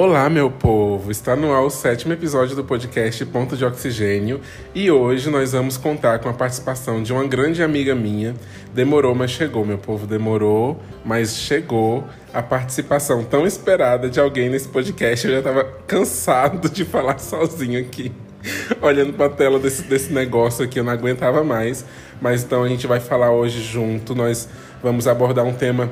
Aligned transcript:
Olá, 0.00 0.30
meu 0.30 0.48
povo! 0.48 1.10
Está 1.10 1.34
no 1.34 1.52
ar 1.52 1.62
o 1.62 1.70
sétimo 1.70 2.12
episódio 2.12 2.54
do 2.54 2.62
podcast 2.62 3.26
Ponto 3.26 3.56
de 3.56 3.64
Oxigênio 3.64 4.40
e 4.72 4.88
hoje 4.92 5.28
nós 5.28 5.50
vamos 5.50 5.76
contar 5.76 6.20
com 6.20 6.28
a 6.28 6.32
participação 6.32 7.02
de 7.02 7.12
uma 7.12 7.26
grande 7.26 7.64
amiga 7.64 7.96
minha. 7.96 8.32
Demorou, 8.72 9.12
mas 9.12 9.32
chegou, 9.32 9.64
meu 9.66 9.76
povo, 9.76 10.06
demorou, 10.06 10.80
mas 11.04 11.34
chegou 11.34 12.04
a 12.32 12.40
participação 12.40 13.24
tão 13.24 13.44
esperada 13.44 14.08
de 14.08 14.20
alguém 14.20 14.48
nesse 14.48 14.68
podcast. 14.68 15.26
Eu 15.26 15.32
já 15.32 15.38
estava 15.40 15.64
cansado 15.64 16.70
de 16.70 16.84
falar 16.84 17.18
sozinho 17.18 17.80
aqui, 17.80 18.12
olhando 18.80 19.14
para 19.14 19.26
a 19.26 19.30
tela 19.30 19.58
desse, 19.58 19.82
desse 19.82 20.12
negócio 20.12 20.64
aqui, 20.64 20.78
eu 20.78 20.84
não 20.84 20.92
aguentava 20.92 21.42
mais. 21.42 21.84
Mas 22.20 22.44
então 22.44 22.62
a 22.62 22.68
gente 22.68 22.86
vai 22.86 23.00
falar 23.00 23.32
hoje 23.32 23.60
junto, 23.64 24.14
nós 24.14 24.48
vamos 24.80 25.08
abordar 25.08 25.44
um 25.44 25.54
tema 25.54 25.90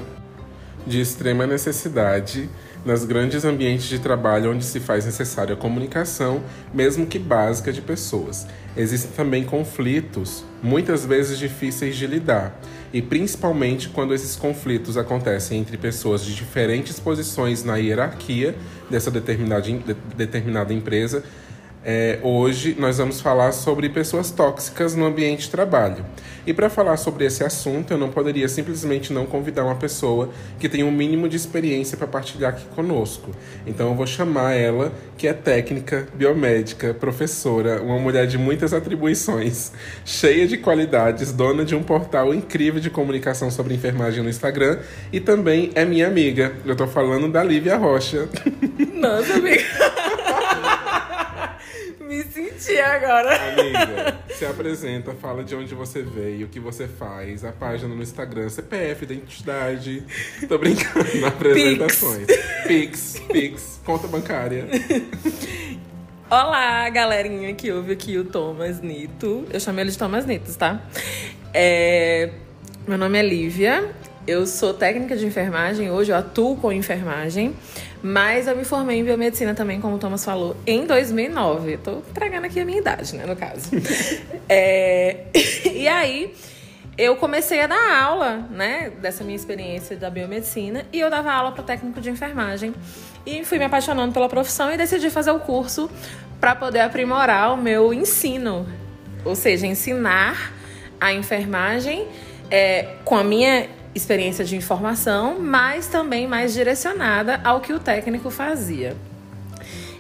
de 0.87 1.01
extrema 1.01 1.45
necessidade 1.45 2.49
nos 2.87 3.05
grandes 3.05 3.45
ambientes 3.45 3.89
de 3.89 3.99
trabalho 3.99 4.53
onde 4.53 4.65
se 4.65 4.79
faz 4.79 5.05
necessária 5.05 5.55
a 5.55 5.57
comunicação, 5.57 6.41
mesmo 6.73 7.05
que 7.05 7.19
básica, 7.19 7.73
de 7.73 7.83
pessoas. 7.83 8.47
Existem 8.77 9.11
também 9.11 9.43
conflitos, 9.43 10.45
muitas 10.63 11.05
vezes 11.05 11.37
difíceis 11.37 11.97
de 11.97 12.07
lidar, 12.07 12.59
e 12.93 13.03
principalmente 13.03 13.89
quando 13.89 14.15
esses 14.15 14.37
conflitos 14.37 14.97
acontecem 14.97 15.59
entre 15.59 15.77
pessoas 15.77 16.25
de 16.25 16.33
diferentes 16.33 17.01
posições 17.01 17.65
na 17.65 17.77
hierarquia 17.77 18.55
dessa 18.89 19.11
determinada, 19.11 19.63
de, 19.63 19.97
determinada 20.17 20.73
empresa 20.73 21.25
é, 21.89 22.19
hoje 22.21 22.75
nós 22.77 22.99
vamos 22.99 23.21
falar 23.21 23.53
sobre 23.53 23.89
pessoas 23.89 24.33
tóxicas 24.33 24.97
no 24.97 25.07
ambiente 25.07 25.43
de 25.43 25.51
trabalho. 25.51 26.05
E 26.45 26.53
para 26.53 26.69
falar 26.69 26.97
sobre 26.97 27.25
esse 27.25 27.45
assunto, 27.45 27.93
eu 27.93 27.99
não 27.99 28.09
poderia 28.09 28.49
simplesmente 28.49 29.13
não 29.13 29.25
convidar 29.25 29.63
uma 29.65 29.77
pessoa 29.77 30.31
que 30.59 30.69
tem 30.69 30.83
um 30.83 30.91
mínimo 30.91 31.29
de 31.29 31.37
experiência 31.37 31.97
para 31.97 32.09
partilhar 32.09 32.55
aqui 32.55 32.65
conosco. 32.75 33.31
Então 33.65 33.91
eu 33.91 33.95
vou 33.95 34.05
chamar 34.05 34.55
ela, 34.55 34.93
que 35.17 35.29
é 35.29 35.33
técnica, 35.33 36.09
biomédica, 36.13 36.93
professora, 36.93 37.81
uma 37.81 38.01
mulher 38.01 38.27
de 38.27 38.37
muitas 38.37 38.75
atribuições, 38.75 39.71
cheia 40.05 40.45
de 40.45 40.57
qualidades, 40.57 41.31
dona 41.31 41.65
de 41.65 41.77
um 41.77 41.85
portal 41.85 42.35
incrível 42.35 42.81
de 42.81 42.91
comunicação 42.91 43.49
sobre 43.49 43.75
enfermagem 43.75 44.25
no 44.25 44.29
Instagram 44.29 44.81
e 45.13 45.21
também 45.21 45.71
é 45.77 45.85
minha 45.85 46.09
amiga. 46.09 46.53
Eu 46.65 46.73
estou 46.73 46.89
falando 46.89 47.31
da 47.31 47.45
Lívia 47.45 47.77
Rocha. 47.77 48.29
Nossa, 48.93 49.35
amiga. 49.35 49.63
Me 52.07 52.23
senti 52.23 52.79
agora. 52.79 53.37
Amiga, 53.51 54.19
se 54.29 54.47
apresenta, 54.47 55.13
fala 55.13 55.43
de 55.43 55.57
onde 55.57 55.75
você 55.75 56.03
veio, 56.03 56.47
o 56.47 56.49
que 56.49 56.61
você 56.61 56.87
faz, 56.87 57.45
a 57.45 57.51
página 57.51 57.93
no 57.93 58.01
Instagram, 58.01 58.49
CPF, 58.49 59.03
identidade. 59.03 60.05
Tô 60.49 60.57
brincando, 60.57 61.05
apresentações. 61.27 62.29
Pix, 62.65 63.21
Pix, 63.33 63.81
conta 63.85 64.07
bancária. 64.07 64.67
Olá, 66.31 66.89
galerinha 66.91 67.53
que 67.55 67.73
ouve 67.73 67.93
aqui 67.93 68.17
o 68.17 68.25
Thomas 68.25 68.81
Nito. 68.81 69.45
Eu 69.51 69.59
chamo 69.59 69.81
ele 69.81 69.91
de 69.91 69.99
Thomas 69.99 70.25
Nito, 70.25 70.55
tá? 70.57 70.81
É... 71.53 72.31
Meu 72.87 72.97
nome 72.97 73.19
é 73.19 73.23
Lívia, 73.23 73.91
eu 74.29 74.47
sou 74.47 74.73
técnica 74.73 75.17
de 75.17 75.27
enfermagem, 75.27 75.91
hoje 75.91 76.13
eu 76.13 76.17
atuo 76.17 76.57
com 76.57 76.73
enfermagem. 76.73 77.53
Mas 78.07 78.47
eu 78.47 78.55
me 78.55 78.65
formei 78.65 79.01
em 79.01 79.05
biomedicina 79.05 79.53
também, 79.53 79.81
como 79.81 79.97
o 79.97 79.99
Thomas 79.99 80.25
falou, 80.25 80.57
em 80.65 80.87
2009. 80.87 81.73
Eu 81.73 81.79
tô 81.79 81.91
entregando 82.09 82.47
aqui 82.47 82.61
a 82.61 82.65
minha 82.65 82.79
idade, 82.79 83.17
né, 83.17 83.27
no 83.27 83.35
caso. 83.35 83.69
é, 84.49 85.25
e 85.75 85.89
aí, 85.89 86.33
eu 86.97 87.17
comecei 87.17 87.61
a 87.61 87.67
dar 87.67 88.01
aula, 88.01 88.47
né, 88.49 88.93
dessa 89.03 89.25
minha 89.25 89.35
experiência 89.35 89.97
da 89.97 90.09
biomedicina, 90.09 90.87
e 90.93 91.01
eu 91.01 91.11
dava 91.11 91.33
aula 91.33 91.51
para 91.51 91.65
técnico 91.65 92.01
de 92.01 92.09
enfermagem. 92.09 92.73
E 93.27 93.45
fui 93.45 93.59
me 93.59 93.65
apaixonando 93.65 94.13
pela 94.13 94.29
profissão 94.29 94.73
e 94.73 94.77
decidi 94.77 95.11
fazer 95.11 95.33
o 95.33 95.41
curso 95.41 95.91
para 96.39 96.55
poder 96.55 96.83
aprimorar 96.83 97.53
o 97.55 97.57
meu 97.57 97.93
ensino. 97.93 98.69
Ou 99.25 99.35
seja, 99.35 99.67
ensinar 99.67 100.55
a 101.01 101.13
enfermagem 101.13 102.07
é, 102.53 102.95
com 103.05 103.17
a 103.17 103.25
minha 103.25 103.69
experiência 103.97 104.45
de 104.45 104.55
informação, 104.57 105.39
mas 105.41 105.87
também 105.87 106.27
mais 106.27 106.53
direcionada 106.53 107.41
ao 107.43 107.61
que 107.61 107.73
o 107.73 107.81
técnico 107.81 108.31
fazia. 108.31 108.97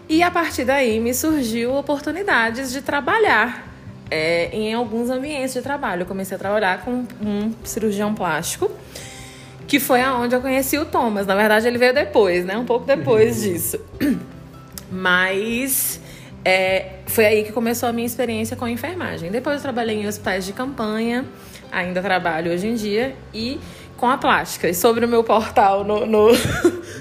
E 0.09 0.23
a 0.23 0.31
partir 0.31 0.65
daí 0.65 1.01
me 1.01 1.13
surgiu 1.13 1.75
oportunidades 1.75 2.71
de 2.71 2.81
trabalhar 2.81 3.67
é, 4.11 4.49
em 4.53 4.73
alguns 4.73 5.11
ambientes 5.11 5.53
de 5.55 5.63
trabalho. 5.63 6.03
Eu 6.03 6.07
comecei 6.07 6.37
a 6.37 6.39
trabalhar 6.39 6.85
com 6.85 7.05
um 7.21 7.53
cirurgião 7.65 8.15
plástico, 8.15 8.71
que 9.67 9.81
foi 9.81 10.01
aonde 10.01 10.37
eu 10.37 10.41
conheci 10.41 10.79
o 10.79 10.85
Thomas. 10.85 11.27
Na 11.27 11.35
verdade, 11.35 11.67
ele 11.67 11.79
veio 11.79 11.93
depois, 11.93 12.45
né? 12.45 12.57
Um 12.57 12.65
pouco 12.65 12.87
depois 12.87 13.39
uhum. 13.39 13.53
disso. 13.53 13.81
Mas 14.89 16.01
é, 16.45 17.01
foi 17.07 17.27
aí 17.27 17.43
que 17.43 17.51
começou 17.51 17.89
a 17.89 17.93
minha 17.93 18.07
experiência 18.07 18.57
com 18.57 18.65
a 18.65 18.71
enfermagem. 18.71 19.33
Depois 19.33 19.57
eu 19.57 19.63
trabalhei 19.63 20.01
em 20.03 20.07
hospitais 20.07 20.47
de 20.47 20.53
campanha, 20.53 21.25
ainda 21.73 22.01
trabalho 22.01 22.53
hoje 22.53 22.69
em 22.69 22.75
dia, 22.77 23.17
e 23.35 23.59
com 23.97 24.09
a 24.09 24.19
plástica. 24.19 24.69
E 24.69 24.75
sobre 24.75 25.05
o 25.05 25.09
meu 25.09 25.25
portal 25.25 25.85
no, 25.85 26.07
no, 26.07 26.29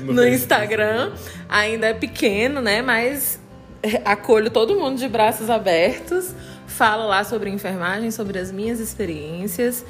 no 0.04 0.28
Instagram, 0.28 1.12
ainda 1.50 1.88
é 1.88 1.94
pequeno, 1.94 2.62
né? 2.62 2.82
Mas 2.82 3.40
acolho 4.04 4.50
todo 4.50 4.76
mundo 4.76 4.98
de 4.98 5.08
braços 5.08 5.50
abertos. 5.50 6.34
Falo 6.68 7.08
lá 7.08 7.24
sobre 7.24 7.50
enfermagem, 7.50 8.12
sobre 8.12 8.40
as 8.40 8.52
minhas 8.52 8.80
experiências 8.80 9.86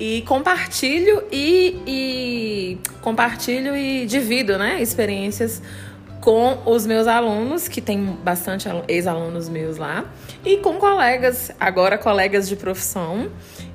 e 0.00 0.22
compartilho 0.22 1.22
e, 1.30 1.82
e 1.86 2.78
compartilho 3.02 3.76
e 3.76 4.06
divido, 4.06 4.56
né, 4.56 4.80
experiências 4.80 5.60
com 6.22 6.58
os 6.66 6.86
meus 6.86 7.06
alunos, 7.06 7.68
que 7.68 7.80
tem 7.80 8.02
bastante 8.04 8.68
ex-alunos 8.88 9.48
meus 9.48 9.76
lá, 9.76 10.04
e 10.44 10.56
com 10.58 10.74
colegas, 10.74 11.50
agora 11.58 11.96
colegas 11.96 12.48
de 12.48 12.56
profissão, 12.56 13.30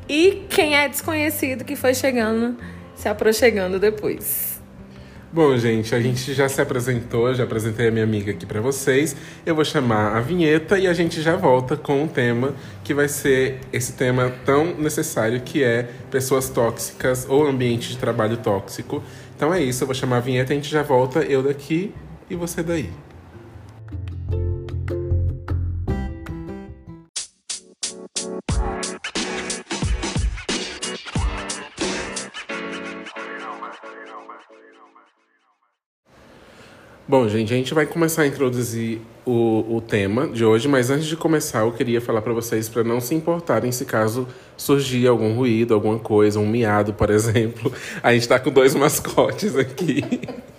e 0.08 0.46
quem 0.50 0.76
é 0.76 0.88
desconhecido 0.88 1.64
que 1.64 1.76
foi 1.76 1.94
chegando, 1.94 2.58
se 2.96 3.08
aproximando 3.08 3.80
depois. 3.80 4.56
Bom, 5.36 5.58
gente, 5.58 5.94
a 5.94 6.00
gente 6.00 6.34
já 6.34 6.48
se 6.48 6.62
apresentou, 6.62 7.34
já 7.34 7.44
apresentei 7.44 7.90
a 7.90 7.92
minha 7.92 8.06
amiga 8.06 8.32
aqui 8.32 8.46
para 8.46 8.62
vocês. 8.62 9.14
Eu 9.46 9.54
vou 9.54 9.66
chamar 9.66 10.16
a 10.16 10.22
vinheta 10.22 10.80
e 10.80 10.88
a 10.88 10.94
gente 10.94 11.22
já 11.22 11.36
volta 11.36 11.76
com 11.76 12.04
um 12.04 12.08
tema 12.08 12.56
que 12.86 12.94
vai 12.94 13.10
ser 13.10 13.60
esse 13.74 13.92
tema 13.92 14.32
tão 14.46 14.74
necessário 14.78 15.42
que 15.42 15.62
é 15.62 15.90
pessoas 16.10 16.48
tóxicas 16.48 17.26
ou 17.28 17.46
ambiente 17.46 17.90
de 17.90 17.98
trabalho 17.98 18.38
tóxico. 18.38 19.04
Então 19.36 19.54
é 19.54 19.62
isso, 19.62 19.84
eu 19.84 19.88
vou 19.88 19.94
chamar 19.94 20.18
a 20.18 20.22
vinheta 20.22 20.54
a 20.54 20.56
gente 20.56 20.70
já 20.70 20.84
volta, 20.84 21.20
eu 21.20 21.44
daqui 21.44 21.94
e 22.30 22.36
você 22.36 22.64
daí. 22.64 22.90
Bom, 37.08 37.30
gente, 37.30 37.54
a 37.54 37.56
gente 37.56 37.72
vai 37.72 37.86
começar 37.86 38.24
a 38.24 38.28
introduzir 38.28 39.00
o, 39.24 39.76
o 39.76 39.80
tema 39.80 40.28
de 40.28 40.44
hoje, 40.44 40.68
mas 40.68 40.90
antes 40.90 41.06
de 41.06 41.16
começar, 41.16 41.60
eu 41.60 41.72
queria 41.72 42.02
falar 42.02 42.20
para 42.20 42.34
vocês 42.34 42.68
para 42.68 42.84
não 42.84 43.00
se 43.00 43.14
importarem 43.14 43.72
se 43.72 43.86
caso 43.86 44.28
surgir 44.58 45.06
algum 45.06 45.36
ruído, 45.36 45.76
alguma 45.76 46.00
coisa, 46.00 46.40
um 46.40 46.48
miado, 46.48 46.94
por 46.94 47.12
exemplo. 47.14 47.72
A 48.02 48.12
gente 48.12 48.24
está 48.24 48.40
com 48.40 48.50
dois 48.50 48.74
mascotes 48.74 49.56
aqui. 49.56 50.02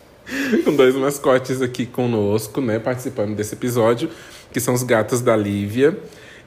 com 0.64 0.76
dois 0.76 0.94
mascotes 0.94 1.60
aqui 1.60 1.84
conosco, 1.84 2.60
né, 2.60 2.78
participando 2.78 3.34
desse 3.34 3.56
episódio, 3.56 4.08
que 4.52 4.60
são 4.60 4.72
os 4.72 4.84
gatos 4.84 5.20
da 5.20 5.36
Lívia. 5.36 5.98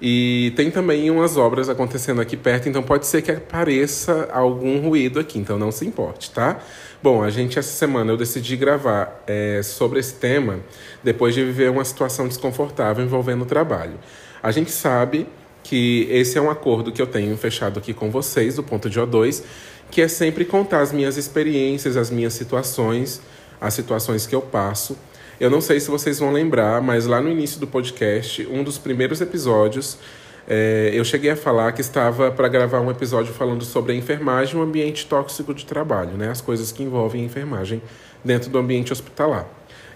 E 0.01 0.53
tem 0.55 0.71
também 0.71 1.09
umas 1.11 1.35
obras 1.35 1.67
acontecendo 1.67 2.21
aqui 2.21 2.37
perto, 2.37 2.69
então 2.69 2.81
pode 2.81 3.05
ser 3.05 3.21
que 3.21 3.31
apareça 3.31 4.29
algum 4.31 4.79
ruído 4.79 5.19
aqui, 5.19 5.37
então 5.37 5.57
não 5.57 5.71
se 5.71 5.85
importe, 5.85 6.31
tá? 6.31 6.59
Bom, 7.03 7.21
a 7.21 7.29
gente 7.29 7.59
essa 7.59 7.71
semana 7.71 8.11
eu 8.11 8.17
decidi 8.17 8.55
gravar 8.55 9.23
é, 9.27 9.61
sobre 9.61 9.99
esse 9.99 10.13
tema 10.13 10.59
depois 11.03 11.35
de 11.35 11.43
viver 11.43 11.69
uma 11.69 11.83
situação 11.83 12.27
desconfortável 12.27 13.03
envolvendo 13.03 13.41
o 13.41 13.45
trabalho. 13.45 13.99
A 14.41 14.51
gente 14.51 14.71
sabe 14.71 15.27
que 15.63 16.07
esse 16.09 16.37
é 16.37 16.41
um 16.41 16.49
acordo 16.49 16.91
que 16.91 17.01
eu 17.01 17.07
tenho 17.07 17.35
fechado 17.37 17.77
aqui 17.77 17.93
com 17.93 18.09
vocês, 18.09 18.55
do 18.55 18.63
ponto 18.63 18.89
de 18.89 18.99
O2, 18.99 19.43
que 19.91 20.01
é 20.01 20.07
sempre 20.07 20.45
contar 20.45 20.79
as 20.81 20.93
minhas 20.93 21.17
experiências, 21.17 21.97
as 21.97 22.09
minhas 22.09 22.33
situações, 22.33 23.21
as 23.59 23.73
situações 23.73 24.25
que 24.25 24.33
eu 24.33 24.41
passo. 24.41 24.97
Eu 25.39 25.49
não 25.49 25.61
sei 25.61 25.79
se 25.79 25.89
vocês 25.89 26.19
vão 26.19 26.33
lembrar, 26.33 26.81
mas 26.81 27.05
lá 27.05 27.21
no 27.21 27.29
início 27.29 27.61
do 27.61 27.67
podcast, 27.67 28.45
um 28.51 28.61
dos 28.61 28.77
primeiros 28.77 29.21
episódios, 29.21 29.97
é, 30.45 30.89
eu 30.93 31.05
cheguei 31.05 31.31
a 31.31 31.35
falar 31.35 31.71
que 31.71 31.79
estava 31.79 32.29
para 32.29 32.49
gravar 32.49 32.81
um 32.81 32.91
episódio 32.91 33.33
falando 33.33 33.63
sobre 33.63 33.93
a 33.93 33.95
enfermagem 33.95 34.55
e 34.55 34.59
o 34.59 34.61
ambiente 34.61 35.05
tóxico 35.05 35.53
de 35.53 35.65
trabalho, 35.65 36.17
né? 36.17 36.29
As 36.29 36.41
coisas 36.41 36.73
que 36.73 36.83
envolvem 36.83 37.21
a 37.21 37.25
enfermagem 37.25 37.81
dentro 38.21 38.49
do 38.49 38.57
ambiente 38.57 38.91
hospitalar. 38.91 39.47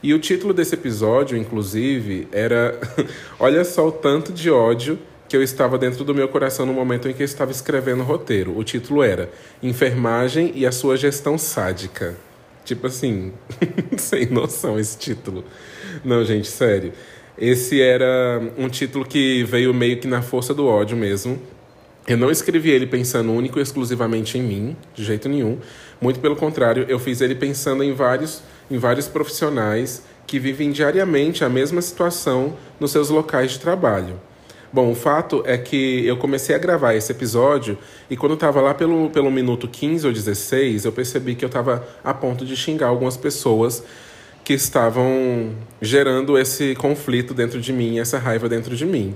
E 0.01 0.13
o 0.13 0.19
título 0.19 0.53
desse 0.53 0.75
episódio, 0.75 1.37
inclusive, 1.37 2.25
era 2.31 2.79
Olha 3.37 3.65
só 3.65 3.87
o 3.87 3.91
tanto 3.91 4.31
de 4.31 4.49
ódio 4.49 4.97
que 5.27 5.35
eu 5.35 5.43
estava 5.43 5.77
dentro 5.77 6.05
do 6.05 6.15
meu 6.15 6.29
coração 6.29 6.65
no 6.65 6.73
momento 6.73 7.09
em 7.09 7.13
que 7.13 7.21
eu 7.21 7.25
estava 7.25 7.51
escrevendo 7.51 7.99
o 7.99 8.05
roteiro. 8.05 8.57
O 8.57 8.63
título 8.63 9.03
era 9.03 9.29
Enfermagem 9.61 10.53
e 10.55 10.65
a 10.65 10.71
sua 10.71 10.95
gestão 10.95 11.37
sádica. 11.37 12.15
Tipo 12.63 12.87
assim, 12.87 13.33
sem 13.97 14.27
noção 14.27 14.79
esse 14.79 14.97
título. 14.97 15.43
Não, 16.03 16.23
gente, 16.23 16.47
sério. 16.47 16.93
Esse 17.37 17.81
era 17.81 18.41
um 18.57 18.69
título 18.69 19.05
que 19.05 19.43
veio 19.43 19.73
meio 19.73 19.99
que 19.99 20.07
na 20.07 20.21
força 20.21 20.53
do 20.53 20.65
ódio 20.67 20.95
mesmo. 20.95 21.41
Eu 22.07 22.17
não 22.17 22.29
escrevi 22.29 22.69
ele 22.69 22.85
pensando 22.85 23.31
único 23.31 23.59
e 23.59 23.61
exclusivamente 23.61 24.37
em 24.37 24.41
mim, 24.41 24.75
de 24.93 25.03
jeito 25.03 25.29
nenhum. 25.29 25.57
Muito 26.01 26.19
pelo 26.19 26.35
contrário, 26.35 26.85
eu 26.89 26.99
fiz 26.99 27.21
ele 27.21 27.33
pensando 27.33 27.83
em 27.83 27.93
vários, 27.93 28.41
em 28.69 28.77
vários 28.77 29.07
profissionais 29.07 30.03
que 30.27 30.37
vivem 30.37 30.71
diariamente 30.71 31.43
a 31.43 31.49
mesma 31.49 31.81
situação 31.81 32.57
nos 32.79 32.91
seus 32.91 33.09
locais 33.09 33.51
de 33.51 33.59
trabalho. 33.59 34.19
Bom, 34.73 34.89
o 34.89 34.95
fato 34.95 35.43
é 35.45 35.55
que 35.55 36.03
eu 36.03 36.17
comecei 36.17 36.55
a 36.55 36.57
gravar 36.57 36.95
esse 36.95 37.11
episódio 37.11 37.77
e 38.09 38.17
quando 38.17 38.33
estava 38.33 38.59
lá 38.59 38.73
pelo, 38.73 39.07
pelo 39.11 39.29
minuto 39.29 39.67
15 39.67 40.07
ou 40.07 40.11
16, 40.11 40.85
eu 40.85 40.91
percebi 40.91 41.35
que 41.35 41.45
eu 41.45 41.47
estava 41.47 41.87
a 42.03 42.11
ponto 42.11 42.43
de 42.43 42.57
xingar 42.57 42.87
algumas 42.87 43.15
pessoas 43.15 43.83
que 44.43 44.53
estavam 44.53 45.51
gerando 45.79 46.39
esse 46.39 46.73
conflito 46.73 47.35
dentro 47.35 47.61
de 47.61 47.71
mim, 47.71 47.99
essa 47.99 48.17
raiva 48.17 48.49
dentro 48.49 48.75
de 48.75 48.83
mim. 48.83 49.15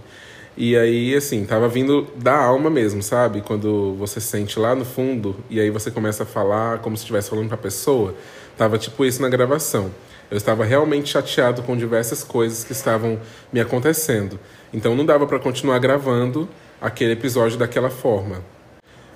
E 0.56 0.78
aí, 0.78 1.16
assim, 1.16 1.44
tava 1.44 1.68
vindo 1.68 2.08
da 2.16 2.38
alma 2.38 2.70
mesmo, 2.70 3.02
sabe? 3.02 3.42
Quando 3.42 3.96
você 3.96 4.22
sente 4.22 4.60
lá 4.60 4.76
no 4.76 4.86
fundo 4.86 5.36
e 5.50 5.60
aí 5.60 5.72
você 5.72 5.90
começa 5.90 6.22
a 6.22 6.26
falar 6.28 6.80
como 6.80 6.96
se 6.96 7.02
estivesse 7.02 7.32
falando 7.32 7.48
para 7.48 7.56
a 7.56 7.60
pessoa. 7.60 8.14
Tava 8.56 8.78
tipo 8.78 9.04
isso 9.04 9.24
na 9.24 9.30
gravação. 9.30 9.90
Eu 10.30 10.38
estava 10.38 10.64
realmente 10.64 11.10
chateado 11.10 11.64
com 11.64 11.76
diversas 11.76 12.24
coisas 12.24 12.64
que 12.64 12.74
estavam 12.74 13.20
me 13.52 13.60
acontecendo. 13.60 14.40
Então 14.74 14.96
não 14.96 15.06
dava 15.06 15.26
para 15.26 15.40
continuar 15.40 15.80
gravando 15.80 16.48
aquele 16.82 17.14
episódio 17.14 17.58
daquela 17.58 17.90
forma. 17.90 18.44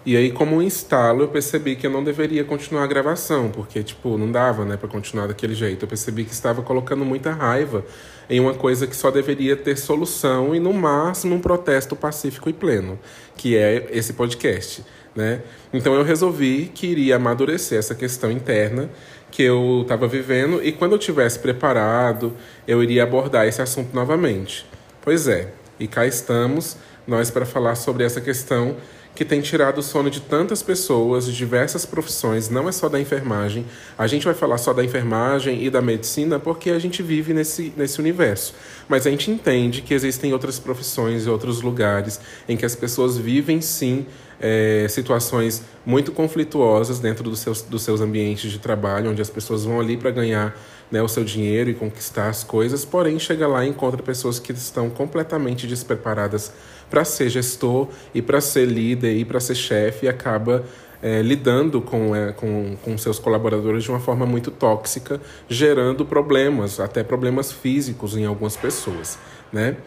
E 0.03 0.17
aí, 0.17 0.31
como 0.31 0.55
um 0.55 0.63
instalo, 0.63 1.21
eu 1.21 1.27
percebi 1.27 1.75
que 1.75 1.85
eu 1.85 1.91
não 1.91 2.03
deveria 2.03 2.43
continuar 2.43 2.85
a 2.85 2.87
gravação, 2.87 3.51
porque, 3.51 3.83
tipo, 3.83 4.17
não 4.17 4.31
dava, 4.31 4.65
né, 4.65 4.75
para 4.75 4.89
continuar 4.89 5.27
daquele 5.27 5.53
jeito. 5.53 5.83
Eu 5.85 5.87
percebi 5.87 6.23
que 6.23 6.33
estava 6.33 6.63
colocando 6.63 7.05
muita 7.05 7.31
raiva 7.31 7.85
em 8.27 8.39
uma 8.39 8.55
coisa 8.55 8.87
que 8.87 8.95
só 8.95 9.11
deveria 9.11 9.55
ter 9.55 9.77
solução 9.77 10.55
e, 10.55 10.59
no 10.59 10.73
máximo, 10.73 11.35
um 11.35 11.39
protesto 11.39 11.95
pacífico 11.95 12.49
e 12.49 12.53
pleno, 12.53 12.97
que 13.37 13.55
é 13.55 13.89
esse 13.91 14.13
podcast, 14.13 14.83
né? 15.15 15.43
Então, 15.71 15.93
eu 15.93 16.03
resolvi 16.03 16.71
que 16.73 16.87
iria 16.87 17.17
amadurecer 17.17 17.77
essa 17.77 17.93
questão 17.93 18.31
interna 18.31 18.89
que 19.29 19.43
eu 19.43 19.81
estava 19.83 20.07
vivendo 20.07 20.63
e, 20.63 20.71
quando 20.71 20.93
eu 20.93 20.97
tivesse 20.97 21.37
preparado, 21.37 22.35
eu 22.67 22.81
iria 22.81 23.03
abordar 23.03 23.45
esse 23.45 23.61
assunto 23.61 23.93
novamente. 23.93 24.65
Pois 25.03 25.27
é, 25.27 25.51
e 25.79 25.87
cá 25.87 26.05
estamos 26.05 26.77
nós 27.07 27.31
para 27.31 27.43
falar 27.43 27.73
sobre 27.73 28.03
essa 28.03 28.21
questão 28.21 28.77
que 29.15 29.25
tem 29.25 29.41
tirado 29.41 29.79
o 29.79 29.83
sono 29.83 30.09
de 30.09 30.21
tantas 30.21 30.61
pessoas 30.61 31.25
de 31.25 31.35
diversas 31.35 31.85
profissões, 31.85 32.49
não 32.49 32.69
é 32.69 32.71
só 32.71 32.87
da 32.87 32.99
enfermagem. 32.99 33.65
A 33.97 34.05
gente 34.05 34.25
vai 34.25 34.33
falar 34.33 34.57
só 34.59 34.73
da 34.73 34.83
enfermagem 34.83 35.65
e 35.65 35.69
da 35.69 35.81
medicina 35.81 36.39
porque 36.39 36.69
a 36.69 36.79
gente 36.79 37.01
vive 37.01 37.33
nesse, 37.33 37.73
nesse 37.75 37.99
universo. 37.99 38.53
Mas 38.87 39.05
a 39.05 39.09
gente 39.09 39.29
entende 39.29 39.81
que 39.81 39.93
existem 39.93 40.31
outras 40.33 40.59
profissões 40.59 41.25
e 41.25 41.29
outros 41.29 41.61
lugares 41.61 42.21
em 42.47 42.55
que 42.55 42.65
as 42.65 42.75
pessoas 42.75 43.17
vivem 43.17 43.59
sim 43.59 44.05
é, 44.39 44.87
situações 44.87 45.63
muito 45.85 46.11
conflituosas 46.11 46.99
dentro 46.99 47.23
dos 47.23 47.39
seus, 47.39 47.61
dos 47.63 47.81
seus 47.81 48.01
ambientes 48.01 48.49
de 48.51 48.59
trabalho, 48.59 49.11
onde 49.11 49.21
as 49.21 49.29
pessoas 49.29 49.65
vão 49.65 49.79
ali 49.79 49.97
para 49.97 50.11
ganhar 50.11 50.55
né, 50.91 51.01
o 51.01 51.07
seu 51.07 51.23
dinheiro 51.23 51.69
e 51.69 51.73
conquistar 51.73 52.29
as 52.29 52.43
coisas, 52.43 52.83
porém 52.83 53.17
chega 53.17 53.47
lá 53.47 53.65
e 53.65 53.69
encontra 53.69 54.03
pessoas 54.03 54.37
que 54.39 54.51
estão 54.51 54.89
completamente 54.89 55.65
despreparadas 55.65 56.51
para 56.89 57.05
ser 57.05 57.29
gestor 57.29 57.87
e 58.13 58.21
para 58.21 58.41
ser 58.41 58.65
líder 58.65 59.15
e 59.15 59.23
para 59.23 59.39
ser 59.39 59.55
chefe 59.55 60.05
e 60.05 60.09
acaba 60.09 60.65
é, 61.01 61.21
lidando 61.21 61.81
com, 61.81 62.15
é, 62.15 62.31
com, 62.33 62.75
com 62.83 62.97
seus 62.97 63.17
colaboradores 63.17 63.83
de 63.83 63.89
uma 63.89 63.99
forma 63.99 64.25
muito 64.25 64.51
tóxica, 64.51 65.19
gerando 65.49 66.05
problemas, 66.05 66.79
até 66.79 67.03
problemas 67.03 67.51
físicos 67.51 68.15
em 68.15 68.25
algumas 68.25 68.55
pessoas, 68.55 69.17
né? 69.51 69.77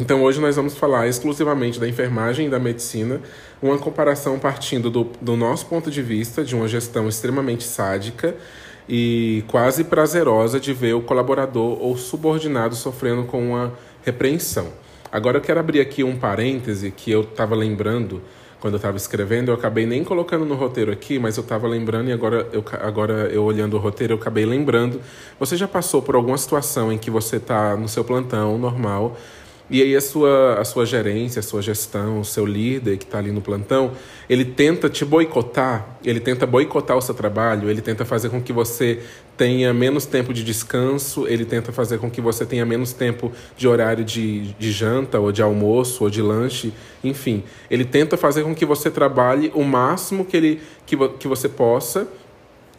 Então 0.00 0.22
hoje 0.22 0.40
nós 0.40 0.54
vamos 0.54 0.76
falar 0.76 1.08
exclusivamente 1.08 1.80
da 1.80 1.88
enfermagem 1.88 2.46
e 2.46 2.48
da 2.48 2.60
medicina, 2.60 3.20
uma 3.60 3.76
comparação 3.78 4.38
partindo 4.38 4.88
do, 4.90 5.10
do 5.20 5.36
nosso 5.36 5.66
ponto 5.66 5.90
de 5.90 6.00
vista 6.00 6.44
de 6.44 6.54
uma 6.54 6.68
gestão 6.68 7.08
extremamente 7.08 7.64
sádica, 7.64 8.36
e 8.88 9.44
quase 9.46 9.84
prazerosa 9.84 10.58
de 10.58 10.72
ver 10.72 10.94
o 10.94 11.02
colaborador 11.02 11.76
ou 11.80 11.96
subordinado 11.96 12.74
sofrendo 12.74 13.24
com 13.24 13.50
uma 13.50 13.72
repreensão. 14.04 14.68
Agora 15.12 15.38
eu 15.38 15.42
quero 15.42 15.60
abrir 15.60 15.80
aqui 15.80 16.02
um 16.02 16.16
parêntese 16.16 16.90
que 16.90 17.10
eu 17.10 17.22
estava 17.22 17.54
lembrando 17.54 18.22
quando 18.60 18.74
eu 18.74 18.78
estava 18.78 18.96
escrevendo, 18.96 19.50
eu 19.52 19.54
acabei 19.54 19.86
nem 19.86 20.02
colocando 20.02 20.44
no 20.44 20.56
roteiro 20.56 20.90
aqui, 20.90 21.16
mas 21.16 21.36
eu 21.36 21.42
estava 21.42 21.68
lembrando 21.68 22.08
e 22.08 22.12
agora 22.12 22.48
eu, 22.52 22.64
agora 22.80 23.12
eu 23.30 23.44
olhando 23.44 23.76
o 23.76 23.78
roteiro, 23.78 24.14
eu 24.14 24.18
acabei 24.18 24.44
lembrando. 24.44 25.00
Você 25.38 25.56
já 25.56 25.68
passou 25.68 26.02
por 26.02 26.16
alguma 26.16 26.36
situação 26.36 26.92
em 26.92 26.98
que 26.98 27.08
você 27.08 27.36
está 27.36 27.76
no 27.76 27.88
seu 27.88 28.02
plantão 28.02 28.58
normal 28.58 29.16
e 29.70 29.82
aí 29.82 29.94
a 29.94 30.00
sua, 30.00 30.54
a 30.54 30.64
sua 30.64 30.86
gerência, 30.86 31.40
a 31.40 31.42
sua 31.42 31.60
gestão, 31.60 32.20
o 32.20 32.24
seu 32.24 32.46
líder 32.46 32.96
que 32.96 33.04
está 33.04 33.18
ali 33.18 33.30
no 33.30 33.42
plantão, 33.42 33.92
ele 34.28 34.44
tenta 34.44 34.88
te 34.88 35.04
boicotar, 35.04 35.98
ele 36.02 36.20
tenta 36.20 36.46
boicotar 36.46 36.96
o 36.96 37.02
seu 37.02 37.14
trabalho, 37.14 37.68
ele 37.68 37.82
tenta 37.82 38.04
fazer 38.04 38.30
com 38.30 38.40
que 38.40 38.52
você 38.52 39.00
tenha 39.36 39.72
menos 39.74 40.06
tempo 40.06 40.32
de 40.32 40.42
descanso, 40.42 41.28
ele 41.28 41.44
tenta 41.44 41.70
fazer 41.70 41.98
com 41.98 42.10
que 42.10 42.20
você 42.20 42.46
tenha 42.46 42.64
menos 42.64 42.92
tempo 42.92 43.30
de 43.56 43.68
horário 43.68 44.04
de, 44.04 44.52
de 44.54 44.72
janta, 44.72 45.20
ou 45.20 45.30
de 45.30 45.42
almoço, 45.42 46.02
ou 46.02 46.10
de 46.10 46.22
lanche, 46.22 46.72
enfim. 47.04 47.44
Ele 47.70 47.84
tenta 47.84 48.16
fazer 48.16 48.44
com 48.44 48.54
que 48.54 48.64
você 48.64 48.90
trabalhe 48.90 49.52
o 49.54 49.62
máximo 49.62 50.24
que, 50.24 50.36
ele, 50.36 50.60
que, 50.86 50.96
que 51.18 51.28
você 51.28 51.48
possa 51.48 52.08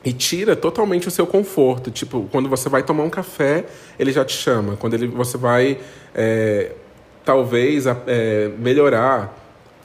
e 0.03 0.13
tira 0.13 0.55
totalmente 0.55 1.07
o 1.07 1.11
seu 1.11 1.27
conforto. 1.27 1.91
Tipo, 1.91 2.27
quando 2.31 2.47
você 2.47 2.69
vai 2.69 2.83
tomar 2.83 3.03
um 3.03 3.09
café, 3.09 3.65
ele 3.97 4.11
já 4.11 4.23
te 4.23 4.33
chama. 4.33 4.75
Quando 4.77 4.93
ele, 4.93 5.07
você 5.07 5.37
vai, 5.37 5.77
é, 6.15 6.71
talvez, 7.29 7.85
é, 8.07 8.49
melhorar 8.57 9.37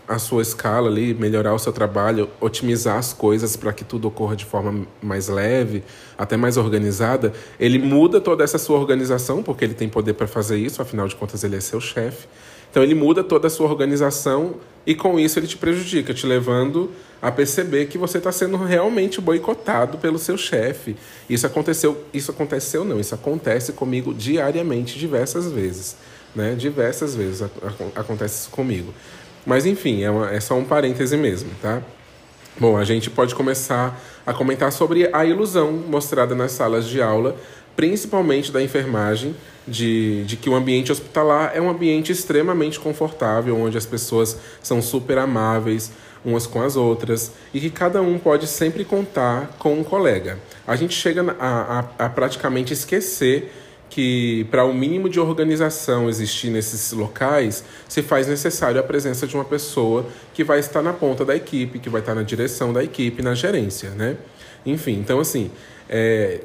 a 0.09 0.19
sua 0.19 0.41
escala 0.41 0.89
ali, 0.89 1.13
melhorar 1.13 1.53
o 1.53 1.59
seu 1.59 1.75
trabalho, 1.75 2.31
otimizar 2.41 2.97
as 2.97 3.13
coisas 3.13 3.55
para 3.55 3.71
que 3.71 3.85
tudo 3.85 4.09
ocorra 4.09 4.35
de 4.35 4.47
forma 4.47 4.87
mais 5.03 5.29
leve, 5.29 5.85
até 6.17 6.39
mais 6.39 6.57
organizada, 6.57 7.35
ele 7.61 7.79
muda 7.79 8.19
toda 8.19 8.43
essa 8.43 8.57
sua 8.57 8.79
organização, 8.79 9.43
porque 9.43 9.63
ele 9.63 9.75
tem 9.75 9.91
poder 9.91 10.15
para 10.15 10.27
fazer 10.27 10.57
isso, 10.57 10.81
afinal 10.81 11.07
de 11.07 11.15
contas 11.17 11.45
ele 11.45 11.55
é 11.55 11.61
seu 11.61 11.83
chefe. 11.83 12.27
Então 12.71 12.83
ele 12.83 12.95
muda 12.95 13.23
toda 13.23 13.47
a 13.47 13.51
sua 13.51 13.69
organização 13.69 14.55
e 14.87 14.95
com 14.95 15.21
isso 15.21 15.39
ele 15.39 15.47
te 15.47 15.59
prejudica, 15.59 16.15
te 16.15 16.27
levando 16.27 16.91
a 17.21 17.31
perceber 17.31 17.87
que 17.87 17.99
você 17.99 18.19
está 18.19 18.33
sendo 18.33 18.57
realmente 18.57 19.21
boicotado 19.21 19.99
pelo 19.99 20.19
seu 20.19 20.39
chefe. 20.39 20.97
Isso 21.29 21.47
aconteceu, 21.47 22.05
isso 22.13 22.31
aconteceu 22.31 22.87
não, 22.87 22.99
isso 22.99 23.15
acontece 23.15 23.75
comigo 23.75 24.15
diariamente, 24.15 24.99
diversas 24.99 25.53
vezes, 25.53 25.95
né? 26.35 26.55
Diversas 26.55 27.15
vezes 27.15 27.43
acontece 27.95 28.43
isso 28.43 28.51
comigo. 28.51 28.93
Mas 29.47 29.67
enfim, 29.67 30.03
é, 30.03 30.11
uma, 30.11 30.31
é 30.31 30.41
só 30.41 30.55
um 30.55 30.65
parêntese 30.65 31.17
mesmo, 31.17 31.51
tá? 31.61 31.83
Bom, 32.59 32.77
a 32.77 32.85
gente 32.85 33.11
pode 33.11 33.35
começar 33.35 34.01
a 34.25 34.33
comentar 34.33 34.73
sobre 34.73 35.11
a 35.13 35.25
ilusão 35.25 35.73
mostrada 35.73 36.35
nas 36.35 36.53
salas 36.53 36.87
de 36.87 37.03
aula, 37.03 37.37
principalmente 37.75 38.53
da 38.53 38.63
enfermagem, 38.63 39.35
de, 39.67 40.25
de 40.25 40.37
que 40.37 40.49
o 40.49 40.55
ambiente 40.55 40.93
hospitalar 40.93 41.53
é 41.55 41.61
um 41.61 41.69
ambiente 41.69 42.13
extremamente 42.13 42.79
confortável, 42.79 43.59
onde 43.59 43.77
as 43.77 43.87
pessoas 43.87 44.39
são 44.63 44.81
super 44.81 45.19
amáveis 45.19 45.91
umas 46.25 46.47
com 46.47 46.63
as 46.63 46.75
outras 46.75 47.33
e 47.53 47.61
que 47.61 47.69
cada 47.69 48.01
um 48.01 48.19
pode 48.19 48.47
sempre 48.47 48.85
contar 48.85 49.57
com 49.59 49.75
um 49.75 49.85
colega. 49.85 50.39
A 50.67 50.75
gente 50.75 50.95
chega 50.95 51.37
a, 51.39 51.81
a, 51.99 52.07
a 52.07 52.09
praticamente 52.09 52.73
esquecer 52.73 53.53
que 53.91 54.45
para 54.51 54.65
o 54.65 54.71
um 54.71 54.75
mínimo 54.75 55.09
de 55.09 55.21
organização 55.21 56.09
existir 56.09 56.51
nesses 56.51 56.93
locais, 56.93 57.65
se 57.89 58.03
faz 58.03 58.27
necessário 58.27 58.81
a 58.81 58.83
presença 58.83 59.27
de 59.27 59.35
uma 59.35 59.45
pessoa 59.45 60.07
que 60.33 60.43
vai 60.43 60.59
estar 60.59 60.83
na 60.83 60.93
ponta 60.93 61.25
da 61.25 61.37
equipe, 61.37 61.79
que 61.79 61.89
vai 61.89 62.01
estar 62.01 62.15
na 62.15 62.23
direção 62.23 62.73
da 62.73 62.83
equipe, 62.83 63.23
na 63.23 63.35
gerência, 63.35 63.91
né? 63.91 64.17
Enfim, 64.67 64.99
então 64.99 65.21
assim, 65.21 65.51
é, 65.89 66.41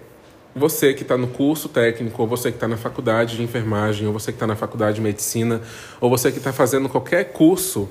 você 0.55 0.93
que 0.93 1.03
está 1.03 1.17
no 1.17 1.27
curso 1.27 1.69
técnico, 1.69 2.21
ou 2.21 2.27
você 2.27 2.51
que 2.51 2.57
está 2.57 2.67
na 2.67 2.77
faculdade 2.77 3.37
de 3.37 3.43
enfermagem, 3.43 4.07
ou 4.07 4.13
você 4.13 4.31
que 4.31 4.35
está 4.35 4.47
na 4.47 4.55
faculdade 4.55 4.95
de 4.95 5.01
medicina, 5.01 5.61
ou 6.01 6.09
você 6.09 6.31
que 6.31 6.37
está 6.37 6.51
fazendo 6.51 6.89
qualquer 6.89 7.31
curso, 7.31 7.89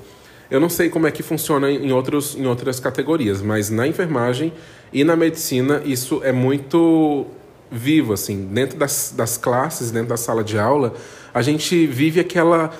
eu 0.49 0.59
não 0.59 0.69
sei 0.69 0.89
como 0.89 1.05
é 1.05 1.11
que 1.11 1.21
funciona 1.21 1.69
em, 1.69 1.91
outros, 1.91 2.35
em 2.35 2.45
outras 2.47 2.79
categorias, 2.79 3.41
mas 3.41 3.69
na 3.69 3.87
enfermagem 3.87 4.51
e 4.91 5.03
na 5.03 5.15
medicina 5.15 5.81
isso 5.85 6.21
é 6.23 6.31
muito 6.31 7.27
vivo, 7.71 8.13
assim. 8.13 8.45
Dentro 8.51 8.77
das, 8.77 9.13
das 9.15 9.37
classes, 9.37 9.91
dentro 9.91 10.09
da 10.09 10.17
sala 10.17 10.43
de 10.43 10.57
aula, 10.57 10.93
a 11.33 11.41
gente 11.41 11.85
vive 11.87 12.19
aquela 12.19 12.71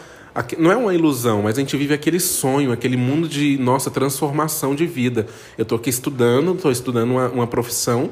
não 0.57 0.71
é 0.71 0.75
uma 0.77 0.93
ilusão, 0.93 1.41
mas 1.41 1.57
a 1.57 1.59
gente 1.59 1.75
vive 1.75 1.93
aquele 1.93 2.19
sonho, 2.19 2.71
aquele 2.71 2.95
mundo 2.95 3.27
de 3.27 3.57
nossa 3.57 3.91
transformação 3.91 4.73
de 4.73 4.85
vida. 4.85 5.27
Eu 5.57 5.63
estou 5.63 5.77
aqui 5.77 5.89
estudando, 5.89 6.53
estou 6.53 6.71
estudando 6.71 7.11
uma, 7.11 7.27
uma 7.29 7.47
profissão 7.47 8.11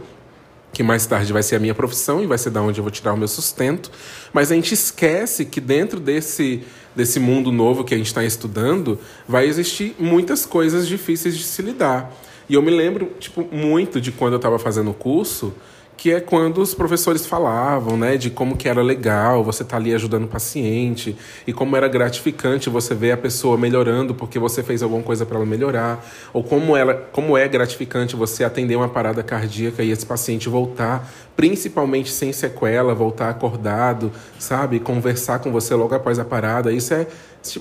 que 0.74 0.84
mais 0.84 1.06
tarde 1.06 1.32
vai 1.32 1.42
ser 1.42 1.56
a 1.56 1.60
minha 1.60 1.74
profissão 1.74 2.22
e 2.22 2.28
vai 2.28 2.38
ser 2.38 2.50
da 2.50 2.62
onde 2.62 2.80
eu 2.80 2.84
vou 2.84 2.92
tirar 2.92 3.14
o 3.14 3.18
meu 3.18 3.28
sustento. 3.28 3.90
Mas 4.34 4.52
a 4.52 4.56
gente 4.56 4.74
esquece 4.74 5.46
que 5.46 5.62
dentro 5.62 6.00
desse, 6.00 6.64
desse 6.96 7.20
mundo 7.20 7.52
novo 7.52 7.84
que 7.84 7.94
a 7.94 7.98
gente 7.98 8.08
está 8.08 8.24
estudando, 8.24 9.00
vai 9.28 9.46
existir 9.48 9.96
muitas 9.98 10.46
coisas 10.46 10.88
difíceis 10.88 11.38
de 11.38 11.44
se 11.44 11.62
lidar. 11.62 12.14
E 12.50 12.54
eu 12.54 12.62
me 12.62 12.72
lembro, 12.72 13.12
tipo, 13.20 13.48
muito 13.52 14.00
de 14.00 14.12
quando 14.12 14.34
eu 14.34 14.38
estava 14.38 14.60
fazendo 14.60 14.92
o 14.92 14.94
curso, 14.94 15.54
que 15.98 16.12
é 16.12 16.20
quando 16.22 16.62
os 16.62 16.76
professores 16.76 17.26
falavam, 17.26 17.98
né, 17.98 18.18
de 18.18 18.30
como 18.30 18.56
que 18.56 18.70
era 18.70 18.84
legal 18.84 19.44
você 19.44 19.64
estar 19.64 19.76
tá 19.76 19.82
ali 19.82 19.94
ajudando 19.96 20.26
o 20.26 20.28
paciente 20.28 21.18
e 21.46 21.52
como 21.52 21.76
era 21.76 21.88
gratificante 21.88 22.70
você 22.70 22.94
ver 22.94 23.12
a 23.12 23.18
pessoa 23.18 23.58
melhorando 23.58 24.14
porque 24.14 24.38
você 24.38 24.62
fez 24.62 24.84
alguma 24.84 25.02
coisa 25.02 25.26
para 25.26 25.38
ela 25.38 25.46
melhorar, 25.46 26.06
ou 26.32 26.44
como 26.44 26.78
ela, 26.78 26.94
como 26.94 27.36
é 27.36 27.48
gratificante 27.48 28.16
você 28.16 28.44
atender 28.44 28.76
uma 28.76 28.88
parada 28.88 29.24
cardíaca 29.24 29.82
e 29.82 29.90
esse 29.90 30.06
paciente 30.06 30.48
voltar, 30.48 31.12
principalmente 31.36 32.12
sem 32.12 32.32
sequela, 32.32 32.94
voltar 32.94 33.30
acordado, 33.30 34.12
sabe, 34.38 34.80
conversar 34.80 35.40
com 35.40 35.52
você 35.52 35.74
logo 35.74 35.96
após 35.96 36.20
a 36.20 36.26
parada. 36.26 36.72
Isso 36.72 36.94
é 36.94 37.08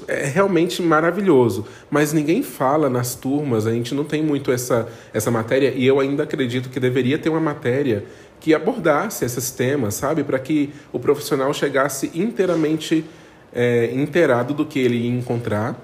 é 0.09 0.25
realmente 0.25 0.83
maravilhoso. 0.83 1.65
Mas 1.91 2.13
ninguém 2.13 2.43
fala 2.43 2.91
nas 2.91 3.15
turmas, 3.15 3.67
a 3.67 3.73
gente 3.73 3.95
não 3.95 4.05
tem 4.05 4.23
muito 4.23 4.51
essa, 4.51 4.89
essa 5.13 5.31
matéria, 5.31 5.73
e 5.75 5.87
eu 5.87 6.01
ainda 6.01 6.25
acredito 6.25 6.69
que 6.69 6.81
deveria 6.81 7.19
ter 7.19 7.29
uma 7.29 7.41
matéria 7.41 8.05
que 8.41 8.55
abordasse 8.55 9.25
esses 9.25 9.51
temas, 9.51 9.95
sabe? 9.95 10.23
Para 10.23 10.39
que 10.39 10.73
o 10.93 10.99
profissional 10.99 11.53
chegasse 11.53 12.11
inteiramente 12.15 13.05
é, 13.53 13.91
inteirado 13.95 14.55
do 14.55 14.65
que 14.65 14.79
ele 14.79 14.97
ia 14.97 15.11
encontrar, 15.11 15.77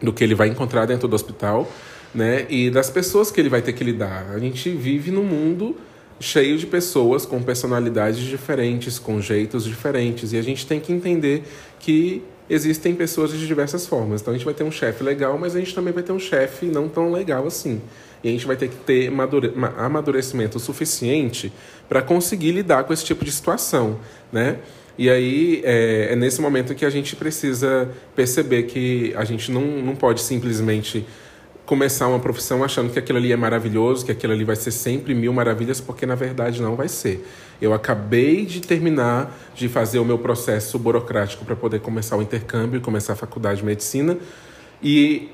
do 0.00 0.12
que 0.12 0.24
ele 0.24 0.34
vai 0.34 0.48
encontrar 0.48 0.86
dentro 0.86 1.08
do 1.08 1.14
hospital, 1.14 1.68
né? 2.14 2.46
E 2.48 2.70
das 2.70 2.90
pessoas 2.90 3.30
que 3.30 3.40
ele 3.40 3.48
vai 3.48 3.62
ter 3.62 3.72
que 3.72 3.84
lidar. 3.84 4.26
A 4.32 4.38
gente 4.38 4.70
vive 4.70 5.10
num 5.10 5.24
mundo 5.24 5.76
cheio 6.18 6.58
de 6.58 6.66
pessoas 6.66 7.24
com 7.24 7.42
personalidades 7.42 8.20
diferentes, 8.20 8.98
com 8.98 9.20
jeitos 9.20 9.64
diferentes, 9.64 10.32
e 10.32 10.36
a 10.36 10.42
gente 10.42 10.66
tem 10.66 10.78
que 10.78 10.92
entender 10.92 11.44
que 11.78 12.22
existem 12.48 12.94
pessoas 12.94 13.30
de 13.30 13.46
diversas 13.46 13.86
formas. 13.86 14.20
Então 14.20 14.34
a 14.34 14.36
gente 14.36 14.44
vai 14.44 14.52
ter 14.52 14.64
um 14.64 14.70
chefe 14.70 15.02
legal, 15.02 15.38
mas 15.38 15.56
a 15.56 15.58
gente 15.60 15.74
também 15.74 15.92
vai 15.92 16.02
ter 16.02 16.12
um 16.12 16.18
chefe 16.18 16.66
não 16.66 16.88
tão 16.88 17.10
legal 17.10 17.46
assim. 17.46 17.80
E 18.22 18.28
a 18.28 18.32
gente 18.32 18.46
vai 18.46 18.56
ter 18.56 18.68
que 18.68 18.76
ter 18.76 19.10
amadurecimento 19.78 20.58
suficiente 20.58 21.52
para 21.88 22.02
conseguir 22.02 22.52
lidar 22.52 22.84
com 22.84 22.92
esse 22.92 23.04
tipo 23.04 23.24
de 23.24 23.32
situação, 23.32 23.98
né? 24.32 24.58
E 24.98 25.08
aí 25.08 25.62
é, 25.64 26.08
é, 26.12 26.16
nesse 26.16 26.42
momento 26.42 26.74
que 26.74 26.84
a 26.84 26.90
gente 26.90 27.16
precisa 27.16 27.88
perceber 28.14 28.64
que 28.64 29.14
a 29.16 29.24
gente 29.24 29.50
não, 29.50 29.62
não 29.62 29.96
pode 29.96 30.20
simplesmente 30.20 31.06
começar 31.64 32.08
uma 32.08 32.18
profissão 32.18 32.64
achando 32.64 32.92
que 32.92 32.98
aquilo 32.98 33.16
ali 33.16 33.32
é 33.32 33.36
maravilhoso, 33.36 34.04
que 34.04 34.12
aquilo 34.12 34.32
ali 34.32 34.44
vai 34.44 34.56
ser 34.56 34.72
sempre 34.72 35.14
mil 35.14 35.32
maravilhas, 35.32 35.80
porque 35.80 36.04
na 36.04 36.16
verdade 36.16 36.60
não 36.60 36.74
vai 36.76 36.88
ser. 36.88 37.26
Eu 37.62 37.72
acabei 37.72 38.44
de 38.44 38.60
terminar 38.60 39.34
de 39.54 39.68
fazer 39.68 40.00
o 40.00 40.04
meu 40.04 40.18
processo 40.18 40.78
burocrático 40.78 41.44
para 41.44 41.54
poder 41.54 41.80
começar 41.80 42.16
o 42.16 42.22
intercâmbio 42.22 42.80
começar 42.80 43.12
a 43.12 43.16
faculdade 43.16 43.60
de 43.60 43.64
medicina. 43.64 44.18
E 44.82 45.30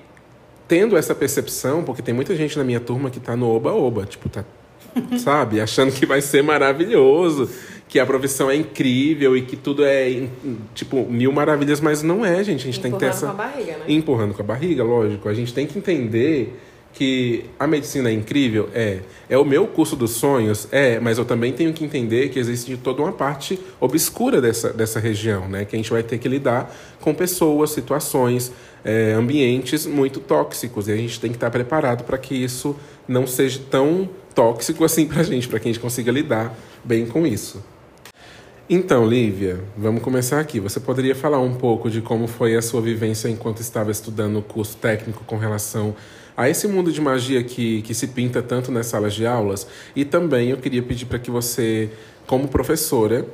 tendo 0.68 0.96
essa 0.96 1.14
percepção, 1.14 1.82
porque 1.82 2.02
tem 2.02 2.14
muita 2.14 2.34
gente 2.34 2.56
na 2.56 2.64
minha 2.64 2.80
turma 2.80 3.10
que 3.10 3.18
está 3.18 3.36
no 3.36 3.48
oba-oba, 3.48 4.04
tipo, 4.04 4.28
tá, 4.28 4.44
sabe, 5.18 5.60
achando 5.60 5.92
que 5.92 6.06
vai 6.06 6.20
ser 6.20 6.42
maravilhoso 6.42 7.48
que 7.88 8.00
a 8.00 8.06
profissão 8.06 8.50
é 8.50 8.56
incrível 8.56 9.36
e 9.36 9.42
que 9.42 9.56
tudo 9.56 9.84
é, 9.84 10.26
tipo, 10.74 11.06
mil 11.08 11.32
maravilhas, 11.32 11.80
mas 11.80 12.02
não 12.02 12.24
é, 12.24 12.42
gente. 12.42 12.62
A 12.62 12.72
gente 12.72 12.78
Empurrando 12.78 12.82
tem 12.82 12.92
que 12.92 12.98
ter 12.98 13.06
essa. 13.06 13.26
Com 13.26 13.32
a 13.32 13.34
barriga, 13.34 13.72
né? 13.72 13.84
Empurrando 13.88 14.34
com 14.34 14.42
a 14.42 14.44
barriga, 14.44 14.82
lógico. 14.82 15.28
A 15.28 15.34
gente 15.34 15.54
tem 15.54 15.66
que 15.66 15.78
entender 15.78 16.58
que 16.92 17.44
a 17.58 17.66
medicina 17.66 18.08
é 18.08 18.12
incrível? 18.12 18.70
É. 18.74 19.00
É 19.28 19.38
o 19.38 19.44
meu 19.44 19.66
curso 19.66 19.94
dos 19.94 20.12
sonhos? 20.12 20.66
É, 20.72 20.98
mas 20.98 21.18
eu 21.18 21.24
também 21.24 21.52
tenho 21.52 21.72
que 21.72 21.84
entender 21.84 22.30
que 22.30 22.38
existe 22.38 22.76
toda 22.78 23.02
uma 23.02 23.12
parte 23.12 23.58
obscura 23.78 24.40
dessa, 24.40 24.72
dessa 24.72 24.98
região, 24.98 25.46
né? 25.46 25.64
Que 25.64 25.76
a 25.76 25.78
gente 25.78 25.90
vai 25.90 26.02
ter 26.02 26.18
que 26.18 26.28
lidar 26.28 26.74
com 27.00 27.14
pessoas, 27.14 27.70
situações, 27.70 28.50
é, 28.84 29.12
ambientes 29.12 29.86
muito 29.86 30.20
tóxicos. 30.20 30.88
E 30.88 30.92
a 30.92 30.96
gente 30.96 31.20
tem 31.20 31.30
que 31.30 31.36
estar 31.36 31.50
preparado 31.50 32.04
para 32.04 32.18
que 32.18 32.34
isso 32.34 32.76
não 33.08 33.26
seja 33.26 33.60
tão 33.70 34.08
tóxico 34.34 34.84
assim 34.84 35.06
para 35.06 35.20
a 35.20 35.24
gente, 35.24 35.48
para 35.48 35.58
que 35.58 35.68
a 35.68 35.72
gente 35.72 35.80
consiga 35.80 36.12
lidar 36.12 36.54
bem 36.84 37.06
com 37.06 37.26
isso. 37.26 37.62
Então, 38.68 39.06
Lívia, 39.06 39.60
vamos 39.76 40.02
começar 40.02 40.40
aqui. 40.40 40.58
Você 40.58 40.80
poderia 40.80 41.14
falar 41.14 41.38
um 41.38 41.54
pouco 41.54 41.88
de 41.88 42.00
como 42.00 42.26
foi 42.26 42.56
a 42.56 42.62
sua 42.62 42.80
vivência 42.80 43.28
enquanto 43.28 43.60
estava 43.60 43.92
estudando 43.92 44.40
o 44.40 44.42
curso 44.42 44.76
técnico 44.76 45.22
com 45.24 45.36
relação 45.36 45.94
a 46.36 46.50
esse 46.50 46.66
mundo 46.66 46.90
de 46.90 47.00
magia 47.00 47.44
que, 47.44 47.80
que 47.82 47.94
se 47.94 48.08
pinta 48.08 48.42
tanto 48.42 48.72
nas 48.72 48.86
salas 48.86 49.14
de 49.14 49.24
aulas? 49.24 49.68
E 49.94 50.04
também 50.04 50.50
eu 50.50 50.56
queria 50.56 50.82
pedir 50.82 51.06
para 51.06 51.18
que 51.20 51.30
você, 51.30 51.90
como 52.26 52.48
professora, 52.48 53.24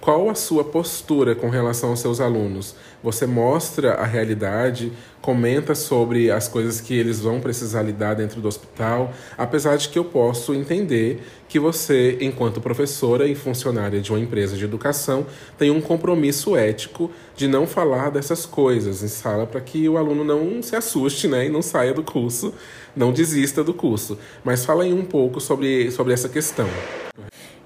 qual 0.00 0.30
a 0.30 0.34
sua 0.34 0.64
postura 0.64 1.34
com 1.34 1.50
relação 1.50 1.90
aos 1.90 2.00
seus 2.00 2.20
alunos? 2.20 2.74
Você 3.02 3.26
mostra 3.26 3.94
a 3.94 4.06
realidade, 4.06 4.92
comenta 5.20 5.74
sobre 5.74 6.30
as 6.30 6.48
coisas 6.48 6.80
que 6.80 6.94
eles 6.94 7.20
vão 7.20 7.38
precisar 7.38 7.82
lidar 7.82 8.14
dentro 8.14 8.40
do 8.40 8.48
hospital, 8.48 9.12
apesar 9.36 9.76
de 9.76 9.90
que 9.90 9.98
eu 9.98 10.04
posso 10.04 10.54
entender 10.54 11.22
que 11.46 11.58
você, 11.58 12.16
enquanto 12.20 12.62
professora 12.62 13.26
e 13.26 13.34
funcionária 13.34 14.00
de 14.00 14.10
uma 14.10 14.18
empresa 14.18 14.56
de 14.56 14.64
educação, 14.64 15.26
tem 15.58 15.70
um 15.70 15.82
compromisso 15.82 16.56
ético 16.56 17.10
de 17.36 17.46
não 17.46 17.66
falar 17.66 18.10
dessas 18.10 18.46
coisas 18.46 19.02
em 19.02 19.08
sala 19.08 19.46
para 19.46 19.60
que 19.60 19.86
o 19.86 19.98
aluno 19.98 20.24
não 20.24 20.62
se 20.62 20.74
assuste 20.74 21.28
né, 21.28 21.46
e 21.46 21.50
não 21.50 21.60
saia 21.60 21.92
do 21.92 22.02
curso, 22.02 22.54
não 22.96 23.12
desista 23.12 23.62
do 23.62 23.74
curso. 23.74 24.18
Mas 24.42 24.64
fala 24.64 24.84
aí 24.84 24.94
um 24.94 25.04
pouco 25.04 25.40
sobre, 25.40 25.90
sobre 25.90 26.14
essa 26.14 26.28
questão. 26.28 26.68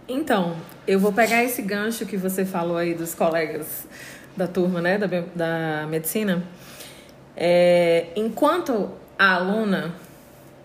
Então, 0.08 0.56
eu 0.86 0.98
vou 0.98 1.12
pegar 1.12 1.42
esse 1.42 1.62
gancho 1.62 2.04
que 2.06 2.16
você 2.16 2.44
falou 2.44 2.76
aí 2.76 2.94
dos 2.94 3.14
colegas 3.14 3.86
da 4.36 4.46
turma, 4.46 4.80
né, 4.80 4.98
da, 4.98 5.06
da 5.34 5.86
medicina. 5.86 6.42
É, 7.36 8.08
enquanto 8.16 8.90
a 9.18 9.34
aluna, 9.34 9.94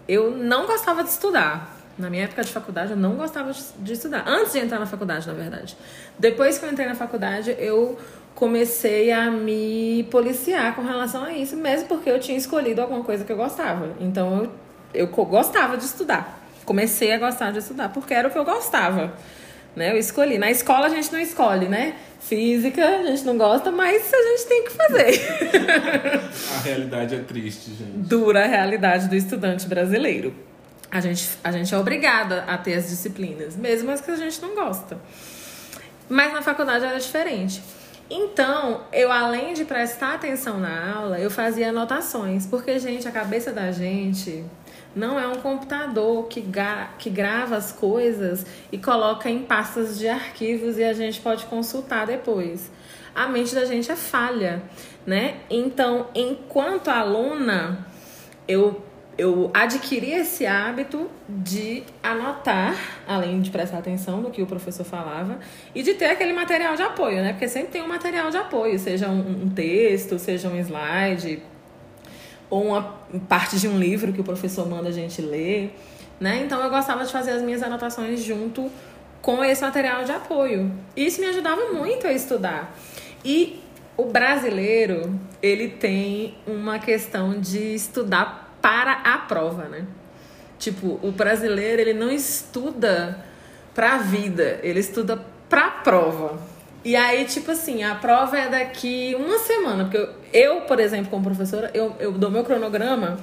eu 0.07 0.31
não 0.31 0.65
gostava 0.65 1.03
de 1.03 1.09
estudar. 1.09 1.77
Na 1.97 2.09
minha 2.09 2.23
época 2.23 2.43
de 2.43 2.51
faculdade, 2.51 2.91
eu 2.91 2.97
não 2.97 3.15
gostava 3.15 3.51
de 3.51 3.93
estudar. 3.93 4.23
Antes 4.25 4.53
de 4.53 4.59
entrar 4.59 4.79
na 4.79 4.85
faculdade, 4.85 5.27
na 5.27 5.33
verdade. 5.33 5.75
Depois 6.17 6.57
que 6.57 6.65
eu 6.65 6.71
entrei 6.71 6.87
na 6.87 6.95
faculdade, 6.95 7.55
eu 7.59 7.97
comecei 8.35 9.11
a 9.11 9.29
me 9.29 10.07
policiar 10.09 10.73
com 10.75 10.81
relação 10.81 11.25
a 11.25 11.33
isso, 11.33 11.57
mesmo 11.57 11.89
porque 11.89 12.09
eu 12.09 12.19
tinha 12.19 12.37
escolhido 12.37 12.81
alguma 12.81 13.03
coisa 13.03 13.25
que 13.25 13.31
eu 13.31 13.35
gostava. 13.35 13.93
Então, 13.99 14.49
eu, 14.93 15.07
eu 15.07 15.07
gostava 15.07 15.75
de 15.75 15.83
estudar. 15.83 16.39
Comecei 16.63 17.11
a 17.11 17.17
gostar 17.17 17.51
de 17.51 17.59
estudar 17.59 17.89
porque 17.89 18.13
era 18.13 18.29
o 18.29 18.31
que 18.31 18.37
eu 18.37 18.45
gostava. 18.45 19.13
Né? 19.79 19.93
Eu 19.93 19.97
escolhi. 19.97 20.37
Na 20.37 20.51
escola 20.51 20.87
a 20.87 20.89
gente 20.89 21.09
não 21.09 21.19
escolhe, 21.21 21.69
né? 21.69 21.95
Física 22.19 22.85
a 22.85 23.05
gente 23.05 23.23
não 23.23 23.37
gosta, 23.37 23.71
mas 23.71 24.13
a 24.13 24.21
gente 24.21 24.45
tem 24.45 24.63
que 24.65 24.71
fazer. 24.71 25.21
a 26.53 26.61
realidade 26.63 27.15
é 27.15 27.19
triste, 27.19 27.71
gente. 27.71 27.93
Dura 27.95 28.43
a 28.43 28.47
realidade 28.47 29.07
do 29.07 29.15
estudante 29.15 29.69
brasileiro. 29.69 30.35
A 30.91 30.99
gente, 30.99 31.29
a 31.41 31.49
gente 31.53 31.73
é 31.73 31.77
obrigada 31.77 32.43
a 32.43 32.57
ter 32.57 32.73
as 32.73 32.89
disciplinas, 32.89 33.55
mesmo 33.55 33.89
as 33.89 34.01
que 34.01 34.11
a 34.11 34.17
gente 34.17 34.41
não 34.41 34.53
gosta. 34.53 34.99
Mas 36.09 36.33
na 36.33 36.41
faculdade 36.41 36.83
era 36.83 36.99
diferente. 36.99 37.63
Então, 38.09 38.81
eu 38.91 39.09
além 39.09 39.53
de 39.53 39.63
prestar 39.63 40.15
atenção 40.15 40.59
na 40.59 40.93
aula, 40.93 41.19
eu 41.19 41.31
fazia 41.31 41.69
anotações, 41.69 42.45
porque 42.45 42.77
gente, 42.79 43.07
a 43.07 43.11
cabeça 43.11 43.53
da 43.53 43.71
gente 43.71 44.43
não 44.95 45.19
é 45.19 45.27
um 45.27 45.35
computador 45.35 46.27
que, 46.27 46.43
que 46.97 47.09
grava 47.09 47.55
as 47.55 47.71
coisas 47.71 48.45
e 48.71 48.77
coloca 48.77 49.29
em 49.29 49.39
pastas 49.39 49.97
de 49.97 50.07
arquivos 50.07 50.77
e 50.77 50.83
a 50.83 50.93
gente 50.93 51.19
pode 51.21 51.45
consultar 51.45 52.07
depois. 52.07 52.71
A 53.13 53.27
mente 53.27 53.53
da 53.53 53.65
gente 53.65 53.91
é 53.91 53.95
falha, 53.95 54.61
né? 55.05 55.37
Então, 55.49 56.07
enquanto 56.15 56.89
aluna, 56.89 57.85
eu 58.47 58.83
eu 59.19 59.51
adquiri 59.53 60.13
esse 60.13 60.45
hábito 60.45 61.11
de 61.27 61.83
anotar, 62.01 62.73
além 63.05 63.41
de 63.41 63.51
prestar 63.51 63.79
atenção 63.79 64.21
no 64.21 64.31
que 64.31 64.41
o 64.41 64.45
professor 64.45 64.85
falava, 64.85 65.39
e 65.75 65.83
de 65.83 65.95
ter 65.95 66.05
aquele 66.05 66.31
material 66.31 66.77
de 66.77 66.83
apoio, 66.83 67.17
né? 67.17 67.33
Porque 67.33 67.49
sempre 67.49 67.69
tem 67.69 67.81
um 67.81 67.87
material 67.87 68.29
de 68.31 68.37
apoio, 68.37 68.79
seja 68.79 69.09
um 69.09 69.49
texto, 69.49 70.17
seja 70.17 70.47
um 70.47 70.57
slide, 70.57 71.43
ou 72.49 72.67
uma 72.67 72.81
parte 73.27 73.59
de 73.59 73.67
um 73.67 73.77
livro 73.77 74.11
que 74.11 74.21
o 74.21 74.23
professor 74.23 74.67
manda 74.67 74.89
a 74.89 74.91
gente 74.91 75.21
ler, 75.21 75.75
né? 76.19 76.41
Então 76.43 76.61
eu 76.61 76.69
gostava 76.69 77.05
de 77.05 77.11
fazer 77.11 77.31
as 77.31 77.41
minhas 77.41 77.61
anotações 77.61 78.23
junto 78.23 78.69
com 79.21 79.43
esse 79.43 79.61
material 79.61 80.03
de 80.03 80.11
apoio. 80.11 80.71
Isso 80.95 81.21
me 81.21 81.27
ajudava 81.27 81.73
muito 81.73 82.07
a 82.07 82.11
estudar. 82.11 82.75
E 83.23 83.61
o 83.97 84.05
brasileiro, 84.05 85.19
ele 85.41 85.67
tem 85.67 86.35
uma 86.47 86.79
questão 86.79 87.39
de 87.39 87.75
estudar 87.75 88.57
para 88.61 88.93
a 88.93 89.17
prova, 89.17 89.63
né? 89.65 89.85
Tipo, 90.57 90.99
o 91.01 91.11
brasileiro, 91.11 91.81
ele 91.81 91.93
não 91.93 92.09
estuda 92.09 93.25
para 93.73 93.95
a 93.95 93.97
vida, 93.97 94.59
ele 94.63 94.79
estuda 94.79 95.21
para 95.47 95.67
a 95.67 95.71
prova. 95.71 96.39
E 96.83 96.95
aí, 96.95 97.25
tipo 97.25 97.51
assim, 97.51 97.83
a 97.83 97.95
prova 97.95 98.37
é 98.37 98.49
daqui 98.49 99.15
uma 99.19 99.37
semana. 99.39 99.85
Porque 99.85 100.09
eu, 100.33 100.55
eu 100.55 100.61
por 100.61 100.79
exemplo, 100.79 101.09
como 101.09 101.23
professora, 101.23 101.71
eu, 101.73 101.95
eu 101.99 102.11
dou 102.11 102.29
meu 102.29 102.43
cronograma 102.43 103.19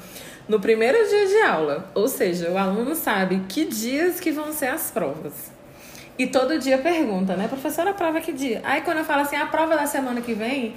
no 0.48 0.60
primeiro 0.60 0.96
dia 1.08 1.26
de 1.26 1.42
aula. 1.42 1.90
Ou 1.94 2.08
seja, 2.08 2.50
o 2.50 2.58
aluno 2.58 2.94
sabe 2.94 3.42
que 3.48 3.64
dias 3.64 4.20
que 4.20 4.30
vão 4.30 4.52
ser 4.52 4.66
as 4.66 4.90
provas. 4.90 5.50
E 6.18 6.26
todo 6.26 6.58
dia 6.58 6.78
pergunta, 6.78 7.36
né? 7.36 7.46
Professora, 7.46 7.90
a 7.90 7.94
prova 7.94 8.18
é 8.18 8.20
que 8.20 8.32
dia? 8.32 8.62
Aí 8.64 8.80
quando 8.80 8.98
eu 8.98 9.04
falo 9.04 9.22
assim, 9.22 9.36
a 9.36 9.46
prova 9.46 9.76
da 9.76 9.86
semana 9.86 10.22
que 10.22 10.32
vem, 10.32 10.74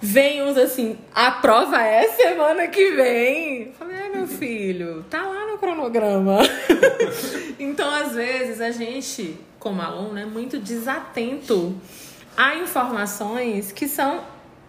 vem 0.00 0.42
uns 0.42 0.58
assim, 0.58 0.98
a 1.14 1.30
prova 1.30 1.82
é 1.82 2.08
semana 2.08 2.68
que 2.68 2.90
vem. 2.90 3.72
Falei, 3.78 3.96
é 3.96 4.08
meu 4.10 4.26
filho, 4.26 5.02
tá 5.08 5.22
lá 5.22 5.46
no 5.46 5.56
cronograma. 5.56 6.40
então, 7.58 7.90
às 7.90 8.14
vezes, 8.14 8.60
a 8.60 8.70
gente, 8.70 9.38
como 9.58 9.80
aluno, 9.80 10.18
é 10.18 10.26
muito 10.26 10.58
desatento 10.58 11.74
a 12.36 12.56
informações 12.56 13.72
que 13.72 13.88
são 13.88 14.20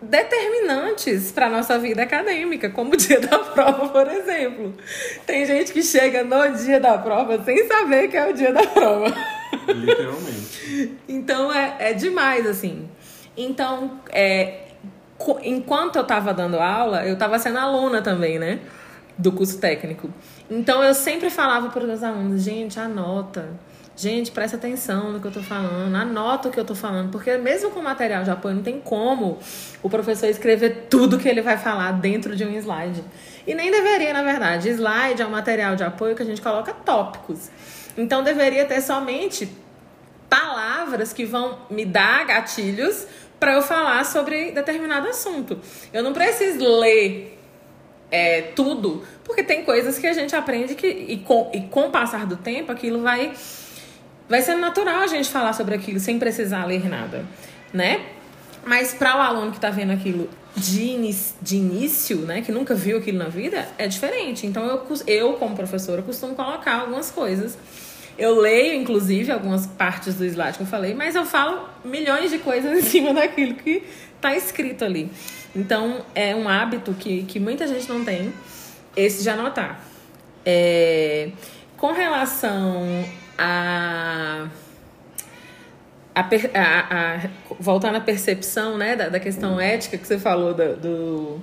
determinantes 0.02 1.32
para 1.32 1.50
nossa 1.50 1.78
vida 1.80 2.04
acadêmica, 2.04 2.70
como 2.70 2.94
o 2.94 2.98
dia 2.98 3.20
da 3.20 3.40
prova, 3.40 3.90
por 3.90 4.08
exemplo. 4.08 4.76
Tem 5.26 5.46
gente 5.46 5.74
que 5.74 5.82
chega 5.82 6.24
no 6.24 6.56
dia 6.56 6.80
da 6.80 6.98
prova 6.98 7.44
sem 7.44 7.68
saber 7.68 8.08
que 8.08 8.18
é 8.18 8.30
o 8.30 8.34
dia 8.34 8.54
da 8.54 8.66
prova. 8.66 9.14
Literalmente. 9.68 10.98
então 11.08 11.52
é, 11.52 11.76
é 11.80 11.94
demais, 11.94 12.46
assim. 12.46 12.90
Então, 13.36 14.00
é, 14.12 14.66
enquanto 15.44 15.96
eu 15.98 16.02
estava 16.04 16.34
dando 16.34 16.60
aula, 16.60 17.06
eu 17.06 17.14
estava 17.14 17.38
sendo 17.40 17.58
aluna 17.58 18.02
também, 18.02 18.40
né? 18.40 18.60
Do 19.18 19.32
curso 19.32 19.60
técnico. 19.60 20.10
Então 20.50 20.84
eu 20.84 20.94
sempre 20.94 21.30
falava 21.30 21.70
para 21.70 21.82
os 21.82 21.88
meus 21.88 22.04
alunos, 22.04 22.42
gente, 22.42 22.80
anota. 22.80 23.50
Gente, 23.96 24.30
presta 24.30 24.58
atenção 24.58 25.12
no 25.12 25.20
que 25.20 25.26
eu 25.26 25.32
tô 25.32 25.42
falando, 25.42 25.96
anota 25.96 26.50
o 26.50 26.52
que 26.52 26.60
eu 26.60 26.64
tô 26.64 26.76
falando, 26.76 27.10
porque 27.10 27.36
mesmo 27.38 27.72
com 27.72 27.82
material 27.82 28.24
de 28.24 28.30
apoio 28.30 28.54
não 28.54 28.62
tem 28.62 28.80
como 28.80 29.40
o 29.82 29.90
professor 29.90 30.28
escrever 30.28 30.86
tudo 30.88 31.18
que 31.18 31.28
ele 31.28 31.42
vai 31.42 31.58
falar 31.58 31.94
dentro 31.94 32.36
de 32.36 32.46
um 32.46 32.56
slide. 32.58 33.04
E 33.48 33.56
nem 33.56 33.72
deveria, 33.72 34.14
na 34.14 34.22
verdade. 34.22 34.70
Slide 34.70 35.20
é 35.20 35.26
um 35.26 35.32
material 35.32 35.76
de 35.76 35.84
apoio 35.84 36.16
que 36.16 36.22
a 36.22 36.26
gente 36.26 36.42
coloca 36.42 36.74
tópicos. 36.74 37.50
Então 37.98 38.22
deveria 38.22 38.66
ter 38.66 38.82
somente 38.82 39.50
palavras 40.30 41.12
que 41.12 41.26
vão 41.26 41.58
me 41.70 41.84
dar 41.84 42.26
gatilhos 42.26 43.08
para 43.40 43.54
eu 43.54 43.64
falar 43.64 44.06
sobre 44.06 44.52
determinado 44.52 45.08
assunto. 45.08 45.60
Eu 45.92 46.04
não 46.04 46.14
preciso 46.14 46.64
ler 46.80 47.37
é, 48.12 48.42
tudo, 48.42 49.04
porque 49.24 49.44
tem 49.44 49.64
coisas 49.64 50.00
que 50.00 50.08
a 50.08 50.14
gente 50.14 50.36
aprende 50.36 50.76
que, 50.76 50.88
e, 50.88 51.18
com, 51.18 51.52
e 51.54 51.62
com 51.62 51.88
o 51.88 51.90
passar 51.90 52.26
do 52.26 52.38
tempo 52.38 52.72
aquilo 52.72 53.02
vai, 53.02 53.34
vai 54.30 54.42
ser 54.42 54.56
natural 54.56 55.02
a 55.02 55.08
gente 55.08 55.30
falar 55.30 55.54
sobre 55.54 55.76
aquilo 55.76 56.00
sem 56.00 56.18
precisar 56.18 56.66
ler 56.66 56.88
nada, 56.88 57.26
né? 57.74 58.02
Mas 58.66 58.94
para 58.94 59.18
o 59.18 59.22
aluno 59.22 59.52
que 59.52 59.58
está 59.58 59.70
vendo 59.70 59.92
aquilo 59.92 60.30
de, 60.56 60.98
de 61.42 61.56
início, 61.56 62.18
né, 62.20 62.42
que 62.42 62.52
nunca 62.52 62.76
viu 62.76 62.98
aquilo 62.98 63.18
na 63.18 63.30
vida, 63.30 63.66
é 63.78 63.88
diferente. 63.88 64.46
Então 64.46 64.66
eu, 64.66 64.86
eu 65.08 65.34
como 65.34 65.56
professora, 65.56 66.02
costumo 66.02 66.36
colocar 66.36 66.82
algumas 66.82 67.10
coisas 67.10 67.58
eu 68.18 68.40
leio, 68.40 68.74
inclusive, 68.74 69.32
algumas 69.32 69.68
partes 69.68 70.16
do 70.16 70.26
slide 70.26 70.58
que 70.58 70.64
eu 70.64 70.68
falei, 70.68 70.96
mas 70.96 71.16
eu 71.16 71.24
falo 71.24 71.70
milhões 71.86 72.32
de 72.32 72.40
coisas 72.40 72.72
em 72.80 72.82
cima 72.82 73.14
daquilo 73.14 73.54
que 73.54 73.84
está 74.16 74.36
escrito 74.36 74.84
ali. 74.84 75.10
Então, 75.56 76.06
é 76.14 76.36
um 76.36 76.48
hábito 76.48 76.94
que, 76.94 77.24
que 77.24 77.40
muita 77.40 77.68
gente 77.68 77.88
não 77.90 78.04
tem, 78.04 78.34
esse 78.96 79.24
de 79.24 79.30
anotar. 79.30 79.80
É, 80.46 81.30
com 81.78 81.92
relação 81.92 83.06
a, 83.38 84.48
a, 86.16 86.22
a, 86.22 86.26
a, 86.26 87.30
voltando 87.60 87.98
à 87.98 88.02
percepção 88.02 88.78
né, 88.78 88.96
da, 88.96 89.10
da 89.10 89.20
questão 89.20 89.60
ética 89.60 89.98
que 89.98 90.08
você 90.08 90.18
falou 90.18 90.54
do, 90.54 90.76
do 90.78 91.42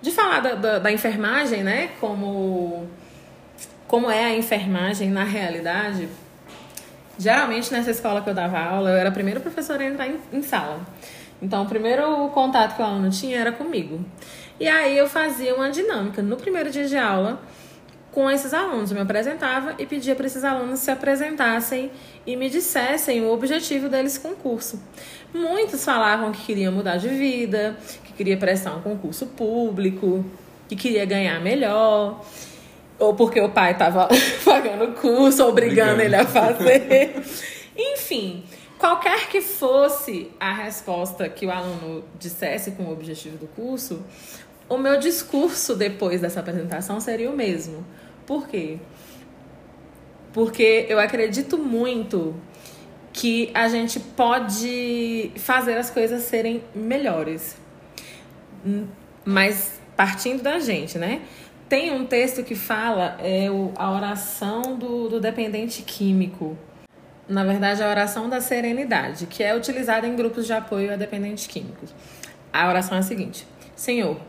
de 0.00 0.10
falar 0.10 0.40
da, 0.40 0.54
da, 0.54 0.78
da 0.78 0.92
enfermagem, 0.92 1.62
né, 1.62 1.90
como 1.98 2.86
como 3.88 4.10
é 4.10 4.24
a 4.24 4.34
enfermagem 4.34 5.10
na 5.10 5.24
realidade, 5.24 6.08
geralmente 7.18 7.72
nessa 7.72 7.90
escola 7.90 8.20
que 8.22 8.28
eu 8.28 8.34
dava 8.34 8.58
aula, 8.58 8.90
eu 8.90 8.96
era 8.96 9.08
a 9.08 9.12
primeira 9.12 9.40
professora 9.40 9.82
a 9.82 9.86
entrar 9.86 10.08
em, 10.08 10.18
em 10.32 10.42
sala. 10.42 10.80
Então, 11.44 11.62
o 11.62 11.66
primeiro 11.66 12.30
contato 12.30 12.74
que 12.74 12.80
o 12.80 12.84
aluno 12.84 13.10
tinha 13.10 13.38
era 13.38 13.52
comigo. 13.52 14.02
E 14.58 14.66
aí 14.66 14.96
eu 14.96 15.06
fazia 15.06 15.54
uma 15.54 15.70
dinâmica. 15.70 16.22
No 16.22 16.36
primeiro 16.36 16.70
dia 16.70 16.86
de 16.86 16.96
aula, 16.96 17.38
com 18.10 18.30
esses 18.30 18.54
alunos, 18.54 18.90
eu 18.90 18.96
me 18.96 19.02
apresentava 19.02 19.74
e 19.78 19.84
pedia 19.84 20.14
para 20.16 20.26
esses 20.26 20.42
alunos 20.42 20.80
se 20.80 20.90
apresentassem 20.90 21.90
e 22.26 22.34
me 22.34 22.48
dissessem 22.48 23.20
o 23.20 23.30
objetivo 23.30 23.90
deles 23.90 24.16
com 24.16 24.28
o 24.28 24.36
curso. 24.36 24.82
Muitos 25.34 25.84
falavam 25.84 26.32
que 26.32 26.46
queriam 26.46 26.72
mudar 26.72 26.96
de 26.96 27.08
vida, 27.08 27.76
que 28.04 28.14
queria 28.14 28.38
prestar 28.38 28.74
um 28.74 28.80
concurso 28.80 29.26
público, 29.26 30.24
que 30.66 30.76
queria 30.76 31.04
ganhar 31.04 31.38
melhor 31.40 32.24
ou 32.98 33.12
porque 33.12 33.38
o 33.40 33.50
pai 33.50 33.72
estava 33.72 34.08
pagando 34.46 34.84
o 34.84 34.92
curso, 34.92 35.44
obrigando 35.44 36.00
ele 36.00 36.16
a 36.16 36.24
fazer. 36.24 37.22
Enfim, 37.76 38.44
qualquer 38.84 39.30
que 39.30 39.40
fosse 39.40 40.30
a 40.38 40.52
resposta 40.52 41.26
que 41.26 41.46
o 41.46 41.50
aluno 41.50 42.04
dissesse 42.18 42.72
com 42.72 42.82
o 42.82 42.92
objetivo 42.92 43.38
do 43.38 43.46
curso, 43.46 44.04
o 44.68 44.76
meu 44.76 44.98
discurso 44.98 45.74
depois 45.74 46.20
dessa 46.20 46.40
apresentação 46.40 47.00
seria 47.00 47.30
o 47.30 47.34
mesmo. 47.34 47.82
Por 48.26 48.46
quê? 48.46 48.76
Porque 50.34 50.84
eu 50.86 50.98
acredito 50.98 51.56
muito 51.56 52.34
que 53.10 53.50
a 53.54 53.68
gente 53.68 53.98
pode 53.98 55.32
fazer 55.36 55.78
as 55.78 55.88
coisas 55.88 56.20
serem 56.24 56.62
melhores. 56.74 57.56
Mas 59.24 59.80
partindo 59.96 60.42
da 60.42 60.58
gente, 60.58 60.98
né? 60.98 61.22
Tem 61.70 61.90
um 61.90 62.04
texto 62.04 62.44
que 62.44 62.54
fala 62.54 63.16
é 63.18 63.50
o, 63.50 63.72
a 63.76 63.90
oração 63.90 64.76
do, 64.76 65.08
do 65.08 65.20
dependente 65.20 65.80
químico. 65.80 66.54
Na 67.28 67.42
verdade, 67.42 67.82
a 67.82 67.88
oração 67.88 68.28
da 68.28 68.40
serenidade, 68.40 69.26
que 69.26 69.42
é 69.42 69.56
utilizada 69.56 70.06
em 70.06 70.14
grupos 70.14 70.46
de 70.46 70.52
apoio 70.52 70.92
a 70.92 70.96
dependentes 70.96 71.46
químicos. 71.46 71.94
A 72.52 72.68
oração 72.68 72.96
é 72.96 73.00
a 73.00 73.02
seguinte: 73.02 73.46
Senhor, 73.74 74.20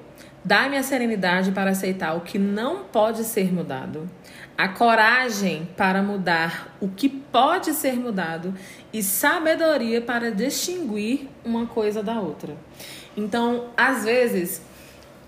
dá-me 0.43 0.77
a 0.77 0.83
serenidade 0.83 1.51
para 1.51 1.71
aceitar 1.71 2.15
o 2.15 2.21
que 2.21 2.39
não 2.39 2.85
pode 2.85 3.25
ser 3.25 3.53
mudado, 3.53 4.09
a 4.57 4.69
coragem 4.69 5.67
para 5.75 6.01
mudar 6.01 6.73
o 6.79 6.87
que 6.87 7.09
pode 7.09 7.73
ser 7.73 7.95
mudado 7.95 8.53
e 8.93 9.03
sabedoria 9.03 10.01
para 10.01 10.31
distinguir 10.31 11.27
uma 11.43 11.65
coisa 11.65 12.01
da 12.01 12.19
outra. 12.19 12.55
Então, 13.17 13.65
às 13.75 14.05
vezes, 14.05 14.61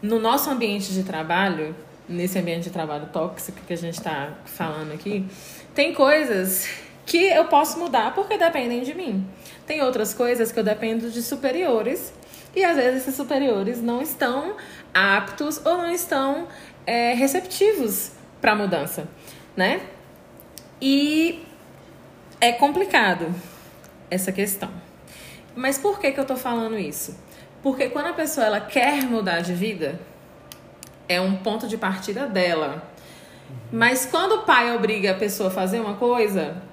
no 0.02 0.20
nosso 0.20 0.50
ambiente 0.50 0.94
de 0.94 1.04
trabalho, 1.04 1.76
nesse 2.08 2.40
ambiente 2.40 2.64
de 2.64 2.70
trabalho 2.70 3.08
tóxico 3.08 3.60
que 3.68 3.74
a 3.74 3.78
gente 3.78 3.96
está 3.96 4.34
falando 4.46 4.94
aqui, 4.94 5.26
tem 5.76 5.94
coisas 5.94 6.87
que 7.08 7.26
eu 7.26 7.46
posso 7.46 7.80
mudar 7.80 8.14
porque 8.14 8.38
dependem 8.38 8.84
de 8.84 8.94
mim. 8.94 9.26
Tem 9.66 9.82
outras 9.82 10.14
coisas 10.14 10.52
que 10.52 10.60
eu 10.60 10.64
dependo 10.64 11.10
de 11.10 11.24
superiores 11.24 12.14
e 12.54 12.64
às 12.64 12.76
vezes 12.76 13.04
esses 13.04 13.16
superiores 13.16 13.82
não 13.82 14.02
estão 14.02 14.58
aptos 14.94 15.66
ou 15.66 15.78
não 15.78 15.90
estão 15.90 16.48
é, 16.86 17.14
receptivos 17.14 18.12
para 18.42 18.54
mudança, 18.56 19.08
né? 19.56 19.82
E 20.82 21.46
é 22.42 22.52
complicado 22.52 23.34
essa 24.12 24.32
questão. 24.32 24.70
Mas 25.56 25.78
por 25.78 26.00
que, 26.00 26.12
que 26.12 26.20
eu 26.20 26.26
tô 26.26 26.36
falando 26.36 26.78
isso? 26.78 27.18
Porque 27.64 27.90
quando 27.90 28.08
a 28.08 28.14
pessoa 28.14 28.46
ela 28.46 28.60
quer 28.60 29.04
mudar 29.04 29.40
de 29.40 29.54
vida, 29.54 30.00
é 31.08 31.22
um 31.22 31.38
ponto 31.38 31.68
de 31.68 31.78
partida 31.78 32.28
dela. 32.28 32.84
Mas 33.72 34.06
quando 34.06 34.34
o 34.34 34.42
pai 34.44 34.76
obriga 34.76 35.12
a 35.12 35.16
pessoa 35.16 35.48
a 35.50 35.52
fazer 35.52 35.80
uma 35.80 35.96
coisa, 35.96 36.67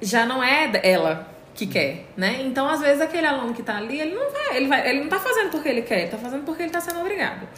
já 0.00 0.24
não 0.26 0.42
é 0.42 0.70
ela 0.82 1.28
que 1.54 1.66
quer, 1.66 2.06
né? 2.16 2.42
Então, 2.42 2.68
às 2.68 2.80
vezes, 2.80 3.00
aquele 3.00 3.26
aluno 3.26 3.52
que 3.52 3.62
tá 3.62 3.76
ali, 3.76 4.00
ele 4.00 4.14
não 4.14 4.30
vai, 4.30 4.56
ele 4.56 4.68
vai, 4.68 4.88
ele 4.88 5.00
não 5.00 5.08
tá 5.08 5.18
fazendo 5.18 5.50
porque 5.50 5.68
ele 5.68 5.82
quer, 5.82 6.02
ele 6.02 6.10
tá 6.10 6.18
fazendo 6.18 6.44
porque 6.44 6.62
ele 6.62 6.70
tá 6.70 6.80
sendo 6.80 7.00
obrigado. 7.00 7.48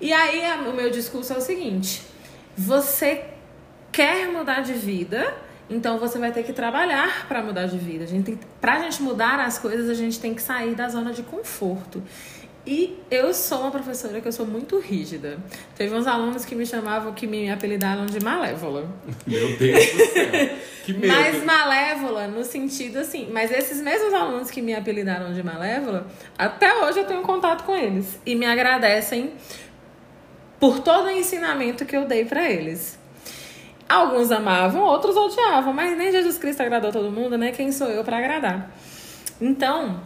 E 0.00 0.12
aí, 0.12 0.42
o 0.68 0.72
meu 0.72 0.90
discurso 0.90 1.32
é 1.32 1.36
o 1.36 1.40
seguinte: 1.40 2.02
você 2.56 3.24
quer 3.90 4.28
mudar 4.28 4.60
de 4.60 4.74
vida, 4.74 5.34
então 5.70 5.98
você 5.98 6.18
vai 6.18 6.30
ter 6.30 6.42
que 6.42 6.52
trabalhar 6.52 7.26
para 7.26 7.42
mudar 7.42 7.66
de 7.66 7.78
vida. 7.78 8.04
A 8.04 8.06
gente 8.06 8.24
tem, 8.24 8.40
pra 8.60 8.80
gente 8.80 9.02
mudar 9.02 9.40
as 9.40 9.58
coisas, 9.58 9.88
a 9.88 9.94
gente 9.94 10.20
tem 10.20 10.34
que 10.34 10.42
sair 10.42 10.74
da 10.74 10.88
zona 10.88 11.12
de 11.12 11.22
conforto. 11.22 12.02
E 12.64 12.96
eu 13.10 13.34
sou 13.34 13.62
uma 13.62 13.72
professora 13.72 14.20
que 14.20 14.28
eu 14.28 14.32
sou 14.32 14.46
muito 14.46 14.78
rígida. 14.78 15.36
Teve 15.76 15.94
uns 15.96 16.06
alunos 16.06 16.44
que 16.44 16.54
me 16.54 16.64
chamavam, 16.64 17.12
que 17.12 17.26
me 17.26 17.50
apelidaram 17.50 18.06
de 18.06 18.22
malévola. 18.22 18.88
Meu 19.26 19.56
Deus 19.56 19.86
do 19.86 20.06
céu. 20.06 20.56
Que 20.82 20.92
medo. 20.92 21.06
Mas 21.06 21.44
malévola 21.44 22.26
no 22.26 22.42
sentido 22.44 22.98
assim. 22.98 23.28
Mas 23.32 23.52
esses 23.52 23.80
mesmos 23.80 24.12
alunos 24.12 24.50
que 24.50 24.60
me 24.60 24.74
apelidaram 24.74 25.32
de 25.32 25.40
malévola, 25.40 26.08
até 26.36 26.74
hoje 26.82 26.98
eu 26.98 27.04
tenho 27.04 27.22
contato 27.22 27.62
com 27.62 27.76
eles. 27.76 28.18
E 28.26 28.34
me 28.34 28.46
agradecem 28.46 29.32
por 30.58 30.80
todo 30.80 31.06
o 31.06 31.10
ensinamento 31.10 31.84
que 31.84 31.96
eu 31.96 32.04
dei 32.04 32.24
para 32.24 32.50
eles. 32.50 32.98
Alguns 33.88 34.32
amavam, 34.32 34.82
outros 34.82 35.16
odiavam. 35.16 35.72
Mas 35.72 35.96
nem 35.96 36.10
Jesus 36.10 36.36
Cristo 36.36 36.62
agradou 36.62 36.90
todo 36.90 37.12
mundo, 37.12 37.38
né? 37.38 37.52
Quem 37.52 37.70
sou 37.70 37.88
eu 37.88 38.02
para 38.02 38.18
agradar? 38.18 38.74
Então, 39.40 40.00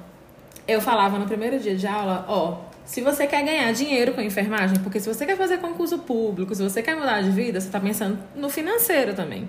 eu 0.66 0.80
falava 0.80 1.18
no 1.18 1.26
primeiro 1.26 1.58
dia 1.58 1.76
de 1.76 1.86
aula, 1.86 2.24
ó, 2.28 2.58
se 2.84 3.00
você 3.00 3.26
quer 3.26 3.44
ganhar 3.44 3.72
dinheiro 3.72 4.12
com 4.12 4.20
enfermagem, 4.20 4.78
porque 4.80 5.00
se 5.00 5.08
você 5.12 5.26
quer 5.26 5.36
fazer 5.36 5.58
concurso 5.58 5.98
público, 5.98 6.54
se 6.54 6.62
você 6.62 6.82
quer 6.82 6.96
mudar 6.96 7.20
de 7.22 7.30
vida, 7.30 7.60
você 7.60 7.66
está 7.66 7.80
pensando 7.80 8.18
no 8.34 8.48
financeiro 8.48 9.14
também. 9.14 9.48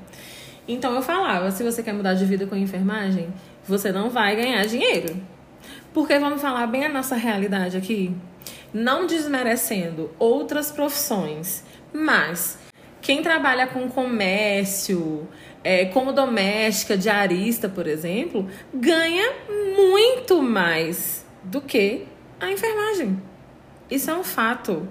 Então 0.68 0.94
eu 0.96 1.02
falava, 1.02 1.50
se 1.52 1.64
você 1.64 1.82
quer 1.82 1.94
mudar 1.94 2.14
de 2.14 2.26
vida 2.26 2.46
com 2.46 2.56
enfermagem, 2.56 3.34
você 3.66 3.92
não 3.92 4.10
vai 4.10 4.36
ganhar 4.36 4.66
dinheiro. 4.66 5.16
Porque 5.94 6.18
vamos 6.20 6.42
falar 6.42 6.68
bem 6.68 6.86
a 6.86 6.90
nossa 6.90 7.16
realidade 7.16 7.78
aqui, 7.78 8.16
não 8.74 9.08
desmerecendo 9.08 10.12
outras 10.20 10.72
profissões, 10.72 11.64
mas 11.94 12.58
quem 13.02 13.22
trabalha 13.22 13.68
com 13.68 13.88
comércio, 13.88 15.28
é, 15.68 15.84
como 15.84 16.14
doméstica, 16.14 16.98
diarista, 16.98 17.68
por 17.68 17.88
exemplo, 17.88 18.48
ganha 18.74 19.34
muito 19.76 20.42
mais 20.42 21.26
do 21.44 21.60
que 21.60 22.06
a 22.40 22.50
enfermagem. 22.50 23.22
Isso 23.92 24.10
é 24.10 24.14
um 24.14 24.24
fato. 24.24 24.88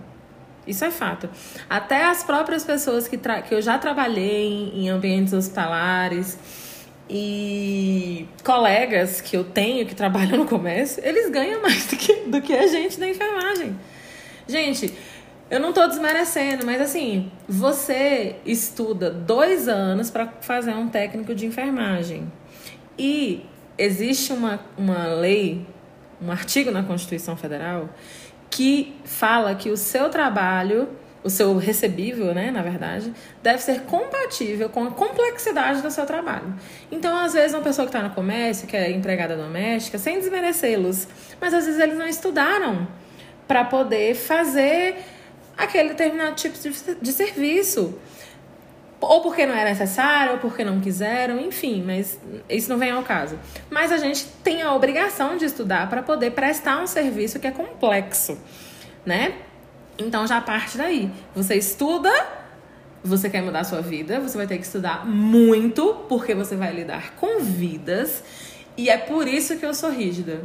Isso 0.66 0.84
é 0.84 0.90
fato. 0.90 1.30
Até 1.66 2.04
as 2.04 2.22
próprias 2.22 2.62
pessoas 2.62 3.08
que, 3.08 3.16
que 3.16 3.54
eu 3.54 3.62
já 3.62 3.78
trabalhei 3.78 4.48
em, 4.48 4.82
em 4.82 4.88
ambientes 4.90 5.32
hospitalares 5.32 6.38
e 7.08 8.28
colegas 8.44 9.22
que 9.22 9.34
eu 9.34 9.44
tenho 9.44 9.86
que 9.86 9.94
trabalham 9.94 10.36
no 10.36 10.44
comércio, 10.44 11.02
eles 11.02 11.30
ganham 11.30 11.62
mais 11.62 11.86
do 11.86 11.96
que, 11.96 12.12
do 12.26 12.42
que 12.42 12.52
a 12.52 12.66
gente 12.66 13.00
da 13.00 13.08
enfermagem. 13.08 13.74
Gente, 14.46 14.92
eu 15.48 15.61
não 15.61 15.68
estou 15.68 15.87
desmerecendo, 15.87 16.66
mas 16.66 16.80
assim, 16.80 17.30
você 17.48 18.37
estuda 18.44 19.11
dois 19.11 19.68
anos 19.68 20.11
para 20.11 20.26
fazer 20.40 20.74
um 20.74 20.88
técnico 20.88 21.35
de 21.35 21.46
enfermagem. 21.46 22.30
E 22.98 23.46
existe 23.78 24.32
uma, 24.32 24.59
uma 24.76 25.06
lei, 25.06 25.64
um 26.20 26.32
artigo 26.32 26.70
na 26.70 26.82
Constituição 26.82 27.37
Federal, 27.37 27.88
que 28.50 28.96
fala 29.04 29.54
que 29.54 29.70
o 29.70 29.76
seu 29.76 30.09
trabalho, 30.09 30.88
o 31.22 31.30
seu 31.30 31.56
recebível, 31.59 32.35
né, 32.35 32.50
na 32.50 32.62
verdade, 32.62 33.12
deve 33.40 33.59
ser 33.61 33.82
compatível 33.82 34.68
com 34.68 34.85
a 34.85 34.90
complexidade 34.90 35.80
do 35.80 35.90
seu 35.92 36.06
trabalho. 36.06 36.54
Então, 36.90 37.16
às 37.16 37.35
vezes, 37.35 37.54
uma 37.54 37.62
pessoa 37.62 37.87
que 37.87 37.96
está 37.96 38.02
no 38.02 38.14
comércio, 38.14 38.66
que 38.66 38.76
é 38.76 38.90
empregada 38.90 39.37
doméstica, 39.37 39.96
sem 39.96 40.18
desmerecê-los, 40.18 41.06
mas 41.40 41.54
às 41.54 41.66
vezes 41.66 41.80
eles 41.80 41.96
não 41.96 42.06
estudaram 42.06 42.88
para 43.46 43.64
poder 43.64 44.14
fazer 44.16 44.96
aquele 45.57 45.90
determinado 45.90 46.35
tipo 46.37 46.59
de, 46.59 46.95
de 47.01 47.12
serviço 47.12 47.99
ou 49.01 49.21
porque 49.21 49.45
não 49.45 49.55
é 49.55 49.64
necessário, 49.64 50.33
ou 50.33 50.38
porque 50.38 50.64
não 50.64 50.81
quiseram, 50.81 51.38
enfim, 51.40 51.83
mas 51.85 52.19
isso 52.49 52.69
não 52.71 52.79
vem 52.79 52.90
ao 52.90 53.03
caso. 53.03 53.38
Mas 53.71 53.92
a 53.92 53.99
gente 53.99 54.27
tem 54.42 54.62
a 54.62 54.75
obrigação 54.75 55.37
de 55.37 55.45
estudar 55.45 55.88
para 55.88 56.03
poder 56.03 56.33
prestar 56.33 56.83
um 56.83 56.87
serviço 56.87 57.38
que 57.38 57.47
é 57.47 57.51
complexo, 57.51 58.38
né? 59.05 59.35
Então 59.99 60.27
já 60.27 60.40
parte 60.40 60.79
daí. 60.79 61.11
Você 61.35 61.57
estuda, 61.57 62.11
você 63.05 63.29
quer 63.29 63.42
mudar 63.42 63.61
a 63.61 63.64
sua 63.64 63.83
vida, 63.83 64.19
você 64.19 64.37
vai 64.37 64.47
ter 64.47 64.57
que 64.57 64.64
estudar 64.64 65.07
muito, 65.07 65.95
porque 66.09 66.35
você 66.35 66.57
vai 66.57 66.73
lidar 66.73 67.14
com 67.16 67.40
vidas. 67.40 68.23
E 68.77 68.88
é 68.88 68.97
por 68.97 69.29
isso 69.29 69.57
que 69.57 69.64
eu 69.64 69.75
sou 69.75 69.90
rígida. 69.90 70.42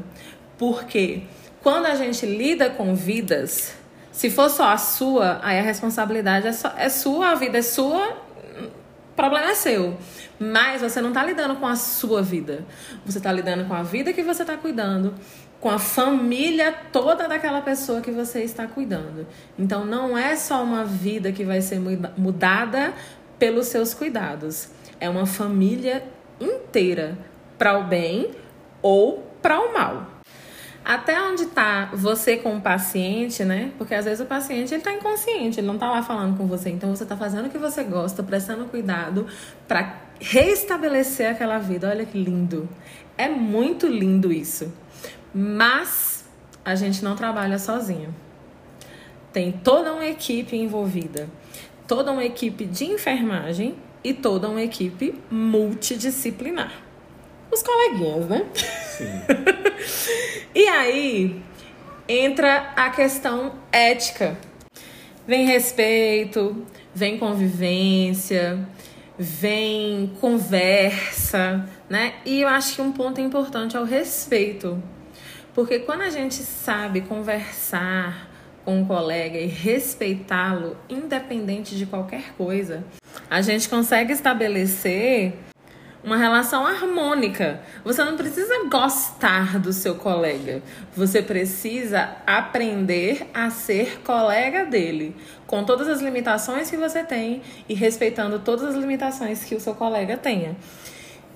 Porque 0.58 1.24
quando 1.62 1.86
a 1.86 1.95
gente 1.95 2.26
lida 2.26 2.69
com 2.69 2.93
vidas, 2.95 3.74
se 4.12 4.30
for 4.30 4.50
só 4.50 4.69
a 4.69 4.78
sua, 4.78 5.39
aí 5.41 5.58
a 5.58 5.62
responsabilidade 5.62 6.47
é, 6.47 6.52
só, 6.52 6.74
é 6.78 6.89
sua, 6.89 7.30
a 7.30 7.36
vida 7.36 7.58
é 7.58 7.62
sua, 7.62 8.10
o 8.10 9.15
problema 9.15 9.52
é 9.52 9.56
seu. 9.56 9.97
Mas 10.38 10.82
você 10.82 11.00
não 11.00 11.10
está 11.10 11.24
lidando 11.24 11.56
com 11.56 11.67
a 11.67 11.76
sua 11.76 12.21
vida. 12.21 12.65
Você 13.06 13.19
está 13.19 13.32
lidando 13.32 13.65
com 13.65 13.74
a 13.74 13.84
vida 13.84 14.12
que 14.12 14.24
você 14.24 14.41
está 14.41 14.58
cuidando, 14.58 15.13
com 15.60 15.69
a 15.69 15.80
família 15.80 16.74
toda 16.91 17.28
daquela 17.28 17.62
pessoa 17.62 18.02
que 18.02 18.12
você 18.12 18.43
está 18.43 18.67
cuidando. 18.67 19.26
Então 19.58 19.86
não 19.86 20.17
é 20.17 20.36
só 20.36 20.62
uma 20.63 20.84
vida 20.84 21.32
que 21.32 21.45
vai 21.45 21.62
ser 21.62 21.80
mudada 22.17 22.93
pelos 23.39 23.67
seus 23.67 23.93
cuidados. 23.93 24.69
É 25.00 25.10
uma 25.10 25.26
família 25.26 26.04
inteira, 26.39 27.17
para 27.58 27.78
o 27.78 27.84
bem 27.84 28.32
ou 28.82 29.24
para 29.41 29.60
o 29.60 29.74
mal 29.74 30.11
até 30.83 31.21
onde 31.21 31.43
está 31.43 31.91
você 31.93 32.37
com 32.37 32.57
o 32.57 32.61
paciente, 32.61 33.43
né? 33.43 33.71
Porque 33.77 33.93
às 33.93 34.05
vezes 34.05 34.19
o 34.19 34.25
paciente 34.25 34.73
ele 34.73 34.81
tá 34.81 34.91
inconsciente, 34.91 35.59
ele 35.59 35.67
não 35.67 35.75
está 35.75 35.89
lá 35.89 36.01
falando 36.01 36.37
com 36.37 36.47
você. 36.47 36.69
Então 36.69 36.95
você 36.95 37.03
está 37.03 37.15
fazendo 37.15 37.45
o 37.45 37.49
que 37.49 37.57
você 37.57 37.83
gosta, 37.83 38.23
prestando 38.23 38.65
cuidado 38.65 39.27
para 39.67 40.01
reestabelecer 40.19 41.29
aquela 41.29 41.59
vida. 41.59 41.89
Olha 41.89 42.05
que 42.05 42.17
lindo. 42.17 42.67
É 43.17 43.29
muito 43.29 43.87
lindo 43.87 44.31
isso. 44.31 44.73
Mas 45.33 46.25
a 46.65 46.75
gente 46.75 47.03
não 47.03 47.15
trabalha 47.15 47.59
sozinho. 47.59 48.13
Tem 49.31 49.51
toda 49.51 49.93
uma 49.93 50.05
equipe 50.05 50.57
envolvida, 50.57 51.29
toda 51.87 52.11
uma 52.11 52.23
equipe 52.23 52.65
de 52.65 52.85
enfermagem 52.85 53.75
e 54.03 54.13
toda 54.13 54.49
uma 54.49 54.61
equipe 54.61 55.15
multidisciplinar. 55.29 56.90
Os 57.51 57.61
coleguinhas, 57.61 58.27
né? 58.27 58.45
Sim. 58.53 59.21
E 60.53 60.67
aí 60.67 61.41
entra 62.07 62.73
a 62.75 62.89
questão 62.89 63.53
ética. 63.71 64.37
Vem 65.25 65.45
respeito, 65.45 66.65
vem 66.93 67.17
convivência, 67.17 68.59
vem 69.17 70.11
conversa, 70.19 71.69
né? 71.89 72.15
E 72.25 72.41
eu 72.41 72.49
acho 72.49 72.75
que 72.75 72.81
um 72.81 72.91
ponto 72.91 73.21
importante 73.21 73.77
é 73.77 73.79
o 73.79 73.85
respeito. 73.85 74.81
Porque 75.53 75.79
quando 75.79 76.01
a 76.01 76.09
gente 76.09 76.35
sabe 76.35 77.01
conversar 77.01 78.29
com 78.65 78.81
um 78.81 78.85
colega 78.85 79.37
e 79.37 79.47
respeitá-lo, 79.47 80.75
independente 80.89 81.77
de 81.77 81.85
qualquer 81.85 82.33
coisa, 82.33 82.83
a 83.29 83.41
gente 83.41 83.69
consegue 83.69 84.11
estabelecer 84.11 85.33
uma 86.03 86.17
relação 86.17 86.65
harmônica. 86.65 87.61
Você 87.83 88.03
não 88.03 88.17
precisa 88.17 88.65
gostar 88.67 89.59
do 89.59 89.71
seu 89.71 89.95
colega. 89.95 90.61
Você 90.95 91.21
precisa 91.21 92.17
aprender 92.25 93.29
a 93.33 93.49
ser 93.49 94.01
colega 94.01 94.65
dele, 94.65 95.15
com 95.45 95.63
todas 95.63 95.87
as 95.87 96.01
limitações 96.01 96.69
que 96.69 96.77
você 96.77 97.03
tem 97.03 97.41
e 97.69 97.73
respeitando 97.73 98.39
todas 98.39 98.69
as 98.69 98.75
limitações 98.75 99.43
que 99.43 99.55
o 99.55 99.59
seu 99.59 99.75
colega 99.75 100.17
tenha. 100.17 100.55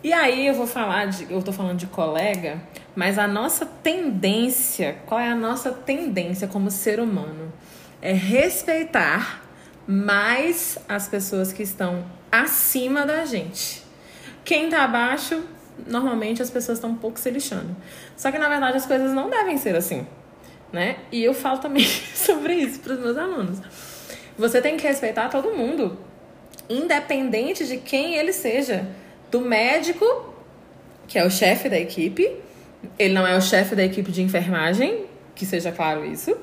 E 0.03 0.13
aí 0.13 0.45
eu 0.47 0.53
vou 0.53 0.67
falar 0.67 1.07
de, 1.07 1.31
eu 1.31 1.41
tô 1.41 1.51
falando 1.51 1.77
de 1.77 1.87
colega, 1.87 2.61
mas 2.95 3.17
a 3.17 3.27
nossa 3.27 3.65
tendência, 3.65 4.97
qual 5.05 5.19
é 5.19 5.29
a 5.29 5.35
nossa 5.35 5.71
tendência 5.71 6.47
como 6.47 6.69
ser 6.69 6.99
humano? 6.99 7.51
É 8.01 8.13
respeitar 8.13 9.41
mais 9.87 10.77
as 10.87 11.07
pessoas 11.07 11.51
que 11.51 11.63
estão 11.63 12.05
acima 12.31 13.05
da 13.05 13.25
gente. 13.25 13.84
Quem 14.45 14.69
tá 14.69 14.83
abaixo, 14.83 15.43
normalmente 15.87 16.39
as 16.39 16.51
pessoas 16.51 16.77
estão 16.77 16.91
um 16.91 16.95
pouco 16.95 17.19
se 17.19 17.31
lixando. 17.31 17.75
Só 18.15 18.31
que 18.31 18.37
na 18.37 18.47
verdade 18.47 18.77
as 18.77 18.85
coisas 18.85 19.11
não 19.11 19.27
devem 19.27 19.57
ser 19.57 19.75
assim, 19.75 20.05
né? 20.71 20.97
E 21.11 21.23
eu 21.23 21.33
falo 21.33 21.57
também 21.57 21.83
sobre 22.13 22.53
isso 22.53 22.79
para 22.79 22.93
os 22.93 22.99
meus 22.99 23.17
alunos. 23.17 23.59
Você 24.37 24.61
tem 24.61 24.77
que 24.77 24.85
respeitar 24.85 25.29
todo 25.29 25.55
mundo, 25.55 25.97
independente 26.69 27.65
de 27.65 27.77
quem 27.77 28.15
ele 28.15 28.31
seja. 28.31 28.87
Do 29.31 29.41
médico, 29.41 30.33
que 31.07 31.17
é 31.17 31.25
o 31.25 31.31
chefe 31.31 31.67
da 31.67 31.79
equipe, 31.79 32.31
ele 32.99 33.13
não 33.13 33.25
é 33.25 33.35
o 33.35 33.41
chefe 33.41 33.75
da 33.75 33.83
equipe 33.83 34.11
de 34.11 34.21
enfermagem, 34.21 35.05
que 35.33 35.45
seja 35.45 35.71
claro 35.71 36.05
isso. 36.05 36.37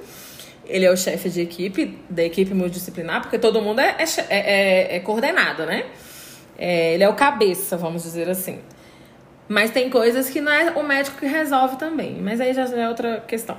Ele 0.67 0.85
é 0.85 0.91
o 0.91 0.97
chefe 0.97 1.31
de 1.31 1.41
equipe, 1.41 1.99
da 2.11 2.25
equipe 2.25 2.53
multidisciplinar, 2.53 3.23
porque 3.23 3.39
todo 3.39 3.63
mundo 3.63 3.81
é, 3.81 3.97
é, 3.99 4.37
é, 4.37 4.97
é 4.97 5.01
coordenado, 5.01 5.65
né? 5.65 5.87
É, 6.65 6.95
ele 6.95 7.03
é 7.03 7.09
o 7.09 7.15
cabeça, 7.15 7.77
vamos 7.77 8.05
dizer 8.05 8.31
assim. 8.31 8.61
Mas 9.49 9.73
tem 9.73 9.91
coisas 9.91 10.31
que 10.31 10.41
não 10.41 10.53
é 10.53 10.71
o 10.71 10.85
médico 10.85 11.19
que 11.19 11.27
resolve 11.27 11.75
também. 11.75 12.23
Mas 12.23 12.41
aí 12.41 12.55
já 12.55 12.63
é 12.69 12.89
outra 12.89 13.19
questão. 13.27 13.57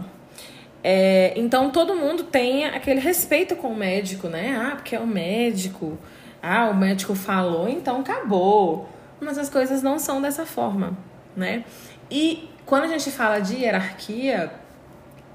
É, 0.81 1.33
então 1.35 1.69
todo 1.69 1.95
mundo 1.95 2.23
tem 2.23 2.63
aquele 2.65 3.01
respeito 3.01 3.57
com 3.57 3.67
o 3.67 3.75
médico, 3.75 4.29
né? 4.29 4.57
Ah, 4.57 4.77
porque 4.77 4.95
é 4.95 4.99
o 5.01 5.05
médico. 5.05 5.97
Ah, 6.41 6.69
o 6.69 6.73
médico 6.73 7.13
falou, 7.13 7.67
então 7.67 7.99
acabou. 7.99 8.87
Mas 9.19 9.37
as 9.37 9.49
coisas 9.49 9.83
não 9.83 9.99
são 9.99 10.21
dessa 10.21 10.45
forma, 10.45 10.97
né? 11.35 11.65
E 12.09 12.49
quando 12.65 12.83
a 12.83 12.87
gente 12.87 13.11
fala 13.11 13.39
de 13.39 13.57
hierarquia, 13.57 14.49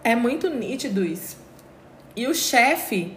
é 0.02 0.16
muito 0.16 0.48
nítido 0.48 1.04
isso. 1.04 1.36
E 2.16 2.26
o 2.26 2.34
chefe, 2.34 3.14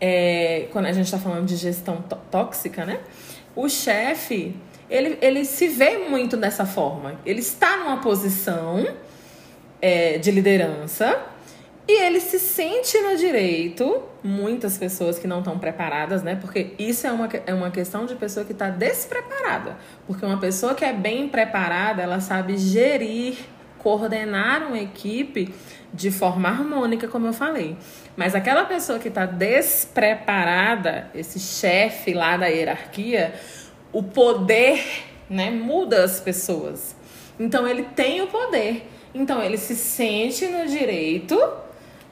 é, 0.00 0.66
quando 0.72 0.86
a 0.86 0.92
gente 0.92 1.04
está 1.04 1.20
falando 1.20 1.46
de 1.46 1.54
gestão 1.54 2.02
tóxica, 2.32 2.84
né? 2.84 2.98
O 3.54 3.68
chefe, 3.68 4.54
ele, 4.88 5.18
ele 5.20 5.44
se 5.44 5.68
vê 5.68 5.98
muito 5.98 6.36
dessa 6.36 6.66
forma. 6.66 7.18
Ele 7.24 7.40
está 7.40 7.76
numa 7.76 7.98
posição 7.98 8.86
é, 9.80 10.18
de 10.18 10.30
liderança 10.30 11.18
e 11.86 12.02
ele 12.02 12.20
se 12.20 12.38
sente 12.38 12.98
no 13.00 13.16
direito. 13.16 14.02
Muitas 14.22 14.76
pessoas 14.76 15.18
que 15.18 15.26
não 15.26 15.38
estão 15.38 15.58
preparadas, 15.58 16.22
né? 16.22 16.36
Porque 16.36 16.74
isso 16.78 17.06
é 17.06 17.12
uma, 17.12 17.28
é 17.46 17.54
uma 17.54 17.70
questão 17.70 18.06
de 18.06 18.14
pessoa 18.14 18.44
que 18.44 18.52
está 18.52 18.68
despreparada. 18.68 19.76
Porque 20.06 20.24
uma 20.24 20.38
pessoa 20.38 20.74
que 20.74 20.84
é 20.84 20.92
bem 20.92 21.28
preparada, 21.28 22.02
ela 22.02 22.20
sabe 22.20 22.56
gerir, 22.56 23.38
coordenar 23.78 24.66
uma 24.66 24.78
equipe 24.78 25.52
de 25.92 26.10
forma 26.10 26.48
harmônica, 26.48 27.08
como 27.08 27.26
eu 27.26 27.32
falei. 27.32 27.76
Mas 28.16 28.34
aquela 28.34 28.64
pessoa 28.64 28.98
que 28.98 29.08
está 29.08 29.24
despreparada, 29.26 31.10
esse 31.14 31.38
chefe 31.38 32.12
lá 32.12 32.36
da 32.36 32.46
hierarquia, 32.46 33.34
o 33.92 34.02
poder 34.02 34.84
né, 35.28 35.50
muda 35.50 36.04
as 36.04 36.20
pessoas. 36.20 36.94
Então 37.38 37.66
ele 37.66 37.84
tem 37.84 38.20
o 38.20 38.26
poder. 38.26 38.86
Então 39.14 39.42
ele 39.42 39.56
se 39.56 39.74
sente 39.74 40.46
no 40.46 40.66
direito 40.66 41.38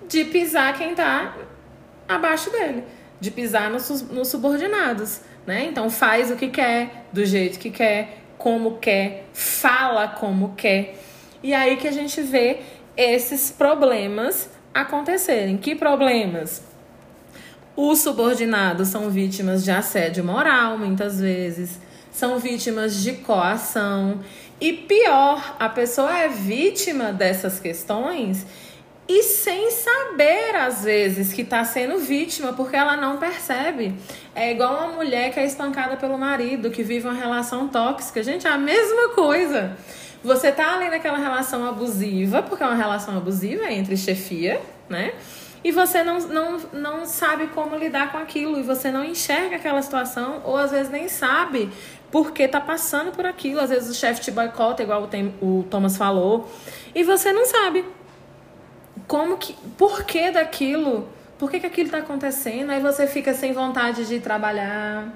de 0.09 0.25
pisar 0.25 0.77
quem 0.77 0.93
está 0.93 1.37
abaixo 2.09 2.51
dele, 2.51 2.85
de 3.21 3.31
pisar 3.31 3.71
nos, 3.71 4.03
nos 4.11 4.29
subordinados, 4.29 5.21
né? 5.47 5.67
Então 5.67 5.91
faz 5.91 6.31
o 6.31 6.37
que 6.37 6.49
quer, 6.49 7.05
do 7.13 7.25
jeito 7.27 7.59
que 7.59 7.71
quer, 7.71 8.23
como 8.39 8.79
quer, 8.79 9.27
fala 9.33 10.09
como 10.09 10.55
quer. 10.57 10.95
E 11.43 11.53
aí 11.53 11.77
que 11.77 11.87
a 11.87 11.93
gente 11.93 12.21
vê 12.23 12.61
esses 12.97 13.51
problemas 13.51 14.49
acontecerem. 14.75 15.57
Que 15.57 15.75
problemas? 15.75 16.63
Os 17.77 18.01
subordinados 18.01 18.89
são 18.89 19.09
vítimas 19.09 19.65
de 19.65 19.71
assédio 19.71 20.25
moral, 20.25 20.77
muitas 20.77 21.21
vezes, 21.21 21.79
são 22.11 22.39
vítimas 22.39 23.03
de 23.03 23.13
coação. 23.13 24.21
E 24.61 24.73
pior, 24.73 25.57
a 25.61 25.69
pessoa 25.69 26.19
é 26.19 26.29
vítima 26.29 27.13
dessas 27.13 27.61
questões 27.61 28.45
e 29.09 29.23
sem 29.23 29.71
saber, 29.71 30.55
às 30.55 30.85
vezes, 30.85 31.33
que 31.33 31.41
está 31.41 31.65
sendo 31.65 31.99
vítima, 31.99 32.53
porque 32.53 32.77
ela 32.77 32.95
não 32.95 33.17
percebe. 33.17 33.95
É 34.35 34.51
igual 34.53 34.75
uma 34.75 34.97
mulher 34.97 35.33
que 35.33 35.41
é 35.41 35.47
espancada 35.47 35.97
pelo 35.97 36.19
marido, 36.19 36.71
que 36.71 36.83
vive 36.83 37.09
uma 37.09 37.17
relação 37.17 37.69
tóxica. 37.69 38.23
Gente, 38.23 38.47
é 38.47 38.51
a 38.51 38.59
mesma 38.59 39.15
coisa. 39.15 39.77
Você 40.23 40.51
tá 40.51 40.75
ali 40.75 40.91
naquela 40.91 41.19
relação 41.19 41.67
abusiva, 41.69 42.43
porque 42.43 42.63
é 42.63 42.67
uma 42.67 42.75
relação 42.75 43.17
abusiva 43.17 43.71
entre 43.71 43.97
chefia, 43.97 44.61
né? 44.89 45.13
E 45.63 45.73
você 45.73 46.03
não, 46.03 46.19
não, 46.21 46.59
não 46.73 47.07
sabe 47.07 47.49
como 47.49 47.77
lidar 47.77 48.13
com 48.13 48.19
aquilo, 48.19 48.59
e 48.59 48.63
você 48.63 48.91
não 48.91 49.05
enxerga 49.05 49.57
aquela 49.57 49.83
situação, 49.83 50.41
ou 50.45 50.57
às 50.57 50.71
vezes 50.71 50.91
nem 50.91 51.09
sabe 51.09 51.71
porque 52.11 52.49
tá 52.49 52.61
passando 52.61 53.13
por 53.13 53.27
aquilo. 53.27 53.61
Às 53.61 53.71
vezes 53.71 53.91
o 53.91 53.95
chefe 53.95 54.21
te 54.21 54.31
boicota, 54.31 54.83
igual 54.83 55.03
o, 55.03 55.07
tem, 55.07 55.35
o 55.41 55.65
Thomas 55.71 55.97
falou, 55.97 56.49
e 56.95 57.03
você 57.03 57.33
não 57.33 57.47
sabe 57.47 57.85
como 59.07 59.37
que. 59.37 59.55
Por 59.77 60.05
que 60.05 60.31
daquilo? 60.31 61.09
Por 61.39 61.51
que, 61.51 61.61
que 61.61 61.67
aquilo 61.67 61.87
está 61.87 61.99
acontecendo? 61.99 62.71
Aí 62.71 62.81
você 62.81 63.07
fica 63.07 63.33
sem 63.33 63.53
vontade 63.53 64.07
de 64.07 64.19
trabalhar, 64.19 65.09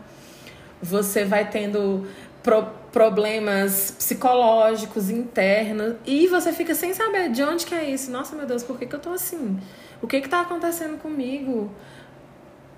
você 0.80 1.24
vai 1.24 1.48
tendo 1.48 2.06
pro, 2.42 2.66
problemas 2.92 3.94
psicológicos 3.98 5.10
internos 5.10 5.94
e 6.04 6.26
você 6.26 6.52
fica 6.52 6.74
sem 6.74 6.92
saber 6.92 7.30
de 7.30 7.42
onde 7.42 7.64
que 7.64 7.74
é 7.74 7.88
isso. 7.88 8.10
Nossa, 8.10 8.36
meu 8.36 8.46
Deus, 8.46 8.62
por 8.62 8.78
que, 8.78 8.86
que 8.86 8.94
eu 8.94 9.00
tô 9.00 9.10
assim? 9.10 9.58
O 10.00 10.06
que 10.06 10.20
que 10.20 10.28
tá 10.28 10.40
acontecendo 10.40 10.98
comigo? 10.98 11.70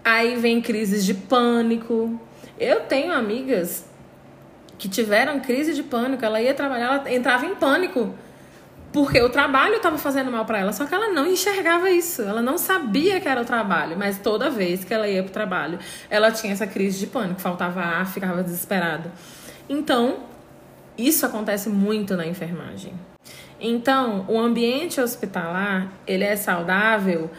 Aí 0.04 0.36
vem 0.36 0.60
crises 0.60 1.04
de 1.04 1.14
pânico. 1.14 2.20
Eu 2.58 2.82
tenho 2.82 3.12
amigas 3.12 3.84
que 4.78 4.88
tiveram 4.88 5.40
crise 5.40 5.74
de 5.74 5.82
pânico. 5.82 6.24
Ela 6.24 6.40
ia 6.40 6.54
trabalhar, 6.54 6.86
ela 6.86 7.12
entrava 7.12 7.46
em 7.46 7.54
pânico 7.54 8.14
porque 8.94 9.20
o 9.20 9.28
trabalho 9.28 9.74
estava 9.74 9.98
fazendo 9.98 10.30
mal 10.30 10.44
para 10.44 10.58
ela, 10.58 10.72
só 10.72 10.86
que 10.86 10.94
ela 10.94 11.08
não 11.08 11.26
enxergava 11.26 11.90
isso, 11.90 12.22
ela 12.22 12.40
não 12.40 12.56
sabia 12.56 13.20
que 13.20 13.26
era 13.26 13.42
o 13.42 13.44
trabalho, 13.44 13.98
mas 13.98 14.20
toda 14.20 14.48
vez 14.48 14.84
que 14.84 14.94
ela 14.94 15.08
ia 15.08 15.20
para 15.20 15.30
o 15.30 15.32
trabalho, 15.32 15.80
ela 16.08 16.30
tinha 16.30 16.52
essa 16.52 16.64
crise 16.64 17.00
de 17.00 17.08
pânico, 17.08 17.40
faltava 17.40 17.80
ar, 17.80 18.06
ficava 18.06 18.40
desesperada. 18.40 19.10
Então, 19.68 20.24
isso 20.96 21.24
acontece 21.24 21.68
muito 21.68 22.16
na 22.16 22.26
enfermagem. 22.26 22.92
Então, 23.60 24.24
o 24.28 24.38
ambiente 24.38 25.00
hospitalar, 25.00 25.92
ele 26.06 26.24
é 26.24 26.36
saudável 26.36 27.30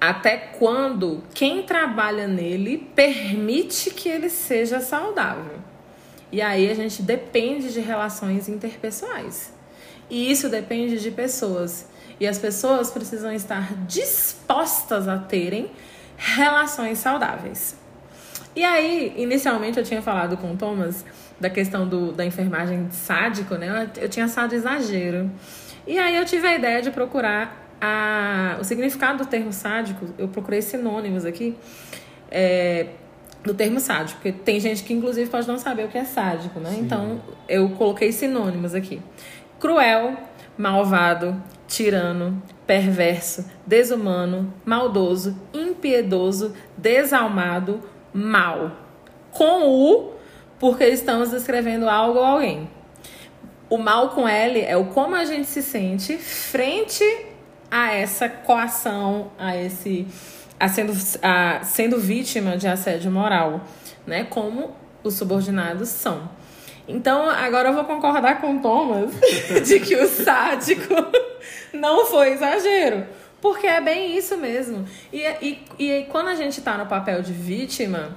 até 0.00 0.36
quando 0.36 1.22
quem 1.34 1.62
trabalha 1.62 2.26
nele 2.26 2.78
permite 2.94 3.90
que 3.90 4.08
ele 4.08 4.30
seja 4.30 4.80
saudável. 4.80 5.58
E 6.32 6.40
aí 6.40 6.70
a 6.70 6.74
gente 6.74 7.02
depende 7.02 7.72
de 7.72 7.80
relações 7.80 8.48
interpessoais. 8.48 9.52
E 10.08 10.30
isso 10.30 10.48
depende 10.48 10.98
de 10.98 11.10
pessoas. 11.10 11.86
E 12.18 12.26
as 12.26 12.38
pessoas 12.38 12.90
precisam 12.90 13.32
estar 13.32 13.74
dispostas 13.86 15.08
a 15.08 15.18
terem 15.18 15.70
relações 16.16 16.98
saudáveis. 16.98 17.76
E 18.54 18.64
aí, 18.64 19.14
inicialmente 19.16 19.78
eu 19.78 19.84
tinha 19.84 20.02
falado 20.02 20.36
com 20.36 20.52
o 20.52 20.56
Thomas 20.56 21.04
da 21.40 21.48
questão 21.48 21.88
do, 21.88 22.12
da 22.12 22.24
enfermagem 22.24 22.88
sádico, 22.90 23.54
né? 23.54 23.88
Eu, 23.96 24.08
tinha 24.08 24.26
assado 24.26 24.54
exagero. 24.54 25.30
E 25.86 25.98
aí 25.98 26.14
eu 26.16 26.24
tive 26.24 26.46
a 26.46 26.54
ideia 26.54 26.82
de 26.82 26.90
procurar 26.90 27.68
a, 27.80 28.58
o 28.60 28.64
significado 28.64 29.24
do 29.24 29.26
termo 29.26 29.52
sádico. 29.52 30.06
Eu 30.18 30.28
procurei 30.28 30.60
sinônimos 30.60 31.24
aqui 31.24 31.56
é, 32.30 32.88
do 33.42 33.54
termo 33.54 33.80
sádico, 33.80 34.20
porque 34.20 34.32
tem 34.32 34.60
gente 34.60 34.84
que 34.84 34.92
inclusive 34.92 35.30
pode 35.30 35.48
não 35.48 35.58
saber 35.58 35.86
o 35.86 35.88
que 35.88 35.96
é 35.96 36.04
sádico, 36.04 36.60
né? 36.60 36.70
Sim. 36.70 36.80
Então 36.82 37.22
eu 37.48 37.70
coloquei 37.70 38.12
sinônimos 38.12 38.74
aqui 38.74 39.00
cruel, 39.58 40.16
malvado, 40.56 41.40
tirano, 41.66 42.42
perverso, 42.66 43.48
desumano, 43.66 44.52
maldoso, 44.64 45.36
impiedoso, 45.52 46.54
desalmado, 46.76 47.80
mal. 48.12 48.72
Com 49.30 49.68
o, 49.68 50.14
porque 50.60 50.84
estamos 50.84 51.30
descrevendo 51.30 51.88
algo 51.88 52.18
ou 52.18 52.24
alguém. 52.24 52.70
O 53.68 53.78
mal 53.78 54.10
com 54.10 54.28
L 54.28 54.60
é 54.60 54.76
o 54.76 54.84
como 54.86 55.16
a 55.16 55.24
gente 55.24 55.48
se 55.48 55.62
sente 55.62 56.18
frente 56.18 57.04
a 57.70 57.94
essa 57.94 58.28
coação, 58.28 59.32
a 59.38 59.56
esse 59.56 60.06
a 60.58 60.68
sendo, 60.68 60.92
a, 61.22 61.64
sendo 61.64 61.98
vítima 61.98 62.58
de 62.58 62.68
assédio 62.68 63.10
moral, 63.10 63.62
né? 64.06 64.24
Como 64.24 64.76
os 65.02 65.14
subordinados 65.14 65.88
são. 65.88 66.28
Então, 66.86 67.30
agora 67.30 67.70
eu 67.70 67.72
vou 67.72 67.84
concordar 67.84 68.40
com 68.40 68.56
o 68.56 68.60
Thomas 68.60 69.12
de 69.66 69.80
que 69.80 69.96
o 69.96 70.06
sádico 70.06 70.94
não 71.72 72.04
foi 72.04 72.32
exagero. 72.32 73.06
Porque 73.40 73.66
é 73.66 73.80
bem 73.80 74.18
isso 74.18 74.36
mesmo. 74.36 74.84
E, 75.10 75.22
e, 75.40 75.64
e 75.78 76.06
quando 76.10 76.28
a 76.28 76.34
gente 76.34 76.60
tá 76.60 76.76
no 76.76 76.84
papel 76.84 77.22
de 77.22 77.32
vítima, 77.32 78.14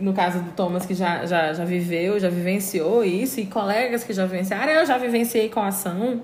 no 0.00 0.12
caso 0.12 0.40
do 0.40 0.50
Thomas, 0.52 0.84
que 0.84 0.94
já, 0.94 1.24
já, 1.26 1.52
já 1.52 1.64
viveu, 1.64 2.18
já 2.18 2.28
vivenciou 2.28 3.04
isso, 3.04 3.40
e 3.40 3.46
colegas 3.46 4.04
que 4.04 4.12
já 4.12 4.26
vivenciaram, 4.26 4.72
eu 4.72 4.84
já 4.86 4.98
vivenciei 4.98 5.48
com 5.48 5.60
a 5.60 5.68
ação, 5.68 6.22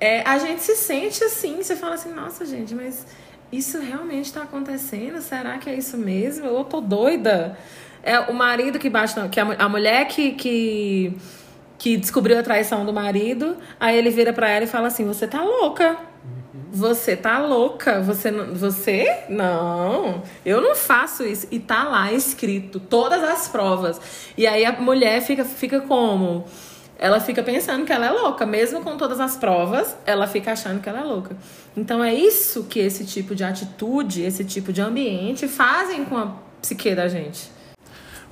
é, 0.00 0.22
a 0.22 0.38
gente 0.38 0.62
se 0.62 0.76
sente 0.76 1.22
assim, 1.24 1.56
você 1.56 1.76
fala 1.76 1.94
assim, 1.94 2.12
nossa 2.12 2.44
gente, 2.44 2.74
mas 2.74 3.06
isso 3.50 3.80
realmente 3.80 4.26
está 4.26 4.42
acontecendo? 4.42 5.20
Será 5.20 5.58
que 5.58 5.70
é 5.70 5.74
isso 5.74 5.96
mesmo? 5.96 6.46
Eu 6.46 6.64
tô 6.64 6.80
doida? 6.80 7.56
É 8.02 8.18
o 8.20 8.34
marido 8.34 8.78
que 8.78 8.90
bate, 8.90 9.14
que 9.30 9.40
a, 9.40 9.44
a 9.58 9.68
mulher 9.68 10.06
que, 10.06 10.32
que, 10.32 11.16
que 11.78 11.96
descobriu 11.96 12.38
a 12.38 12.42
traição 12.42 12.84
do 12.84 12.92
marido, 12.92 13.56
aí 13.80 13.96
ele 13.96 14.10
vira 14.10 14.32
para 14.32 14.48
ela 14.48 14.64
e 14.64 14.68
fala 14.68 14.88
assim: 14.88 15.04
Você 15.06 15.26
tá 15.26 15.42
louca. 15.42 15.96
Você 16.72 17.16
tá 17.16 17.38
louca. 17.38 18.00
Você 18.02 18.30
não, 18.30 18.54
você 18.54 19.24
não. 19.28 20.22
Eu 20.44 20.60
não 20.60 20.74
faço 20.74 21.24
isso. 21.24 21.46
E 21.50 21.58
tá 21.58 21.84
lá 21.84 22.12
escrito 22.12 22.78
todas 22.80 23.22
as 23.22 23.48
provas. 23.48 24.00
E 24.36 24.46
aí 24.46 24.64
a 24.64 24.72
mulher 24.72 25.20
fica, 25.22 25.44
fica 25.44 25.80
como? 25.80 26.44
Ela 26.98 27.20
fica 27.20 27.42
pensando 27.42 27.84
que 27.84 27.92
ela 27.92 28.06
é 28.06 28.10
louca, 28.10 28.46
mesmo 28.46 28.82
com 28.82 28.96
todas 28.96 29.20
as 29.20 29.36
provas, 29.36 29.94
ela 30.06 30.26
fica 30.26 30.52
achando 30.52 30.80
que 30.80 30.88
ela 30.88 31.00
é 31.00 31.04
louca. 31.04 31.36
Então 31.76 32.02
é 32.02 32.14
isso 32.14 32.64
que 32.64 32.78
esse 32.78 33.04
tipo 33.04 33.34
de 33.34 33.44
atitude, 33.44 34.22
esse 34.22 34.44
tipo 34.44 34.72
de 34.72 34.80
ambiente 34.80 35.46
fazem 35.46 36.06
com 36.06 36.16
a 36.16 36.36
psique 36.62 36.94
da 36.94 37.06
gente. 37.06 37.55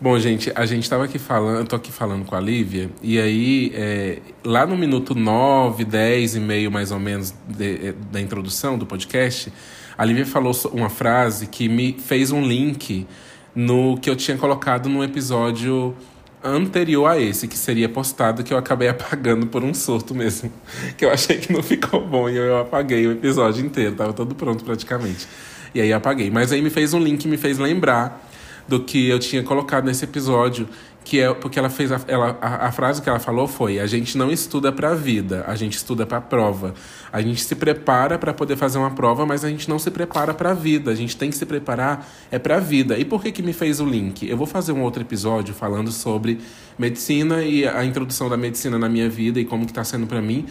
Bom, 0.00 0.18
gente, 0.18 0.52
a 0.56 0.66
gente 0.66 0.82
estava 0.82 1.04
aqui 1.04 1.20
falando, 1.20 1.58
eu 1.58 1.64
tô 1.64 1.76
aqui 1.76 1.92
falando 1.92 2.24
com 2.24 2.34
a 2.34 2.40
Lívia, 2.40 2.90
e 3.00 3.18
aí, 3.18 3.72
é, 3.74 4.18
lá 4.44 4.66
no 4.66 4.76
minuto 4.76 5.14
9, 5.14 5.84
10 5.84 6.34
e 6.34 6.40
meio, 6.40 6.70
mais 6.70 6.90
ou 6.90 6.98
menos, 6.98 7.32
de, 7.48 7.88
é, 7.88 7.94
da 8.10 8.20
introdução 8.20 8.76
do 8.76 8.84
podcast, 8.84 9.52
a 9.96 10.04
Lívia 10.04 10.26
falou 10.26 10.52
uma 10.72 10.90
frase 10.90 11.46
que 11.46 11.68
me 11.68 11.92
fez 11.92 12.32
um 12.32 12.44
link 12.44 13.06
no 13.54 13.96
que 13.96 14.10
eu 14.10 14.16
tinha 14.16 14.36
colocado 14.36 14.88
no 14.88 15.02
episódio 15.02 15.96
anterior 16.42 17.06
a 17.06 17.18
esse, 17.18 17.46
que 17.46 17.56
seria 17.56 17.88
postado, 17.88 18.42
que 18.42 18.52
eu 18.52 18.58
acabei 18.58 18.88
apagando 18.90 19.46
por 19.46 19.62
um 19.62 19.72
surto 19.72 20.12
mesmo. 20.12 20.52
Que 20.98 21.04
eu 21.04 21.12
achei 21.12 21.38
que 21.38 21.52
não 21.52 21.62
ficou 21.62 22.04
bom 22.04 22.28
e 22.28 22.36
eu 22.36 22.58
apaguei 22.58 23.06
o 23.06 23.12
episódio 23.12 23.64
inteiro, 23.64 23.94
tava 23.94 24.12
todo 24.12 24.34
pronto 24.34 24.64
praticamente. 24.64 25.28
E 25.72 25.80
aí 25.80 25.92
apaguei. 25.92 26.32
Mas 26.32 26.50
aí 26.50 26.60
me 26.60 26.70
fez 26.70 26.92
um 26.92 26.98
link, 26.98 27.26
me 27.28 27.36
fez 27.36 27.58
lembrar 27.58 28.33
do 28.66 28.80
que 28.80 29.08
eu 29.08 29.18
tinha 29.18 29.42
colocado 29.42 29.84
nesse 29.84 30.04
episódio, 30.04 30.68
que 31.04 31.20
é 31.20 31.32
porque 31.34 31.58
ela 31.58 31.68
fez 31.68 31.92
a, 31.92 32.00
ela, 32.08 32.38
a, 32.40 32.68
a 32.68 32.72
frase 32.72 33.02
que 33.02 33.08
ela 33.08 33.20
falou 33.20 33.46
foi: 33.46 33.78
a 33.78 33.86
gente 33.86 34.16
não 34.16 34.30
estuda 34.30 34.72
para 34.72 34.90
a 34.90 34.94
vida, 34.94 35.44
a 35.46 35.54
gente 35.54 35.76
estuda 35.76 36.06
para 36.06 36.18
a 36.18 36.20
prova. 36.20 36.74
A 37.12 37.20
gente 37.20 37.44
se 37.44 37.54
prepara 37.54 38.18
para 38.18 38.32
poder 38.32 38.56
fazer 38.56 38.78
uma 38.78 38.90
prova, 38.90 39.26
mas 39.26 39.44
a 39.44 39.50
gente 39.50 39.68
não 39.68 39.78
se 39.78 39.90
prepara 39.90 40.32
para 40.32 40.50
a 40.50 40.54
vida. 40.54 40.90
A 40.90 40.94
gente 40.94 41.16
tem 41.16 41.30
que 41.30 41.36
se 41.36 41.44
preparar 41.44 42.08
é 42.30 42.38
para 42.38 42.56
a 42.56 42.60
vida. 42.60 42.98
E 42.98 43.04
por 43.04 43.22
que 43.22 43.30
que 43.30 43.42
me 43.42 43.52
fez 43.52 43.80
o 43.80 43.84
link? 43.84 44.28
Eu 44.28 44.36
vou 44.36 44.46
fazer 44.46 44.72
um 44.72 44.82
outro 44.82 45.02
episódio 45.02 45.54
falando 45.54 45.92
sobre 45.92 46.38
medicina 46.78 47.44
e 47.44 47.68
a 47.68 47.84
introdução 47.84 48.28
da 48.28 48.36
medicina 48.36 48.78
na 48.78 48.88
minha 48.88 49.08
vida 49.08 49.38
e 49.38 49.44
como 49.44 49.66
que 49.66 49.72
está 49.72 49.84
sendo 49.84 50.06
para 50.06 50.22
mim. 50.22 50.46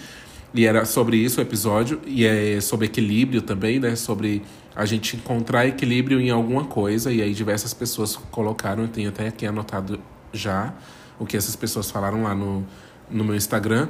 E 0.53 0.67
era 0.67 0.85
sobre 0.85 1.17
isso 1.17 1.39
o 1.39 1.41
episódio, 1.41 1.99
e 2.05 2.25
é 2.25 2.61
sobre 2.61 2.85
equilíbrio 2.85 3.41
também, 3.41 3.79
né? 3.79 3.95
Sobre 3.95 4.43
a 4.75 4.85
gente 4.85 5.15
encontrar 5.15 5.67
equilíbrio 5.67 6.19
em 6.19 6.29
alguma 6.29 6.65
coisa, 6.65 7.11
e 7.11 7.21
aí 7.21 7.33
diversas 7.33 7.73
pessoas 7.73 8.15
colocaram, 8.31 8.83
eu 8.83 8.89
tenho 8.89 9.09
até 9.09 9.27
aqui 9.27 9.45
anotado 9.45 9.99
já 10.31 10.73
o 11.19 11.25
que 11.25 11.37
essas 11.37 11.55
pessoas 11.55 11.91
falaram 11.91 12.23
lá 12.23 12.33
no, 12.33 12.65
no 13.09 13.23
meu 13.23 13.35
Instagram. 13.35 13.87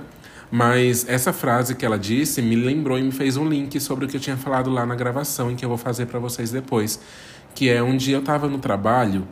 Mas 0.52 1.08
essa 1.10 1.34
frase 1.34 1.74
que 1.74 1.84
ela 1.84 1.98
disse 1.98 2.42
me 2.42 2.56
lembrou 2.56 3.00
e 3.00 3.02
me 3.02 3.12
fez 3.12 3.38
um 3.38 3.48
link 3.48 3.80
sobre 3.80 4.06
o 4.06 4.08
que 4.08 4.18
eu 4.18 4.22
tinha 4.22 4.38
falado 4.38 4.70
lá 4.70 4.86
na 4.86 4.94
gravação, 4.94 5.50
em 5.50 5.56
que 5.56 5.66
eu 5.66 5.70
vou 5.70 5.80
fazer 5.80 6.06
para 6.06 6.20
vocês 6.20 6.52
depois. 6.52 7.00
Que 7.56 7.70
é 7.70 7.82
um 7.82 7.98
dia 7.98 8.16
eu 8.16 8.20
estava 8.20 8.48
no 8.48 8.60
trabalho 8.60 9.28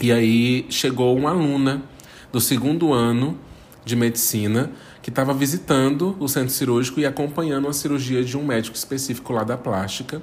e 0.00 0.12
aí 0.12 0.66
chegou 0.68 1.16
uma 1.16 1.30
aluna 1.30 1.82
do 2.30 2.40
segundo 2.40 2.92
ano 2.92 3.38
de 3.84 3.96
medicina 3.96 4.70
que 5.02 5.10
estava 5.10 5.32
visitando 5.32 6.16
o 6.20 6.28
centro 6.28 6.50
cirúrgico 6.50 7.00
e 7.00 7.06
acompanhando 7.06 7.66
a 7.66 7.72
cirurgia 7.72 8.22
de 8.22 8.36
um 8.36 8.44
médico 8.44 8.76
específico 8.76 9.32
lá 9.32 9.42
da 9.42 9.56
plástica. 9.56 10.20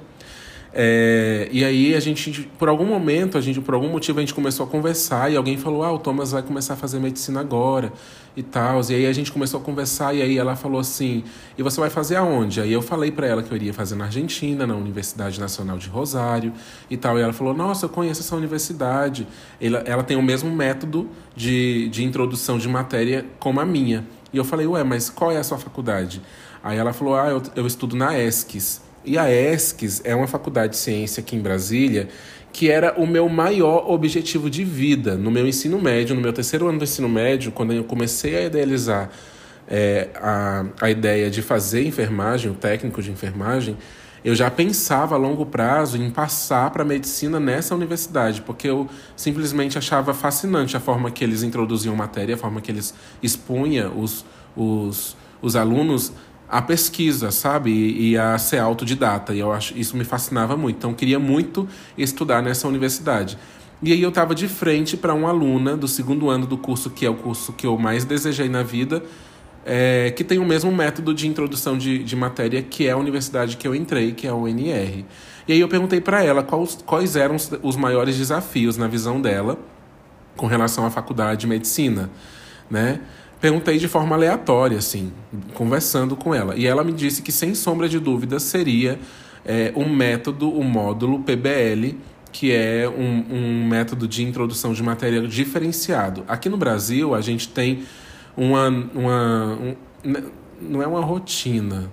É, 0.76 1.48
e 1.52 1.64
aí 1.64 1.94
a 1.94 2.00
gente, 2.00 2.50
por 2.58 2.68
algum 2.68 2.84
momento, 2.84 3.38
a 3.38 3.40
gente, 3.40 3.60
por 3.60 3.74
algum 3.74 3.88
motivo, 3.88 4.18
a 4.18 4.22
gente 4.22 4.34
começou 4.34 4.66
a 4.66 4.68
conversar 4.68 5.30
e 5.30 5.36
alguém 5.36 5.56
falou, 5.56 5.84
ah, 5.84 5.92
o 5.92 6.00
Thomas 6.00 6.32
vai 6.32 6.42
começar 6.42 6.74
a 6.74 6.76
fazer 6.76 6.98
medicina 6.98 7.38
agora 7.38 7.92
e 8.36 8.42
tal. 8.42 8.80
E 8.90 8.94
aí 8.94 9.06
a 9.06 9.12
gente 9.12 9.30
começou 9.30 9.60
a 9.60 9.62
conversar 9.62 10.12
e 10.14 10.20
aí 10.20 10.36
ela 10.36 10.56
falou 10.56 10.80
assim, 10.80 11.22
e 11.56 11.62
você 11.62 11.78
vai 11.78 11.90
fazer 11.90 12.16
aonde? 12.16 12.60
Aí 12.60 12.72
eu 12.72 12.82
falei 12.82 13.12
para 13.12 13.24
ela 13.24 13.40
que 13.40 13.52
eu 13.52 13.56
iria 13.56 13.72
fazer 13.72 13.94
na 13.94 14.06
Argentina, 14.06 14.66
na 14.66 14.74
Universidade 14.74 15.38
Nacional 15.38 15.78
de 15.78 15.88
Rosário 15.88 16.52
e 16.90 16.96
tal. 16.96 17.20
E 17.20 17.22
ela 17.22 17.32
falou, 17.32 17.54
nossa, 17.54 17.84
eu 17.84 17.88
conheço 17.88 18.22
essa 18.22 18.34
universidade. 18.34 19.28
Ela, 19.60 19.78
ela 19.86 20.02
tem 20.02 20.16
o 20.16 20.22
mesmo 20.22 20.50
método 20.50 21.08
de, 21.36 21.88
de 21.88 22.02
introdução 22.02 22.58
de 22.58 22.68
matéria 22.68 23.24
como 23.38 23.60
a 23.60 23.64
minha. 23.64 24.04
E 24.32 24.36
eu 24.36 24.44
falei, 24.44 24.66
ué, 24.66 24.82
mas 24.82 25.08
qual 25.08 25.30
é 25.30 25.38
a 25.38 25.44
sua 25.44 25.56
faculdade? 25.56 26.20
Aí 26.64 26.76
ela 26.76 26.92
falou, 26.92 27.14
ah, 27.14 27.28
eu, 27.28 27.40
eu 27.54 27.64
estudo 27.64 27.94
na 27.94 28.18
ESCS. 28.18 28.83
E 29.04 29.18
a 29.18 29.30
ESCS 29.30 30.02
é 30.04 30.14
uma 30.14 30.26
faculdade 30.26 30.72
de 30.72 30.78
ciência 30.78 31.20
aqui 31.20 31.36
em 31.36 31.40
Brasília 31.40 32.08
que 32.54 32.70
era 32.70 32.94
o 32.96 33.04
meu 33.04 33.28
maior 33.28 33.90
objetivo 33.90 34.48
de 34.48 34.62
vida 34.62 35.16
no 35.16 35.28
meu 35.28 35.46
ensino 35.46 35.82
médio, 35.82 36.14
no 36.14 36.22
meu 36.22 36.32
terceiro 36.32 36.68
ano 36.68 36.78
do 36.78 36.84
ensino 36.84 37.08
médio, 37.08 37.50
quando 37.50 37.72
eu 37.72 37.82
comecei 37.82 38.36
a 38.36 38.42
idealizar 38.42 39.10
é, 39.66 40.08
a, 40.14 40.64
a 40.80 40.88
ideia 40.88 41.28
de 41.28 41.42
fazer 41.42 41.84
enfermagem, 41.84 42.52
o 42.52 42.54
técnico 42.54 43.02
de 43.02 43.10
enfermagem, 43.10 43.76
eu 44.24 44.36
já 44.36 44.48
pensava 44.50 45.16
a 45.16 45.18
longo 45.18 45.44
prazo 45.44 45.98
em 45.98 46.08
passar 46.10 46.70
para 46.70 46.84
medicina 46.84 47.40
nessa 47.40 47.74
universidade, 47.74 48.40
porque 48.40 48.68
eu 48.68 48.88
simplesmente 49.16 49.76
achava 49.76 50.14
fascinante 50.14 50.76
a 50.76 50.80
forma 50.80 51.10
que 51.10 51.24
eles 51.24 51.42
introduziam 51.42 51.94
matéria, 51.96 52.36
a 52.36 52.38
forma 52.38 52.60
que 52.60 52.70
eles 52.70 52.94
expunham 53.20 53.98
os, 53.98 54.24
os, 54.56 55.16
os 55.42 55.56
alunos 55.56 56.12
a 56.54 56.62
pesquisa, 56.62 57.32
sabe? 57.32 57.70
E, 57.72 58.10
e, 58.10 58.16
a 58.16 58.38
ser 58.38 58.58
autodidata. 58.58 59.34
E 59.34 59.40
eu 59.40 59.52
acho 59.52 59.76
isso 59.76 59.96
me 59.96 60.04
fascinava 60.04 60.56
muito. 60.56 60.76
Então, 60.76 60.90
eu 60.90 60.96
queria 60.96 61.18
muito 61.18 61.68
estudar 61.98 62.40
nessa 62.40 62.68
universidade. 62.68 63.36
E 63.82 63.92
aí 63.92 64.00
eu 64.00 64.10
estava 64.10 64.36
de 64.36 64.46
frente 64.46 64.96
para 64.96 65.12
uma 65.12 65.30
aluna 65.30 65.76
do 65.76 65.88
segundo 65.88 66.30
ano 66.30 66.46
do 66.46 66.56
curso, 66.56 66.90
que 66.90 67.04
é 67.04 67.10
o 67.10 67.16
curso 67.16 67.52
que 67.52 67.66
eu 67.66 67.76
mais 67.76 68.04
desejei 68.04 68.48
na 68.48 68.62
vida, 68.62 69.02
é, 69.66 70.12
que 70.12 70.22
tem 70.22 70.38
o 70.38 70.44
mesmo 70.44 70.70
método 70.70 71.12
de 71.12 71.26
introdução 71.26 71.76
de, 71.76 72.04
de 72.04 72.14
matéria 72.14 72.62
que 72.62 72.86
é 72.86 72.92
a 72.92 72.96
universidade 72.96 73.56
que 73.56 73.66
eu 73.66 73.74
entrei, 73.74 74.12
que 74.12 74.24
é 74.24 74.30
a 74.30 74.34
UNR. 74.36 75.04
E 75.48 75.52
aí 75.52 75.58
eu 75.58 75.68
perguntei 75.68 76.00
para 76.00 76.22
ela 76.22 76.44
quais, 76.44 76.78
quais 76.86 77.16
eram 77.16 77.34
os, 77.34 77.50
os 77.64 77.74
maiores 77.74 78.16
desafios 78.16 78.76
na 78.76 78.86
visão 78.86 79.20
dela 79.20 79.58
com 80.36 80.46
relação 80.46 80.86
à 80.86 80.90
faculdade 80.90 81.40
de 81.40 81.46
medicina, 81.48 82.10
né? 82.70 83.00
Perguntei 83.44 83.76
de 83.76 83.88
forma 83.88 84.16
aleatória, 84.16 84.78
assim, 84.78 85.12
conversando 85.52 86.16
com 86.16 86.34
ela. 86.34 86.56
E 86.56 86.66
ela 86.66 86.82
me 86.82 86.94
disse 86.94 87.20
que, 87.20 87.30
sem 87.30 87.54
sombra 87.54 87.90
de 87.90 88.00
dúvida, 88.00 88.40
seria 88.40 88.98
é, 89.44 89.70
um 89.76 89.86
método, 89.86 90.48
o 90.48 90.60
um 90.60 90.64
módulo 90.64 91.18
PBL, 91.18 91.94
que 92.32 92.50
é 92.50 92.88
um, 92.88 93.26
um 93.30 93.68
método 93.68 94.08
de 94.08 94.22
introdução 94.22 94.72
de 94.72 94.82
matéria 94.82 95.28
diferenciado. 95.28 96.24
Aqui 96.26 96.48
no 96.48 96.56
Brasil, 96.56 97.14
a 97.14 97.20
gente 97.20 97.46
tem 97.48 97.82
uma. 98.34 98.68
uma 98.94 99.58
um, 99.60 99.76
não 100.62 100.80
é 100.80 100.86
uma 100.86 101.02
rotina, 101.02 101.92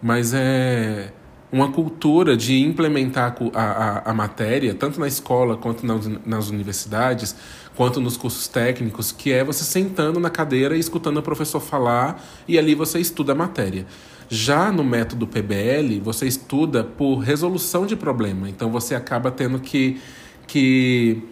mas 0.00 0.32
é 0.32 1.12
uma 1.50 1.72
cultura 1.72 2.36
de 2.36 2.60
implementar 2.62 3.34
a, 3.52 3.60
a, 3.60 4.10
a 4.12 4.14
matéria, 4.14 4.72
tanto 4.72 5.00
na 5.00 5.08
escola 5.08 5.56
quanto 5.56 5.84
nas 5.84 6.48
universidades, 6.48 7.34
quanto 7.76 8.00
nos 8.00 8.16
cursos 8.16 8.48
técnicos, 8.48 9.12
que 9.12 9.32
é 9.32 9.42
você 9.42 9.64
sentando 9.64 10.20
na 10.20 10.30
cadeira 10.30 10.76
e 10.76 10.80
escutando 10.80 11.18
o 11.18 11.22
professor 11.22 11.60
falar 11.60 12.22
e 12.46 12.58
ali 12.58 12.74
você 12.74 12.98
estuda 12.98 13.32
a 13.32 13.34
matéria. 13.34 13.86
Já 14.28 14.72
no 14.72 14.82
método 14.82 15.26
PBL, 15.26 16.00
você 16.02 16.26
estuda 16.26 16.84
por 16.84 17.16
resolução 17.16 17.84
de 17.86 17.96
problema. 17.96 18.48
Então 18.48 18.70
você 18.70 18.94
acaba 18.94 19.30
tendo 19.30 19.58
que, 19.58 20.00
que 20.46 21.22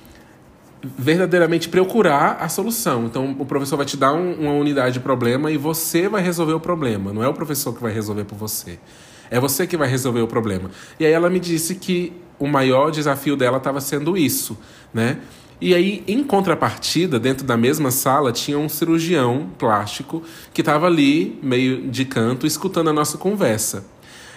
verdadeiramente 0.83 1.69
procurar 1.69 2.39
a 2.41 2.49
solução. 2.49 3.07
Então 3.07 3.37
o 3.39 3.47
professor 3.47 3.77
vai 3.77 3.87
te 3.87 3.97
dar 3.97 4.13
um, 4.13 4.35
uma 4.35 4.53
unidade 4.53 4.95
de 4.95 5.01
problema 5.01 5.51
e 5.51 5.57
você 5.57 6.09
vai 6.09 6.23
resolver 6.23 6.53
o 6.53 6.61
problema. 6.61 7.13
Não 7.13 7.23
é 7.23 7.29
o 7.29 7.35
professor 7.35 7.75
que 7.75 7.83
vai 7.83 7.93
resolver 7.93 8.25
por 8.25 8.37
você. 8.37 8.79
É 9.31 9.39
você 9.39 9.67
que 9.67 9.77
vai 9.77 9.89
resolver 9.89 10.21
o 10.21 10.27
problema. 10.27 10.71
E 10.99 11.07
aí 11.07 11.13
ela 11.13 11.31
me 11.31 11.39
disse 11.39 11.77
que 11.77 12.13
o 12.39 12.47
maior 12.47 12.91
desafio 12.91 13.37
dela 13.37 13.59
estava 13.59 13.81
sendo 13.81 14.17
isso, 14.17 14.59
né? 14.93 15.19
E 15.61 15.75
aí, 15.75 16.03
em 16.09 16.25
contrapartida, 16.25 17.21
dentro 17.21 17.47
da 17.47 17.57
mesma 17.57 17.91
sala, 17.91 18.33
tinha 18.33 18.59
um 18.59 18.69
cirurgião 18.69 19.51
plástico 19.59 20.23
que 20.55 20.63
estava 20.63 20.87
ali, 20.87 21.39
meio 21.43 21.89
de 21.91 22.07
canto, 22.07 22.47
escutando 22.47 22.89
a 22.89 22.93
nossa 22.93 23.19
conversa. 23.19 23.85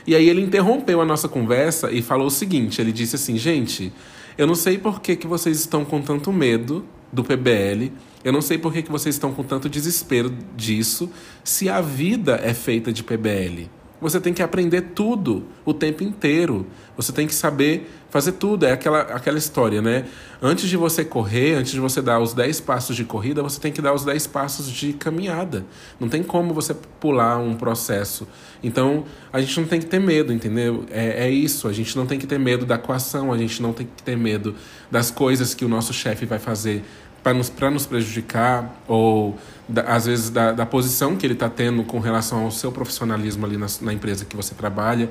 E 0.06 0.16
aí 0.16 0.28
ele 0.28 0.42
interrompeu 0.42 1.00
a 1.00 1.06
nossa 1.06 1.30
conversa 1.30 1.90
e 1.92 2.02
falou 2.02 2.28
o 2.28 2.32
seguinte: 2.32 2.82
ele 2.82 2.92
disse 2.92 3.16
assim, 3.16 3.38
gente, 3.38 3.94
eu 4.38 4.46
não 4.46 4.56
sei 4.56 4.78
por 4.78 5.00
que, 5.00 5.16
que 5.16 5.26
vocês 5.26 5.60
estão 5.60 5.86
com 5.86 6.02
tanto 6.02 6.32
medo 6.34 6.86
do 7.12 7.24
PBL, 7.24 7.92
eu 8.24 8.34
não 8.34 8.42
sei 8.42 8.58
por 8.58 8.74
que, 8.74 8.82
que 8.82 8.92
vocês 8.92 9.16
estão 9.16 9.34
com 9.34 9.44
tanto 9.44 9.70
desespero 9.70 10.30
disso, 10.58 11.10
se 11.42 11.70
a 11.70 11.80
vida 11.80 12.40
é 12.44 12.54
feita 12.54 12.92
de 12.92 13.02
PBL. 13.02 13.70
Você 14.02 14.20
tem 14.20 14.34
que 14.34 14.44
aprender 14.44 14.82
tudo 14.94 15.46
o 15.64 15.74
tempo 15.74 16.04
inteiro. 16.04 16.68
Você 16.98 17.14
tem 17.14 17.26
que 17.26 17.34
saber 17.34 17.90
fazer 18.14 18.34
tudo. 18.34 18.68
É 18.68 18.72
aquela, 18.72 19.02
aquela 19.02 19.40
história, 19.40 19.82
né? 19.82 20.06
Antes 20.40 20.70
de 20.70 20.78
você 20.78 21.04
correr, 21.04 21.56
antes 21.56 21.72
de 21.72 21.80
você 21.80 22.00
dar 22.00 22.20
os 22.20 22.32
10 22.36 22.60
passos 22.62 22.96
de 22.96 23.04
corrida, 23.04 23.42
você 23.42 23.60
tem 23.60 23.72
que 23.72 23.82
dar 23.82 23.92
os 23.92 24.06
10 24.06 24.28
passos 24.28 24.70
de 24.70 24.94
caminhada. 24.94 25.66
Não 26.00 26.08
tem 26.08 26.22
como 26.22 26.54
você 26.54 26.76
pular 27.00 27.40
um 27.40 27.56
processo. 27.56 28.28
Então, 28.64 29.06
a 29.32 29.42
gente 29.42 29.60
não 29.60 29.68
tem 29.68 29.80
que 29.80 29.88
ter 29.88 30.00
medo, 30.00 30.32
entendeu? 30.32 30.86
É, 30.92 31.26
é 31.26 31.32
isso. 31.32 31.68
A 31.68 31.74
gente 31.74 31.98
não 31.98 32.06
tem 32.06 32.20
que 32.20 32.28
ter 32.28 32.38
medo 32.38 32.68
da 32.68 32.78
coação, 32.78 33.34
a 33.34 33.38
gente 33.38 33.60
não 33.64 33.74
tem 33.74 33.88
que 33.88 34.04
ter 34.04 34.16
medo 34.16 34.54
das 34.92 35.10
coisas 35.10 35.56
que 35.56 35.66
o 35.66 35.68
nosso 35.68 35.92
chefe 35.92 36.24
vai 36.28 36.38
fazer 36.38 36.84
para 37.24 37.34
nos, 37.34 37.52
nos 37.72 37.88
prejudicar 37.88 38.80
ou 38.88 39.36
da, 39.68 39.82
às 39.84 40.06
vezes 40.06 40.30
da, 40.30 40.52
da 40.52 40.68
posição 40.68 41.16
que 41.16 41.26
ele 41.26 41.34
está 41.34 41.50
tendo 41.50 41.84
com 41.84 42.00
relação 42.00 42.44
ao 42.44 42.52
seu 42.52 42.72
profissionalismo 42.72 43.44
ali 43.44 43.58
na, 43.58 43.66
na 43.82 43.92
empresa 43.92 44.24
que 44.24 44.36
você 44.36 44.54
trabalha. 44.54 45.10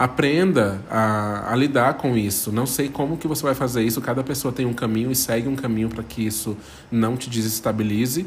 Aprenda 0.00 0.80
a, 0.88 1.52
a, 1.52 1.54
lidar 1.54 1.98
com 1.98 2.16
isso. 2.16 2.50
Não 2.50 2.64
sei 2.64 2.88
como 2.88 3.18
que 3.18 3.28
você 3.28 3.42
vai 3.42 3.54
fazer 3.54 3.82
isso. 3.82 4.00
Cada 4.00 4.24
pessoa 4.24 4.50
tem 4.50 4.64
um 4.64 4.72
caminho 4.72 5.12
e 5.12 5.14
segue 5.14 5.46
um 5.46 5.54
caminho 5.54 5.90
para 5.90 6.02
que 6.02 6.24
isso 6.24 6.56
não 6.90 7.18
te 7.18 7.28
desestabilize. 7.28 8.24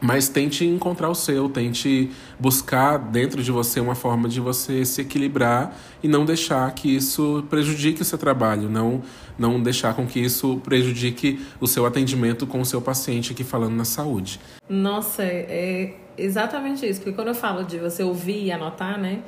Mas 0.00 0.30
tente 0.30 0.64
encontrar 0.64 1.10
o 1.10 1.14
seu, 1.14 1.50
tente 1.50 2.10
buscar 2.38 2.96
dentro 2.96 3.42
de 3.42 3.52
você 3.52 3.78
uma 3.78 3.94
forma 3.94 4.26
de 4.26 4.40
você 4.40 4.82
se 4.86 5.02
equilibrar 5.02 5.76
e 6.02 6.08
não 6.08 6.24
deixar 6.24 6.72
que 6.72 6.96
isso 6.96 7.44
prejudique 7.50 8.00
o 8.00 8.04
seu 8.04 8.16
trabalho, 8.16 8.70
não, 8.70 9.02
não 9.38 9.62
deixar 9.62 9.92
com 9.92 10.06
que 10.06 10.18
isso 10.18 10.62
prejudique 10.64 11.44
o 11.60 11.66
seu 11.66 11.84
atendimento 11.84 12.46
com 12.46 12.62
o 12.62 12.64
seu 12.64 12.80
paciente 12.80 13.32
aqui 13.32 13.44
falando 13.44 13.74
na 13.74 13.84
saúde. 13.84 14.40
Nossa, 14.66 15.22
é 15.24 15.94
exatamente 16.16 16.88
isso, 16.88 17.00
porque 17.00 17.14
quando 17.14 17.28
eu 17.28 17.34
falo 17.34 17.64
de 17.64 17.76
você 17.76 18.02
ouvir 18.02 18.44
e 18.44 18.50
anotar, 18.50 18.98
né, 18.98 19.20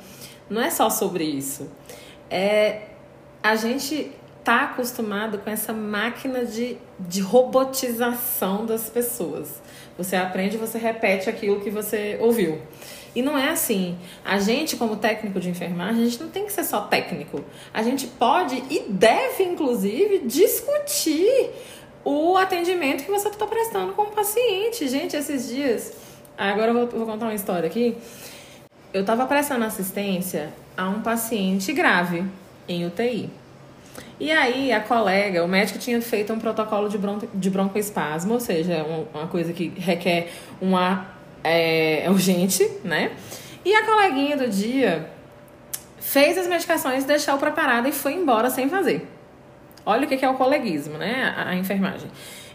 não 0.49 0.61
é 0.61 0.69
só 0.69 0.89
sobre 0.89 1.23
isso. 1.23 1.69
É 2.29 2.87
a 3.43 3.57
gente 3.57 4.09
tá 4.43 4.63
acostumado 4.63 5.37
com 5.37 5.49
essa 5.49 5.73
máquina 5.73 6.45
de, 6.45 6.77
de 6.97 7.19
robotização 7.19 8.65
das 8.65 8.89
pessoas. 8.89 9.61
Você 9.97 10.15
aprende, 10.15 10.57
você 10.57 10.77
repete 10.77 11.29
aquilo 11.29 11.59
que 11.59 11.69
você 11.69 12.17
ouviu. 12.21 12.61
E 13.15 13.21
não 13.21 13.37
é 13.37 13.49
assim. 13.49 13.97
A 14.23 14.39
gente, 14.39 14.75
como 14.75 14.95
técnico 14.95 15.39
de 15.39 15.49
enfermagem, 15.49 16.01
a 16.01 16.05
gente 16.05 16.21
não 16.21 16.29
tem 16.29 16.45
que 16.45 16.53
ser 16.53 16.63
só 16.63 16.81
técnico. 16.81 17.43
A 17.73 17.83
gente 17.83 18.07
pode 18.07 18.63
e 18.69 18.85
deve, 18.89 19.43
inclusive, 19.43 20.19
discutir 20.25 21.51
o 22.03 22.35
atendimento 22.35 23.05
que 23.05 23.11
você 23.11 23.29
está 23.29 23.45
prestando 23.45 23.93
com 23.93 24.03
o 24.03 24.11
paciente. 24.11 24.87
Gente, 24.87 25.15
esses 25.15 25.47
dias. 25.47 25.93
Agora 26.37 26.71
eu 26.71 26.73
vou, 26.73 26.87
vou 26.87 27.05
contar 27.05 27.27
uma 27.27 27.35
história 27.35 27.67
aqui. 27.67 27.95
Eu 28.93 29.01
estava 29.01 29.25
prestando 29.25 29.65
assistência 29.65 30.53
a 30.77 30.87
um 30.87 31.01
paciente 31.01 31.73
grave 31.73 32.23
em 32.67 32.85
UTI. 32.85 33.29
E 34.19 34.31
aí 34.31 34.71
a 34.71 34.79
colega, 34.79 35.43
o 35.43 35.47
médico 35.47 35.79
tinha 35.79 35.99
feito 36.01 36.31
um 36.31 36.39
protocolo 36.39 36.87
de, 36.87 36.97
bron 36.97 37.19
de 37.33 37.49
broncoespasmo, 37.49 38.33
ou 38.33 38.39
seja, 38.39 38.85
uma 39.13 39.27
coisa 39.27 39.51
que 39.51 39.73
requer 39.77 40.31
uma 40.61 41.07
é, 41.43 42.05
urgente, 42.07 42.69
né? 42.83 43.11
E 43.65 43.73
a 43.73 43.83
coleguinha 43.83 44.37
do 44.37 44.47
dia 44.47 45.09
fez 45.99 46.37
as 46.37 46.47
medicações, 46.47 47.03
deixou 47.03 47.37
preparada 47.37 47.89
e 47.89 47.91
foi 47.91 48.13
embora 48.13 48.49
sem 48.49 48.69
fazer. 48.69 49.07
Olha 49.85 50.05
o 50.05 50.07
que 50.07 50.23
é 50.23 50.29
o 50.29 50.35
coleguismo, 50.35 50.97
né? 50.97 51.33
A, 51.35 51.49
a 51.49 51.55
enfermagem. 51.55 52.09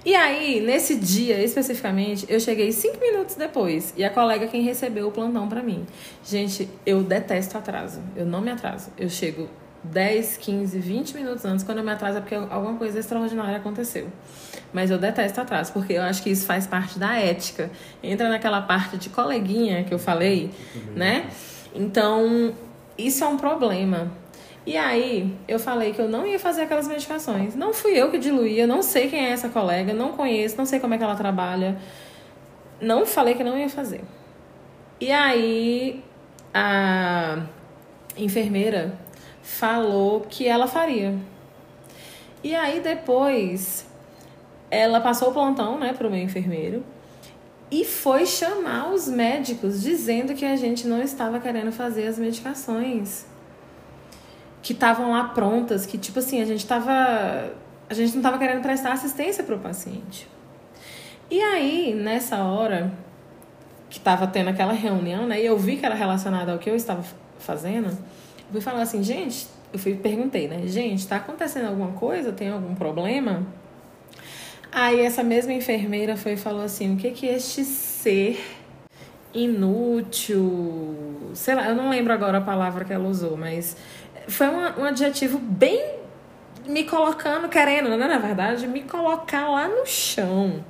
E 0.09 0.15
aí, 0.15 0.59
nesse 0.63 0.95
dia 0.95 1.39
especificamente, 1.45 2.25
eu 2.31 2.41
cheguei 2.41 2.73
cinco 2.73 2.99
minutos 2.99 3.35
depois 3.35 3.93
e 3.95 4.03
a 4.03 4.09
colega 4.09 4.47
quem 4.47 4.63
recebeu 4.63 5.09
o 5.09 5.13
plantão 5.13 5.47
para 5.47 5.63
mim. 5.63 5.85
Gente, 6.25 6.67
eu 6.87 7.03
detesto 7.03 7.59
atraso. 7.59 8.01
Eu 8.17 8.25
não 8.25 8.41
me 8.41 8.51
atraso. 8.51 8.91
Eu 8.97 9.11
chego 9.11 9.51
10, 9.85 10.39
15, 10.39 10.79
20 10.79 11.15
minutos 11.15 11.45
antes. 11.45 11.63
Quando 11.63 11.77
eu 11.77 11.85
me 11.85 11.91
atraso 11.91 12.17
é 12.17 12.21
porque 12.23 12.35
alguma 12.35 12.79
coisa 12.79 12.99
extraordinária 12.99 13.59
aconteceu. 13.59 14.09
Mas 14.73 14.91
eu 14.91 14.97
detesto 14.97 15.43
atraso, 15.43 15.75
porque 15.75 15.93
eu 15.93 16.03
acho 16.03 16.23
que 16.23 16.31
isso 16.31 16.47
faz 16.47 16.67
parte 16.67 16.99
da 16.99 17.15
ética. 17.19 17.71
Entra 18.03 18.31
naquela 18.31 18.63
parte 18.63 18.97
de 18.97 19.11
coleguinha 19.11 19.85
que 19.85 19.93
eu 19.93 19.99
falei, 19.99 20.51
né? 20.97 21.27
Então, 21.75 22.55
isso 22.97 23.23
é 23.23 23.27
um 23.27 23.37
problema. 23.37 24.11
E 24.69 24.77
aí, 24.77 25.35
eu 25.49 25.59
falei 25.59 25.95
que 25.95 25.99
eu 25.99 26.11
não 26.11 26.27
ia 26.27 26.39
fazer 26.39 26.61
aquelas 26.61 26.87
medicações. 26.87 27.55
Não 27.55 27.73
fui 27.73 27.93
eu 27.93 28.11
que 28.11 28.19
diluía, 28.19 28.67
não 28.67 28.83
sei 28.83 29.09
quem 29.09 29.25
é 29.25 29.31
essa 29.31 29.49
colega, 29.49 29.95
não 29.95 30.13
conheço, 30.13 30.59
não 30.59 30.67
sei 30.67 30.79
como 30.79 30.93
é 30.93 30.99
que 30.99 31.05
ela 31.05 31.17
trabalha. 31.17 31.79
Não 32.79 33.07
falei 33.07 33.35
que 33.35 33.43
não 33.43 33.57
ia 33.57 33.71
fazer. 33.71 34.03
E 35.01 35.11
aí, 35.11 36.05
a 36.53 37.47
enfermeira 38.15 38.93
falou 39.41 40.21
que 40.29 40.47
ela 40.47 40.67
faria. 40.67 41.15
E 42.45 42.55
aí, 42.55 42.81
depois, 42.81 43.87
ela 44.71 45.01
passou 45.01 45.31
o 45.31 45.33
plantão, 45.33 45.79
né, 45.79 45.95
pro 45.95 46.11
meu 46.11 46.21
enfermeiro 46.21 46.85
e 47.71 47.87
foi 47.87 48.27
chamar 48.27 48.93
os 48.93 49.09
médicos 49.09 49.81
dizendo 49.81 50.35
que 50.35 50.45
a 50.45 50.57
gente 50.57 50.87
não 50.87 51.01
estava 51.01 51.41
querendo 51.41 51.73
fazer 51.73 52.07
as 52.07 52.19
medicações 52.19 53.25
que 54.63 54.73
estavam 54.73 55.13
lá 55.13 55.25
prontas, 55.25 55.87
que 55.87 55.97
tipo 55.99 56.19
assim, 56.19 56.41
a 56.41 56.45
gente 56.45 56.67
tava 56.67 57.53
a 57.89 57.95
gente 57.95 58.11
não 58.11 58.19
estava 58.19 58.39
querendo 58.39 58.61
prestar 58.61 58.93
assistência 58.93 59.43
para 59.43 59.55
o 59.55 59.59
paciente. 59.59 60.29
E 61.31 61.41
aí, 61.41 61.95
nessa 61.95 62.39
hora 62.45 62.93
que 63.89 63.99
estava 63.99 64.27
tendo 64.27 64.51
aquela 64.51 64.75
reunião, 64.75 65.27
né, 65.27 65.41
e 65.41 65.47
eu 65.47 65.59
vi 65.59 65.77
que 65.77 65.87
era 65.87 65.95
relacionada 65.95 66.53
ao 66.53 66.59
que 66.59 66.69
eu 66.69 66.77
estava 66.77 67.03
fazendo, 67.39 67.89
eu 67.89 68.53
fui 68.53 68.61
falar 68.61 68.83
assim, 68.83 69.03
gente, 69.03 69.47
eu 69.73 69.79
fui 69.79 69.95
perguntei, 69.95 70.49
né, 70.49 70.67
gente, 70.67 70.99
está 70.99 71.17
acontecendo 71.17 71.69
alguma 71.69 71.93
coisa? 71.93 72.31
Tem 72.33 72.51
algum 72.51 72.75
problema? 72.75 73.47
Aí 74.71 75.01
essa 75.01 75.23
mesma 75.23 75.53
enfermeira 75.53 76.17
foi 76.17 76.33
e 76.33 76.37
falou 76.37 76.63
assim: 76.63 76.95
o 76.95 76.97
que 76.97 77.11
que 77.11 77.27
este 77.27 77.65
ser 77.65 78.39
inútil, 79.35 80.95
sei 81.35 81.55
lá, 81.55 81.69
eu 81.69 81.75
não 81.75 81.91
lembro 81.91 82.13
agora 82.13 82.39
a 82.39 82.41
palavra 82.41 82.85
que 82.85 82.93
ela 82.93 83.09
usou, 83.09 83.37
mas 83.37 83.77
foi 84.29 84.49
um, 84.49 84.81
um 84.81 84.85
adjetivo 84.85 85.39
bem 85.39 85.99
me 86.67 86.85
colocando, 86.85 87.49
querendo, 87.49 87.89
né, 87.89 88.07
na 88.07 88.19
verdade, 88.19 88.67
me 88.67 88.83
colocar 88.83 89.49
lá 89.49 89.67
no 89.69 89.87
chão. 89.87 90.65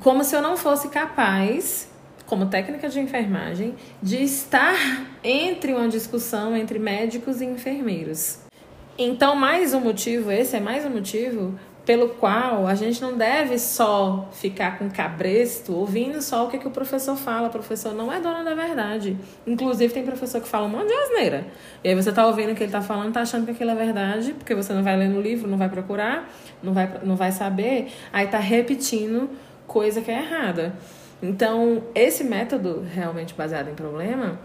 Como 0.00 0.24
se 0.24 0.34
eu 0.34 0.42
não 0.42 0.56
fosse 0.56 0.88
capaz, 0.88 1.88
como 2.26 2.46
técnica 2.46 2.88
de 2.88 3.00
enfermagem, 3.00 3.74
de 4.02 4.22
estar 4.22 4.74
entre 5.22 5.72
uma 5.72 5.88
discussão 5.88 6.56
entre 6.56 6.78
médicos 6.78 7.40
e 7.40 7.44
enfermeiros. 7.44 8.38
Então, 8.98 9.36
mais 9.36 9.74
um 9.74 9.80
motivo, 9.80 10.30
esse 10.30 10.56
é 10.56 10.60
mais 10.60 10.84
um 10.86 10.90
motivo 10.90 11.58
pelo 11.86 12.08
qual 12.08 12.66
a 12.66 12.74
gente 12.74 13.00
não 13.00 13.16
deve 13.16 13.60
só 13.60 14.28
ficar 14.32 14.76
com 14.76 14.90
cabresto 14.90 15.72
ouvindo 15.72 16.20
só 16.20 16.44
o 16.44 16.50
que, 16.50 16.58
que 16.58 16.66
o 16.66 16.70
professor 16.72 17.16
fala. 17.16 17.46
O 17.46 17.50
professor 17.50 17.94
não 17.94 18.12
é 18.12 18.18
dono 18.20 18.44
da 18.44 18.54
verdade. 18.54 19.16
Inclusive, 19.46 19.94
tem 19.94 20.04
professor 20.04 20.40
que 20.40 20.48
fala 20.48 20.66
um 20.66 20.68
monte 20.68 20.88
de 20.88 20.92
asneira. 20.92 21.46
E 21.84 21.88
aí 21.88 21.94
você 21.94 22.10
tá 22.10 22.26
ouvindo 22.26 22.50
o 22.50 22.54
que 22.56 22.64
ele 22.64 22.72
tá 22.72 22.82
falando, 22.82 23.12
tá 23.12 23.20
achando 23.20 23.44
que 23.44 23.52
aquilo 23.52 23.70
é 23.70 23.74
verdade, 23.76 24.32
porque 24.32 24.52
você 24.52 24.72
não 24.72 24.82
vai 24.82 24.96
ler 24.96 25.08
no 25.08 25.20
livro, 25.20 25.48
não 25.48 25.56
vai 25.56 25.68
procurar, 25.68 26.28
não 26.60 26.72
vai, 26.72 26.90
não 27.04 27.14
vai 27.14 27.30
saber, 27.30 27.92
aí 28.12 28.26
tá 28.26 28.38
repetindo 28.38 29.30
coisa 29.68 30.00
que 30.02 30.10
é 30.10 30.18
errada. 30.18 30.74
Então, 31.22 31.84
esse 31.94 32.24
método 32.24 32.84
realmente 32.92 33.32
baseado 33.32 33.68
em 33.68 33.74
problema 33.74 34.40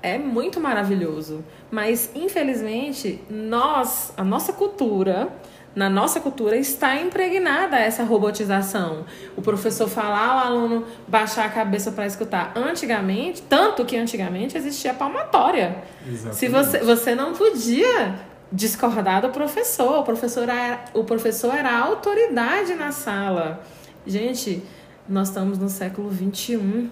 é 0.00 0.16
muito 0.18 0.60
maravilhoso, 0.60 1.44
mas 1.70 2.10
infelizmente 2.14 3.20
nós, 3.30 4.12
a 4.16 4.24
nossa 4.24 4.52
cultura, 4.52 5.28
na 5.74 5.88
nossa 5.88 6.20
cultura 6.20 6.56
está 6.56 6.96
impregnada 6.96 7.76
essa 7.78 8.04
robotização. 8.04 9.04
O 9.36 9.42
professor 9.42 9.88
falar, 9.88 10.36
o 10.36 10.46
aluno 10.46 10.84
baixar 11.08 11.46
a 11.46 11.48
cabeça 11.48 11.90
para 11.92 12.06
escutar. 12.06 12.52
Antigamente, 12.54 13.42
tanto 13.42 13.84
que 13.84 13.96
antigamente 13.96 14.56
existia 14.56 14.92
palmatória. 14.92 15.82
Exatamente. 16.06 16.36
Se 16.36 16.48
você, 16.48 16.78
você 16.78 17.14
não 17.14 17.32
podia 17.32 18.16
discordar 18.50 19.22
do 19.22 19.30
professor, 19.30 20.00
o 20.00 20.02
professor 20.02 20.48
era, 20.48 20.84
o 20.92 21.04
professor 21.04 21.54
era 21.54 21.70
a 21.70 21.78
autoridade 21.80 22.74
na 22.74 22.92
sala. 22.92 23.62
Gente, 24.06 24.62
nós 25.08 25.28
estamos 25.28 25.58
no 25.58 25.68
século 25.68 26.10
21 26.10 26.90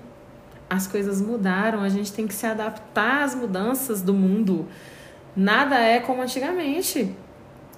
as 0.70 0.86
coisas 0.86 1.20
mudaram, 1.20 1.82
a 1.82 1.88
gente 1.88 2.12
tem 2.12 2.28
que 2.28 2.32
se 2.32 2.46
adaptar 2.46 3.24
às 3.24 3.34
mudanças 3.34 4.00
do 4.00 4.14
mundo. 4.14 4.68
Nada 5.34 5.76
é 5.80 5.98
como 5.98 6.22
antigamente. 6.22 7.12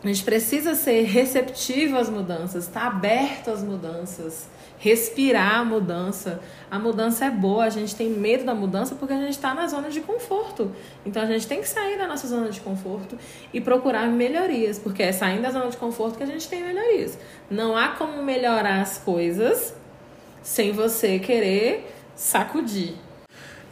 A 0.03 0.09
gente 0.09 0.25
precisa 0.25 0.75
ser 0.75 1.03
receptivo 1.05 1.97
às 1.97 2.11
mudanças, 2.11 2.67
estar 2.67 2.81
tá 2.81 2.87
aberto 2.89 3.53
às 3.53 3.63
mudanças, 3.63 4.49
respirar 4.77 5.61
a 5.61 5.65
mudança. 5.65 6.41
A 6.69 6.77
mudança 6.77 7.25
é 7.27 7.31
boa, 7.31 7.65
a 7.65 7.71
gente 7.71 7.95
tem 7.95 8.11
medo 8.11 8.45
da 8.45 8.53
mudança 8.53 8.97
porque 8.97 9.15
a 9.15 9.21
gente 9.21 9.31
está 9.31 9.55
na 9.55 9.69
zona 9.69 9.91
de 9.91 10.01
conforto. 10.01 10.73
Então 11.07 11.23
a 11.23 11.27
gente 11.27 11.47
tem 11.47 11.61
que 11.61 11.69
sair 11.69 11.97
da 11.97 12.09
nossa 12.09 12.27
zona 12.27 12.51
de 12.51 12.61
conforto 12.61 13.17
e 13.55 13.61
procurar 13.61 14.09
melhorias, 14.09 14.77
porque 14.77 15.05
é 15.05 15.13
saindo 15.13 15.43
da 15.43 15.51
zona 15.51 15.71
de 15.71 15.77
conforto 15.77 16.17
que 16.17 16.25
a 16.25 16.27
gente 16.27 16.49
tem 16.49 16.65
melhorias. 16.65 17.17
Não 17.49 17.77
há 17.77 17.91
como 17.91 18.21
melhorar 18.25 18.81
as 18.81 18.99
coisas 18.99 19.73
sem 20.43 20.73
você 20.73 21.21
querer 21.21 21.95
sacudir. 22.17 22.95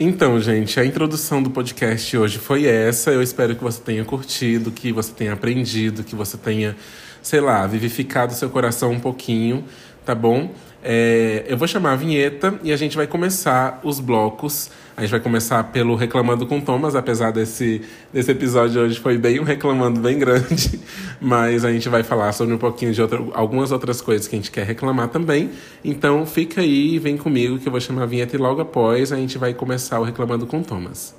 Então, 0.03 0.41
gente, 0.41 0.81
a 0.81 0.85
introdução 0.87 1.43
do 1.43 1.51
podcast 1.51 2.17
hoje 2.17 2.39
foi 2.39 2.65
essa. 2.65 3.11
Eu 3.11 3.23
espero 3.23 3.55
que 3.55 3.63
você 3.63 3.79
tenha 3.83 4.03
curtido, 4.03 4.71
que 4.71 4.91
você 4.95 5.13
tenha 5.13 5.35
aprendido, 5.35 6.03
que 6.03 6.15
você 6.15 6.39
tenha, 6.39 6.75
sei 7.21 7.39
lá, 7.39 7.67
vivificado 7.67 8.33
seu 8.33 8.49
coração 8.49 8.93
um 8.93 8.99
pouquinho, 8.99 9.63
tá 10.03 10.15
bom? 10.15 10.55
É, 10.83 11.45
eu 11.47 11.59
vou 11.59 11.69
chamar 11.69 11.93
a 11.93 11.97
vinheta 11.97 12.59
e 12.63 12.73
a 12.73 12.77
gente 12.79 12.97
vai 12.97 13.07
começar 13.07 13.79
os 13.85 14.01
blocos. 14.01 14.71
A 15.01 15.03
gente 15.03 15.13
vai 15.13 15.21
começar 15.21 15.65
pelo 15.65 15.95
Reclamando 15.95 16.47
com 16.47 16.61
Thomas, 16.61 16.95
apesar 16.95 17.31
desse, 17.31 17.81
desse 18.13 18.31
episódio 18.33 18.83
hoje 18.83 19.01
foi 19.01 19.17
bem 19.17 19.41
um 19.41 19.45
reclamando 19.45 19.99
bem 19.99 20.19
grande, 20.19 20.79
mas 21.19 21.65
a 21.65 21.73
gente 21.73 21.89
vai 21.89 22.03
falar 22.03 22.33
sobre 22.33 22.55
um 22.55 22.59
pouquinho 22.59 22.93
de 22.93 23.01
outra, 23.01 23.19
algumas 23.33 23.73
outras 23.73 24.03
coisas 24.03 24.29
que 24.29 24.37
a 24.37 24.39
gente 24.39 24.51
quer 24.51 24.67
reclamar 24.67 25.09
também. 25.09 25.53
Então 25.83 26.27
fica 26.27 26.61
aí 26.61 26.99
vem 26.99 27.17
comigo 27.17 27.59
que 27.59 27.67
eu 27.67 27.73
vou 27.73 27.81
chamar 27.81 28.03
a 28.03 28.07
vinheta 28.07 28.37
e 28.37 28.39
logo 28.39 28.61
após 28.61 29.11
a 29.11 29.17
gente 29.17 29.39
vai 29.39 29.55
começar 29.55 29.99
o 29.99 30.05
Reclamando 30.05 30.47
com 30.47 30.63
Thomas. 30.63 31.19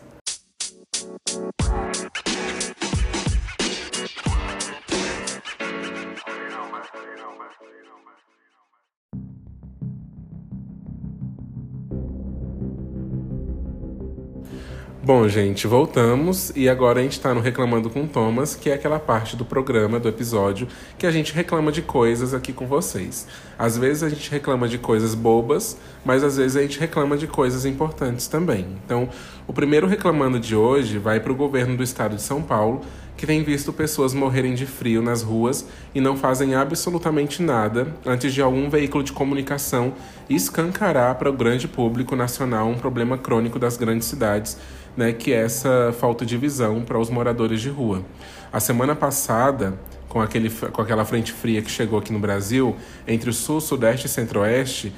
Bom, 15.13 15.27
gente, 15.27 15.67
voltamos 15.67 16.53
e 16.55 16.69
agora 16.69 17.01
a 17.01 17.03
gente 17.03 17.17
está 17.17 17.33
no 17.33 17.41
Reclamando 17.41 17.89
com 17.89 18.07
Thomas, 18.07 18.55
que 18.55 18.69
é 18.69 18.73
aquela 18.75 18.97
parte 18.97 19.35
do 19.35 19.43
programa, 19.43 19.99
do 19.99 20.07
episódio, 20.07 20.69
que 20.97 21.05
a 21.05 21.11
gente 21.11 21.33
reclama 21.33 21.69
de 21.69 21.81
coisas 21.81 22.33
aqui 22.33 22.53
com 22.53 22.65
vocês. 22.65 23.27
Às 23.59 23.77
vezes 23.77 24.03
a 24.03 24.09
gente 24.09 24.31
reclama 24.31 24.69
de 24.69 24.77
coisas 24.77 25.13
bobas, 25.13 25.77
mas 26.05 26.23
às 26.23 26.37
vezes 26.37 26.55
a 26.55 26.61
gente 26.61 26.79
reclama 26.79 27.17
de 27.17 27.27
coisas 27.27 27.65
importantes 27.65 28.27
também. 28.27 28.65
Então, 28.85 29.09
o 29.45 29.51
primeiro 29.51 29.85
reclamando 29.85 30.39
de 30.39 30.55
hoje 30.55 30.97
vai 30.97 31.19
para 31.19 31.33
o 31.33 31.35
governo 31.35 31.75
do 31.75 31.83
estado 31.83 32.15
de 32.15 32.21
São 32.21 32.41
Paulo, 32.41 32.79
que 33.17 33.27
tem 33.27 33.43
visto 33.43 33.73
pessoas 33.73 34.13
morrerem 34.13 34.55
de 34.55 34.65
frio 34.65 35.01
nas 35.01 35.21
ruas 35.21 35.67
e 35.93 35.99
não 35.99 36.15
fazem 36.15 36.55
absolutamente 36.55 37.43
nada 37.43 37.93
antes 38.05 38.33
de 38.33 38.41
algum 38.41 38.69
veículo 38.69 39.03
de 39.03 39.11
comunicação 39.11 39.93
escancarar 40.29 41.15
para 41.15 41.29
o 41.29 41.33
grande 41.33 41.67
público 41.67 42.15
nacional 42.15 42.67
um 42.67 42.77
problema 42.77 43.17
crônico 43.17 43.59
das 43.59 43.75
grandes 43.75 44.07
cidades 44.07 44.57
né, 44.95 45.13
que 45.13 45.33
é 45.33 45.43
essa 45.43 45.93
falta 45.99 46.25
de 46.25 46.37
visão 46.37 46.81
para 46.81 46.99
os 46.99 47.09
moradores 47.09 47.61
de 47.61 47.69
rua. 47.69 48.03
A 48.51 48.59
semana 48.59 48.95
passada, 48.95 49.79
com, 50.09 50.21
aquele, 50.21 50.49
com 50.49 50.81
aquela 50.81 51.05
frente 51.05 51.31
fria 51.31 51.61
que 51.61 51.71
chegou 51.71 51.97
aqui 51.97 52.11
no 52.11 52.19
Brasil, 52.19 52.75
entre 53.07 53.29
o 53.29 53.33
sul, 53.33 53.61
sudeste 53.61 54.07
e 54.07 54.09
centro-oeste, 54.09 54.93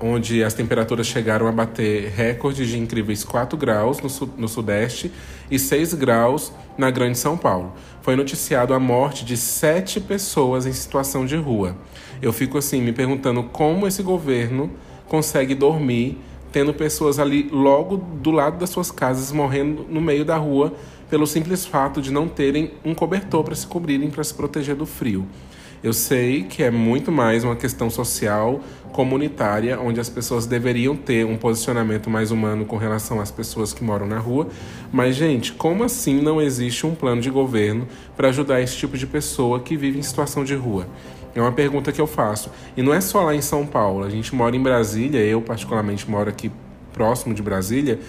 onde 0.00 0.42
as 0.42 0.54
temperaturas 0.54 1.06
chegaram 1.06 1.46
a 1.46 1.52
bater 1.52 2.10
recordes 2.10 2.68
de 2.68 2.78
incríveis 2.78 3.22
4 3.22 3.56
graus 3.58 4.00
no, 4.00 4.08
su 4.08 4.26
no 4.38 4.48
sudeste 4.48 5.12
e 5.50 5.58
6 5.58 5.94
graus 5.94 6.52
na 6.78 6.90
Grande 6.90 7.18
São 7.18 7.36
Paulo. 7.36 7.74
Foi 8.00 8.16
noticiado 8.16 8.72
a 8.72 8.80
morte 8.80 9.24
de 9.24 9.36
sete 9.36 10.00
pessoas 10.00 10.64
em 10.64 10.72
situação 10.72 11.26
de 11.26 11.36
rua. 11.36 11.76
Eu 12.22 12.32
fico 12.32 12.56
assim 12.56 12.80
me 12.80 12.92
perguntando 12.92 13.42
como 13.42 13.86
esse 13.86 14.02
governo 14.02 14.70
consegue 15.06 15.54
dormir 15.54 16.18
tendo 16.52 16.72
pessoas 16.72 17.18
ali 17.18 17.48
logo 17.50 17.96
do 17.96 18.30
lado 18.30 18.58
das 18.58 18.70
suas 18.70 18.90
casas 18.90 19.32
morrendo 19.32 19.86
no 19.88 20.00
meio 20.00 20.24
da 20.24 20.36
rua 20.36 20.74
pelo 21.08 21.26
simples 21.26 21.64
fato 21.64 22.02
de 22.02 22.12
não 22.12 22.28
terem 22.28 22.72
um 22.84 22.94
cobertor 22.94 23.42
para 23.42 23.54
se 23.54 23.66
cobrirem 23.66 24.10
para 24.10 24.22
se 24.22 24.34
proteger 24.34 24.76
do 24.76 24.86
frio. 24.86 25.26
Eu 25.82 25.92
sei 25.92 26.42
que 26.42 26.62
é 26.62 26.72
muito 26.72 27.12
mais 27.12 27.44
uma 27.44 27.54
questão 27.54 27.88
social, 27.88 28.60
comunitária, 28.92 29.78
onde 29.78 30.00
as 30.00 30.08
pessoas 30.08 30.44
deveriam 30.44 30.96
ter 30.96 31.24
um 31.24 31.36
posicionamento 31.36 32.10
mais 32.10 32.32
humano 32.32 32.64
com 32.64 32.76
relação 32.76 33.20
às 33.20 33.30
pessoas 33.30 33.72
que 33.72 33.84
moram 33.84 34.04
na 34.04 34.18
rua. 34.18 34.48
Mas, 34.92 35.14
gente, 35.14 35.52
como 35.52 35.84
assim 35.84 36.20
não 36.20 36.42
existe 36.42 36.84
um 36.84 36.96
plano 36.96 37.20
de 37.20 37.30
governo 37.30 37.86
para 38.16 38.28
ajudar 38.28 38.60
esse 38.60 38.76
tipo 38.76 38.98
de 38.98 39.06
pessoa 39.06 39.60
que 39.60 39.76
vive 39.76 40.00
em 40.00 40.02
situação 40.02 40.42
de 40.42 40.56
rua? 40.56 40.88
É 41.34 41.40
uma 41.40 41.52
pergunta 41.52 41.92
que 41.92 42.00
eu 42.00 42.06
faço. 42.06 42.50
E 42.76 42.82
não 42.82 42.92
é 42.92 43.00
só 43.00 43.22
lá 43.22 43.34
em 43.34 43.40
São 43.40 43.66
Paulo. 43.66 44.04
A 44.04 44.10
gente 44.10 44.34
mora 44.34 44.56
em 44.56 44.62
Brasília, 44.62 45.20
eu 45.20 45.40
particularmente 45.40 46.08
moro 46.10 46.28
aqui 46.28 46.50
próximo 46.92 47.34
de 47.34 47.42
Brasília, 47.42 48.00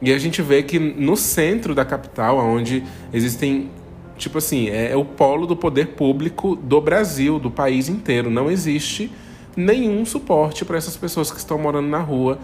e 0.00 0.12
a 0.12 0.18
gente 0.18 0.42
vê 0.42 0.62
que 0.62 0.78
no 0.78 1.16
centro 1.16 1.74
da 1.74 1.84
capital, 1.84 2.38
onde 2.38 2.84
existem 3.12 3.70
tipo 4.16 4.38
assim, 4.38 4.68
é, 4.68 4.92
é, 4.92 4.96
o 4.96 5.04
polo 5.04 5.46
do 5.46 5.56
poder 5.56 5.88
público 5.88 6.56
do 6.56 6.80
Brasil, 6.80 7.38
do 7.38 7.50
país 7.50 7.88
inteiro. 7.88 8.30
Não 8.30 8.50
existe 8.50 9.12
nenhum 9.56 10.04
suporte 10.04 10.64
para 10.64 10.76
essas 10.76 10.96
pessoas 10.96 11.30
que 11.30 11.38
estão 11.38 11.58
morando 11.58 11.88
na 11.88 12.00
rua, 12.00 12.38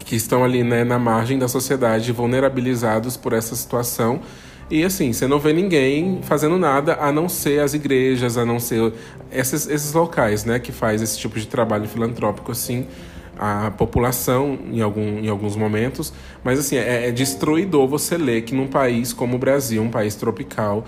que 0.00 0.16
estão 0.16 0.44
ali 0.44 0.62
né, 0.62 0.84
na 0.84 0.98
margem 0.98 1.38
da 1.38 1.48
sociedade, 1.48 2.10
vulnerabilizados 2.12 3.16
por 3.16 3.32
essa 3.32 3.54
situação. 3.54 4.20
E 4.70 4.84
assim, 4.84 5.12
você 5.12 5.26
não 5.26 5.38
vê 5.38 5.52
ninguém 5.52 6.20
fazendo 6.22 6.58
nada 6.58 6.98
a 7.00 7.10
não 7.10 7.28
ser 7.28 7.60
as 7.60 7.72
igrejas, 7.72 8.36
a 8.36 8.44
não 8.44 8.60
ser 8.60 8.92
esses, 9.32 9.66
esses 9.66 9.92
locais, 9.94 10.44
né, 10.44 10.58
que 10.58 10.72
faz 10.72 11.00
esse 11.00 11.18
tipo 11.18 11.38
de 11.38 11.46
trabalho 11.46 11.88
filantrópico 11.88 12.52
assim, 12.52 12.86
a 13.38 13.70
população 13.70 14.58
em, 14.70 14.82
algum, 14.82 15.20
em 15.20 15.28
alguns 15.28 15.56
momentos. 15.56 16.12
Mas 16.44 16.58
assim, 16.58 16.76
é, 16.76 17.08
é 17.08 17.10
destruidor 17.10 17.86
você 17.86 18.18
ler 18.18 18.42
que 18.42 18.54
num 18.54 18.66
país 18.66 19.12
como 19.12 19.36
o 19.36 19.38
Brasil, 19.38 19.82
um 19.82 19.90
país 19.90 20.14
tropical, 20.14 20.84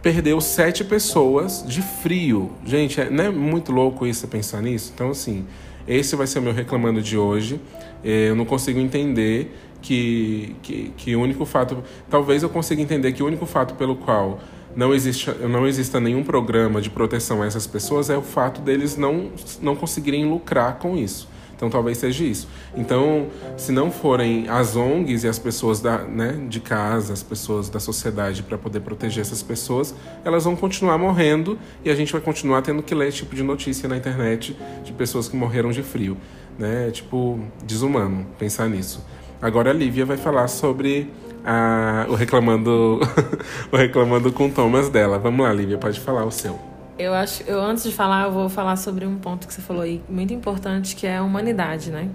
perdeu 0.00 0.40
sete 0.40 0.84
pessoas 0.84 1.64
de 1.66 1.80
frio. 1.80 2.50
Gente, 2.64 3.00
é, 3.00 3.08
não 3.10 3.24
é 3.24 3.30
muito 3.30 3.72
louco 3.72 4.06
isso 4.06 4.28
pensar 4.28 4.60
nisso? 4.60 4.92
Então, 4.94 5.10
assim, 5.10 5.46
esse 5.88 6.14
vai 6.14 6.26
ser 6.26 6.40
o 6.40 6.42
meu 6.42 6.52
reclamando 6.52 7.00
de 7.00 7.16
hoje. 7.16 7.60
É, 8.04 8.28
eu 8.28 8.36
não 8.36 8.44
consigo 8.44 8.78
entender 8.78 9.56
que, 9.82 10.56
que, 10.62 10.92
que 10.96 11.16
o 11.16 11.20
único 11.20 11.44
fato. 11.44 11.82
Talvez 12.08 12.42
eu 12.42 12.48
consiga 12.48 12.80
entender 12.80 13.12
que 13.12 13.22
o 13.22 13.26
único 13.26 13.44
fato 13.44 13.74
pelo 13.74 13.96
qual 13.96 14.40
não, 14.74 14.94
existe, 14.94 15.30
não 15.30 15.66
exista 15.66 16.00
nenhum 16.00 16.24
programa 16.24 16.80
de 16.80 16.88
proteção 16.88 17.42
a 17.42 17.46
essas 17.46 17.66
pessoas 17.66 18.08
é 18.08 18.16
o 18.16 18.22
fato 18.22 18.60
deles 18.62 18.96
não, 18.96 19.30
não 19.60 19.76
conseguirem 19.76 20.24
lucrar 20.24 20.78
com 20.78 20.96
isso. 20.96 21.28
Então 21.54 21.70
talvez 21.70 21.98
seja 21.98 22.24
isso. 22.24 22.48
Então, 22.76 23.28
se 23.56 23.70
não 23.70 23.88
forem 23.88 24.48
as 24.48 24.74
ONGs 24.74 25.22
e 25.22 25.28
as 25.28 25.38
pessoas 25.38 25.80
da, 25.80 25.98
né, 25.98 26.44
de 26.48 26.58
casa, 26.58 27.12
as 27.12 27.22
pessoas 27.22 27.68
da 27.68 27.78
sociedade 27.78 28.42
para 28.42 28.58
poder 28.58 28.80
proteger 28.80 29.20
essas 29.20 29.44
pessoas, 29.44 29.94
elas 30.24 30.42
vão 30.42 30.56
continuar 30.56 30.98
morrendo 30.98 31.56
e 31.84 31.90
a 31.90 31.94
gente 31.94 32.12
vai 32.12 32.20
continuar 32.20 32.62
tendo 32.62 32.82
que 32.82 32.92
ler 32.96 33.08
esse 33.08 33.18
tipo 33.18 33.36
de 33.36 33.44
notícia 33.44 33.88
na 33.88 33.96
internet 33.96 34.56
de 34.82 34.92
pessoas 34.92 35.28
que 35.28 35.36
morreram 35.36 35.70
de 35.70 35.84
frio. 35.84 36.16
Né? 36.58 36.88
É, 36.88 36.90
tipo, 36.90 37.38
desumano 37.64 38.26
pensar 38.40 38.68
nisso. 38.68 39.04
Agora 39.42 39.70
a 39.70 39.72
Lívia 39.72 40.06
vai 40.06 40.16
falar 40.16 40.46
sobre 40.46 41.10
a, 41.44 42.06
o 42.08 42.14
reclamando 42.14 43.00
o 43.72 43.76
reclamando 43.76 44.30
com 44.30 44.48
Thomas 44.48 44.88
dela. 44.88 45.18
Vamos 45.18 45.44
lá, 45.44 45.52
Lívia, 45.52 45.76
pode 45.76 45.98
falar 45.98 46.24
o 46.24 46.30
seu. 46.30 46.56
Eu 46.96 47.12
acho, 47.12 47.42
eu 47.42 47.60
antes 47.60 47.82
de 47.82 47.90
falar, 47.90 48.26
eu 48.26 48.30
vou 48.30 48.48
falar 48.48 48.76
sobre 48.76 49.04
um 49.04 49.18
ponto 49.18 49.48
que 49.48 49.52
você 49.52 49.60
falou 49.60 49.82
aí 49.82 50.00
muito 50.08 50.32
importante, 50.32 50.94
que 50.94 51.08
é 51.08 51.16
a 51.16 51.24
humanidade, 51.24 51.90
né? 51.90 52.08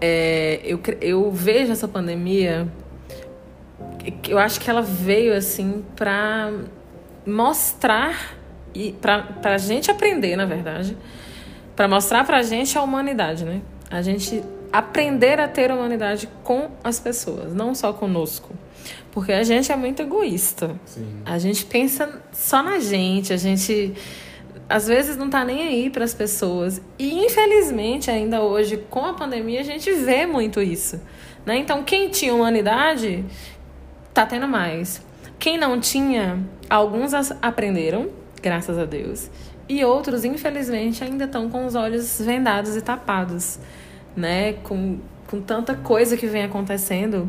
É, 0.00 0.60
eu, 0.62 0.80
eu 1.00 1.32
vejo 1.32 1.72
essa 1.72 1.88
pandemia, 1.88 2.68
eu 4.28 4.38
acho 4.38 4.60
que 4.60 4.70
ela 4.70 4.82
veio 4.82 5.34
assim 5.34 5.84
para 5.96 6.52
mostrar 7.26 8.36
e 8.72 8.92
para 8.92 9.26
a 9.42 9.58
gente 9.58 9.90
aprender, 9.90 10.36
na 10.36 10.46
verdade, 10.46 10.96
para 11.74 11.88
mostrar 11.88 12.24
para 12.24 12.36
a 12.36 12.42
gente 12.42 12.78
a 12.78 12.82
humanidade, 12.82 13.44
né? 13.44 13.62
A 13.90 14.00
gente 14.00 14.44
aprender 14.72 15.40
a 15.40 15.48
ter 15.48 15.70
humanidade 15.70 16.28
com 16.44 16.70
as 16.82 16.98
pessoas, 16.98 17.54
não 17.54 17.74
só 17.74 17.92
conosco. 17.92 18.50
Porque 19.12 19.32
a 19.32 19.42
gente 19.42 19.72
é 19.72 19.76
muito 19.76 20.02
egoísta. 20.02 20.78
Sim. 20.84 21.22
A 21.24 21.38
gente 21.38 21.64
pensa 21.64 22.22
só 22.32 22.62
na 22.62 22.78
gente, 22.78 23.32
a 23.32 23.36
gente 23.36 23.94
às 24.68 24.86
vezes 24.86 25.16
não 25.16 25.28
tá 25.28 25.44
nem 25.44 25.66
aí 25.66 25.90
para 25.90 26.04
as 26.04 26.14
pessoas. 26.14 26.80
E 26.96 27.24
infelizmente, 27.24 28.10
ainda 28.10 28.40
hoje 28.40 28.76
com 28.88 29.04
a 29.04 29.12
pandemia, 29.12 29.60
a 29.60 29.64
gente 29.64 29.90
vê 29.92 30.26
muito 30.26 30.62
isso, 30.62 31.00
né? 31.44 31.56
Então, 31.56 31.82
quem 31.82 32.08
tinha 32.08 32.32
humanidade 32.32 33.24
tá 34.14 34.24
tendo 34.24 34.46
mais. 34.46 35.02
Quem 35.40 35.58
não 35.58 35.80
tinha, 35.80 36.38
alguns 36.68 37.12
aprenderam, 37.42 38.10
graças 38.40 38.78
a 38.78 38.84
Deus, 38.84 39.28
e 39.68 39.84
outros, 39.84 40.24
infelizmente, 40.24 41.02
ainda 41.02 41.24
estão 41.24 41.48
com 41.48 41.64
os 41.64 41.74
olhos 41.74 42.20
vendados 42.20 42.76
e 42.76 42.82
tapados 42.82 43.58
né? 44.16 44.54
Com, 44.64 44.98
com 45.26 45.40
tanta 45.40 45.74
coisa 45.74 46.16
que 46.16 46.26
vem 46.26 46.44
acontecendo. 46.44 47.28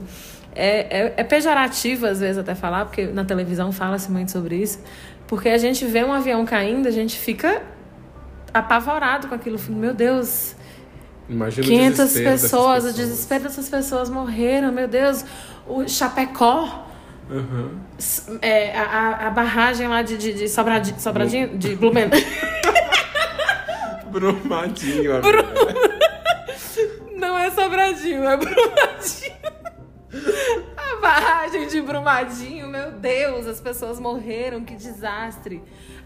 É, 0.54 1.00
é, 1.00 1.14
é 1.18 1.24
pejorativo, 1.24 2.06
às 2.06 2.20
vezes, 2.20 2.38
até 2.38 2.54
falar, 2.54 2.86
porque 2.86 3.06
na 3.08 3.24
televisão 3.24 3.72
fala-se 3.72 4.12
muito 4.12 4.32
sobre 4.32 4.58
isso. 4.58 4.80
Porque 5.28 5.50
a 5.50 5.58
gente 5.58 5.86
vê 5.86 6.04
um 6.04 6.12
avião 6.12 6.46
caindo, 6.46 6.88
a 6.88 6.92
gente 6.92 7.18
fica 7.18 7.62
apavorado 8.54 9.28
com 9.28 9.36
aquilo. 9.36 9.58
Meu 9.70 9.94
Deus, 9.94 10.56
Imagina 11.32 11.66
500 11.66 12.16
o 12.16 12.24
pessoas, 12.24 12.86
o 12.86 12.94
desespero 12.94 13.44
dessas 13.44 13.70
pessoas 13.70 14.10
morreram, 14.10 14.72
meu 14.72 14.88
Deus. 14.88 15.24
O 15.66 15.88
Chapecó, 15.88 16.86
uhum. 17.30 17.78
é, 18.42 18.78
a, 18.78 19.28
a 19.28 19.30
barragem 19.30 19.88
lá 19.88 20.02
de, 20.02 20.18
de, 20.18 20.34
de 20.34 20.50
Sobradinho, 20.50 21.00
Sobradinho 21.00 21.58
de 21.58 21.76
Blumenau. 21.78 22.20
Brumadinho, 24.12 25.22
Brum... 25.24 25.42
É 27.42 27.50
Sobradinho, 27.50 28.24
é 28.24 28.38
Brumadinho. 28.38 29.42
A 30.78 30.96
barragem 31.02 31.68
de 31.68 31.82
Brumadinho, 31.82 32.68
meu 32.68 32.92
Deus, 32.92 33.48
as 33.48 33.60
pessoas 33.60 34.00
morreram, 34.00 34.64
que 34.64 34.76
desastre. 34.76 35.62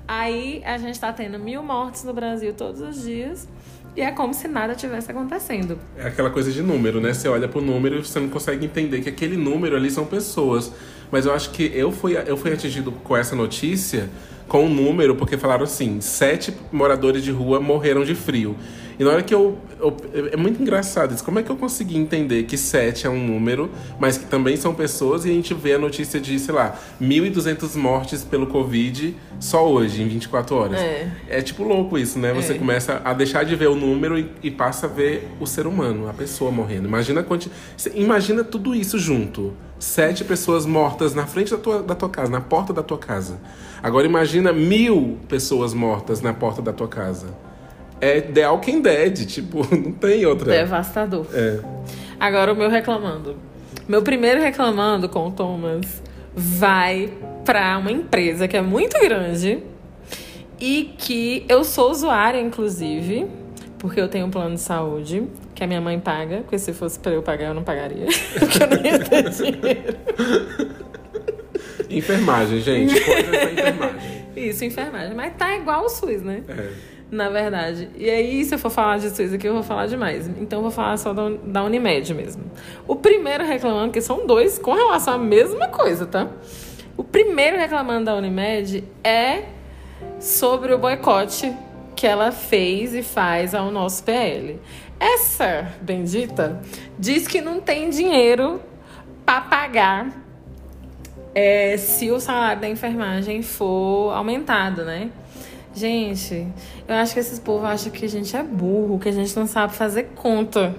Aí 0.07 0.61
a 0.63 0.77
gente 0.77 0.97
tá 0.97 1.11
tendo 1.11 1.37
mil 1.37 1.61
mortes 1.61 2.05
no 2.05 2.13
Brasil 2.13 2.53
todos 2.53 2.79
os 2.79 3.01
dias. 3.01 3.49
E 3.97 4.01
é 4.01 4.11
como 4.11 4.33
se 4.33 4.47
nada 4.47 4.75
tivesse 4.75 5.11
acontecendo. 5.11 5.77
É 5.97 6.07
aquela 6.07 6.29
coisa 6.29 6.51
de 6.51 6.61
número, 6.61 7.01
né? 7.01 7.13
Você 7.13 7.27
olha 7.27 7.47
pro 7.47 7.61
número 7.61 7.97
e 7.97 8.05
você 8.05 8.19
não 8.19 8.29
consegue 8.29 8.65
entender 8.65 9.01
que 9.01 9.09
aquele 9.09 9.35
número 9.35 9.75
ali 9.75 9.91
são 9.91 10.05
pessoas. 10.05 10.71
Mas 11.11 11.25
eu 11.25 11.33
acho 11.33 11.49
que 11.51 11.71
eu 11.73 11.91
fui, 11.91 12.17
eu 12.17 12.37
fui 12.37 12.53
atingido 12.53 12.91
com 12.91 13.15
essa 13.15 13.35
notícia 13.35 14.09
com 14.47 14.65
um 14.65 14.69
número, 14.69 15.15
porque 15.15 15.37
falaram 15.37 15.63
assim: 15.63 15.99
sete 16.01 16.53
moradores 16.71 17.23
de 17.23 17.31
rua 17.31 17.59
morreram 17.59 18.03
de 18.03 18.15
frio. 18.15 18.55
E 18.97 19.03
na 19.03 19.11
hora 19.11 19.23
que 19.23 19.33
eu, 19.33 19.57
eu, 19.79 20.29
É 20.31 20.37
muito 20.37 20.61
engraçado 20.61 21.13
isso. 21.13 21.23
Como 21.23 21.39
é 21.39 21.43
que 21.43 21.49
eu 21.49 21.55
consegui 21.55 21.97
entender 21.97 22.43
que 22.43 22.57
7 22.57 23.07
é 23.07 23.09
um 23.09 23.25
número, 23.25 23.69
mas 23.99 24.17
que 24.17 24.25
também 24.25 24.55
são 24.55 24.73
pessoas, 24.73 25.25
e 25.25 25.29
a 25.29 25.33
gente 25.33 25.53
vê 25.53 25.73
a 25.73 25.79
notícia 25.79 26.19
de, 26.19 26.37
sei 26.39 26.53
lá, 26.53 26.77
1.200 27.01 27.75
mortes 27.75 28.23
pelo 28.23 28.47
Covid 28.47 29.15
só 29.39 29.67
hoje, 29.67 30.01
em 30.01 30.07
24 30.07 30.55
horas. 30.55 30.79
É, 30.79 31.11
é 31.27 31.41
tipo 31.41 31.63
louco 31.63 31.97
isso, 31.97 32.17
né? 32.17 32.33
Você 32.33 32.53
é. 32.53 32.57
começa 32.57 33.01
a 33.03 33.13
deixar 33.13 33.43
de 33.43 33.55
ver 33.55 33.67
o 33.67 33.75
número 33.75 34.17
e, 34.17 34.31
e, 34.41 34.51
passa 34.51 34.85
a 34.85 34.89
ver 34.89 35.29
o 35.39 35.45
ser 35.45 35.67
humano, 35.67 36.07
a 36.09 36.13
pessoa 36.13 36.51
morrendo. 36.51 36.87
Imagina, 36.87 37.21
quanti... 37.21 37.51
imagina 37.93 38.43
tudo 38.43 38.73
isso 38.73 38.97
junto. 38.97 39.53
Sete 39.77 40.23
pessoas 40.23 40.65
mortas 40.65 41.13
na 41.13 41.27
frente 41.27 41.51
da 41.51 41.57
tua, 41.57 41.83
da 41.83 41.93
tua 41.95 42.09
casa, 42.09 42.31
na 42.31 42.39
porta 42.39 42.71
da 42.71 42.81
tua 42.81 42.97
casa. 42.97 43.39
Agora 43.83 44.07
imagina 44.07 44.53
mil 44.53 45.19
pessoas 45.27 45.73
mortas 45.73 46.21
na 46.21 46.33
porta 46.33 46.61
da 46.61 46.71
tua 46.71 46.87
casa 46.87 47.27
é 48.01 48.21
The 48.21 48.49
Walking 48.49 48.81
Dead, 48.81 49.25
tipo, 49.25 49.65
não 49.75 49.91
tem 49.91 50.25
outra. 50.25 50.51
Devastador. 50.51 51.25
É. 51.33 51.59
Agora 52.19 52.53
o 52.53 52.55
meu 52.55 52.69
reclamando. 52.69 53.35
Meu 53.87 54.01
primeiro 54.01 54.41
reclamando 54.41 55.07
com 55.07 55.27
o 55.27 55.31
Thomas 55.31 56.01
vai 56.33 57.09
para 57.45 57.77
uma 57.77 57.91
empresa 57.91 58.47
que 58.47 58.57
é 58.57 58.61
muito 58.61 58.99
grande 58.99 59.59
e 60.59 60.93
que 60.97 61.45
eu 61.47 61.63
sou 61.63 61.91
usuária, 61.91 62.39
inclusive, 62.39 63.27
porque 63.77 64.01
eu 64.01 64.07
tenho 64.07 64.25
um 64.25 64.31
plano 64.31 64.55
de 64.55 64.61
saúde 64.61 65.23
que 65.53 65.63
a 65.63 65.67
minha 65.67 65.79
mãe 65.79 65.99
paga, 65.99 66.37
porque 66.37 66.57
se 66.57 66.73
fosse 66.73 66.97
para 66.99 67.13
eu 67.13 67.21
pagar, 67.21 67.49
eu 67.49 67.53
não 67.53 67.63
pagaria, 67.63 68.07
porque 68.39 68.63
eu 68.63 68.67
não 68.67 68.85
ia 68.85 68.99
ter 68.99 69.29
dinheiro. 69.29 69.97
Enfermagem, 71.89 72.59
gente. 72.61 72.99
Coisa 72.99 73.51
enfermagem. 73.51 74.25
Isso, 74.35 74.65
enfermagem. 74.65 75.15
Mas 75.15 75.33
tá 75.37 75.55
igual 75.55 75.85
o 75.85 75.89
SUS, 75.89 76.21
né? 76.23 76.43
É 76.47 76.94
na 77.15 77.29
verdade. 77.29 77.89
E 77.95 78.09
aí, 78.09 78.43
se 78.43 78.53
eu 78.53 78.59
for 78.59 78.69
falar 78.69 78.97
de 78.99 79.07
isso 79.07 79.35
aqui, 79.35 79.47
eu 79.47 79.53
vou 79.53 79.63
falar 79.63 79.87
demais. 79.87 80.27
Então, 80.27 80.59
eu 80.59 80.63
vou 80.63 80.71
falar 80.71 80.97
só 80.97 81.13
da, 81.13 81.63
Unimed 81.63 82.13
mesmo. 82.13 82.43
O 82.87 82.95
primeiro 82.95 83.43
reclamando, 83.43 83.91
que 83.91 84.01
são 84.01 84.27
dois 84.27 84.59
com 84.59 84.73
relação 84.73 85.15
à 85.15 85.17
mesma 85.17 85.67
coisa, 85.69 86.05
tá? 86.05 86.27
O 86.97 87.03
primeiro 87.03 87.57
reclamando 87.57 88.05
da 88.05 88.15
Unimed 88.15 88.83
é 89.03 89.43
sobre 90.19 90.73
o 90.73 90.77
boicote 90.77 91.53
que 91.95 92.05
ela 92.05 92.31
fez 92.31 92.93
e 92.93 93.01
faz 93.01 93.55
ao 93.55 93.71
nosso 93.71 94.03
PL. 94.03 94.59
Essa 94.99 95.73
bendita 95.81 96.61
diz 96.97 97.27
que 97.27 97.41
não 97.41 97.59
tem 97.59 97.89
dinheiro 97.89 98.61
para 99.25 99.41
pagar 99.41 100.25
é, 101.33 101.75
se 101.75 102.11
o 102.11 102.19
salário 102.19 102.61
da 102.61 102.69
enfermagem 102.69 103.41
for 103.41 104.13
aumentado, 104.13 104.85
né? 104.85 105.09
Gente, 105.75 106.47
eu 106.87 106.95
acho 106.95 107.13
que 107.13 107.19
esses 107.19 107.37
povos 107.37 107.65
acham 107.65 107.91
que 107.91 108.05
a 108.05 108.09
gente 108.09 108.35
é 108.35 108.41
burro, 108.41 108.97
que 108.97 109.09
a 109.09 109.11
gente 109.11 109.35
não 109.35 109.45
sabe 109.45 109.73
fazer 109.73 110.11
conta. 110.15 110.73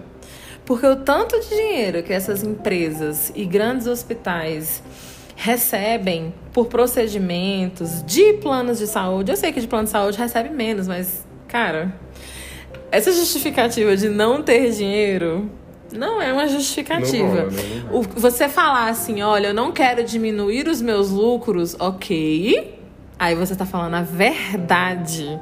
Porque 0.64 0.86
o 0.86 0.96
tanto 0.96 1.38
de 1.38 1.48
dinheiro 1.48 2.02
que 2.02 2.12
essas 2.12 2.42
empresas 2.42 3.30
e 3.34 3.44
grandes 3.44 3.86
hospitais 3.86 4.82
recebem 5.36 6.32
por 6.52 6.66
procedimentos 6.66 8.02
de 8.04 8.32
planos 8.34 8.78
de 8.78 8.86
saúde, 8.86 9.30
eu 9.30 9.36
sei 9.36 9.52
que 9.52 9.60
de 9.60 9.68
plano 9.68 9.84
de 9.84 9.90
saúde 9.90 10.16
recebe 10.16 10.48
menos, 10.48 10.88
mas, 10.88 11.26
cara, 11.46 11.94
essa 12.90 13.12
justificativa 13.12 13.94
de 13.94 14.08
não 14.08 14.42
ter 14.42 14.72
dinheiro 14.72 15.50
não 15.92 16.20
é 16.22 16.32
uma 16.32 16.48
justificativa. 16.48 17.26
Não 17.26 17.36
rola, 17.36 17.50
né? 17.50 17.84
Não 17.92 18.02
você 18.02 18.48
falar 18.48 18.88
assim, 18.88 19.22
olha, 19.22 19.48
eu 19.48 19.54
não 19.54 19.72
quero 19.72 20.02
diminuir 20.02 20.68
os 20.68 20.80
meus 20.80 21.10
lucros, 21.10 21.76
ok. 21.78 22.75
Aí 23.18 23.34
você 23.34 23.54
tá 23.56 23.64
falando 23.64 23.94
a 23.94 24.02
verdade 24.02 25.38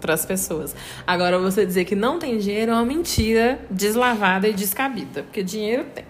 para 0.00 0.12
as 0.14 0.26
pessoas. 0.26 0.74
Agora, 1.06 1.38
você 1.38 1.64
dizer 1.64 1.84
que 1.86 1.94
não 1.94 2.18
tem 2.18 2.36
dinheiro 2.38 2.72
é 2.72 2.74
uma 2.74 2.84
mentira 2.84 3.58
deslavada 3.70 4.46
e 4.46 4.52
descabida, 4.52 5.22
porque 5.22 5.42
dinheiro 5.42 5.84
tem. 5.94 6.04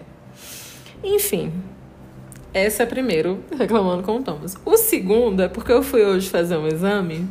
Enfim, 1.03 1.53
essa 2.53 2.83
é 2.83 2.85
primeiro, 2.85 3.43
reclamando 3.57 4.03
com 4.03 4.17
o 4.17 4.21
Thomas. 4.23 4.57
O 4.65 4.75
segundo 4.75 5.41
é 5.43 5.47
porque 5.47 5.71
eu 5.71 5.81
fui 5.83 6.03
hoje 6.03 6.29
fazer 6.29 6.57
um 6.57 6.67
exame 6.67 7.27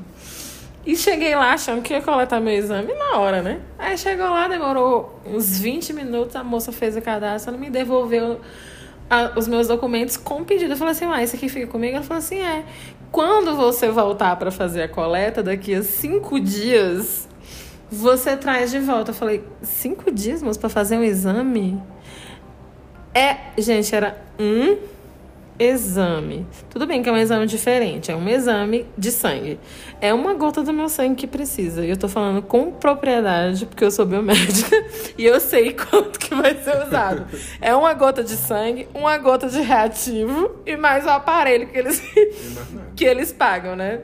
e 0.87 0.97
cheguei 0.97 1.35
lá 1.35 1.53
achando 1.53 1.83
que 1.83 1.93
ia 1.93 2.01
coletar 2.01 2.41
meu 2.41 2.55
exame 2.55 2.93
na 2.95 3.19
hora, 3.19 3.43
né? 3.43 3.61
Aí 3.79 3.97
chegou 3.99 4.27
lá, 4.31 4.49
demorou 4.49 5.21
uns 5.27 5.59
20 5.59 5.93
minutos, 5.93 6.37
a 6.37 6.45
moça 6.45 6.73
fez 6.73 6.97
o 6.97 7.03
cadastro, 7.03 7.51
ela 7.53 7.61
me 7.61 7.69
devolveu 7.71 8.41
a- 9.09 9.33
os 9.37 9.49
meus 9.49 9.67
documentos 9.69 10.17
com 10.17 10.45
pedido. 10.45 10.73
Eu 10.73 10.77
falei 10.77 10.93
assim, 10.93 11.05
ah, 11.07 11.23
esse 11.23 11.37
aqui 11.37 11.49
fica 11.49 11.67
comigo? 11.67 11.97
Ela 11.97 12.05
falou 12.05 12.19
assim, 12.19 12.39
é. 12.39 12.65
Quando 13.15 13.55
você 13.55 13.89
voltar 13.89 14.35
para 14.35 14.51
fazer 14.51 14.83
a 14.83 14.89
coleta, 14.89 15.41
daqui 15.41 15.73
a 15.73 15.85
cinco 15.85 16.41
dias, 16.41 17.29
você 17.89 18.37
traz 18.37 18.73
de 18.73 18.81
volta. 18.81 19.13
Eu 19.13 19.15
falei, 19.15 19.45
cinco 19.63 20.11
dias, 20.11 20.43
moço, 20.43 20.59
para 20.59 20.69
fazer 20.69 20.99
um 20.99 21.03
exame? 21.05 21.81
É, 23.15 23.37
gente, 23.57 23.95
era 23.95 24.21
um 24.37 24.79
exame. 25.59 26.47
Tudo 26.71 26.87
bem 26.87 27.03
que 27.03 27.09
é 27.09 27.13
um 27.13 27.17
exame 27.17 27.47
diferente, 27.47 28.11
é 28.11 28.17
um 28.17 28.29
exame 28.29 28.87
de 28.97 29.11
sangue. 29.11 29.59
É 30.01 30.13
uma 30.13 30.35
gota 30.35 30.63
do 30.63 30.73
meu 30.73 30.89
sangue 30.89 31.15
que 31.15 31.27
precisa. 31.27 31.85
E 31.85 31.91
eu 31.91 31.97
tô 31.97 32.09
falando 32.09 32.43
com 32.43 32.73
propriedade, 32.73 33.67
porque 33.67 33.85
eu 33.85 33.91
sou 33.91 34.05
biomédica 34.05 34.77
e 35.17 35.25
eu 35.25 35.41
sei 35.41 35.73
quanto 35.77 36.19
que 36.19 36.35
vai 36.35 36.55
ser 36.57 36.77
usado. 36.87 37.27
É 37.61 37.75
uma 37.75 37.95
gota 37.95 38.23
de 38.23 38.37
sangue, 38.37 38.89
uma 38.95 39.17
gota 39.19 39.49
de 39.49 39.61
reativo 39.61 40.57
e 40.67 40.77
mais 40.77 41.05
o 41.07 41.11
aparelho 41.11 41.69
que 41.69 41.79
eles, 41.79 42.03
que 42.97 43.05
eles 43.05 43.33
pagam, 43.33 43.77
né? 43.77 44.01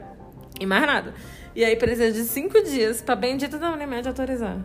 E 0.59 0.65
mais 0.65 0.85
nada. 0.85 1.13
E 1.55 1.65
aí 1.65 1.75
precisa 1.75 2.11
de 2.11 2.23
cinco 2.23 2.61
dias 2.63 3.01
pra 3.01 3.15
bendita 3.15 3.57
da 3.57 3.71
Unimed 3.71 4.07
autorizar. 4.07 4.57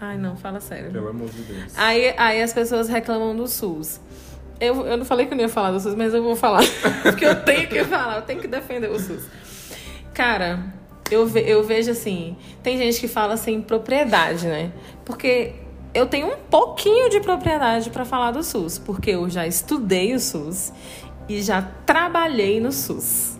Ai, 0.00 0.16
não, 0.16 0.36
fala 0.36 0.60
sério. 0.60 0.92
Pelo 0.92 1.08
amor 1.08 1.28
de 1.28 1.42
Deus. 1.42 1.72
Aí, 1.76 2.14
aí 2.16 2.40
as 2.40 2.52
pessoas 2.52 2.88
reclamam 2.88 3.34
do 3.34 3.48
SUS. 3.48 4.00
Eu, 4.60 4.86
eu 4.86 4.96
não 4.96 5.04
falei 5.04 5.26
que 5.26 5.32
eu 5.32 5.36
não 5.36 5.44
ia 5.44 5.48
falar 5.48 5.70
do 5.70 5.80
SUS, 5.80 5.94
mas 5.94 6.12
eu 6.12 6.22
vou 6.22 6.34
falar. 6.34 6.62
Porque 7.02 7.24
eu 7.24 7.42
tenho 7.42 7.68
que 7.68 7.84
falar, 7.84 8.16
eu 8.16 8.22
tenho 8.22 8.40
que 8.40 8.48
defender 8.48 8.90
o 8.90 8.98
SUS. 8.98 9.24
Cara, 10.12 10.60
eu, 11.10 11.26
ve, 11.26 11.40
eu 11.48 11.62
vejo 11.62 11.90
assim, 11.90 12.36
tem 12.62 12.76
gente 12.76 13.00
que 13.00 13.06
fala 13.06 13.36
sem 13.36 13.60
propriedade, 13.60 14.46
né? 14.46 14.72
Porque 15.04 15.54
eu 15.94 16.06
tenho 16.06 16.26
um 16.26 16.36
pouquinho 16.50 17.08
de 17.08 17.20
propriedade 17.20 17.90
para 17.90 18.04
falar 18.04 18.32
do 18.32 18.42
SUS, 18.42 18.78
porque 18.78 19.10
eu 19.10 19.28
já 19.30 19.46
estudei 19.46 20.14
o 20.14 20.20
SUS 20.20 20.72
e 21.28 21.40
já 21.40 21.62
trabalhei 21.86 22.60
no 22.60 22.72
SUS. 22.72 23.38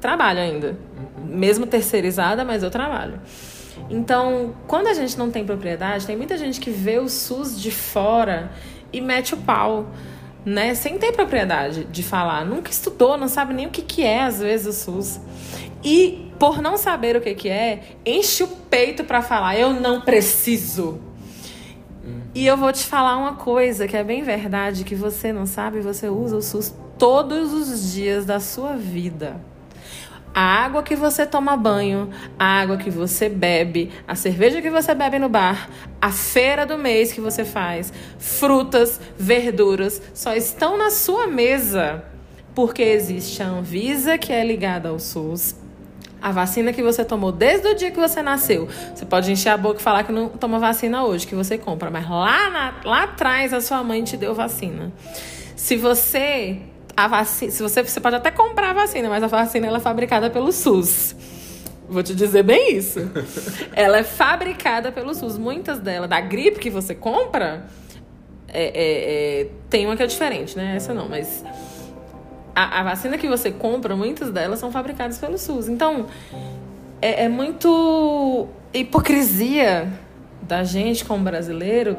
Trabalho 0.00 0.40
ainda. 0.40 0.78
Mesmo 1.24 1.66
terceirizada, 1.66 2.44
mas 2.44 2.62
eu 2.62 2.70
trabalho. 2.70 3.20
Então, 3.88 4.54
quando 4.66 4.88
a 4.88 4.94
gente 4.94 5.18
não 5.18 5.30
tem 5.30 5.44
propriedade, 5.44 6.06
tem 6.06 6.16
muita 6.16 6.36
gente 6.36 6.60
que 6.60 6.70
vê 6.70 6.98
o 6.98 7.08
SUS 7.08 7.60
de 7.60 7.70
fora 7.70 8.50
e 8.92 9.00
mete 9.00 9.34
o 9.34 9.36
pau, 9.38 9.86
né? 10.44 10.74
Sem 10.74 10.98
ter 10.98 11.12
propriedade 11.12 11.84
de 11.84 12.02
falar. 12.02 12.44
Nunca 12.44 12.70
estudou, 12.70 13.16
não 13.16 13.28
sabe 13.28 13.54
nem 13.54 13.66
o 13.66 13.70
que, 13.70 13.82
que 13.82 14.02
é, 14.02 14.22
às 14.22 14.40
vezes, 14.40 14.66
o 14.66 14.72
SUS. 14.72 15.20
E, 15.82 16.32
por 16.38 16.60
não 16.60 16.76
saber 16.76 17.16
o 17.16 17.20
que, 17.20 17.34
que 17.34 17.48
é, 17.48 17.96
enche 18.04 18.42
o 18.42 18.48
peito 18.48 19.04
para 19.04 19.22
falar: 19.22 19.58
eu 19.58 19.72
não 19.72 20.00
preciso. 20.00 21.00
E 22.34 22.46
eu 22.46 22.56
vou 22.56 22.72
te 22.72 22.84
falar 22.84 23.16
uma 23.16 23.34
coisa 23.34 23.86
que 23.86 23.96
é 23.96 24.02
bem 24.02 24.22
verdade, 24.22 24.82
que 24.82 24.96
você 24.96 25.32
não 25.32 25.46
sabe, 25.46 25.80
você 25.80 26.08
usa 26.08 26.36
o 26.36 26.42
SUS 26.42 26.74
todos 26.98 27.52
os 27.52 27.92
dias 27.92 28.26
da 28.26 28.40
sua 28.40 28.76
vida. 28.76 29.40
A 30.34 30.40
água 30.64 30.82
que 30.82 30.96
você 30.96 31.24
toma 31.24 31.56
banho, 31.56 32.10
a 32.36 32.44
água 32.60 32.76
que 32.76 32.90
você 32.90 33.28
bebe, 33.28 33.92
a 34.06 34.16
cerveja 34.16 34.60
que 34.60 34.68
você 34.68 34.92
bebe 34.92 35.18
no 35.18 35.28
bar, 35.28 35.70
a 36.00 36.10
feira 36.10 36.66
do 36.66 36.76
mês 36.76 37.12
que 37.12 37.20
você 37.20 37.44
faz, 37.44 37.92
frutas, 38.18 39.00
verduras, 39.16 40.02
só 40.12 40.34
estão 40.34 40.76
na 40.76 40.90
sua 40.90 41.28
mesa 41.28 42.04
porque 42.54 42.82
existe 42.82 43.42
a 43.42 43.46
Anvisa, 43.46 44.18
que 44.18 44.32
é 44.32 44.44
ligada 44.44 44.88
ao 44.88 44.98
SUS, 44.98 45.54
a 46.20 46.30
vacina 46.32 46.72
que 46.72 46.82
você 46.82 47.04
tomou 47.04 47.30
desde 47.30 47.68
o 47.68 47.74
dia 47.74 47.90
que 47.90 47.98
você 47.98 48.22
nasceu. 48.22 48.68
Você 48.94 49.04
pode 49.04 49.30
encher 49.30 49.50
a 49.50 49.56
boca 49.56 49.78
e 49.78 49.82
falar 49.82 50.02
que 50.04 50.10
não 50.12 50.28
toma 50.28 50.58
vacina 50.58 51.04
hoje, 51.04 51.26
que 51.26 51.34
você 51.34 51.58
compra, 51.58 51.90
mas 51.90 52.08
lá, 52.08 52.50
na- 52.50 52.74
lá 52.84 53.02
atrás 53.04 53.52
a 53.52 53.60
sua 53.60 53.84
mãe 53.84 54.02
te 54.02 54.16
deu 54.16 54.34
vacina. 54.34 54.92
Se 55.54 55.76
você 55.76 56.58
a 56.96 57.08
vacina, 57.08 57.50
se 57.50 57.62
você 57.62 57.82
você 57.82 58.00
pode 58.00 58.16
até 58.16 58.30
comprar 58.30 58.70
a 58.70 58.72
vacina, 58.72 59.08
mas 59.08 59.22
a 59.22 59.26
vacina 59.26 59.66
ela 59.66 59.78
é 59.78 59.80
fabricada 59.80 60.30
pelo 60.30 60.52
SUS. 60.52 61.14
Vou 61.88 62.02
te 62.02 62.14
dizer 62.14 62.42
bem 62.42 62.76
isso. 62.76 62.98
ela 63.74 63.98
é 63.98 64.02
fabricada 64.04 64.90
pelo 64.92 65.14
SUS. 65.14 65.36
Muitas 65.36 65.78
delas, 65.78 66.08
da 66.08 66.20
gripe 66.20 66.58
que 66.58 66.70
você 66.70 66.94
compra, 66.94 67.66
é- 68.48 68.64
é- 68.64 69.40
é, 69.42 69.46
tem 69.68 69.84
uma 69.86 69.96
que 69.96 70.02
é 70.02 70.06
diferente, 70.06 70.56
né? 70.56 70.74
Essa 70.76 70.94
não, 70.94 71.08
mas 71.08 71.44
a, 72.54 72.80
a 72.80 72.82
vacina 72.84 73.18
que 73.18 73.28
você 73.28 73.50
compra, 73.50 73.94
muitas 73.96 74.30
delas 74.30 74.58
são 74.60 74.70
fabricadas 74.72 75.18
pelo 75.18 75.36
SUS. 75.36 75.68
Então, 75.68 76.06
é, 77.02 77.24
é 77.24 77.28
muito 77.28 78.48
hipocrisia 78.72 79.88
da 80.42 80.62
gente 80.64 81.04
como 81.04 81.22
brasileiro 81.24 81.96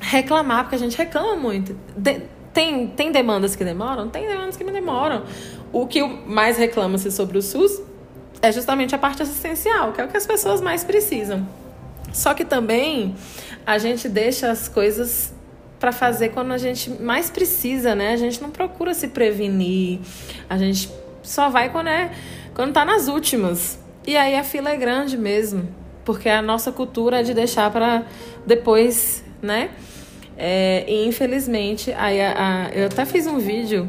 reclamar, 0.00 0.62
porque 0.64 0.76
a 0.76 0.78
gente 0.78 0.96
reclama 0.96 1.36
muito. 1.36 1.76
De- 1.96 2.22
tem, 2.52 2.88
tem 2.88 3.12
demandas 3.12 3.54
que 3.54 3.64
demoram? 3.64 4.08
Tem 4.08 4.26
demandas 4.26 4.56
que 4.56 4.64
demoram. 4.64 5.24
O 5.72 5.86
que 5.86 6.02
mais 6.02 6.56
reclama-se 6.56 7.10
sobre 7.10 7.38
o 7.38 7.42
SUS 7.42 7.80
é 8.42 8.50
justamente 8.50 8.94
a 8.94 8.98
parte 8.98 9.22
assistencial, 9.22 9.92
que 9.92 10.00
é 10.00 10.04
o 10.04 10.08
que 10.08 10.16
as 10.16 10.26
pessoas 10.26 10.60
mais 10.60 10.82
precisam. 10.82 11.46
Só 12.12 12.34
que 12.34 12.44
também 12.44 13.14
a 13.66 13.78
gente 13.78 14.08
deixa 14.08 14.50
as 14.50 14.68
coisas 14.68 15.32
para 15.78 15.92
fazer 15.92 16.30
quando 16.30 16.52
a 16.52 16.58
gente 16.58 16.90
mais 16.90 17.30
precisa, 17.30 17.94
né? 17.94 18.12
A 18.12 18.16
gente 18.16 18.42
não 18.42 18.50
procura 18.50 18.92
se 18.94 19.08
prevenir. 19.08 20.00
A 20.48 20.58
gente 20.58 20.90
só 21.22 21.48
vai 21.48 21.70
quando 21.70 21.88
é 21.88 22.10
quando 22.54 22.72
tá 22.72 22.84
nas 22.84 23.08
últimas. 23.08 23.78
E 24.06 24.16
aí 24.16 24.34
a 24.36 24.42
fila 24.42 24.70
é 24.70 24.76
grande 24.76 25.16
mesmo, 25.16 25.68
porque 26.04 26.28
a 26.28 26.42
nossa 26.42 26.72
cultura 26.72 27.20
é 27.20 27.22
de 27.22 27.32
deixar 27.32 27.70
para 27.70 28.04
depois, 28.44 29.22
né? 29.40 29.70
É, 30.42 30.84
e 30.88 31.06
infelizmente, 31.06 31.92
aí 31.92 32.18
a- 32.20 32.34
a- 32.66 32.70
eu 32.74 32.86
até 32.86 33.04
fiz 33.04 33.26
um 33.26 33.38
vídeo 33.38 33.88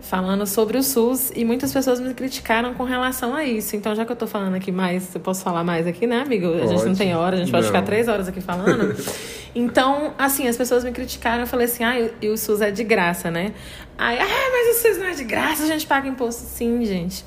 falando 0.00 0.46
sobre 0.46 0.76
o 0.78 0.82
SUS 0.82 1.32
e 1.34 1.44
muitas 1.44 1.72
pessoas 1.72 2.00
me 2.00 2.12
criticaram 2.14 2.74
com 2.74 2.82
relação 2.84 3.34
a 3.34 3.44
isso. 3.44 3.74
Então, 3.76 3.94
já 3.94 4.04
que 4.04 4.10
eu 4.12 4.16
tô 4.16 4.26
falando 4.26 4.54
aqui 4.54 4.70
mais, 4.72 5.14
eu 5.14 5.20
posso 5.20 5.42
falar 5.42 5.62
mais 5.64 5.86
aqui, 5.86 6.06
né, 6.06 6.20
amigo? 6.22 6.46
A 6.54 6.58
gente 6.66 6.70
não 6.70 6.76
Pode. 6.84 6.98
tem 6.98 7.14
hora, 7.14 7.36
a 7.36 7.38
gente 7.38 7.50
pode 7.50 7.64
Não. 7.64 7.72
ficar 7.72 7.82
três 7.82 8.06
horas 8.08 8.28
aqui 8.28 8.40
falando. 8.40 8.94
Então, 9.58 10.12
assim, 10.18 10.46
as 10.46 10.54
pessoas 10.54 10.84
me 10.84 10.92
criticaram, 10.92 11.40
eu 11.40 11.46
falei 11.46 11.64
assim, 11.64 11.82
ah, 11.82 11.98
e- 11.98 12.10
e 12.20 12.28
o 12.28 12.36
SUS 12.36 12.60
é 12.60 12.70
de 12.70 12.84
graça, 12.84 13.30
né? 13.30 13.52
Aí, 13.96 14.18
ah, 14.20 14.50
mas 14.52 14.76
o 14.76 14.80
SUS 14.82 14.98
não 14.98 15.06
é 15.06 15.12
de 15.14 15.24
graça, 15.24 15.62
a 15.62 15.66
gente 15.66 15.86
paga 15.86 16.06
imposto. 16.06 16.42
Sim, 16.42 16.84
gente. 16.84 17.24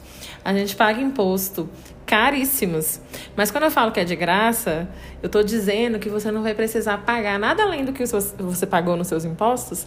A 0.50 0.54
gente 0.54 0.76
paga 0.76 1.00
imposto 1.00 1.70
caríssimos. 2.08 3.00
Mas 3.36 3.52
quando 3.52 3.66
eu 3.66 3.70
falo 3.70 3.92
que 3.92 4.00
é 4.00 4.04
de 4.04 4.16
graça, 4.16 4.90
eu 5.22 5.30
tô 5.30 5.44
dizendo 5.44 6.00
que 6.00 6.10
você 6.10 6.32
não 6.32 6.42
vai 6.42 6.56
precisar 6.56 6.98
pagar 7.06 7.38
nada 7.38 7.62
além 7.62 7.86
do 7.86 7.94
que 7.94 8.04
você 8.04 8.66
pagou 8.66 8.98
nos 8.98 9.08
seus 9.08 9.26
impostos 9.26 9.86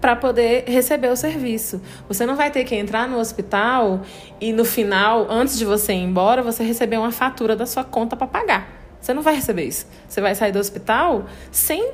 para 0.00 0.14
poder 0.14 0.62
receber 0.68 1.08
o 1.10 1.16
serviço. 1.16 1.82
Você 2.06 2.24
não 2.24 2.36
vai 2.36 2.48
ter 2.52 2.62
que 2.62 2.76
entrar 2.76 3.08
no 3.08 3.18
hospital 3.18 4.02
e 4.40 4.52
no 4.52 4.64
final, 4.64 5.26
antes 5.28 5.58
de 5.58 5.64
você 5.64 5.92
ir 5.92 6.04
embora, 6.04 6.42
você 6.44 6.62
receber 6.62 6.96
uma 6.96 7.10
fatura 7.10 7.56
da 7.56 7.66
sua 7.66 7.82
conta 7.82 8.14
para 8.14 8.28
pagar. 8.28 8.68
Você 9.00 9.12
não 9.12 9.22
vai 9.22 9.34
receber 9.34 9.64
isso. 9.64 9.84
Você 10.08 10.20
vai 10.20 10.32
sair 10.36 10.52
do 10.52 10.60
hospital 10.60 11.24
sem, 11.50 11.90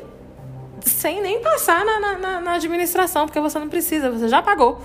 sem 0.82 1.22
nem 1.22 1.40
passar 1.40 1.82
na- 1.86 2.18
na, 2.18 2.40
na 2.42 2.52
administração, 2.52 3.24
porque 3.24 3.40
você 3.40 3.58
não 3.58 3.70
precisa, 3.70 4.10
você 4.10 4.28
já 4.28 4.42
pagou 4.42 4.78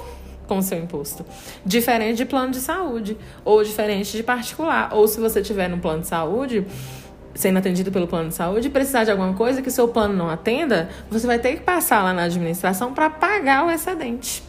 com 0.50 0.62
seu 0.64 0.80
imposto. 0.80 1.24
Diferente 1.64 2.18
de 2.18 2.26
plano 2.26 2.52
de 2.52 2.60
saúde, 2.60 3.16
ou 3.46 3.64
diferente 3.64 4.18
de 4.18 4.24
particular. 4.24 4.90
Ou 4.92 5.08
se 5.08 5.20
você 5.20 5.44
tiver 5.44 5.70
no 5.70 5.78
plano 5.78 6.02
de 6.02 6.08
saúde, 6.08 6.66
sendo 7.36 7.60
atendido 7.60 7.92
pelo 7.92 8.08
plano 8.08 8.30
de 8.30 8.36
saúde, 8.36 8.68
precisar 8.68 9.04
de 9.04 9.12
alguma 9.12 9.34
coisa 9.36 9.62
que 9.62 9.70
seu 9.70 9.88
plano 9.88 10.16
não 10.16 10.28
atenda, 10.28 10.90
você 11.10 11.28
vai 11.28 11.38
ter 11.38 11.58
que 11.58 11.62
passar 11.62 12.04
lá 12.04 12.12
na 12.12 12.24
administração 12.24 12.96
para 12.96 13.12
pagar 13.12 13.68
o 13.68 13.70
excedente. 13.70 14.44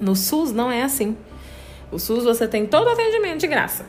No 0.00 0.14
SUS 0.14 0.52
não 0.52 0.70
é 0.70 0.82
assim. 0.82 1.16
O 1.90 1.98
SUS 1.98 2.22
você 2.22 2.46
tem 2.46 2.64
todo 2.64 2.86
o 2.86 2.90
atendimento 2.90 3.40
de 3.40 3.48
graça. 3.48 3.86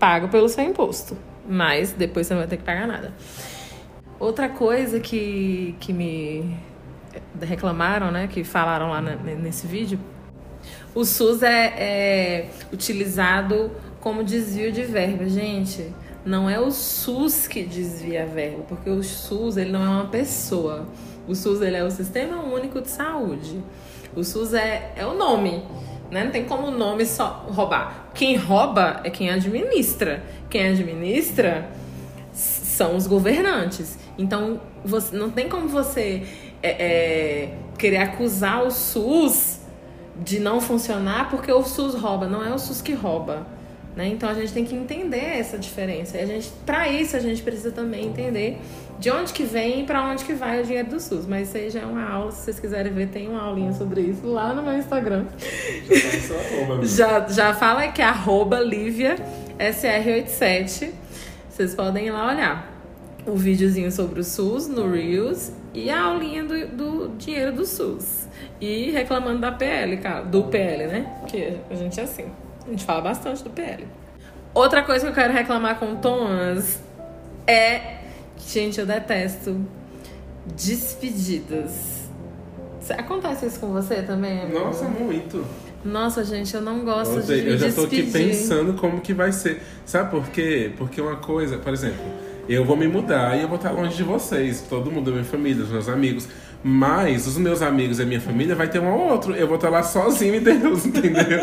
pago 0.00 0.26
pelo 0.26 0.48
seu 0.48 0.64
imposto. 0.64 1.16
Mas 1.48 1.92
depois 1.92 2.26
você 2.26 2.34
não 2.34 2.40
vai 2.40 2.48
ter 2.48 2.56
que 2.56 2.64
pagar 2.64 2.88
nada. 2.88 3.12
Outra 4.18 4.48
coisa 4.48 4.98
que, 4.98 5.76
que 5.80 5.92
me 5.92 6.56
reclamaram, 7.40 8.10
né? 8.10 8.28
Que 8.28 8.44
falaram 8.44 8.90
lá 8.90 9.00
na, 9.00 9.14
nesse 9.16 9.66
vídeo. 9.66 9.98
O 10.94 11.04
SUS 11.04 11.42
é, 11.42 11.74
é 11.78 12.50
utilizado 12.70 13.70
como 14.00 14.22
desvio 14.22 14.70
de 14.70 14.82
verba. 14.82 15.26
Gente, 15.26 15.90
não 16.24 16.50
é 16.50 16.60
o 16.60 16.70
SUS 16.70 17.46
que 17.46 17.62
desvia 17.62 18.24
a 18.24 18.26
verba, 18.26 18.64
porque 18.68 18.90
o 18.90 19.02
SUS 19.02 19.56
ele 19.56 19.70
não 19.70 19.82
é 19.82 19.88
uma 19.88 20.08
pessoa. 20.08 20.86
O 21.26 21.34
SUS 21.34 21.62
ele 21.62 21.76
é 21.76 21.84
o 21.84 21.90
Sistema 21.90 22.42
Único 22.42 22.82
de 22.82 22.90
Saúde. 22.90 23.62
O 24.14 24.22
SUS 24.22 24.52
é, 24.52 24.92
é 24.94 25.06
o 25.06 25.14
nome. 25.14 25.64
Né? 26.10 26.24
Não 26.24 26.30
tem 26.30 26.44
como 26.44 26.66
o 26.66 26.70
nome 26.70 27.06
só 27.06 27.46
roubar. 27.48 28.10
Quem 28.12 28.36
rouba 28.36 29.00
é 29.02 29.08
quem 29.08 29.30
administra. 29.30 30.22
Quem 30.50 30.68
administra 30.68 31.70
são 32.32 32.96
os 32.96 33.06
governantes. 33.06 33.98
Então, 34.18 34.60
você, 34.84 35.16
não 35.16 35.30
tem 35.30 35.48
como 35.48 35.68
você 35.68 36.22
é, 36.62 36.70
é, 36.70 37.54
querer 37.78 37.96
acusar 37.98 38.62
o 38.62 38.70
SUS 38.70 39.61
de 40.16 40.38
não 40.38 40.60
funcionar 40.60 41.30
porque 41.30 41.50
o 41.52 41.62
SUS 41.62 41.94
rouba. 41.94 42.26
Não 42.26 42.44
é 42.44 42.52
o 42.52 42.58
SUS 42.58 42.80
que 42.80 42.92
rouba. 42.92 43.46
Né? 43.94 44.08
Então 44.08 44.28
a 44.28 44.34
gente 44.34 44.52
tem 44.52 44.64
que 44.64 44.74
entender 44.74 45.38
essa 45.38 45.58
diferença. 45.58 46.16
E 46.16 46.20
a 46.20 46.26
gente, 46.26 46.50
para 46.64 46.88
isso, 46.88 47.16
a 47.16 47.20
gente 47.20 47.42
precisa 47.42 47.70
também 47.70 48.06
entender 48.06 48.58
de 48.98 49.10
onde 49.10 49.32
que 49.32 49.42
vem 49.42 49.82
e 49.82 49.84
para 49.84 50.02
onde 50.04 50.24
que 50.24 50.32
vai 50.32 50.62
o 50.62 50.64
dinheiro 50.64 50.88
do 50.88 51.00
SUS. 51.00 51.26
Mas 51.26 51.48
isso 51.48 51.56
aí 51.56 51.70
já 51.70 51.80
é 51.80 51.86
uma 51.86 52.08
aula, 52.08 52.30
se 52.30 52.44
vocês 52.44 52.60
quiserem 52.60 52.92
ver, 52.92 53.08
tem 53.08 53.28
uma 53.28 53.42
aulinha 53.42 53.72
sobre 53.72 54.00
isso 54.00 54.26
lá 54.26 54.54
no 54.54 54.62
meu 54.62 54.78
Instagram. 54.78 55.26
Já, 56.82 57.20
tá 57.20 57.28
já, 57.28 57.28
já 57.28 57.54
fala 57.54 57.88
que 57.88 58.00
é 58.00 58.04
arroba 58.04 58.60
Lívia 58.60 59.16
SR87. 59.58 60.90
Vocês 61.50 61.74
podem 61.74 62.06
ir 62.06 62.10
lá 62.10 62.28
olhar 62.28 62.72
o 63.26 63.36
videozinho 63.36 63.92
sobre 63.92 64.20
o 64.20 64.24
SUS 64.24 64.68
no 64.68 64.90
Reels 64.90 65.52
e 65.74 65.90
a 65.90 66.02
aulinha 66.02 66.44
do, 66.44 66.66
do 66.68 67.08
dinheiro 67.16 67.52
do 67.52 67.64
SUS. 67.64 68.28
E 68.60 68.90
reclamando 68.90 69.40
da 69.40 69.52
PL, 69.52 69.96
cara, 69.98 70.22
do 70.22 70.44
PL, 70.44 70.86
né? 70.86 71.16
Porque 71.20 71.56
a 71.70 71.74
gente 71.74 71.98
é 71.98 72.02
assim. 72.02 72.26
A 72.66 72.70
gente 72.70 72.84
fala 72.84 73.00
bastante 73.00 73.42
do 73.42 73.50
PL. 73.50 73.86
Outra 74.54 74.82
coisa 74.82 75.06
que 75.06 75.10
eu 75.10 75.14
quero 75.14 75.32
reclamar 75.32 75.78
com 75.78 75.92
o 75.92 75.96
Thomas 75.96 76.80
é. 77.46 78.02
Gente, 78.38 78.80
eu 78.80 78.86
detesto 78.86 79.60
despedidas. 80.46 82.02
Acontece 82.90 83.46
isso 83.46 83.60
com 83.60 83.68
você 83.68 84.02
também? 84.02 84.48
Nossa, 84.50 84.84
muito. 84.86 85.44
Nossa, 85.84 86.24
gente, 86.24 86.54
eu 86.54 86.60
não 86.60 86.84
gosto 86.84 87.20
de 87.22 87.32
me 87.32 87.50
Eu 87.50 87.58
já 87.58 87.72
tô 87.72 87.84
aqui 87.84 88.02
pensando 88.10 88.74
como 88.74 89.00
que 89.00 89.14
vai 89.14 89.32
ser. 89.32 89.62
Sabe 89.84 90.10
por 90.10 90.28
quê? 90.28 90.72
Porque 90.76 91.00
uma 91.00 91.16
coisa, 91.16 91.58
por 91.58 91.72
exemplo, 91.72 92.04
eu 92.48 92.64
vou 92.64 92.76
me 92.76 92.88
mudar 92.88 93.36
e 93.36 93.42
eu 93.42 93.48
vou 93.48 93.56
estar 93.56 93.70
longe 93.70 93.96
de 93.96 94.02
vocês, 94.02 94.64
todo 94.68 94.90
mundo 94.90 95.06
da 95.06 95.12
minha 95.12 95.24
família, 95.24 95.62
dos 95.62 95.70
meus 95.70 95.88
amigos. 95.88 96.28
Mas 96.64 97.26
os 97.26 97.36
meus 97.38 97.60
amigos 97.60 97.98
e 97.98 98.02
a 98.02 98.06
minha 98.06 98.20
família 98.20 98.54
vai 98.54 98.68
ter 98.68 98.80
um 98.80 98.92
ou 98.92 99.10
outro. 99.10 99.34
Eu 99.34 99.46
vou 99.46 99.56
estar 99.56 99.68
lá 99.68 99.82
sozinho 99.82 100.36
e 100.36 100.40
Deus, 100.40 100.86
entendeu? 100.86 101.40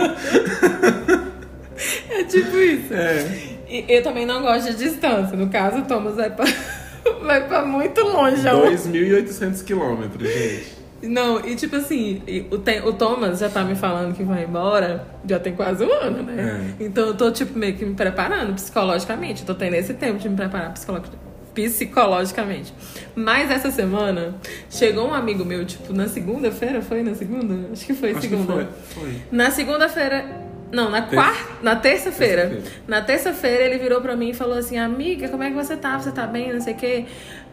é 2.10 2.24
tipo 2.24 2.58
isso. 2.58 2.94
É. 2.94 3.58
E 3.70 3.86
eu 3.88 4.02
também 4.02 4.26
não 4.26 4.42
gosto 4.42 4.72
de 4.72 4.78
distância. 4.78 5.36
No 5.36 5.50
caso, 5.50 5.80
o 5.80 5.82
Thomas 5.84 6.16
vai 6.16 6.30
pra, 6.30 6.46
vai 7.22 7.48
pra 7.48 7.66
muito 7.66 8.02
longe. 8.02 8.42
2.800 8.42 9.64
quilômetros, 9.64 10.28
gente. 10.28 10.79
Não, 11.02 11.40
e 11.46 11.56
tipo 11.56 11.76
assim, 11.76 12.22
o, 12.52 12.88
o 12.90 12.94
Thomas 12.94 13.40
já 13.40 13.50
tá 13.50 13.64
me 13.64 13.76
falando 13.76 14.16
que 14.16 14.24
vai 14.24 14.44
embora, 14.44 15.08
já 15.28 15.40
tem 15.40 15.54
quase 15.54 15.84
um 15.84 15.94
ano, 15.94 16.24
né? 16.24 16.76
É. 16.80 16.84
Então 16.84 17.08
eu 17.08 17.16
tô, 17.16 17.32
tipo, 17.32 17.58
meio 17.58 17.76
que 17.76 17.86
me 17.86 17.96
preparando 17.96 18.54
psicologicamente. 18.54 19.42
Eu 19.42 19.48
tô 19.48 19.56
tendo 19.56 19.76
esse 19.76 19.94
tempo 19.94 20.20
de 20.20 20.28
me 20.28 20.36
preparar 20.36 20.74
psicologicamente 20.74 21.30
psicologicamente. 21.54 22.74
Mas 23.16 23.52
essa 23.52 23.72
semana 23.72 24.36
chegou 24.70 25.08
um 25.08 25.14
amigo 25.14 25.44
meu, 25.44 25.66
tipo, 25.66 25.92
na 25.92 26.08
segunda-feira, 26.08 26.82
foi 26.82 27.04
na 27.04 27.14
segunda? 27.16 27.72
Acho 27.72 27.86
que 27.86 27.94
foi 27.94 28.12
Acho 28.12 28.22
segunda. 28.22 28.54
Foi, 28.54 29.04
foi. 29.04 29.22
Na 29.32 29.52
segunda-feira, 29.52 30.49
não, 30.72 30.90
na 30.90 31.02
quarta, 31.02 31.54
na 31.62 31.76
terça-feira. 31.76 32.50
Terça 32.50 32.72
na 32.88 33.02
terça-feira 33.02 33.64
ele 33.64 33.78
virou 33.78 34.02
para 34.02 34.16
mim 34.16 34.30
e 34.30 34.34
falou 34.34 34.58
assim: 34.58 34.78
"Amiga, 34.78 35.30
como 35.30 35.44
é 35.44 35.50
que 35.50 35.56
você 35.56 35.76
tá? 35.76 36.00
Você 36.00 36.12
tá 36.12 36.28
bem? 36.28 36.54
Não 36.54 36.62
sei 36.62 36.74
o 36.74 36.78
quê. 36.78 37.06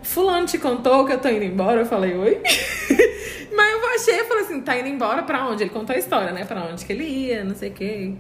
Fulano 0.03 0.47
te 0.47 0.59
contou 0.59 1.05
que 1.05 1.13
eu 1.13 1.19
tô 1.19 1.29
indo 1.29 1.45
embora?" 1.45 1.81
Eu 1.81 1.87
falei: 1.87 2.17
"Oi?" 2.17 2.41
Mas 3.57 3.73
eu 3.73 3.89
achei, 3.95 4.21
eu 4.21 4.25
falei 4.27 4.45
assim: 4.45 4.61
"Tá 4.61 4.79
indo 4.79 4.89
embora 4.89 5.23
para 5.23 5.47
onde?" 5.47 5.63
Ele 5.63 5.71
contou 5.71 5.97
a 5.97 5.99
história, 5.99 6.33
né? 6.33 6.45
Para 6.45 6.63
onde 6.65 6.85
que 6.85 6.93
ele 6.93 7.05
ia, 7.05 7.45
não 7.45 7.55
sei 7.55 7.71
o 7.71 7.73
quê. 7.73 8.13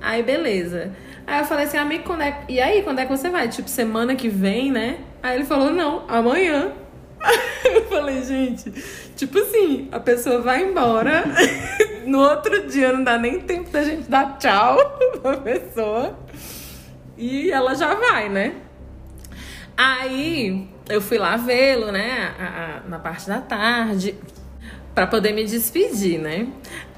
Aí 0.00 0.22
beleza. 0.22 0.92
Aí 1.26 1.40
eu 1.40 1.44
falei 1.44 1.64
assim, 1.64 1.76
amigo, 1.76 2.04
quando 2.04 2.22
é... 2.22 2.44
e 2.48 2.60
aí, 2.60 2.82
quando 2.82 3.00
é 3.00 3.04
que 3.04 3.10
você 3.10 3.28
vai? 3.28 3.48
Tipo, 3.48 3.68
semana 3.68 4.14
que 4.14 4.28
vem, 4.28 4.70
né? 4.70 4.98
Aí 5.22 5.36
ele 5.36 5.44
falou, 5.44 5.72
não, 5.72 6.04
amanhã. 6.08 6.72
Eu 7.64 7.84
falei, 7.86 8.22
gente, 8.24 8.70
tipo 9.16 9.38
assim, 9.38 9.88
a 9.90 10.00
pessoa 10.00 10.40
vai 10.40 10.64
embora, 10.64 11.24
no 12.06 12.20
outro 12.20 12.66
dia 12.68 12.92
não 12.92 13.02
dá 13.02 13.18
nem 13.18 13.40
tempo 13.40 13.70
da 13.70 13.82
gente 13.82 14.08
dar 14.08 14.38
tchau 14.38 14.78
pra 15.22 15.36
pessoa. 15.38 16.18
E 17.16 17.50
ela 17.50 17.74
já 17.74 17.94
vai, 17.94 18.28
né? 18.28 18.54
Aí 19.76 20.68
eu 20.88 21.00
fui 21.00 21.18
lá 21.18 21.36
vê-lo, 21.36 21.90
né? 21.90 22.34
A, 22.38 22.44
a, 22.44 22.88
na 22.88 22.98
parte 22.98 23.26
da 23.26 23.40
tarde 23.40 24.14
para 24.94 25.06
poder 25.06 25.32
me 25.32 25.44
despedir, 25.44 26.18
né? 26.18 26.48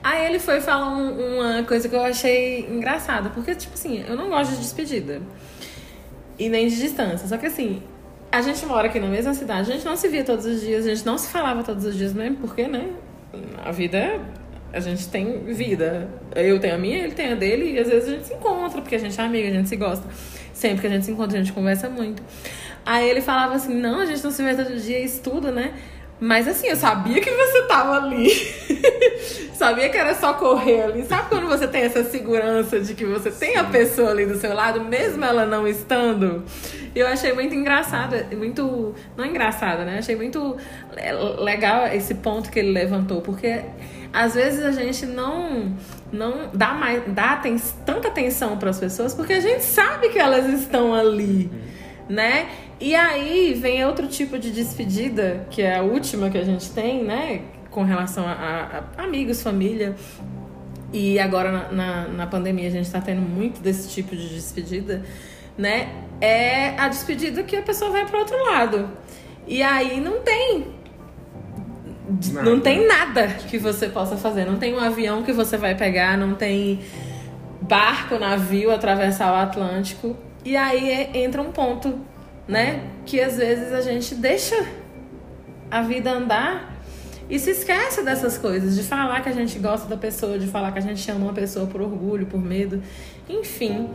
Aí 0.03 0.27
ele 0.27 0.39
foi 0.39 0.61
falar 0.61 0.89
um, 0.91 1.39
uma 1.39 1.65
coisa 1.65 1.89
que 1.89 1.97
eu 1.97 2.01
achei 2.01 2.61
engraçada, 2.61 3.31
porque, 3.31 3.55
tipo 3.57 3.75
assim, 3.75 4.05
eu 4.07 4.17
não 4.17 4.29
gosto 4.29 4.53
de 4.53 4.59
despedida. 4.59 5.21
E 6.39 6.49
nem 6.49 6.69
de 6.69 6.77
distância. 6.77 7.27
Só 7.27 7.37
que 7.37 7.47
assim, 7.47 7.83
a 8.31 8.43
gente 8.43 8.65
mora 8.67 8.89
aqui 8.89 9.01
na 9.01 9.09
mesma 9.09 9.33
cidade, 9.35 9.71
a 9.71 9.75
gente 9.75 9.85
não 9.85 9.97
se 9.97 10.09
via 10.09 10.25
todos 10.25 10.45
os 10.45 10.61
dias, 10.61 10.87
a 10.87 10.89
gente 10.89 11.05
não 11.07 11.17
se 11.17 11.29
falava 11.29 11.63
todos 11.63 11.85
os 11.85 11.97
dias 11.97 12.13
mesmo, 12.13 12.37
porque, 12.37 12.67
né? 12.69 12.91
A 13.65 13.73
vida. 13.73 14.21
A 14.71 14.81
gente 14.81 15.09
tem 15.09 15.45
vida. 15.45 16.09
Eu 16.37 16.61
tenho 16.61 16.75
a 16.75 16.79
minha, 16.79 16.99
ele 16.99 17.15
tem 17.15 17.33
a 17.33 17.35
dele, 17.35 17.73
e 17.73 17.79
às 17.79 17.89
vezes 17.89 18.09
a 18.09 18.13
gente 18.13 18.27
se 18.27 18.35
encontra, 18.35 18.83
porque 18.83 18.95
a 18.95 18.99
gente 18.99 19.19
é 19.19 19.25
amiga, 19.25 19.49
a 19.49 19.53
gente 19.53 19.69
se 19.69 19.77
gosta. 19.77 20.07
Sempre 20.53 20.83
que 20.83 20.87
a 20.89 20.91
gente 20.91 21.07
se 21.07 21.13
encontra, 21.13 21.39
a 21.39 21.43
gente 21.43 21.53
conversa 21.55 21.89
muito. 21.89 22.23
Aí 22.85 23.09
ele 23.09 23.23
falava 23.23 23.55
assim: 23.55 23.75
não, 23.75 24.01
a 24.01 24.07
gente 24.07 24.23
não 24.23 24.31
se 24.31 24.43
vê 24.43 24.55
todo 24.55 24.77
dia, 24.77 24.99
isso 24.99 25.23
tudo, 25.23 25.51
né? 25.51 25.73
Mas 26.21 26.49
assim, 26.49 26.67
eu 26.67 26.77
sabia 26.77 27.21
que 27.21 27.31
você 27.31 27.63
tava 27.63 27.97
ali. 27.97 28.31
sabia 29.55 29.89
que 29.89 29.97
era 29.97 30.15
só 30.15 30.35
correr 30.35 30.83
ali. 30.83 31.05
Sabe 31.05 31.29
quando 31.29 31.47
você 31.47 31.67
tem 31.69 31.83
essa 31.83 32.03
segurança 32.05 32.81
de 32.81 32.95
que 32.95 33.05
você 33.05 33.31
tem 33.31 33.57
a 33.57 33.65
pessoa 33.65 34.11
ali 34.11 34.27
do 34.27 34.37
seu 34.39 34.53
lado, 34.55 34.81
mesmo 34.81 35.25
ela 35.25 35.47
não 35.47 35.67
estando? 35.67 36.45
Eu 36.95 37.07
achei 37.07 37.33
muito 37.33 37.55
engraçado, 37.55 38.17
muito. 38.37 38.95
Não 39.17 39.25
engraçado, 39.25 39.85
né? 39.85 39.99
Achei 39.99 40.17
muito 40.17 40.57
legal 41.39 41.87
esse 41.87 42.15
ponto 42.17 42.51
que 42.51 42.59
ele 42.59 42.73
levantou, 42.73 43.21
porque 43.21 43.63
às 44.13 44.35
vezes 44.35 44.65
a 44.65 44.73
gente 44.73 45.07
não 45.07 45.77
não 46.11 46.51
dá 46.55 46.73
mais 46.73 47.03
dá 47.09 47.41
tanta 47.85 48.09
atenção 48.09 48.57
para 48.57 48.71
as 48.71 48.81
pessoas 48.81 49.13
porque 49.13 49.35
a 49.35 49.41
gente 49.41 49.63
sabe 49.63 50.09
que 50.09 50.19
elas 50.19 50.47
estão 50.47 50.95
ali, 50.95 51.51
né? 52.09 52.49
E 52.81 52.95
aí 52.95 53.55
vem 53.55 53.85
outro 53.85 54.07
tipo 54.07 54.39
de 54.39 54.51
despedida, 54.51 55.47
que 55.51 55.63
é 55.63 55.77
a 55.77 55.83
última 55.83 56.31
que 56.31 56.39
a 56.39 56.45
gente 56.45 56.71
tem, 56.71 57.03
né? 57.03 57.43
Com 57.71 57.83
relação 57.83 58.27
a, 58.27 58.33
a, 58.33 58.85
a 58.97 59.05
amigos, 59.05 59.43
família. 59.43 59.97
E 60.93 61.19
agora 61.19 61.51
na, 61.51 61.73
na, 61.73 62.09
na 62.09 62.27
pandemia 62.27 62.69
a 62.69 62.71
gente 62.71 62.87
está 62.87 63.01
tendo 63.01 63.21
muito 63.21 63.61
desse 63.61 63.89
tipo 63.91 64.15
de 64.15 64.29
despedida, 64.29 65.03
né? 65.57 65.89
É 66.21 66.71
a 66.79 66.89
despedida 66.89 67.43
que 67.43 67.57
a 67.57 67.63
pessoa 67.63 67.91
vai 67.91 68.07
para 68.07 68.19
outro 68.19 68.37
lado. 68.45 68.89
E 69.47 69.63
aí 69.63 70.01
não 70.01 70.21
tem 70.21 70.79
Nada. 72.33 72.51
Não 72.51 72.61
tem 72.61 72.87
nada 72.87 73.27
que 73.27 73.59
você 73.59 73.87
possa 73.89 74.17
fazer. 74.17 74.47
Não 74.47 74.57
tem 74.57 74.75
um 74.75 74.81
avião 74.81 75.23
que 75.23 75.33
você 75.33 75.59
vai 75.59 75.75
pegar, 75.75 76.17
não 76.17 76.35
tem 76.35 76.81
barco, 77.61 78.19
navio 78.19 78.71
atravessar 78.71 79.31
o 79.31 79.37
Atlântico. 79.37 80.17
E 80.43 80.57
aí 80.57 80.91
é, 80.91 81.19
entra 81.19 81.43
um 81.43 81.53
ponto 81.53 81.99
né? 82.49 82.83
Que 83.05 83.21
às 83.21 83.37
vezes 83.37 83.73
a 83.73 83.83
gente 83.83 84.15
deixa 84.15 84.57
a 85.71 85.83
vida 85.83 86.11
andar 86.11 86.79
e 87.29 87.39
se 87.39 87.51
esquece 87.51 88.03
dessas 88.03 88.39
coisas, 88.39 88.75
de 88.75 88.83
falar 88.83 89.23
que 89.23 89.29
a 89.29 89.33
gente 89.33 89.59
gosta 89.59 89.87
da 89.87 89.99
pessoa, 89.99 90.39
de 90.39 90.47
falar 90.47 90.73
que 90.73 90.79
a 90.79 90.83
gente 90.83 91.09
ama 91.11 91.27
uma 91.27 91.35
pessoa 91.35 91.67
por 91.67 91.83
orgulho, 91.83 92.25
por 92.25 92.41
medo, 92.41 92.83
enfim, 93.29 93.91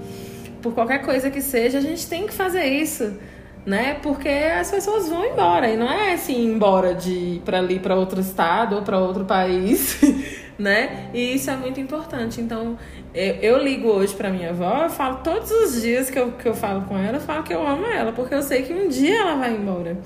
por 0.62 0.74
qualquer 0.74 1.04
coisa 1.04 1.32
que 1.32 1.42
seja, 1.42 1.80
a 1.80 1.82
gente 1.82 2.08
tem 2.08 2.28
que 2.28 2.34
fazer 2.34 2.66
isso, 2.66 3.18
né? 3.66 3.96
Porque 4.04 4.30
as 4.30 4.70
pessoas 4.70 5.10
vão 5.10 5.26
embora 5.26 5.68
e 5.68 5.76
não 5.76 5.92
é 5.92 6.14
assim 6.14 6.46
embora 6.46 6.94
de 6.94 7.42
para 7.44 7.58
ali 7.58 7.80
para 7.80 7.96
outro 7.96 8.22
estado 8.22 8.76
ou 8.76 8.84
para 8.84 9.00
outro 9.00 9.26
país, 9.26 10.00
né? 10.58 11.10
E 11.14 11.36
isso 11.36 11.50
é 11.50 11.56
muito 11.56 11.80
importante. 11.80 12.40
Então, 12.42 12.78
eu, 13.14 13.36
eu 13.36 13.64
ligo 13.64 13.88
hoje 13.88 14.14
para 14.14 14.30
minha 14.30 14.50
avó, 14.50 14.84
eu 14.84 14.90
falo 14.90 15.18
todos 15.18 15.52
os 15.52 15.82
dias 15.82 16.10
que 16.10 16.20
eu, 16.20 16.32
que 16.34 16.48
eu 16.48 16.54
falo 16.54 16.82
com 16.84 16.98
ela, 16.98 17.18
eu 17.18 17.22
falo 17.22 17.44
que 17.44 17.54
eu 17.54 17.66
amo 17.66 17.86
ela, 17.86 18.12
porque 18.12 18.34
eu 18.34 18.42
sei 18.42 18.64
que 18.64 18.74
um 18.74 18.88
dia 18.88 19.20
ela 19.20 19.36
vai 19.36 19.54
embora. 19.54 19.98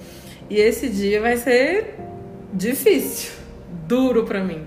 E 0.50 0.58
esse 0.58 0.90
dia 0.90 1.20
vai 1.20 1.38
ser 1.38 1.96
difícil, 2.54 3.34
duro 3.88 4.24
para 4.24 4.44
mim. 4.44 4.66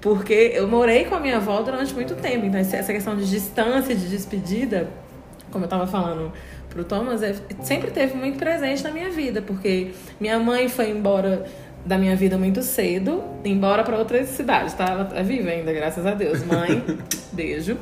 Porque 0.00 0.52
eu 0.54 0.66
morei 0.66 1.04
com 1.04 1.14
a 1.14 1.20
minha 1.20 1.36
avó 1.36 1.60
durante 1.62 1.92
muito 1.94 2.14
tempo, 2.16 2.46
então 2.46 2.58
essa 2.58 2.92
questão 2.92 3.14
de 3.16 3.28
distância, 3.28 3.94
de 3.94 4.08
despedida, 4.08 4.88
como 5.50 5.64
eu 5.64 5.68
tava 5.68 5.86
falando 5.86 6.32
pro 6.70 6.84
Thomas, 6.84 7.22
é, 7.22 7.34
sempre 7.62 7.90
teve 7.90 8.16
muito 8.16 8.38
presente 8.38 8.82
na 8.82 8.90
minha 8.90 9.10
vida, 9.10 9.42
porque 9.42 9.90
minha 10.18 10.38
mãe 10.38 10.68
foi 10.68 10.90
embora 10.90 11.44
da 11.84 11.96
minha 11.96 12.14
vida 12.14 12.36
muito 12.36 12.62
cedo, 12.62 13.22
embora 13.44 13.82
para 13.82 13.96
outra 13.96 14.24
cidade, 14.24 14.74
tá? 14.74 14.84
Ela 14.84 15.10
é 15.14 15.22
viva 15.22 15.50
ainda, 15.50 15.72
graças 15.72 16.04
a 16.06 16.14
Deus. 16.14 16.44
Mãe, 16.44 16.82
beijo. 17.32 17.76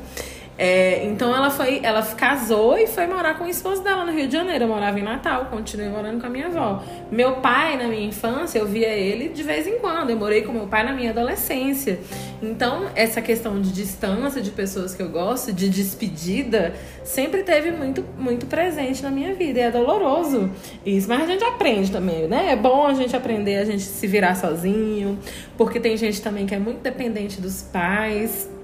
É, 0.61 1.05
então 1.05 1.33
ela 1.33 1.49
foi, 1.49 1.79
ela 1.81 2.01
casou 2.03 2.77
e 2.77 2.85
foi 2.85 3.07
morar 3.07 3.37
com 3.37 3.45
o 3.45 3.47
esposo 3.47 3.81
dela 3.81 4.03
no 4.03 4.11
Rio 4.11 4.27
de 4.27 4.33
Janeiro. 4.33 4.65
Eu 4.65 4.67
morava 4.67 4.99
em 4.99 5.03
Natal, 5.03 5.45
continuei 5.45 5.87
morando 5.87 6.19
com 6.19 6.27
a 6.27 6.29
minha 6.29 6.47
avó. 6.47 6.83
Meu 7.09 7.37
pai, 7.37 7.77
na 7.77 7.87
minha 7.87 8.05
infância, 8.05 8.59
eu 8.59 8.65
via 8.65 8.89
ele 8.89 9.29
de 9.29 9.41
vez 9.41 9.65
em 9.65 9.79
quando. 9.79 10.09
Eu 10.09 10.17
morei 10.17 10.41
com 10.41 10.51
meu 10.51 10.67
pai 10.67 10.83
na 10.83 10.91
minha 10.91 11.11
adolescência. 11.11 11.97
Então, 12.41 12.87
essa 12.93 13.21
questão 13.21 13.61
de 13.61 13.71
distância 13.71 14.41
de 14.41 14.51
pessoas 14.51 14.93
que 14.93 15.01
eu 15.01 15.07
gosto, 15.07 15.53
de 15.53 15.69
despedida, 15.69 16.73
sempre 17.05 17.43
teve 17.43 17.71
muito, 17.71 18.03
muito 18.17 18.45
presente 18.45 19.01
na 19.01 19.09
minha 19.09 19.33
vida. 19.33 19.59
E 19.59 19.61
é 19.61 19.71
doloroso 19.71 20.51
isso. 20.85 21.07
Mas 21.07 21.21
a 21.21 21.25
gente 21.25 21.43
aprende 21.45 21.89
também, 21.89 22.27
né? 22.27 22.51
É 22.51 22.57
bom 22.57 22.85
a 22.85 22.93
gente 22.93 23.15
aprender 23.15 23.59
a 23.59 23.63
gente 23.63 23.83
se 23.83 24.05
virar 24.07 24.35
sozinho, 24.35 25.17
porque 25.57 25.79
tem 25.79 25.95
gente 25.95 26.21
também 26.21 26.45
que 26.45 26.53
é 26.53 26.59
muito 26.59 26.81
dependente 26.81 27.39
dos 27.39 27.61
pais. 27.61 28.58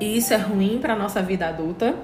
E 0.00 0.16
isso 0.16 0.34
é 0.34 0.36
ruim 0.36 0.78
para 0.80 0.94
nossa 0.94 1.22
vida 1.22 1.46
adulta. 1.46 1.94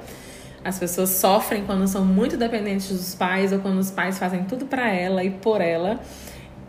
As 0.64 0.78
pessoas 0.78 1.11
sofrem 1.11 1.64
quando 1.64 1.86
são 1.88 2.05
muito 2.05 2.36
dependentes 2.36 2.88
dos 2.88 3.14
pais 3.14 3.53
ou 3.53 3.59
quando 3.59 3.78
os 3.78 3.90
pais 3.90 4.18
fazem 4.18 4.45
tudo 4.45 4.66
para 4.66 4.90
ela 4.93 5.24
e 5.24 5.30
por 5.30 5.61
ela. 5.61 6.01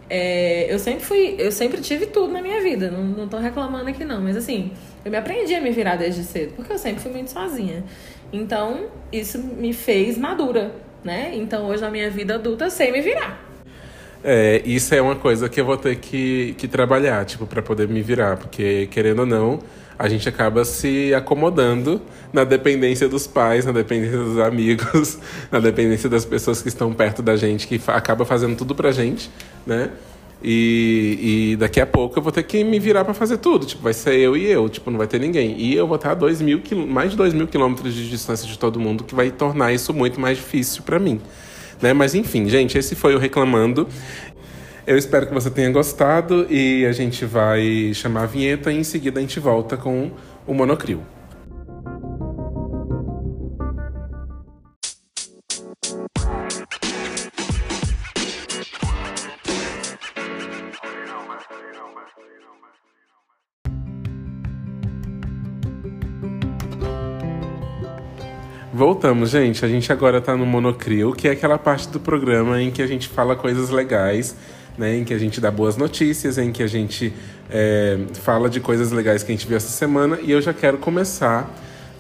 É, 0.09 0.71
eu 0.73 0.79
sempre 0.79 1.03
fui, 1.03 1.35
eu 1.37 1.51
sempre 1.51 1.79
tive 1.79 2.07
tudo 2.07 2.31
na 2.31 2.41
minha 2.41 2.61
vida, 2.61 2.91
não, 2.91 3.03
não 3.03 3.27
tô 3.27 3.37
reclamando 3.37 3.89
aqui 3.89 4.03
não, 4.03 4.21
mas 4.21 4.35
assim, 4.35 4.71
eu 5.03 5.09
me 5.09 5.17
aprendi 5.17 5.55
a 5.55 5.61
me 5.61 5.71
virar 5.71 5.95
desde 5.95 6.23
cedo, 6.23 6.53
porque 6.55 6.73
eu 6.73 6.77
sempre 6.77 7.01
fui 7.01 7.11
muito 7.11 7.31
sozinha. 7.31 7.83
Então, 8.31 8.87
isso 9.11 9.39
me 9.39 9.73
fez 9.73 10.17
madura, 10.17 10.71
né? 11.03 11.31
Então, 11.33 11.67
hoje 11.67 11.81
na 11.81 11.89
minha 11.89 12.09
vida 12.09 12.35
adulta, 12.35 12.65
eu 12.65 12.71
sei 12.71 12.91
me 12.91 13.01
virar. 13.01 13.43
É, 14.23 14.61
isso 14.65 14.93
é 14.95 15.01
uma 15.01 15.15
coisa 15.15 15.49
que 15.49 15.59
eu 15.59 15.65
vou 15.65 15.77
ter 15.77 15.95
que, 15.97 16.55
que 16.57 16.67
trabalhar, 16.67 17.25
tipo, 17.25 17.45
para 17.45 17.61
poder 17.61 17.87
me 17.87 18.01
virar, 18.01 18.37
porque 18.37 18.87
querendo 18.87 19.19
ou 19.19 19.25
não, 19.25 19.59
a 19.97 20.07
gente 20.07 20.27
acaba 20.27 20.65
se 20.65 21.13
acomodando 21.13 22.01
na 22.31 22.43
dependência 22.43 23.07
dos 23.07 23.27
pais, 23.27 23.65
na 23.65 23.71
dependência 23.71 24.17
dos 24.17 24.39
amigos, 24.39 25.19
na 25.51 25.59
dependência 25.59 26.09
das 26.09 26.25
pessoas 26.25 26.61
que 26.61 26.67
estão 26.67 26.93
perto 26.93 27.21
da 27.21 27.35
gente, 27.35 27.67
que 27.67 27.79
acaba 27.87 28.25
fazendo 28.25 28.55
tudo 28.55 28.73
pra 28.73 28.91
gente, 28.91 29.29
né? 29.65 29.91
E, 30.43 31.51
e 31.53 31.55
daqui 31.55 31.79
a 31.79 31.85
pouco 31.85 32.19
eu 32.19 32.21
vou 32.21 32.31
ter 32.31 32.43
que 32.43 32.63
me 32.65 32.77
virar 32.77 33.05
para 33.05 33.13
fazer 33.13 33.37
tudo. 33.37 33.65
Tipo, 33.65 33.83
vai 33.83 33.93
ser 33.93 34.15
eu 34.15 34.35
e 34.35 34.45
eu, 34.45 34.67
tipo, 34.67 34.91
não 34.91 34.97
vai 34.97 35.07
ter 35.07 35.19
ninguém. 35.19 35.57
E 35.57 35.73
eu 35.73 35.87
vou 35.87 35.95
estar 35.95 36.11
a 36.11 36.15
dois 36.15 36.41
mil, 36.41 36.61
mais 36.87 37.11
de 37.11 37.17
dois 37.17 37.33
mil 37.33 37.47
quilômetros 37.47 37.93
de 37.93 38.09
distância 38.09 38.45
de 38.45 38.59
todo 38.59 38.77
mundo, 38.77 39.05
que 39.05 39.15
vai 39.15 39.31
tornar 39.31 39.71
isso 39.71 39.93
muito 39.93 40.19
mais 40.19 40.37
difícil 40.37 40.83
para 40.83 40.99
mim. 40.99 41.21
Né? 41.81 41.93
Mas 41.93 42.13
enfim, 42.13 42.47
gente, 42.49 42.77
esse 42.77 42.93
foi 42.93 43.15
o 43.15 43.19
Reclamando. 43.19 43.87
Eu 44.85 44.97
espero 44.97 45.25
que 45.25 45.33
você 45.33 45.49
tenha 45.49 45.71
gostado 45.71 46.45
e 46.49 46.85
a 46.85 46.91
gente 46.91 47.23
vai 47.23 47.93
chamar 47.93 48.23
a 48.23 48.25
vinheta 48.25 48.69
e 48.69 48.75
em 48.75 48.83
seguida 48.83 49.17
a 49.17 49.21
gente 49.21 49.39
volta 49.39 49.77
com 49.77 50.11
o 50.45 50.53
Monocrio. 50.53 51.01
Voltamos, 68.73 69.29
gente. 69.29 69.63
A 69.63 69.67
gente 69.69 69.93
agora 69.93 70.19
tá 70.19 70.35
no 70.35 70.45
Monocrio, 70.45 71.13
que 71.13 71.29
é 71.29 71.31
aquela 71.31 71.57
parte 71.57 71.87
do 71.87 72.01
programa 72.01 72.61
em 72.61 72.69
que 72.69 72.81
a 72.81 72.87
gente 72.87 73.07
fala 73.07 73.33
coisas 73.33 73.69
legais 73.69 74.35
né, 74.77 74.97
em 74.97 75.03
que 75.03 75.13
a 75.13 75.17
gente 75.17 75.39
dá 75.39 75.51
boas 75.51 75.77
notícias, 75.77 76.37
em 76.37 76.51
que 76.51 76.63
a 76.63 76.67
gente 76.67 77.13
é, 77.49 77.97
fala 78.21 78.49
de 78.49 78.59
coisas 78.59 78.91
legais 78.91 79.23
que 79.23 79.31
a 79.31 79.35
gente 79.35 79.47
viu 79.47 79.57
essa 79.57 79.69
semana. 79.69 80.19
E 80.21 80.31
eu 80.31 80.41
já 80.41 80.53
quero 80.53 80.77
começar 80.77 81.49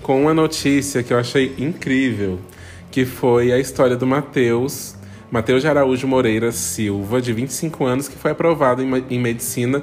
com 0.01 0.21
uma 0.23 0.33
notícia 0.33 1.01
que 1.03 1.13
eu 1.13 1.19
achei 1.19 1.53
incrível, 1.57 2.39
que 2.91 3.05
foi 3.05 3.51
a 3.51 3.59
história 3.59 3.95
do 3.95 4.05
Matheus, 4.05 4.95
Matheus 5.31 5.61
de 5.61 5.67
Araújo 5.67 6.07
Moreira 6.07 6.51
Silva, 6.51 7.21
de 7.21 7.33
25 7.33 7.85
anos, 7.85 8.07
que 8.07 8.15
foi 8.15 8.31
aprovado 8.31 8.83
em, 8.83 9.05
em 9.09 9.19
medicina 9.19 9.81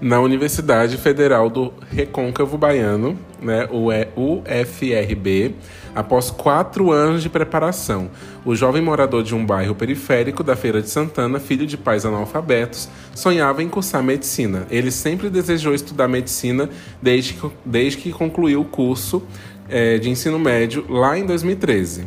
na 0.00 0.20
Universidade 0.20 0.96
Federal 0.96 1.50
do 1.50 1.72
Recôncavo 1.90 2.56
Baiano, 2.56 3.18
né, 3.42 3.68
o 3.70 3.88
UFRB, 4.16 5.54
após 5.94 6.30
quatro 6.30 6.92
anos 6.92 7.22
de 7.22 7.28
preparação. 7.28 8.10
O 8.44 8.54
jovem 8.54 8.80
morador 8.80 9.22
de 9.22 9.34
um 9.34 9.44
bairro 9.44 9.74
periférico 9.74 10.44
da 10.44 10.54
Feira 10.54 10.80
de 10.80 10.88
Santana, 10.88 11.40
filho 11.40 11.66
de 11.66 11.76
pais 11.76 12.06
analfabetos, 12.06 12.88
sonhava 13.14 13.62
em 13.62 13.68
cursar 13.68 14.02
medicina. 14.02 14.66
Ele 14.70 14.90
sempre 14.90 15.28
desejou 15.28 15.74
estudar 15.74 16.06
medicina 16.06 16.68
desde 17.02 17.34
que, 17.34 17.50
desde 17.64 17.98
que 17.98 18.12
concluiu 18.12 18.60
o 18.60 18.64
curso 18.64 19.22
é, 19.68 19.98
de 19.98 20.08
ensino 20.08 20.38
médio 20.38 20.84
lá 20.88 21.18
em 21.18 21.26
2013. 21.26 22.06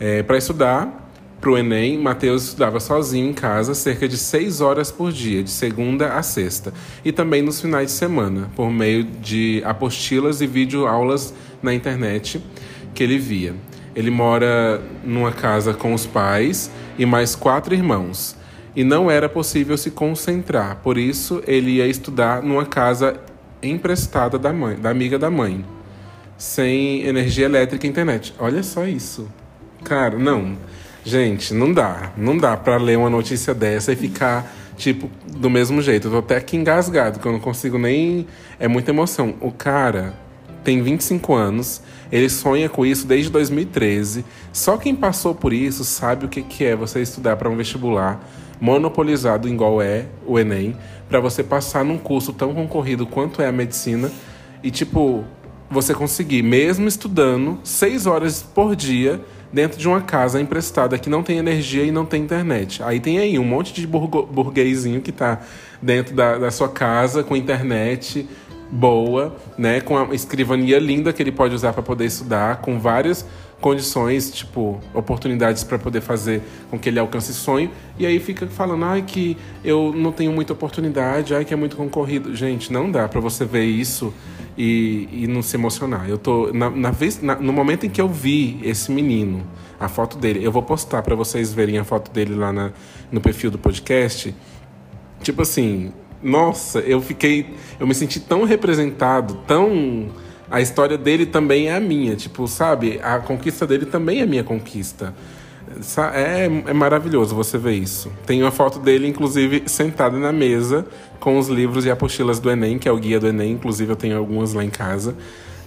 É, 0.00 0.22
Para 0.22 0.38
estudar, 0.38 1.05
para 1.46 1.52
o 1.52 1.58
Enem, 1.58 1.96
Mateus 1.96 2.42
estudava 2.42 2.80
sozinho 2.80 3.30
em 3.30 3.32
casa 3.32 3.72
cerca 3.72 4.08
de 4.08 4.18
seis 4.18 4.60
horas 4.60 4.90
por 4.90 5.12
dia, 5.12 5.44
de 5.44 5.50
segunda 5.50 6.14
a 6.14 6.20
sexta, 6.20 6.74
e 7.04 7.12
também 7.12 7.40
nos 7.40 7.60
finais 7.60 7.86
de 7.86 7.92
semana, 7.92 8.50
por 8.56 8.68
meio 8.68 9.04
de 9.04 9.62
apostilas 9.64 10.40
e 10.40 10.46
videoaulas 10.48 11.32
na 11.62 11.72
internet 11.72 12.42
que 12.92 13.00
ele 13.00 13.16
via. 13.16 13.54
Ele 13.94 14.10
mora 14.10 14.82
numa 15.04 15.30
casa 15.30 15.72
com 15.72 15.94
os 15.94 16.04
pais 16.04 16.68
e 16.98 17.06
mais 17.06 17.36
quatro 17.36 17.72
irmãos, 17.72 18.34
e 18.74 18.82
não 18.82 19.08
era 19.08 19.28
possível 19.28 19.78
se 19.78 19.92
concentrar, 19.92 20.80
por 20.82 20.98
isso 20.98 21.40
ele 21.46 21.76
ia 21.76 21.86
estudar 21.86 22.42
numa 22.42 22.66
casa 22.66 23.20
emprestada 23.62 24.36
da 24.36 24.52
mãe, 24.52 24.74
da 24.74 24.90
amiga 24.90 25.16
da 25.16 25.30
mãe, 25.30 25.64
sem 26.36 27.02
energia 27.02 27.44
elétrica 27.44 27.86
e 27.86 27.90
internet. 27.90 28.34
Olha 28.36 28.64
só 28.64 28.84
isso. 28.84 29.28
Cara, 29.84 30.18
não. 30.18 30.56
Gente, 31.06 31.54
não 31.54 31.72
dá. 31.72 32.10
Não 32.16 32.36
dá 32.36 32.56
para 32.56 32.78
ler 32.78 32.98
uma 32.98 33.08
notícia 33.08 33.54
dessa 33.54 33.92
e 33.92 33.96
ficar, 33.96 34.52
tipo, 34.76 35.08
do 35.24 35.48
mesmo 35.48 35.80
jeito. 35.80 36.08
Eu 36.08 36.10
tô 36.10 36.18
até 36.18 36.36
aqui 36.36 36.56
engasgado, 36.56 37.20
que 37.20 37.26
eu 37.26 37.30
não 37.30 37.38
consigo 37.38 37.78
nem. 37.78 38.26
É 38.58 38.66
muita 38.66 38.90
emoção. 38.90 39.36
O 39.40 39.52
cara 39.52 40.14
tem 40.64 40.82
25 40.82 41.32
anos, 41.32 41.80
ele 42.10 42.28
sonha 42.28 42.68
com 42.68 42.84
isso 42.84 43.06
desde 43.06 43.30
2013. 43.30 44.24
Só 44.52 44.76
quem 44.76 44.96
passou 44.96 45.32
por 45.32 45.52
isso 45.52 45.84
sabe 45.84 46.26
o 46.26 46.28
que, 46.28 46.42
que 46.42 46.64
é 46.64 46.74
você 46.74 47.00
estudar 47.00 47.36
para 47.36 47.48
um 47.48 47.56
vestibular 47.56 48.20
monopolizado, 48.60 49.48
igual 49.48 49.80
é 49.80 50.06
o 50.26 50.40
Enem, 50.40 50.76
para 51.08 51.20
você 51.20 51.44
passar 51.44 51.84
num 51.84 51.98
curso 51.98 52.32
tão 52.32 52.52
concorrido 52.52 53.06
quanto 53.06 53.40
é 53.40 53.46
a 53.46 53.52
medicina 53.52 54.10
e, 54.60 54.72
tipo, 54.72 55.24
você 55.70 55.94
conseguir, 55.94 56.42
mesmo 56.42 56.88
estudando 56.88 57.60
seis 57.62 58.06
horas 58.06 58.42
por 58.42 58.74
dia 58.74 59.20
dentro 59.52 59.78
de 59.78 59.88
uma 59.88 60.00
casa 60.00 60.40
emprestada 60.40 60.98
que 60.98 61.08
não 61.08 61.22
tem 61.22 61.38
energia 61.38 61.84
e 61.84 61.90
não 61.90 62.04
tem 62.04 62.22
internet. 62.22 62.82
Aí 62.82 63.00
tem 63.00 63.18
aí 63.18 63.38
um 63.38 63.44
monte 63.44 63.72
de 63.72 63.86
burguesinho 63.86 65.00
que 65.00 65.10
está 65.10 65.40
dentro 65.80 66.14
da, 66.14 66.38
da 66.38 66.50
sua 66.50 66.68
casa 66.68 67.22
com 67.22 67.36
internet 67.36 68.28
boa, 68.70 69.36
né, 69.56 69.80
com 69.80 69.96
a 69.96 70.14
escrivania 70.14 70.78
linda 70.78 71.12
que 71.12 71.22
ele 71.22 71.32
pode 71.32 71.54
usar 71.54 71.72
para 71.72 71.82
poder 71.82 72.06
estudar, 72.06 72.56
com 72.56 72.78
várias 72.80 73.24
condições, 73.60 74.30
tipo, 74.30 74.80
oportunidades 74.92 75.64
para 75.64 75.78
poder 75.78 76.00
fazer 76.00 76.42
com 76.70 76.78
que 76.78 76.88
ele 76.88 76.98
alcance 76.98 77.32
sonho, 77.32 77.70
e 77.98 78.04
aí 78.04 78.18
fica 78.20 78.46
falando, 78.46 78.84
ai 78.84 79.02
que 79.02 79.36
eu 79.64 79.92
não 79.96 80.12
tenho 80.12 80.32
muita 80.32 80.52
oportunidade, 80.52 81.34
ai 81.34 81.44
que 81.44 81.54
é 81.54 81.56
muito 81.56 81.76
concorrido. 81.76 82.34
Gente, 82.34 82.72
não 82.72 82.90
dá 82.90 83.08
para 83.08 83.20
você 83.20 83.44
ver 83.44 83.64
isso 83.64 84.12
e, 84.56 85.08
e 85.10 85.26
não 85.26 85.42
se 85.42 85.56
emocionar. 85.56 86.08
Eu 86.08 86.18
tô 86.18 86.52
na, 86.52 86.70
na 86.70 86.90
vez, 86.90 87.20
na, 87.22 87.34
no 87.36 87.52
momento 87.52 87.86
em 87.86 87.90
que 87.90 88.00
eu 88.00 88.08
vi 88.08 88.60
esse 88.62 88.90
menino, 88.92 89.42
a 89.78 89.88
foto 89.88 90.16
dele, 90.16 90.44
eu 90.44 90.52
vou 90.52 90.62
postar 90.62 91.02
para 91.02 91.14
vocês 91.14 91.52
verem 91.52 91.78
a 91.78 91.84
foto 91.84 92.10
dele 92.10 92.34
lá 92.34 92.52
na, 92.52 92.72
no 93.10 93.20
perfil 93.20 93.50
do 93.50 93.58
podcast. 93.58 94.34
Tipo 95.22 95.42
assim, 95.42 95.92
nossa, 96.22 96.80
eu 96.80 97.00
fiquei, 97.00 97.54
eu 97.78 97.86
me 97.86 97.94
senti 97.94 98.20
tão 98.20 98.44
representado, 98.44 99.34
tão 99.46 100.08
a 100.50 100.60
história 100.60 100.96
dele 100.96 101.26
também 101.26 101.68
é 101.68 101.74
a 101.74 101.80
minha, 101.80 102.14
tipo, 102.14 102.46
sabe? 102.46 103.00
A 103.02 103.18
conquista 103.18 103.66
dele 103.66 103.86
também 103.86 104.20
é 104.20 104.26
minha 104.26 104.44
conquista. 104.44 105.14
É, 106.14 106.44
é 106.44 106.72
maravilhoso 106.72 107.34
você 107.34 107.58
ver 107.58 107.74
isso. 107.74 108.10
Tem 108.24 108.40
uma 108.42 108.52
foto 108.52 108.78
dele, 108.78 109.06
inclusive, 109.08 109.64
sentado 109.66 110.18
na 110.18 110.32
mesa 110.32 110.86
com 111.18 111.38
os 111.38 111.48
livros 111.48 111.84
e 111.84 111.90
apostilas 111.90 112.38
do 112.38 112.50
Enem, 112.50 112.78
que 112.78 112.88
é 112.88 112.92
o 112.92 112.96
guia 112.96 113.18
do 113.18 113.26
Enem. 113.26 113.52
Inclusive, 113.52 113.92
eu 113.92 113.96
tenho 113.96 114.16
algumas 114.16 114.52
lá 114.52 114.64
em 114.64 114.70
casa. 114.70 115.16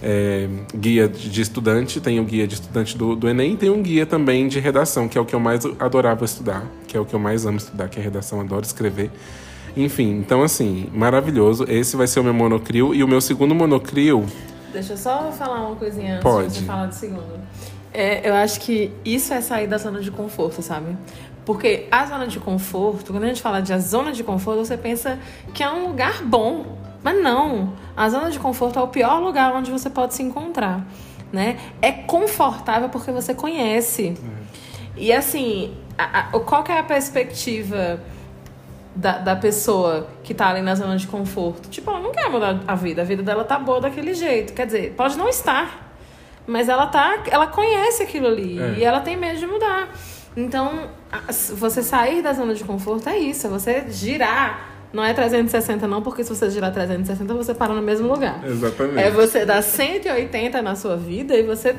É, 0.02 0.48
guia 0.74 1.06
de 1.06 1.42
estudante, 1.42 2.00
tem 2.00 2.18
o 2.18 2.24
guia 2.24 2.46
de 2.46 2.54
estudante 2.54 2.96
do, 2.96 3.14
do 3.14 3.28
Enem, 3.28 3.52
e 3.52 3.56
tem 3.58 3.68
um 3.68 3.82
guia 3.82 4.06
também 4.06 4.48
de 4.48 4.58
redação, 4.58 5.06
que 5.06 5.18
é 5.18 5.20
o 5.20 5.26
que 5.26 5.34
eu 5.34 5.40
mais 5.40 5.66
adorava 5.78 6.24
estudar, 6.24 6.64
que 6.88 6.96
é 6.96 7.00
o 7.00 7.04
que 7.04 7.12
eu 7.12 7.20
mais 7.20 7.44
amo 7.44 7.58
estudar, 7.58 7.90
que 7.90 8.00
é 8.00 8.02
redação, 8.02 8.40
adoro 8.40 8.64
escrever. 8.64 9.10
Enfim, 9.76 10.16
então 10.18 10.42
assim, 10.42 10.88
maravilhoso. 10.94 11.66
Esse 11.68 11.96
vai 11.96 12.06
ser 12.06 12.20
o 12.20 12.24
meu 12.24 12.34
monocrio. 12.34 12.94
E 12.94 13.04
o 13.04 13.08
meu 13.08 13.20
segundo 13.20 13.54
monocrio. 13.54 14.24
Deixa 14.72 14.92
eu 14.92 14.96
só 14.96 15.32
falar 15.32 15.66
uma 15.66 15.76
coisinha 15.76 16.14
antes 16.14 16.22
Pode. 16.22 16.54
de 16.60 16.64
falar 16.64 16.86
do 16.86 16.94
segundo. 16.94 17.40
É, 17.92 18.28
eu 18.28 18.34
acho 18.34 18.60
que 18.60 18.92
isso 19.04 19.34
é 19.34 19.40
sair 19.40 19.66
da 19.66 19.78
zona 19.78 20.00
de 20.00 20.10
conforto, 20.10 20.62
sabe? 20.62 20.96
Porque 21.44 21.88
a 21.90 22.06
zona 22.06 22.26
de 22.26 22.38
conforto, 22.38 23.12
quando 23.12 23.24
a 23.24 23.26
gente 23.26 23.42
fala 23.42 23.60
de 23.60 23.72
a 23.72 23.78
zona 23.78 24.12
de 24.12 24.22
conforto, 24.22 24.64
você 24.64 24.76
pensa 24.76 25.18
que 25.52 25.62
é 25.62 25.70
um 25.70 25.88
lugar 25.88 26.22
bom. 26.22 26.78
Mas 27.02 27.20
não. 27.20 27.72
A 27.96 28.08
zona 28.08 28.30
de 28.30 28.38
conforto 28.38 28.78
é 28.78 28.82
o 28.82 28.88
pior 28.88 29.18
lugar 29.20 29.52
onde 29.54 29.70
você 29.70 29.90
pode 29.90 30.14
se 30.14 30.22
encontrar. 30.22 30.86
Né? 31.32 31.58
É 31.80 31.90
confortável 31.90 32.88
porque 32.88 33.10
você 33.10 33.34
conhece. 33.34 34.16
E 34.96 35.12
assim, 35.12 35.74
a, 35.96 36.20
a, 36.20 36.40
qual 36.40 36.62
que 36.62 36.70
é 36.70 36.78
a 36.78 36.82
perspectiva 36.82 38.00
da, 38.94 39.18
da 39.18 39.36
pessoa 39.36 40.08
que 40.22 40.34
tá 40.34 40.48
ali 40.48 40.62
na 40.62 40.74
zona 40.74 40.96
de 40.96 41.06
conforto? 41.06 41.68
Tipo, 41.68 41.90
ela 41.90 42.00
não 42.00 42.12
quer 42.12 42.28
mudar 42.28 42.60
a 42.66 42.74
vida. 42.74 43.02
A 43.02 43.04
vida 43.04 43.22
dela 43.22 43.44
tá 43.44 43.58
boa 43.58 43.80
daquele 43.80 44.14
jeito. 44.14 44.52
Quer 44.52 44.66
dizer, 44.66 44.94
pode 44.96 45.16
não 45.16 45.28
estar. 45.28 45.92
Mas 46.46 46.68
ela 46.68 46.86
tá. 46.86 47.22
Ela 47.30 47.46
conhece 47.46 48.02
aquilo 48.02 48.26
ali. 48.26 48.60
É. 48.60 48.74
E 48.78 48.84
ela 48.84 49.00
tem 49.00 49.16
medo 49.16 49.38
de 49.38 49.46
mudar. 49.46 49.88
Então, 50.36 50.88
você 51.54 51.82
sair 51.82 52.22
da 52.22 52.32
zona 52.32 52.54
de 52.54 52.64
conforto 52.64 53.08
é 53.08 53.18
isso, 53.18 53.46
é 53.46 53.50
você 53.50 53.86
girar. 53.88 54.68
Não 54.92 55.04
é 55.04 55.12
360 55.12 55.86
não, 55.86 56.02
porque 56.02 56.24
se 56.24 56.34
você 56.34 56.50
girar 56.50 56.72
360, 56.72 57.32
você 57.34 57.54
para 57.54 57.72
no 57.72 57.82
mesmo 57.82 58.08
lugar. 58.08 58.44
Exatamente. 58.44 58.98
É 58.98 59.10
você 59.10 59.44
dar 59.44 59.62
180 59.62 60.60
na 60.62 60.74
sua 60.74 60.96
vida 60.96 61.34
e 61.34 61.42
você 61.44 61.76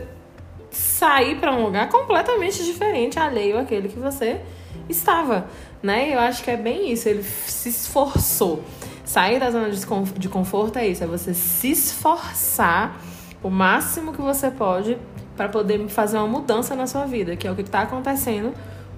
sair 0.69 1.35
para 1.35 1.51
um 1.51 1.65
lugar 1.65 1.89
completamente 1.89 2.63
diferente, 2.63 3.19
alheio 3.19 3.59
àquele 3.59 3.89
que 3.89 3.99
você 3.99 4.39
estava, 4.87 5.45
né? 5.81 6.13
Eu 6.13 6.19
acho 6.19 6.43
que 6.43 6.51
é 6.51 6.57
bem 6.57 6.91
isso, 6.91 7.07
ele 7.09 7.23
se 7.23 7.69
esforçou. 7.69 8.63
Sair 9.03 9.39
da 9.39 9.51
zona 9.51 9.69
de 9.69 10.29
conforto 10.29 10.77
é 10.79 10.87
isso, 10.87 11.03
é 11.03 11.07
você 11.07 11.33
se 11.33 11.71
esforçar 11.71 13.01
o 13.43 13.49
máximo 13.49 14.13
que 14.13 14.21
você 14.21 14.49
pode 14.51 14.97
para 15.35 15.49
poder 15.49 15.87
fazer 15.89 16.17
uma 16.17 16.27
mudança 16.27 16.75
na 16.75 16.87
sua 16.87 17.05
vida, 17.05 17.35
que 17.35 17.47
é 17.47 17.51
o 17.51 17.55
que 17.55 17.61
está 17.61 17.81
acontecendo 17.81 18.53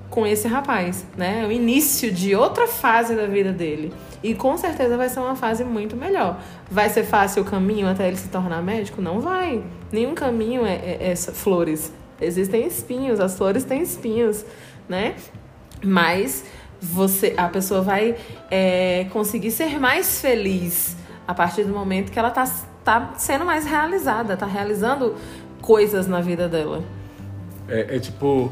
com 0.09 0.27
esse 0.27 0.47
rapaz, 0.47 1.05
né? 1.17 1.41
É 1.43 1.47
o 1.47 1.51
início 1.51 2.11
de 2.11 2.35
outra 2.35 2.67
fase 2.67 3.15
da 3.15 3.25
vida 3.25 3.51
dele. 3.51 3.91
E 4.21 4.35
com 4.35 4.55
certeza 4.57 4.95
vai 4.95 5.09
ser 5.09 5.19
uma 5.19 5.35
fase 5.35 5.63
muito 5.63 5.95
melhor. 5.95 6.39
Vai 6.69 6.87
ser 6.89 7.03
fácil 7.03 7.41
o 7.41 7.45
caminho 7.45 7.87
até 7.87 8.07
ele 8.07 8.17
se 8.17 8.27
tornar 8.27 8.61
médico? 8.61 9.01
Não 9.01 9.19
vai. 9.19 9.63
Nenhum 9.91 10.13
caminho 10.13 10.65
é, 10.65 10.75
é- 10.75 11.11
é 11.11 11.15
flores. 11.15 11.91
Existem 12.21 12.67
espinhos, 12.67 13.19
as 13.19 13.35
flores 13.35 13.63
têm 13.63 13.81
espinhos, 13.81 14.45
né? 14.87 15.15
Mas 15.83 16.45
você, 16.83 17.33
a 17.37 17.47
pessoa 17.47 17.81
vai 17.81 18.15
é, 18.51 19.07
conseguir 19.11 19.51
ser 19.51 19.79
mais 19.79 20.19
feliz 20.19 20.97
a 21.25 21.33
partir 21.33 21.63
do 21.63 21.73
momento 21.73 22.11
que 22.11 22.19
ela 22.19 22.29
tá, 22.29 22.45
tá 22.83 23.13
sendo 23.17 23.45
mais 23.45 23.65
realizada, 23.65 24.35
tá 24.35 24.45
realizando 24.45 25.15
coisas 25.61 26.07
na 26.07 26.19
vida 26.19 26.49
dela. 26.49 26.83
É, 27.67 27.95
é 27.95 27.99
tipo. 27.99 28.51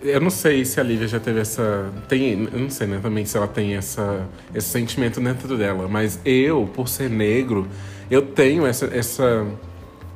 Eu 0.00 0.20
não 0.20 0.30
sei 0.30 0.64
se 0.64 0.80
a 0.80 0.82
Lívia 0.82 1.06
já 1.06 1.20
teve 1.20 1.40
essa. 1.40 1.92
Tem. 2.08 2.48
Eu 2.52 2.58
não 2.58 2.70
sei, 2.70 2.86
né? 2.86 3.00
Também 3.02 3.24
se 3.24 3.36
ela 3.36 3.48
tem 3.48 3.74
essa, 3.74 4.26
esse 4.54 4.68
sentimento 4.68 5.20
dentro 5.20 5.56
dela. 5.56 5.88
Mas 5.88 6.20
eu, 6.24 6.68
por 6.72 6.88
ser 6.88 7.10
negro, 7.10 7.68
eu 8.10 8.22
tenho 8.22 8.66
essa, 8.66 8.86
essa, 8.86 9.46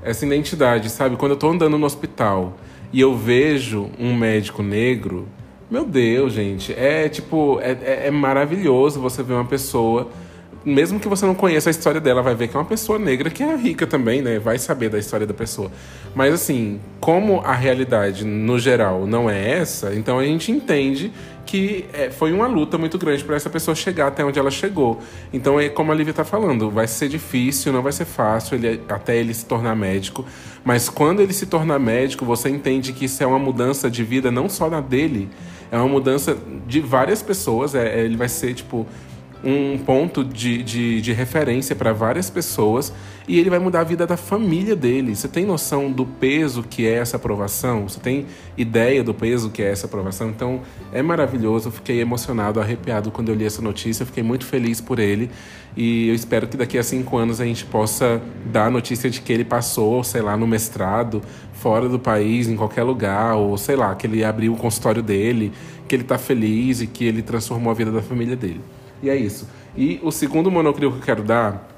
essa 0.03 0.27
identidade, 0.27 0.91
sabe? 0.91 1.17
Quando 1.17 1.33
eu 1.33 1.37
tô 1.37 1.51
andando 1.51 1.79
no 1.79 1.87
hospital 1.87 2.59
e 2.93 3.01
eu 3.01 3.17
vejo 3.17 3.91
um 3.99 4.15
médico 4.15 4.63
negro, 4.63 5.29
meu 5.71 5.85
Deus, 5.85 6.33
gente, 6.33 6.73
é 6.73 7.09
tipo. 7.09 7.59
É, 7.61 7.73
é- 7.73 8.07
é 8.07 8.11
maravilhoso 8.11 9.01
você 9.01 9.23
ver 9.23 9.35
uma 9.35 9.45
pessoa. 9.45 10.09
Mesmo 10.65 10.99
que 10.99 11.07
você 11.07 11.25
não 11.25 11.35
conheça 11.35 11.71
a 11.71 11.73
história 11.73 12.01
dela, 12.01 12.23
vai 12.23 12.35
ver 12.35 12.49
que 12.49 12.57
é 12.57 12.59
uma 12.59 12.67
pessoa 12.67 12.99
negra 12.99 13.31
que 13.31 13.41
é 13.41 13.55
rica 13.55 13.87
também, 13.87 14.21
né? 14.21 14.41
Vai 14.41 14.59
saber 14.59 14.89
da 14.89 14.99
história 14.99 15.25
da 15.25 15.33
pessoa. 15.35 15.71
Mas 16.13 16.35
assim, 16.35 16.81
como 16.99 17.41
a 17.41 17.53
realidade 17.55 18.25
no 18.25 18.59
geral 18.59 19.07
não 19.07 19.31
é 19.31 19.59
essa, 19.61 19.95
então 19.95 20.19
a 20.19 20.25
gente 20.25 20.51
entende 20.51 21.13
que 21.47 21.87
é, 21.93 22.11
foi 22.11 22.33
uma 22.33 22.47
luta 22.47 22.77
muito 22.77 22.99
grande 22.99 23.23
para 23.25 23.37
essa 23.37 23.49
pessoa 23.49 23.75
chegar 23.75 24.09
até 24.09 24.25
onde 24.25 24.39
ela 24.39 24.51
chegou. 24.51 25.01
Então 25.33 25.59
é 25.59 25.69
como 25.69 25.93
a 25.93 25.95
Lívia 25.95 26.13
tá 26.13 26.25
falando, 26.25 26.71
vai 26.71 26.89
ser 26.89 27.09
difícil, 27.09 27.73
não 27.73 27.83
vai 27.83 27.93
ser 27.93 28.05
fácil 28.05 28.57
ele, 28.57 28.83
até 28.89 29.17
ele 29.17 29.33
se 29.33 29.47
tornar 29.47 29.77
médico. 29.77 30.25
Mas 30.65 30.89
quando 30.89 31.21
ele 31.21 31.33
se 31.33 31.47
tornar 31.47 31.79
médico, 31.79 32.25
você 32.25 32.51
entende 32.51 32.93
que 32.93 33.05
isso 33.05 33.23
é 33.23 33.27
uma 33.27 33.39
mudança 33.39 33.89
de 33.89 34.03
vida 34.03 34.31
não 34.31 34.49
só 34.49 34.69
na 34.69 34.81
dele, 34.81 35.31
é 35.71 35.77
uma 35.77 35.89
mudança 35.89 36.37
de 36.67 36.81
várias 36.81 37.23
pessoas. 37.23 37.75
É, 37.75 38.01
é- 38.01 38.05
ele 38.05 38.17
vai 38.17 38.29
ser 38.29 38.53
tipo 38.53 38.87
um 39.45 39.79
ponto 39.79 40.25
de, 40.25 40.63
de, 40.63 41.01
de 41.01 41.13
referência 41.13 41.77
para 41.77 41.93
várias 41.93 42.31
pessoas 42.31 42.93
e 43.29 43.39
ele 43.39 43.51
vai 43.51 43.59
mudar 43.59 43.81
a 43.81 43.85
vida 43.85 44.07
da 44.07 44.17
família 44.17 44.77
dele. 44.77 45.15
Você 45.15 45.29
tem 45.29 45.45
noção 45.45 45.91
do 45.91 46.07
peso 46.07 46.63
que 46.63 46.87
é 46.87 46.95
essa 46.95 47.17
aprovação? 47.17 47.89
Você 47.89 48.01
tem 48.01 48.27
ideia 48.57 49.03
do 49.03 49.13
peso 49.13 49.51
que 49.51 49.63
é 49.63 49.71
essa 49.71 49.87
aprovação? 49.87 50.31
Então 50.31 50.61
é 50.93 51.03
maravilhoso. 51.03 51.69
Eu 51.69 51.73
fiquei 51.73 52.01
emocionado, 52.01 52.61
arrepiado 52.61 53.11
quando 53.11 53.29
eu 53.29 53.35
li 53.35 53.45
essa 53.45 53.61
notícia. 53.61 54.03
Eu 54.03 54.07
fiquei 54.07 54.23
muito 54.23 54.47
feliz 54.47 54.81
por 54.81 54.99
ele 54.99 55.31
e 55.77 56.09
eu 56.09 56.15
espero 56.15 56.47
que 56.47 56.57
daqui 56.57 56.79
a 56.79 56.83
cinco 56.83 57.19
anos 57.19 57.41
a 57.41 57.45
gente 57.45 57.65
possa 57.65 58.23
dar 58.47 58.67
a 58.67 58.71
notícia 58.71 59.11
de 59.11 59.21
que 59.21 59.33
ele 59.33 59.45
passou, 59.45 60.03
sei 60.03 60.23
lá, 60.23 60.37
no 60.37 60.47
mestrado, 60.47 61.21
fora 61.53 61.89
do 61.89 61.99
país, 61.99 62.49
em 62.49 62.57
qualquer 62.57 62.83
lugar, 62.85 63.35
ou 63.35 63.59
sei 63.59 63.77
lá, 63.77 63.95
que 63.95 64.07
ele 64.07 64.25
abriu 64.25 64.55
o 64.55 64.57
consultório 64.57 65.03
dele, 65.03 65.53
que 65.87 65.95
ele 65.95 66.05
tá 66.05 66.17
feliz 66.17 66.81
e 66.81 66.87
que 66.87 67.05
ele 67.05 67.23
transformou 67.23 67.71
a 67.71 67.75
vida 67.75 67.91
da 67.91 68.01
família 68.01 68.37
dele. 68.37 68.61
E 69.03 69.11
é 69.11 69.17
isso. 69.17 69.49
E 69.77 70.01
o 70.03 70.11
segundo 70.11 70.51
monocrio 70.51 70.91
que 70.91 70.99
eu 70.99 71.03
quero 71.03 71.23
dar 71.23 71.69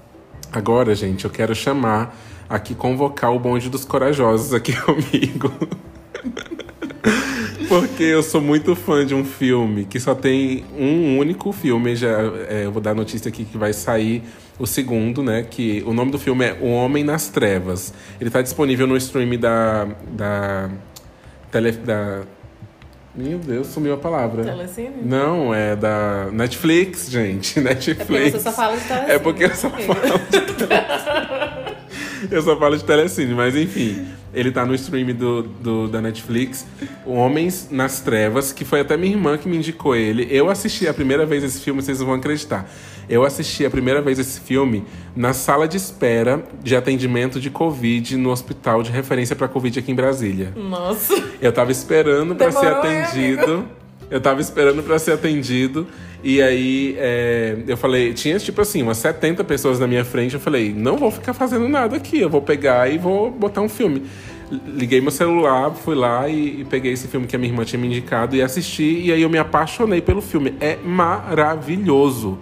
agora, 0.53 0.95
gente, 0.95 1.25
eu 1.25 1.31
quero 1.31 1.55
chamar 1.55 2.17
aqui, 2.49 2.75
convocar 2.75 3.33
o 3.33 3.39
bonde 3.39 3.69
dos 3.69 3.85
corajosos 3.85 4.55
aqui 4.55 4.73
comigo. 4.81 5.53
Porque 7.69 8.03
eu 8.03 8.23
sou 8.23 8.41
muito 8.41 8.75
fã 8.75 9.05
de 9.05 9.15
um 9.15 9.25
filme 9.25 9.85
que 9.85 10.01
só 10.01 10.15
tem 10.15 10.65
um 10.79 11.19
único 11.19 11.53
filme. 11.53 11.95
Já, 11.95 12.09
é, 12.49 12.63
eu 12.65 12.73
vou 12.73 12.81
dar 12.81 12.93
a 12.93 12.95
notícia 12.95 13.29
aqui 13.29 13.45
que 13.45 13.59
vai 13.59 13.75
sair 13.75 14.23
o 14.59 14.67
segundo, 14.67 15.23
né? 15.23 15.43
Que 15.43 15.83
o 15.87 15.93
nome 15.93 16.11
do 16.11 16.19
filme 16.19 16.47
é 16.47 16.59
O 16.61 16.69
Homem 16.69 17.05
nas 17.05 17.29
Trevas. 17.29 17.93
Ele 18.19 18.31
tá 18.31 18.41
disponível 18.41 18.87
no 18.87 18.97
stream 18.97 19.39
da. 19.39 19.87
da. 20.13 20.71
Tele, 21.51 21.73
da 21.73 22.23
meu 23.19 23.39
Deus, 23.39 23.67
sumiu 23.69 23.95
a 23.95 23.97
palavra. 23.97 24.45
Telecine? 24.45 25.03
Não, 25.03 25.55
é 25.55 25.75
da 25.77 26.29
Netflix, 26.33 27.11
gente. 27.11 27.59
É 27.59 27.63
Netflix. 27.63 28.07
porque 28.07 28.31
você 28.31 28.41
só 28.41 28.53
fala 28.53 28.77
de 28.77 28.85
telecine. 28.85 29.13
É 29.13 29.19
porque 29.19 29.45
eu 29.45 29.55
só 29.55 29.71
falo 29.71 29.85
Eu 32.31 32.43
só 32.43 32.57
falo 32.59 32.77
de 32.77 32.85
telecine, 32.85 33.33
mas 33.35 33.55
enfim. 33.57 34.07
Ele 34.35 34.51
tá 34.51 34.67
no 34.67 34.75
stream 34.75 35.07
do, 35.15 35.43
do- 35.43 35.89
da 35.89 36.03
Netflix, 36.03 36.67
Homens 37.07 37.69
nas 37.71 38.01
Trevas, 38.01 38.53
que 38.53 38.65
foi 38.65 38.81
até 38.81 38.97
minha 38.97 39.13
irmã 39.15 39.39
que 39.39 39.49
me 39.49 39.57
indicou 39.57 39.97
ele. 39.97 40.27
Eu 40.31 40.51
assisti 40.51 40.87
a 40.87 40.93
primeira 40.95 41.25
vez 41.25 41.43
esse 41.43 41.61
filme, 41.61 41.81
vocês 41.81 41.99
vão 42.01 42.15
acreditar. 42.15 42.69
Eu 43.09 43.25
assisti 43.25 43.65
a 43.65 43.71
primeira 43.71 44.03
vez 44.03 44.19
esse 44.19 44.39
filme 44.41 44.85
na 45.17 45.33
sala 45.33 45.67
de 45.67 45.77
espera 45.77 46.45
de 46.63 46.77
atendimento 46.77 47.41
de 47.41 47.51
Covid 47.51 48.17
no 48.17 48.31
hospital 48.31 48.83
de 48.83 48.91
referência 48.91 49.35
para 49.35 49.49
Covid 49.49 49.79
aqui 49.79 49.91
em 49.91 49.95
Brasília. 49.95 50.53
Nossa. 50.55 51.15
Eu 51.41 51.53
tava 51.53 51.73
esperando 51.73 52.35
pra 52.35 52.53
ser 52.53 52.67
atendido. 52.67 53.65
Eu 54.11 54.21
tava 54.21 54.41
esperando 54.41 54.83
pra 54.83 54.99
ser 54.99 55.13
atendido. 55.13 55.87
E 56.23 56.43
aí 56.43 56.97
é, 56.99 57.59
eu 57.67 57.77
falei, 57.77 58.13
tinha 58.13 58.39
tipo 58.39 58.61
assim, 58.61 58.83
umas 58.83 58.99
70 58.99 59.45
pessoas 59.45 59.79
na 59.79 59.87
minha 59.87 60.05
frente. 60.05 60.35
Eu 60.35 60.41
falei, 60.41 60.75
não 60.75 60.97
vou 60.97 61.11
ficar 61.11 61.33
fazendo 61.33 61.69
nada 61.69 61.97
aqui. 61.97 62.21
Eu 62.21 62.29
vou 62.29 62.43
pegar 62.43 62.91
e 62.91 62.99
vou 62.99 63.31
botar 63.31 63.61
um 63.61 63.69
filme. 63.69 64.03
Liguei 64.67 65.01
meu 65.01 65.11
celular, 65.11 65.71
fui 65.73 65.95
lá 65.95 66.27
e, 66.29 66.61
e 66.61 66.65
peguei 66.65 66.93
esse 66.93 67.07
filme 67.07 67.27
que 67.27 67.37
a 67.37 67.39
minha 67.39 67.53
irmã 67.53 67.65
tinha 67.65 67.79
me 67.79 67.87
indicado 67.87 68.35
e 68.35 68.43
assisti. 68.43 69.03
E 69.05 69.13
aí 69.13 69.23
eu 69.23 69.29
me 69.29 69.39
apaixonei 69.39 70.01
pelo 70.01 70.23
filme. 70.23 70.55
É 70.61 70.77
maravilhoso. 70.77 72.39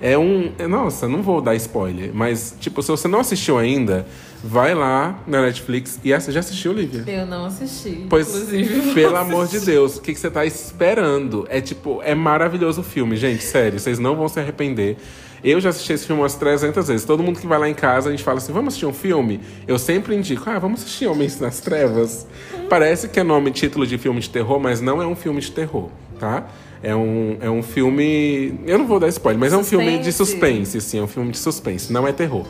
É 0.00 0.16
um. 0.16 0.52
é- 0.58 0.66
Nossa, 0.68 1.08
não 1.08 1.22
vou 1.22 1.40
dar 1.40 1.54
spoiler, 1.56 2.10
mas, 2.14 2.54
tipo, 2.60 2.82
se 2.82 2.88
você 2.90 3.08
não 3.08 3.18
assistiu 3.20 3.58
ainda, 3.58 4.06
vai 4.44 4.72
lá 4.74 5.18
na 5.26 5.42
Netflix 5.42 5.98
e 6.04 6.14
assi- 6.14 6.30
já 6.30 6.40
assistiu, 6.40 6.72
Lívia? 6.72 7.02
Eu 7.06 7.26
não 7.26 7.44
assisti. 7.46 8.06
Pois, 8.08 8.28
inclusive. 8.28 8.94
pelo 8.94 9.16
amor 9.16 9.48
de 9.48 9.58
Deus, 9.60 9.96
o 9.96 10.00
que, 10.00 10.12
que 10.14 10.20
você 10.20 10.30
tá 10.30 10.44
esperando? 10.46 11.46
É 11.50 11.60
tipo, 11.60 12.00
é 12.04 12.14
maravilhoso 12.14 12.80
o 12.80 12.84
filme, 12.84 13.16
gente, 13.16 13.42
sério, 13.42 13.78
vocês 13.80 13.98
não 13.98 14.14
vão 14.14 14.28
se 14.28 14.38
arrepender. 14.38 14.96
Eu 15.42 15.60
já 15.60 15.68
assisti 15.70 15.92
esse 15.92 16.04
filme 16.06 16.20
umas 16.22 16.34
300 16.34 16.88
vezes. 16.88 17.04
Todo 17.06 17.22
mundo 17.22 17.38
que 17.38 17.46
vai 17.46 17.58
lá 17.60 17.68
em 17.68 17.74
casa, 17.74 18.08
a 18.08 18.10
gente 18.10 18.24
fala 18.24 18.38
assim, 18.38 18.52
vamos 18.52 18.68
assistir 18.68 18.86
um 18.86 18.92
filme? 18.92 19.40
Eu 19.68 19.78
sempre 19.78 20.14
indico, 20.16 20.42
ah, 20.50 20.58
vamos 20.58 20.80
assistir 20.82 21.06
Homens 21.06 21.38
nas 21.38 21.60
Trevas. 21.60 22.26
Parece 22.68 23.08
que 23.08 23.20
é 23.20 23.22
nome, 23.22 23.50
título 23.52 23.86
de 23.86 23.96
filme 23.98 24.20
de 24.20 24.28
terror, 24.30 24.58
mas 24.58 24.80
não 24.80 25.00
é 25.00 25.06
um 25.06 25.14
filme 25.14 25.40
de 25.40 25.52
terror, 25.52 25.90
tá? 26.18 26.44
É 26.82 26.94
um, 26.94 27.36
é 27.40 27.50
um 27.50 27.62
filme... 27.62 28.54
Eu 28.66 28.78
não 28.78 28.86
vou 28.86 29.00
dar 29.00 29.08
spoiler, 29.08 29.38
mas 29.40 29.52
é 29.52 29.56
um 29.56 29.64
filme 29.64 29.98
de 29.98 30.12
Suspense. 30.12 30.32
suspense, 30.72 30.78
assim, 30.78 30.98
é 30.98 31.02
um 31.02 31.08
filme 31.08 31.30
de 31.32 31.38
suspense, 31.38 31.92
não 31.92 32.06
é 32.06 32.12
terror. 32.12 32.46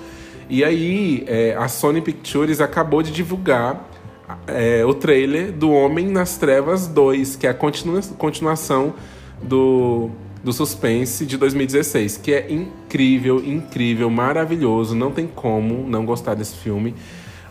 E 0.50 0.64
aí, 0.64 1.24
é, 1.26 1.54
a 1.56 1.68
Sony 1.68 2.00
Pictures 2.00 2.60
acabou 2.60 3.02
de 3.02 3.10
divulgar 3.10 3.88
é, 4.46 4.84
o 4.84 4.92
trailer 4.94 5.52
do 5.52 5.70
Homem 5.70 6.06
nas 6.06 6.36
Trevas 6.36 6.86
2, 6.86 7.36
que 7.36 7.46
é 7.46 7.50
a 7.50 7.54
continua- 7.54 8.00
continuação 8.18 8.94
do, 9.42 10.10
do 10.42 10.52
Suspense 10.52 11.24
de 11.24 11.36
2016, 11.36 12.18
que 12.18 12.32
é 12.32 12.50
incrível, 12.50 13.42
incrível, 13.44 14.10
maravilhoso. 14.10 14.94
Não 14.94 15.10
tem 15.10 15.26
como 15.26 15.86
não 15.88 16.04
gostar 16.04 16.34
desse 16.34 16.56
filme. 16.56 16.94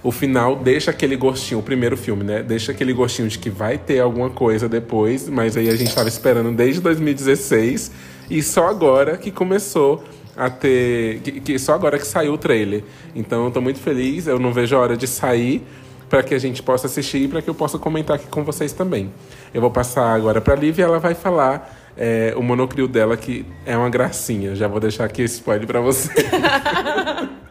O 0.04 0.12
final 0.12 0.56
deixa 0.56 0.92
aquele 0.92 1.16
gostinho, 1.16 1.60
o 1.60 1.64
primeiro 1.64 1.98
filme, 1.98 2.24
né? 2.24 2.44
Deixa 2.44 2.72
aquele 2.72 2.94
gostinho 2.94 3.28
de 3.28 3.40
que 3.40 3.50
vai 3.50 3.78
ter 3.78 4.00
alguma 4.00 4.30
coisa 4.30 4.70
depois, 4.70 5.28
mas 5.28 5.58
aí 5.58 5.70
a 5.70 5.76
gente 5.76 5.94
tava 5.94 6.08
esperando 6.08 6.52
desde 6.52 6.82
2016 6.82 7.92
e 8.30 8.44
só 8.44 8.68
agora 8.68 9.18
que 9.18 9.32
começou 9.32 10.04
a 10.36 10.50
ter. 10.50 11.20
Que, 11.22 11.32
que 11.40 11.60
só 11.60 11.74
agora 11.74 11.98
que 11.98 12.06
saiu 12.06 12.34
o 12.34 12.38
trailer. 12.38 12.84
Então 13.16 13.46
eu 13.46 13.52
tô 13.52 13.60
muito 13.60 13.80
feliz, 13.80 14.28
eu 14.28 14.40
não 14.40 14.54
vejo 14.54 14.76
a 14.76 14.80
hora 14.80 14.96
de 14.96 15.08
sair 15.08 15.64
para 16.10 16.24
que 16.24 16.34
a 16.34 16.40
gente 16.40 16.64
possa 16.64 16.88
assistir 16.88 17.24
e 17.24 17.28
para 17.28 17.42
que 17.42 17.50
eu 17.50 17.56
possa 17.56 17.78
comentar 17.78 18.16
aqui 18.16 18.28
com 18.28 18.44
vocês 18.44 18.72
também. 18.72 19.12
Eu 19.54 19.62
vou 19.62 19.72
passar 19.72 20.14
agora 20.14 20.40
para 20.40 20.54
a 20.54 20.58
Lívia 20.58 20.84
e 20.84 20.86
ela 20.86 21.00
vai 21.00 21.14
falar 21.14 21.76
é, 21.98 22.34
o 22.38 22.44
monocrio 22.44 22.88
dela, 22.88 23.18
que 23.18 23.46
é 23.66 23.76
uma 23.76 23.90
gracinha. 23.90 24.56
Já 24.56 24.68
vou 24.68 24.80
deixar 24.80 25.06
aqui 25.06 25.24
esse 25.24 25.36
spoiler 25.36 25.68
para 25.68 25.82
você. 25.82 26.10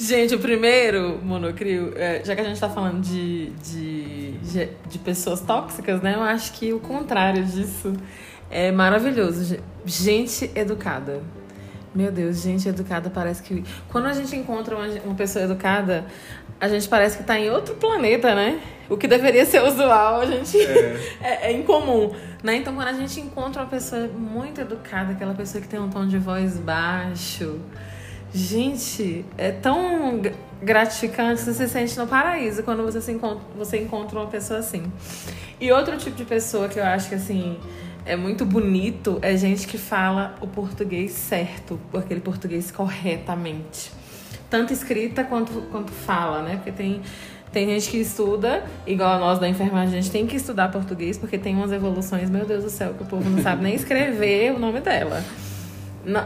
Gente, 0.00 0.32
o 0.32 0.38
primeiro 0.38 1.18
monocrio, 1.24 1.92
é, 1.96 2.22
já 2.24 2.32
que 2.36 2.40
a 2.40 2.44
gente 2.44 2.60
tá 2.60 2.70
falando 2.70 3.00
de, 3.00 3.50
de, 3.50 4.30
de 4.88 4.98
pessoas 5.00 5.40
tóxicas, 5.40 6.00
né? 6.00 6.14
Eu 6.14 6.22
acho 6.22 6.52
que 6.52 6.72
o 6.72 6.78
contrário 6.78 7.44
disso 7.44 7.92
é 8.48 8.70
maravilhoso. 8.70 9.58
Gente 9.84 10.52
educada. 10.54 11.20
Meu 11.92 12.12
Deus, 12.12 12.40
gente 12.40 12.68
educada 12.68 13.10
parece 13.10 13.42
que. 13.42 13.64
Quando 13.88 14.06
a 14.06 14.12
gente 14.12 14.36
encontra 14.36 14.76
uma, 14.76 14.86
uma 15.04 15.14
pessoa 15.16 15.44
educada, 15.44 16.06
a 16.60 16.68
gente 16.68 16.88
parece 16.88 17.16
que 17.16 17.22
está 17.22 17.36
em 17.36 17.50
outro 17.50 17.74
planeta, 17.74 18.36
né? 18.36 18.60
O 18.88 18.96
que 18.96 19.08
deveria 19.08 19.44
ser 19.44 19.64
usual, 19.64 20.20
a 20.20 20.26
gente 20.26 20.60
é. 20.60 20.96
é, 21.20 21.50
é 21.50 21.52
incomum. 21.52 22.14
Né? 22.40 22.54
Então, 22.54 22.72
quando 22.72 22.86
a 22.86 22.92
gente 22.92 23.18
encontra 23.18 23.62
uma 23.62 23.68
pessoa 23.68 24.06
muito 24.06 24.60
educada, 24.60 25.12
aquela 25.12 25.34
pessoa 25.34 25.60
que 25.60 25.66
tem 25.66 25.80
um 25.80 25.90
tom 25.90 26.06
de 26.06 26.18
voz 26.18 26.56
baixo, 26.56 27.60
gente, 28.32 29.24
é 29.36 29.50
tão 29.50 30.20
gratificante, 30.62 31.40
você 31.40 31.54
se 31.54 31.68
sente 31.68 31.96
no 31.98 32.06
paraíso 32.06 32.62
quando 32.62 32.82
você, 32.82 33.00
se 33.00 33.12
encontra, 33.12 33.44
você 33.56 33.78
encontra 33.78 34.18
uma 34.18 34.26
pessoa 34.26 34.60
assim. 34.60 34.90
E 35.60 35.70
outro 35.72 35.96
tipo 35.96 36.16
de 36.16 36.24
pessoa 36.24 36.68
que 36.68 36.78
eu 36.78 36.84
acho 36.84 37.08
que 37.08 37.14
assim 37.14 37.58
é 38.04 38.16
muito 38.16 38.44
bonito 38.44 39.18
é 39.20 39.36
gente 39.36 39.66
que 39.66 39.76
fala 39.76 40.34
o 40.40 40.46
português 40.46 41.12
certo, 41.12 41.78
aquele 41.94 42.20
português 42.20 42.70
corretamente. 42.70 43.92
Tanto 44.48 44.72
escrita 44.72 45.24
quanto, 45.24 45.52
quanto 45.70 45.92
fala, 45.92 46.42
né? 46.42 46.56
Porque 46.56 46.72
tem, 46.72 47.02
tem 47.52 47.66
gente 47.66 47.90
que 47.90 47.98
estuda, 47.98 48.64
igual 48.86 49.12
a 49.12 49.18
nós 49.18 49.38
da 49.38 49.46
enfermagem, 49.46 49.98
a 49.98 50.00
gente 50.00 50.10
tem 50.10 50.26
que 50.26 50.36
estudar 50.36 50.70
português, 50.70 51.18
porque 51.18 51.36
tem 51.36 51.54
umas 51.54 51.70
evoluções, 51.70 52.30
meu 52.30 52.46
Deus 52.46 52.64
do 52.64 52.70
céu, 52.70 52.94
que 52.94 53.02
o 53.02 53.06
povo 53.06 53.28
não 53.28 53.42
sabe 53.42 53.62
nem 53.62 53.74
escrever 53.74 54.54
o 54.54 54.58
nome 54.58 54.80
dela. 54.80 55.22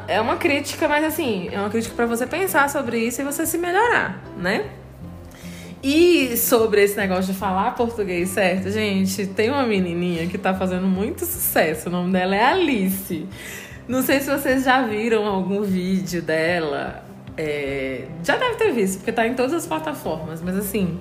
É 0.06 0.20
uma 0.20 0.36
crítica, 0.36 0.88
mas 0.88 1.04
assim, 1.04 1.48
é 1.50 1.58
uma 1.58 1.70
crítica 1.70 1.94
para 1.94 2.06
você 2.06 2.26
pensar 2.26 2.68
sobre 2.70 2.98
isso 2.98 3.20
e 3.20 3.24
você 3.24 3.44
se 3.46 3.58
melhorar, 3.58 4.22
né? 4.36 4.70
E 5.82 6.36
sobre 6.36 6.84
esse 6.84 6.96
negócio 6.96 7.32
de 7.32 7.38
falar 7.38 7.74
português 7.74 8.28
certo, 8.28 8.70
gente, 8.70 9.26
tem 9.26 9.50
uma 9.50 9.66
menininha 9.66 10.28
que 10.28 10.38
tá 10.38 10.54
fazendo 10.54 10.86
muito 10.86 11.26
sucesso. 11.26 11.88
O 11.88 11.92
nome 11.92 12.12
dela 12.12 12.36
é 12.36 12.44
Alice. 12.44 13.26
Não 13.88 14.00
sei 14.00 14.20
se 14.20 14.30
vocês 14.30 14.62
já 14.62 14.82
viram 14.82 15.26
algum 15.26 15.62
vídeo 15.62 16.22
dela. 16.22 17.04
É, 17.36 18.04
já 18.22 18.36
deve 18.36 18.54
ter 18.54 18.72
visto, 18.72 18.98
porque 18.98 19.10
tá 19.10 19.26
em 19.26 19.34
todas 19.34 19.52
as 19.52 19.66
plataformas, 19.66 20.40
mas 20.40 20.56
assim. 20.56 21.00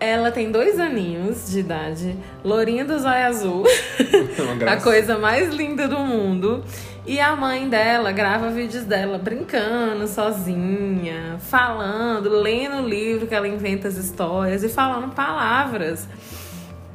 Ela 0.00 0.32
tem 0.32 0.50
dois 0.50 0.78
aninhos 0.80 1.48
de 1.50 1.60
idade, 1.60 2.16
lourinha 2.44 2.84
do 2.84 2.98
zóio 2.98 3.26
azul, 3.26 3.64
a 4.66 4.76
coisa 4.76 5.16
mais 5.18 5.54
linda 5.54 5.86
do 5.86 6.00
mundo. 6.00 6.64
E 7.06 7.20
a 7.20 7.36
mãe 7.36 7.68
dela 7.68 8.12
grava 8.12 8.50
vídeos 8.50 8.84
dela 8.84 9.18
brincando 9.18 10.08
sozinha, 10.08 11.36
falando, 11.38 12.30
lendo 12.30 12.82
o 12.82 12.88
livro 12.88 13.26
que 13.26 13.34
ela 13.34 13.46
inventa 13.46 13.88
as 13.88 13.96
histórias 13.96 14.64
e 14.64 14.70
falando 14.70 15.14
palavras 15.14 16.08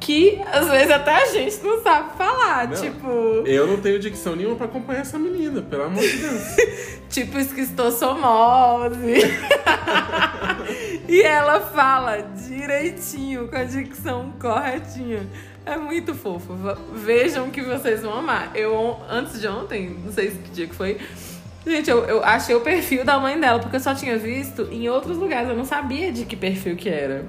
que 0.00 0.40
às 0.50 0.68
vezes 0.68 0.90
até 0.90 1.14
a 1.14 1.26
gente 1.26 1.62
não 1.62 1.82
sabe 1.82 2.16
falar. 2.16 2.66
Não, 2.66 2.74
tipo. 2.74 3.08
Eu 3.46 3.66
não 3.66 3.76
tenho 3.76 3.98
dicção 3.98 4.34
nenhuma 4.34 4.56
pra 4.56 4.66
acompanhar 4.66 5.02
essa 5.02 5.18
menina, 5.18 5.62
pelo 5.62 5.84
amor 5.84 6.02
de 6.02 6.16
Deus. 6.16 6.42
tipo 7.10 7.38
esquistossomose. 7.38 9.14
e 11.06 11.22
ela 11.22 11.60
fala 11.60 12.22
direitinho, 12.22 13.48
com 13.48 13.56
a 13.56 13.64
dicção 13.64 14.32
corretinha. 14.40 15.26
É 15.66 15.76
muito 15.76 16.14
fofo. 16.14 16.54
Vejam 16.94 17.50
que 17.50 17.60
vocês 17.62 18.02
vão 18.02 18.18
amar. 18.18 18.50
Eu, 18.54 18.98
antes 19.08 19.40
de 19.40 19.46
ontem, 19.46 19.96
não 20.04 20.12
sei 20.12 20.30
que 20.30 20.50
dia 20.50 20.66
que 20.66 20.74
foi. 20.74 20.98
Gente, 21.66 21.90
eu, 21.90 22.04
eu 22.04 22.24
achei 22.24 22.54
o 22.54 22.60
perfil 22.60 23.04
da 23.04 23.18
mãe 23.18 23.38
dela, 23.38 23.60
porque 23.60 23.76
eu 23.76 23.80
só 23.80 23.94
tinha 23.94 24.16
visto 24.16 24.68
em 24.72 24.88
outros 24.88 25.18
lugares. 25.18 25.48
Eu 25.48 25.56
não 25.56 25.64
sabia 25.64 26.10
de 26.10 26.24
que 26.24 26.34
perfil 26.34 26.76
que 26.76 26.88
era. 26.88 27.26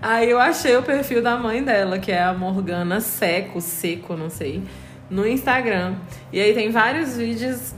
Aí 0.00 0.28
eu 0.28 0.40
achei 0.40 0.76
o 0.76 0.82
perfil 0.82 1.22
da 1.22 1.36
mãe 1.36 1.62
dela, 1.62 1.98
que 1.98 2.10
é 2.10 2.22
a 2.22 2.32
Morgana 2.32 3.00
Seco, 3.00 3.60
Seco, 3.60 4.16
não 4.16 4.28
sei, 4.28 4.62
no 5.08 5.26
Instagram. 5.26 5.94
E 6.32 6.40
aí 6.40 6.52
tem 6.54 6.70
vários 6.70 7.16
vídeos 7.16 7.72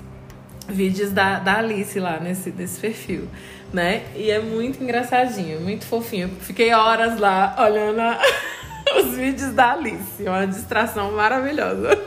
vídeos 0.67 1.13
da, 1.13 1.39
da 1.39 1.59
Alice 1.59 1.99
lá 2.01 2.19
nesse, 2.19 2.51
nesse 2.51 2.81
perfil, 2.81 3.29
né? 3.73 4.05
E 4.17 4.31
é 4.31 4.41
muito 4.41 4.83
engraçadinho, 4.83 5.61
muito 5.61 5.85
fofinho. 5.85 6.31
Fiquei 6.41 6.73
horas 6.73 7.19
lá 7.19 7.55
olhando 7.59 8.01
a... 8.01 8.19
os 8.97 9.17
vídeos 9.17 9.53
da 9.53 9.73
Alice. 9.73 10.23
Uma 10.23 10.47
distração 10.47 11.13
maravilhosa. 11.13 11.99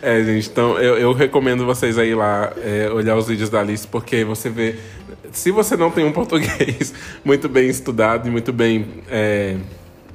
É, 0.00 0.22
gente, 0.22 0.48
então 0.48 0.78
eu, 0.78 0.96
eu 0.96 1.12
recomendo 1.12 1.66
vocês 1.66 1.98
aí 1.98 2.14
lá 2.14 2.52
é, 2.62 2.88
olhar 2.90 3.16
os 3.16 3.26
vídeos 3.26 3.50
da 3.50 3.60
Alice, 3.60 3.86
porque 3.86 4.24
você 4.24 4.48
vê. 4.48 4.76
Se 5.32 5.50
você 5.50 5.76
não 5.76 5.90
tem 5.90 6.04
um 6.04 6.12
português 6.12 6.94
muito 7.24 7.48
bem 7.48 7.68
estudado 7.68 8.28
e 8.28 8.30
muito 8.30 8.52
bem 8.52 8.86
é, 9.10 9.56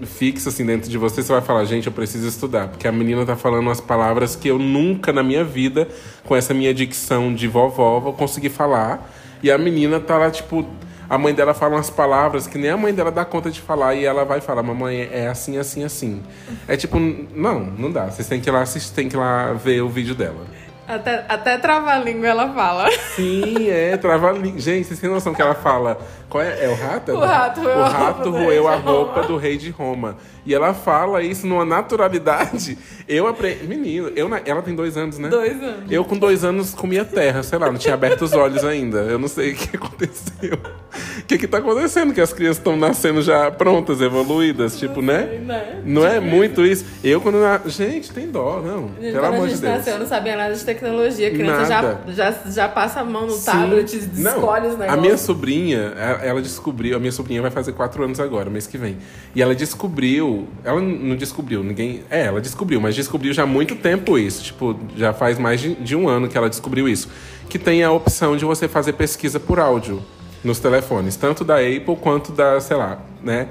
fixo 0.06 0.50
assim 0.50 0.66
dentro 0.66 0.90
de 0.90 0.98
você, 0.98 1.22
você 1.22 1.32
vai 1.32 1.42
falar, 1.42 1.66
gente, 1.66 1.88
eu 1.88 1.94
preciso 1.94 2.28
estudar. 2.28 2.68
Porque 2.68 2.88
a 2.88 2.92
menina 2.92 3.26
tá 3.26 3.36
falando 3.36 3.64
umas 3.64 3.82
palavras 3.82 4.36
que 4.36 4.48
eu 4.48 4.60
nunca 4.60 5.12
na 5.12 5.24
minha 5.24 5.44
vida, 5.44 5.88
com 6.24 6.36
essa 6.36 6.54
minha 6.54 6.74
dicção 6.74 7.34
de 7.34 7.48
vovó, 7.48 8.00
vou 8.00 8.14
conseguir 8.14 8.50
falar. 8.50 9.12
E 9.42 9.52
a 9.52 9.58
menina 9.58 10.00
tá 10.00 10.18
lá, 10.18 10.32
tipo, 10.32 10.68
a 11.10 11.18
mãe 11.18 11.34
dela 11.34 11.54
fala 11.54 11.76
umas 11.76 11.90
palavras 11.90 12.48
que 12.48 12.58
nem 12.58 12.70
a 12.70 12.78
mãe 12.78 12.94
dela 12.94 13.12
dá 13.12 13.24
conta 13.24 13.50
de 13.50 13.62
falar 13.62 13.96
e 13.96 14.06
ela 14.06 14.26
vai 14.26 14.42
falar, 14.42 14.64
mamãe, 14.64 15.10
é 15.12 15.28
assim, 15.28 15.58
assim, 15.58 15.84
assim. 15.84 16.24
É 16.68 16.76
tipo, 16.76 17.00
não, 17.00 17.60
não 17.60 17.92
dá. 17.92 18.06
Vocês 18.06 18.28
têm 18.28 18.42
que 18.42 18.50
ir 18.50 18.52
lá 18.52 18.62
assistir, 18.62 18.94
tem 18.94 19.08
que 19.08 19.16
ir 19.16 19.20
lá 19.20 19.54
ver 19.54 19.82
o 19.82 19.90
vídeo 19.90 20.16
dela. 20.16 20.46
Até, 20.88 21.26
até 21.28 21.58
trava-língua 21.58 22.28
ela 22.28 22.54
fala. 22.54 22.90
Sim, 23.16 23.70
é, 23.70 23.98
trava-língua. 23.98 24.58
Gente, 24.58 24.88
vocês 24.88 25.00
têm 25.00 25.10
noção 25.10 25.34
que 25.34 25.42
ela 25.42 25.54
fala. 25.54 25.98
Qual 26.30 26.42
é? 26.42 26.64
É 26.64 26.70
o 26.70 26.76
rato? 26.76 27.12
O 27.12 27.20
rato 27.20 27.62
roeu, 27.62 27.78
o 27.78 27.84
rato 27.84 28.30
roeu 28.32 28.68
a 28.68 28.76
roupa 28.76 29.24
do 29.24 29.36
rei 29.36 29.58
de 29.58 29.70
Roma. 29.70 30.16
E 30.48 30.54
ela 30.54 30.74
fala 30.74 31.22
isso 31.22 31.46
numa 31.46 31.66
naturalidade. 31.66 32.78
Eu 33.06 33.28
aprendi. 33.28 33.66
Menino, 33.66 34.12
eu, 34.16 34.30
ela 34.46 34.62
tem 34.62 34.74
dois 34.74 34.96
anos, 34.96 35.18
né? 35.18 35.28
Dois 35.28 35.62
anos. 35.62 35.92
Eu 35.92 36.06
com 36.06 36.18
dois 36.18 36.46
anos 36.46 36.74
comia 36.74 37.04
terra, 37.04 37.44
sei 37.44 37.60
lá, 37.60 37.70
não 37.70 37.78
tinha 37.78 37.94
aberto 37.94 38.22
os 38.22 38.32
olhos 38.32 38.64
ainda. 38.64 39.00
Eu 39.00 39.20
não 39.20 39.28
sei 39.28 39.52
o 39.52 39.56
que 39.56 39.76
aconteceu. 39.76 40.58
O 41.20 41.26
que 41.26 41.38
que 41.38 41.48
tá 41.48 41.58
acontecendo? 41.58 42.14
Que 42.14 42.22
as 42.22 42.32
crianças 42.32 42.60
estão 42.60 42.78
nascendo 42.78 43.22
já 43.22 43.52
prontas, 43.52 44.00
evoluídas, 44.00 44.78
tipo, 44.78 45.02
né? 45.02 45.28
Sei, 45.28 45.40
né? 45.40 45.82
Não 45.84 46.06
é 46.06 46.16
tipo 46.16 46.28
muito 46.28 46.66
isso. 46.66 46.86
Eu 47.04 47.20
quando. 47.20 47.40
Na... 47.40 47.62
Gente, 47.66 48.12
tem 48.12 48.30
dó, 48.30 48.62
não. 48.62 48.90
Gente, 49.02 49.14
Pelo 49.14 49.26
amor 49.26 49.48
de 49.50 49.58
Deus. 49.58 49.78
Nasceu, 49.78 49.94
eu 49.94 50.00
não 50.00 50.08
sabia 50.08 50.38
nada 50.38 50.54
de 50.54 50.64
tecnologia. 50.64 51.28
A 51.28 51.32
criança 51.32 51.66
já, 51.66 51.98
já, 52.08 52.32
já 52.50 52.70
passa 52.70 53.02
a 53.02 53.04
mão 53.04 53.26
no 53.26 53.34
Sim. 53.34 53.52
tablet, 53.52 53.94
escolhe 53.94 54.68
os 54.68 54.78
negócios. 54.78 54.94
A 54.94 54.98
minha 54.98 55.18
sobrinha, 55.18 55.94
ela 56.22 56.42
descobriu. 56.42 56.96
A 56.96 57.00
minha 57.00 57.12
sobrinha 57.12 57.42
vai 57.42 57.52
fazer 57.52 57.74
quatro 57.74 58.02
anos 58.04 58.20
agora, 58.20 58.50
mês 58.50 58.66
que 58.66 58.78
vem. 58.78 58.98
E 59.36 59.42
ela 59.42 59.54
descobriu 59.54 60.37
ela 60.64 60.82
não 60.82 61.16
descobriu, 61.16 61.64
ninguém. 61.64 62.04
É, 62.10 62.26
ela 62.26 62.42
descobriu, 62.42 62.80
mas 62.82 62.96
descobriu 62.96 63.34
já 63.34 63.44
há 63.44 63.46
muito 63.46 63.76
tempo 63.76 64.18
isso. 64.18 64.44
Tipo, 64.44 64.78
já 64.96 65.14
faz 65.14 65.38
mais 65.38 65.62
de, 65.62 65.76
de 65.76 65.96
um 65.96 66.08
ano 66.08 66.28
que 66.28 66.38
ela 66.38 66.50
descobriu 66.50 66.88
isso. 66.88 67.10
Que 67.50 67.58
tem 67.58 67.84
a 67.84 67.92
opção 67.92 68.36
de 68.36 68.46
você 68.46 68.68
fazer 68.68 68.94
pesquisa 68.94 69.40
por 69.40 69.60
áudio 69.60 70.02
nos 70.44 70.60
telefones, 70.60 71.16
tanto 71.16 71.44
da 71.44 71.56
Apple 71.56 71.96
quanto 72.02 72.32
da, 72.32 72.60
sei 72.60 72.78
lá, 72.78 73.00
né? 73.24 73.48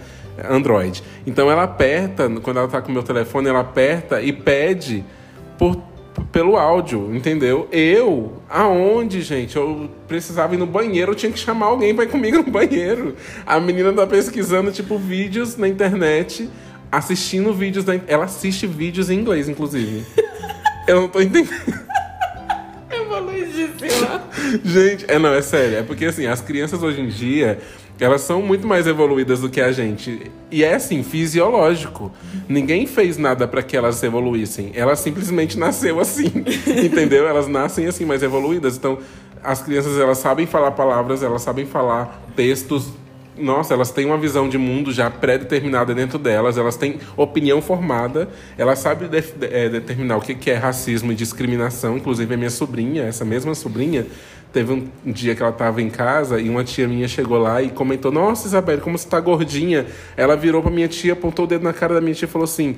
Android. 0.49 1.03
Então 1.27 1.51
ela 1.51 1.63
aperta, 1.63 2.29
quando 2.43 2.59
ela 2.59 2.69
tá 2.69 2.81
com 2.83 2.91
o 2.91 2.93
meu 2.93 3.03
telefone, 3.03 3.49
ela 3.49 3.61
aperta 3.61 4.21
e 4.21 4.33
pede 4.33 5.05
por 5.59 5.77
pelo 6.33 6.57
áudio, 6.57 7.15
entendeu? 7.15 7.69
Eu, 7.71 8.43
aonde, 8.49 9.21
gente? 9.21 9.57
Eu 9.57 9.89
precisava 10.09 10.55
ir 10.55 10.59
no 10.59 10.67
banheiro, 10.67 11.13
eu 11.13 11.15
tinha 11.15 11.31
que 11.31 11.39
chamar 11.39 11.67
alguém 11.67 11.95
para 11.95 12.05
ir 12.05 12.09
comigo 12.09 12.39
no 12.39 12.51
banheiro. 12.51 13.15
A 13.47 13.61
menina 13.61 13.93
tá 13.93 14.07
pesquisando, 14.07 14.73
tipo, 14.73 14.99
vídeos 14.99 15.57
na 15.57 15.69
internet, 15.69 16.49
assistindo 16.91 17.53
vídeos 17.53 17.85
da. 17.85 17.95
Ela 18.07 18.25
assiste 18.25 18.67
vídeos 18.67 19.11
em 19.11 19.19
inglês, 19.19 19.49
inclusive. 19.49 20.05
eu 20.87 21.03
não 21.03 21.09
tô 21.09 21.21
entendendo. 21.21 21.51
Evoluidíssima. 22.91 24.23
gente, 24.65 25.05
é 25.09 25.19
não, 25.19 25.33
é 25.33 25.43
sério. 25.43 25.79
É 25.79 25.83
porque 25.83 26.07
assim, 26.07 26.27
as 26.27 26.41
crianças 26.41 26.83
hoje 26.83 27.01
em 27.01 27.09
dia 27.09 27.59
elas 27.99 28.21
são 28.21 28.43
muito 28.43 28.67
mais 28.67 28.87
evoluídas 28.87 29.41
do 29.41 29.49
que 29.49 29.61
a 29.61 29.73
gente. 29.73 30.31
E 30.51 30.63
é 30.63 30.75
assim, 30.75 31.03
fisiológico. 31.03 32.13
Ninguém 32.47 32.87
fez 32.87 33.17
nada 33.17 33.49
para 33.49 33.63
que 33.63 33.77
elas 33.77 34.03
evoluíssem. 34.03 34.71
Elas 34.75 35.01
simplesmente 35.01 35.59
nasceu 35.59 35.99
assim. 35.99 36.27
entendeu? 36.85 37.27
Elas 37.27 37.49
nascem 37.49 37.87
assim, 37.87 38.05
mais 38.05 38.23
evoluídas. 38.23 38.77
Então, 38.77 38.99
as 39.43 39.63
crianças 39.63 39.99
elas 39.99 40.19
sabem 40.19 40.47
falar 40.47 40.73
palavras, 40.73 41.23
elas 41.23 41.41
sabem 41.41 41.65
falar 41.65 42.23
textos 42.35 42.91
nossa, 43.39 43.75
elas 43.75 43.91
têm 43.91 44.07
uma 44.07 44.17
visão 44.17 44.49
de 44.49 44.59
mundo 44.59 44.93
já 44.93 45.11
pré-determinada 45.11 45.95
dentro 45.95 46.19
delas, 46.19 46.57
elas 46.57 46.77
têm 46.77 46.99
opinião 47.17 47.61
formada, 47.61 48.29
elas 48.57 48.79
sabem 48.79 49.09
de, 49.09 49.21
de, 49.21 49.47
é, 49.47 49.69
determinar 49.69 50.17
o 50.17 50.21
que, 50.21 50.35
que 50.35 50.51
é 50.51 50.55
racismo 50.55 51.13
e 51.13 51.15
discriminação. 51.15 51.97
Inclusive, 51.97 52.35
a 52.35 52.37
minha 52.37 52.51
sobrinha, 52.51 53.05
essa 53.05 53.25
mesma 53.25 53.55
sobrinha, 53.55 54.07
teve 54.53 54.73
um 54.73 55.13
dia 55.13 55.35
que 55.35 55.43
ela 55.43 55.51
estava 55.51 55.83
em 55.83 55.91
casa 55.91 56.41
e 56.41 56.49
uma 56.49 56.65
tia 56.65 56.89
minha 56.89 57.07
chegou 57.07 57.39
lá 57.39 57.63
e 57.63 57.69
comentou: 57.69 58.11
Nossa, 58.11 58.47
Isabel, 58.47 58.81
como 58.81 58.97
você 58.97 59.07
está 59.07 59.21
gordinha? 59.21 59.87
Ela 60.17 60.37
virou 60.37 60.63
para 60.63 60.71
minha 60.71 60.89
tia, 60.89 61.13
apontou 61.13 61.45
o 61.45 61.49
dedo 61.49 61.63
na 61.63 61.73
cara 61.73 61.95
da 61.95 62.01
minha 62.01 62.15
tia 62.15 62.27
e 62.27 62.31
falou 62.31 62.45
assim: 62.45 62.77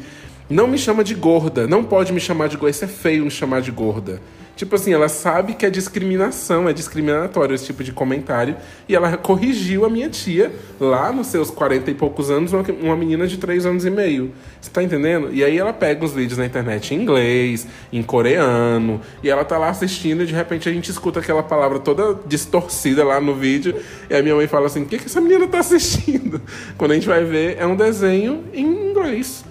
Não 0.50 0.66
me 0.66 0.78
chama 0.78 1.04
de 1.04 1.14
gorda, 1.14 1.66
não 1.66 1.84
pode 1.84 2.12
me 2.12 2.20
chamar 2.20 2.48
de 2.48 2.56
gorda, 2.56 2.70
isso 2.70 2.84
é 2.84 2.88
feio 2.88 3.24
me 3.24 3.30
chamar 3.30 3.60
de 3.60 3.70
gorda. 3.70 4.20
Tipo 4.58 4.74
assim, 4.74 4.92
ela 4.92 5.08
sabe 5.08 5.54
que 5.54 5.64
é 5.64 5.70
discriminação, 5.70 6.68
é 6.68 6.72
discriminatório 6.72 7.54
esse 7.54 7.66
tipo 7.66 7.84
de 7.84 7.92
comentário. 7.92 8.56
E 8.88 8.96
ela 8.96 9.16
corrigiu 9.16 9.84
a 9.84 9.88
minha 9.88 10.08
tia, 10.10 10.50
lá 10.80 11.12
nos 11.12 11.28
seus 11.28 11.48
40 11.48 11.88
e 11.92 11.94
poucos 11.94 12.28
anos, 12.28 12.52
uma 12.52 12.96
menina 12.96 13.28
de 13.28 13.38
3 13.38 13.66
anos 13.66 13.84
e 13.84 13.90
meio. 13.90 14.32
Você 14.60 14.68
tá 14.68 14.82
entendendo? 14.82 15.32
E 15.32 15.44
aí 15.44 15.56
ela 15.56 15.72
pega 15.72 16.04
os 16.04 16.12
vídeos 16.12 16.38
na 16.38 16.44
internet 16.44 16.92
em 16.92 17.00
inglês, 17.00 17.68
em 17.92 18.02
coreano, 18.02 19.00
e 19.22 19.30
ela 19.30 19.44
tá 19.44 19.56
lá 19.56 19.68
assistindo 19.68 20.24
e 20.24 20.26
de 20.26 20.34
repente 20.34 20.68
a 20.68 20.72
gente 20.72 20.90
escuta 20.90 21.20
aquela 21.20 21.44
palavra 21.44 21.78
toda 21.78 22.18
distorcida 22.26 23.04
lá 23.04 23.20
no 23.20 23.36
vídeo. 23.36 23.76
E 24.10 24.16
a 24.16 24.20
minha 24.20 24.34
mãe 24.34 24.48
fala 24.48 24.66
assim: 24.66 24.82
o 24.82 24.86
que, 24.86 24.98
que 24.98 25.06
essa 25.06 25.20
menina 25.20 25.46
tá 25.46 25.60
assistindo? 25.60 26.42
Quando 26.76 26.90
a 26.90 26.94
gente 26.96 27.06
vai 27.06 27.22
ver, 27.22 27.58
é 27.60 27.64
um 27.64 27.76
desenho 27.76 28.42
em 28.52 28.90
inglês. 28.90 29.44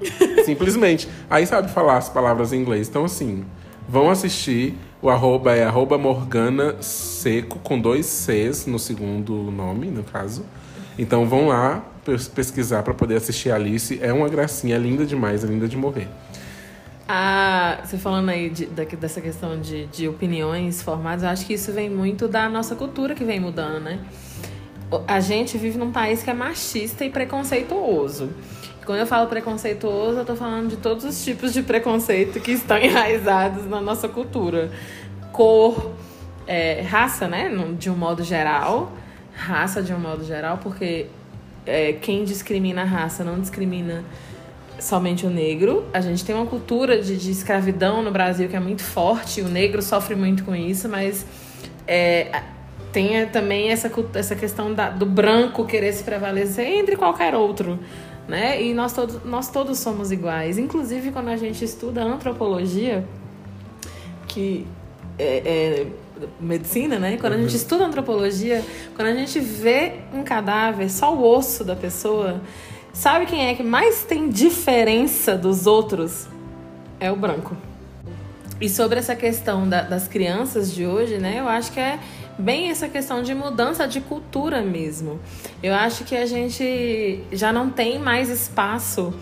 Simplesmente. 0.46 1.06
Aí 1.28 1.46
sabe 1.46 1.70
falar 1.70 1.98
as 1.98 2.08
palavras 2.08 2.50
em 2.54 2.62
inglês. 2.62 2.88
Então, 2.88 3.04
assim. 3.04 3.44
Vão 3.88 4.10
assistir. 4.10 4.74
O 5.02 5.10
arroba 5.10 5.54
é 5.54 5.64
arroba 5.64 5.98
Morgana 5.98 6.80
Seco, 6.80 7.58
com 7.58 7.78
dois 7.78 8.06
Cs 8.06 8.66
no 8.66 8.78
segundo 8.78 9.34
nome, 9.50 9.88
no 9.88 10.02
caso. 10.02 10.46
Então 10.98 11.26
vão 11.26 11.48
lá 11.48 11.84
pesquisar 12.34 12.82
para 12.82 12.94
poder 12.94 13.16
assistir 13.16 13.50
a 13.50 13.56
Alice. 13.56 13.98
É 14.02 14.12
uma 14.12 14.28
gracinha, 14.28 14.76
é 14.76 14.78
linda 14.78 15.04
demais, 15.04 15.44
é 15.44 15.46
linda 15.46 15.68
de 15.68 15.76
morrer. 15.76 16.08
Ah, 17.06 17.80
você 17.84 17.98
falando 17.98 18.30
aí 18.30 18.48
de, 18.48 18.64
dessa 18.66 19.20
questão 19.20 19.60
de, 19.60 19.86
de 19.86 20.08
opiniões 20.08 20.80
formadas, 20.80 21.22
eu 21.22 21.28
acho 21.28 21.44
que 21.44 21.52
isso 21.52 21.70
vem 21.70 21.90
muito 21.90 22.26
da 22.26 22.48
nossa 22.48 22.74
cultura 22.74 23.14
que 23.14 23.24
vem 23.24 23.38
mudando, 23.38 23.80
né? 23.80 23.98
A 25.06 25.20
gente 25.20 25.58
vive 25.58 25.76
num 25.76 25.92
país 25.92 26.22
que 26.22 26.30
é 26.30 26.34
machista 26.34 27.04
e 27.04 27.10
preconceituoso. 27.10 28.30
Quando 28.84 28.98
eu 28.98 29.06
falo 29.06 29.28
preconceituoso, 29.28 30.18
eu 30.18 30.24
tô 30.24 30.36
falando 30.36 30.68
de 30.68 30.76
todos 30.76 31.04
os 31.04 31.24
tipos 31.24 31.52
de 31.52 31.62
preconceito 31.62 32.38
que 32.40 32.52
estão 32.52 32.76
enraizados 32.78 33.66
na 33.68 33.80
nossa 33.80 34.08
cultura. 34.08 34.70
Cor, 35.32 35.92
é, 36.46 36.82
raça, 36.82 37.26
né? 37.26 37.50
De 37.78 37.88
um 37.88 37.96
modo 37.96 38.22
geral. 38.22 38.92
Raça 39.34 39.82
de 39.82 39.92
um 39.92 39.98
modo 39.98 40.24
geral, 40.24 40.58
porque 40.62 41.06
é, 41.66 41.94
quem 41.94 42.24
discrimina 42.24 42.82
a 42.82 42.84
raça 42.84 43.24
não 43.24 43.40
discrimina 43.40 44.04
somente 44.78 45.26
o 45.26 45.30
negro. 45.30 45.86
A 45.92 46.00
gente 46.00 46.24
tem 46.24 46.34
uma 46.34 46.46
cultura 46.46 47.00
de, 47.00 47.16
de 47.16 47.30
escravidão 47.30 48.02
no 48.02 48.10
Brasil 48.10 48.48
que 48.48 48.56
é 48.56 48.60
muito 48.60 48.82
forte, 48.82 49.40
o 49.40 49.48
negro 49.48 49.82
sofre 49.82 50.14
muito 50.14 50.44
com 50.44 50.54
isso, 50.54 50.88
mas 50.88 51.26
é, 51.86 52.42
tem 52.92 53.26
também 53.26 53.70
essa, 53.70 53.90
essa 54.14 54.36
questão 54.36 54.72
da, 54.72 54.90
do 54.90 55.06
branco 55.06 55.64
querer 55.64 55.92
se 55.92 56.04
prevalecer 56.04 56.66
entre 56.66 56.96
qualquer 56.96 57.34
outro 57.34 57.78
né? 58.28 58.62
E 58.62 58.74
nós 58.74 58.92
todos, 58.92 59.24
nós 59.24 59.50
todos 59.50 59.78
somos 59.78 60.10
iguais. 60.10 60.58
Inclusive, 60.58 61.12
quando 61.12 61.28
a 61.28 61.36
gente 61.36 61.64
estuda 61.64 62.02
antropologia, 62.02 63.04
que 64.26 64.66
é, 65.18 65.42
é 65.44 65.86
medicina, 66.40 66.98
né? 66.98 67.16
Quando 67.16 67.34
a 67.34 67.38
gente 67.38 67.50
uhum. 67.50 67.56
estuda 67.56 67.84
antropologia, 67.84 68.64
quando 68.94 69.08
a 69.08 69.14
gente 69.14 69.40
vê 69.40 70.00
um 70.12 70.22
cadáver, 70.22 70.90
só 70.90 71.14
o 71.14 71.22
osso 71.22 71.64
da 71.64 71.76
pessoa, 71.76 72.40
sabe 72.92 73.26
quem 73.26 73.46
é 73.46 73.54
que 73.54 73.62
mais 73.62 74.04
tem 74.04 74.28
diferença 74.28 75.36
dos 75.36 75.66
outros? 75.66 76.26
É 77.00 77.10
o 77.10 77.16
branco. 77.16 77.56
E 78.60 78.68
sobre 78.68 78.98
essa 78.98 79.16
questão 79.16 79.68
da, 79.68 79.82
das 79.82 80.06
crianças 80.06 80.72
de 80.72 80.86
hoje, 80.86 81.18
né? 81.18 81.40
Eu 81.40 81.48
acho 81.48 81.72
que 81.72 81.80
é 81.80 81.98
bem 82.38 82.70
essa 82.70 82.88
questão 82.88 83.22
de 83.22 83.34
mudança 83.34 83.86
de 83.86 84.00
cultura 84.00 84.62
mesmo. 84.62 85.20
Eu 85.62 85.74
acho 85.74 86.04
que 86.04 86.16
a 86.16 86.26
gente 86.26 87.20
já 87.32 87.52
não 87.52 87.70
tem 87.70 87.98
mais 87.98 88.28
espaço 88.28 89.14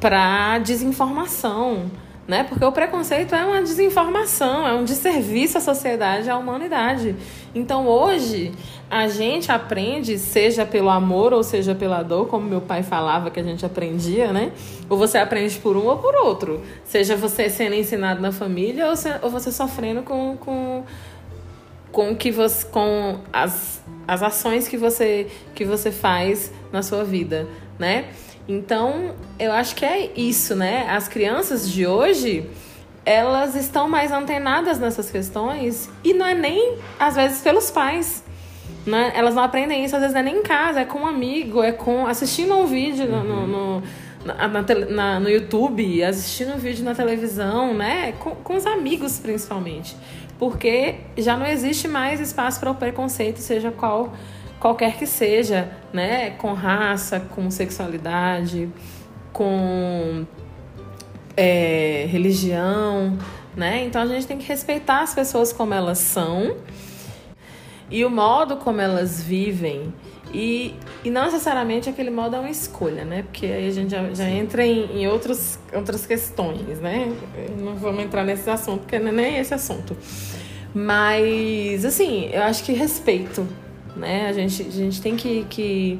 para 0.00 0.58
desinformação, 0.58 1.90
né? 2.26 2.44
Porque 2.44 2.64
o 2.64 2.72
preconceito 2.72 3.34
é 3.34 3.44
uma 3.44 3.62
desinformação, 3.62 4.66
é 4.66 4.72
um 4.72 4.84
desserviço 4.84 5.58
à 5.58 5.60
sociedade, 5.60 6.28
à 6.28 6.36
humanidade. 6.36 7.14
Então 7.54 7.86
hoje 7.86 8.52
a 8.90 9.08
gente 9.08 9.50
aprende, 9.50 10.18
seja 10.18 10.66
pelo 10.66 10.90
amor 10.90 11.32
ou 11.32 11.42
seja 11.42 11.74
pela 11.74 12.02
dor, 12.02 12.26
como 12.26 12.46
meu 12.46 12.60
pai 12.60 12.82
falava 12.82 13.30
que 13.30 13.40
a 13.40 13.42
gente 13.42 13.64
aprendia, 13.64 14.32
né? 14.32 14.52
Ou 14.88 14.98
você 14.98 15.18
aprende 15.18 15.58
por 15.58 15.76
um 15.76 15.86
ou 15.86 15.98
por 15.98 16.14
outro. 16.14 16.60
Seja 16.84 17.16
você 17.16 17.48
sendo 17.48 17.74
ensinado 17.74 18.20
na 18.20 18.32
família 18.32 18.86
ou 19.22 19.30
você 19.30 19.50
sofrendo 19.50 20.02
com, 20.02 20.36
com 20.36 20.84
com 21.92 22.16
que 22.16 22.30
você 22.30 22.66
com 22.66 23.20
as, 23.32 23.82
as 24.08 24.22
ações 24.22 24.66
que 24.66 24.76
você 24.76 25.28
que 25.54 25.64
você 25.64 25.92
faz 25.92 26.50
na 26.72 26.82
sua 26.82 27.04
vida, 27.04 27.46
né? 27.78 28.06
Então, 28.48 29.14
eu 29.38 29.52
acho 29.52 29.76
que 29.76 29.84
é 29.84 30.10
isso, 30.16 30.56
né? 30.56 30.88
As 30.90 31.06
crianças 31.06 31.70
de 31.70 31.86
hoje, 31.86 32.50
elas 33.04 33.54
estão 33.54 33.88
mais 33.88 34.10
antenadas 34.10 34.80
nessas 34.80 35.10
questões 35.10 35.88
e 36.02 36.12
não 36.12 36.26
é 36.26 36.34
nem 36.34 36.78
às 36.98 37.14
vezes 37.14 37.40
pelos 37.40 37.70
pais. 37.70 38.24
Né? 38.84 39.12
Elas 39.14 39.36
não 39.36 39.44
aprendem 39.44 39.84
isso, 39.84 39.94
às 39.94 40.02
vezes 40.02 40.16
é 40.16 40.22
nem 40.24 40.38
em 40.38 40.42
casa, 40.42 40.80
é 40.80 40.84
com 40.84 41.00
um 41.00 41.06
amigo, 41.06 41.62
é 41.62 41.70
com 41.70 42.04
assistindo 42.04 42.52
um 42.56 42.66
vídeo 42.66 43.06
no, 43.06 43.22
no, 43.22 43.46
no 43.46 43.82
na, 44.24 44.48
na, 44.88 45.20
no 45.20 45.28
YouTube, 45.28 46.02
assistindo 46.02 46.54
um 46.54 46.58
vídeo 46.58 46.84
na 46.84 46.94
televisão, 46.94 47.72
né? 47.74 48.12
Com, 48.18 48.30
com 48.30 48.56
os 48.56 48.66
amigos, 48.66 49.20
principalmente 49.20 49.96
porque 50.42 50.96
já 51.16 51.36
não 51.36 51.46
existe 51.46 51.86
mais 51.86 52.18
espaço 52.18 52.58
para 52.58 52.68
o 52.68 52.74
preconceito, 52.74 53.38
seja 53.38 53.70
qual 53.70 54.12
qualquer 54.58 54.96
que 54.96 55.06
seja, 55.06 55.70
né? 55.92 56.30
Com 56.30 56.52
raça, 56.52 57.20
com 57.20 57.48
sexualidade, 57.48 58.68
com 59.32 60.26
é, 61.36 62.08
religião, 62.10 63.16
né? 63.56 63.84
Então 63.84 64.02
a 64.02 64.06
gente 64.06 64.26
tem 64.26 64.36
que 64.36 64.44
respeitar 64.44 65.02
as 65.02 65.14
pessoas 65.14 65.52
como 65.52 65.74
elas 65.74 65.98
são 65.98 66.56
e 67.88 68.04
o 68.04 68.10
modo 68.10 68.56
como 68.56 68.80
elas 68.80 69.22
vivem. 69.22 69.94
E, 70.32 70.74
e 71.04 71.10
não 71.10 71.26
necessariamente 71.26 71.90
aquele 71.90 72.10
modo 72.10 72.36
é 72.36 72.38
uma 72.38 72.50
escolha, 72.50 73.04
né? 73.04 73.22
Porque 73.22 73.44
aí 73.44 73.68
a 73.68 73.70
gente 73.70 73.90
já, 73.90 74.14
já 74.14 74.28
entra 74.28 74.64
em, 74.64 75.02
em 75.02 75.06
outros, 75.06 75.58
outras 75.74 76.06
questões, 76.06 76.80
né? 76.80 77.12
Não 77.58 77.74
vamos 77.74 78.02
entrar 78.02 78.24
nesse 78.24 78.48
assunto, 78.48 78.80
porque 78.80 78.98
não 78.98 79.08
é 79.08 79.12
nem 79.12 79.38
esse 79.38 79.52
assunto. 79.52 79.96
Mas, 80.74 81.84
assim, 81.84 82.30
eu 82.32 82.42
acho 82.44 82.64
que 82.64 82.72
respeito, 82.72 83.46
né? 83.94 84.28
A 84.28 84.32
gente, 84.32 84.62
a 84.62 84.70
gente 84.70 85.02
tem 85.02 85.16
que, 85.16 85.44
que... 85.50 85.98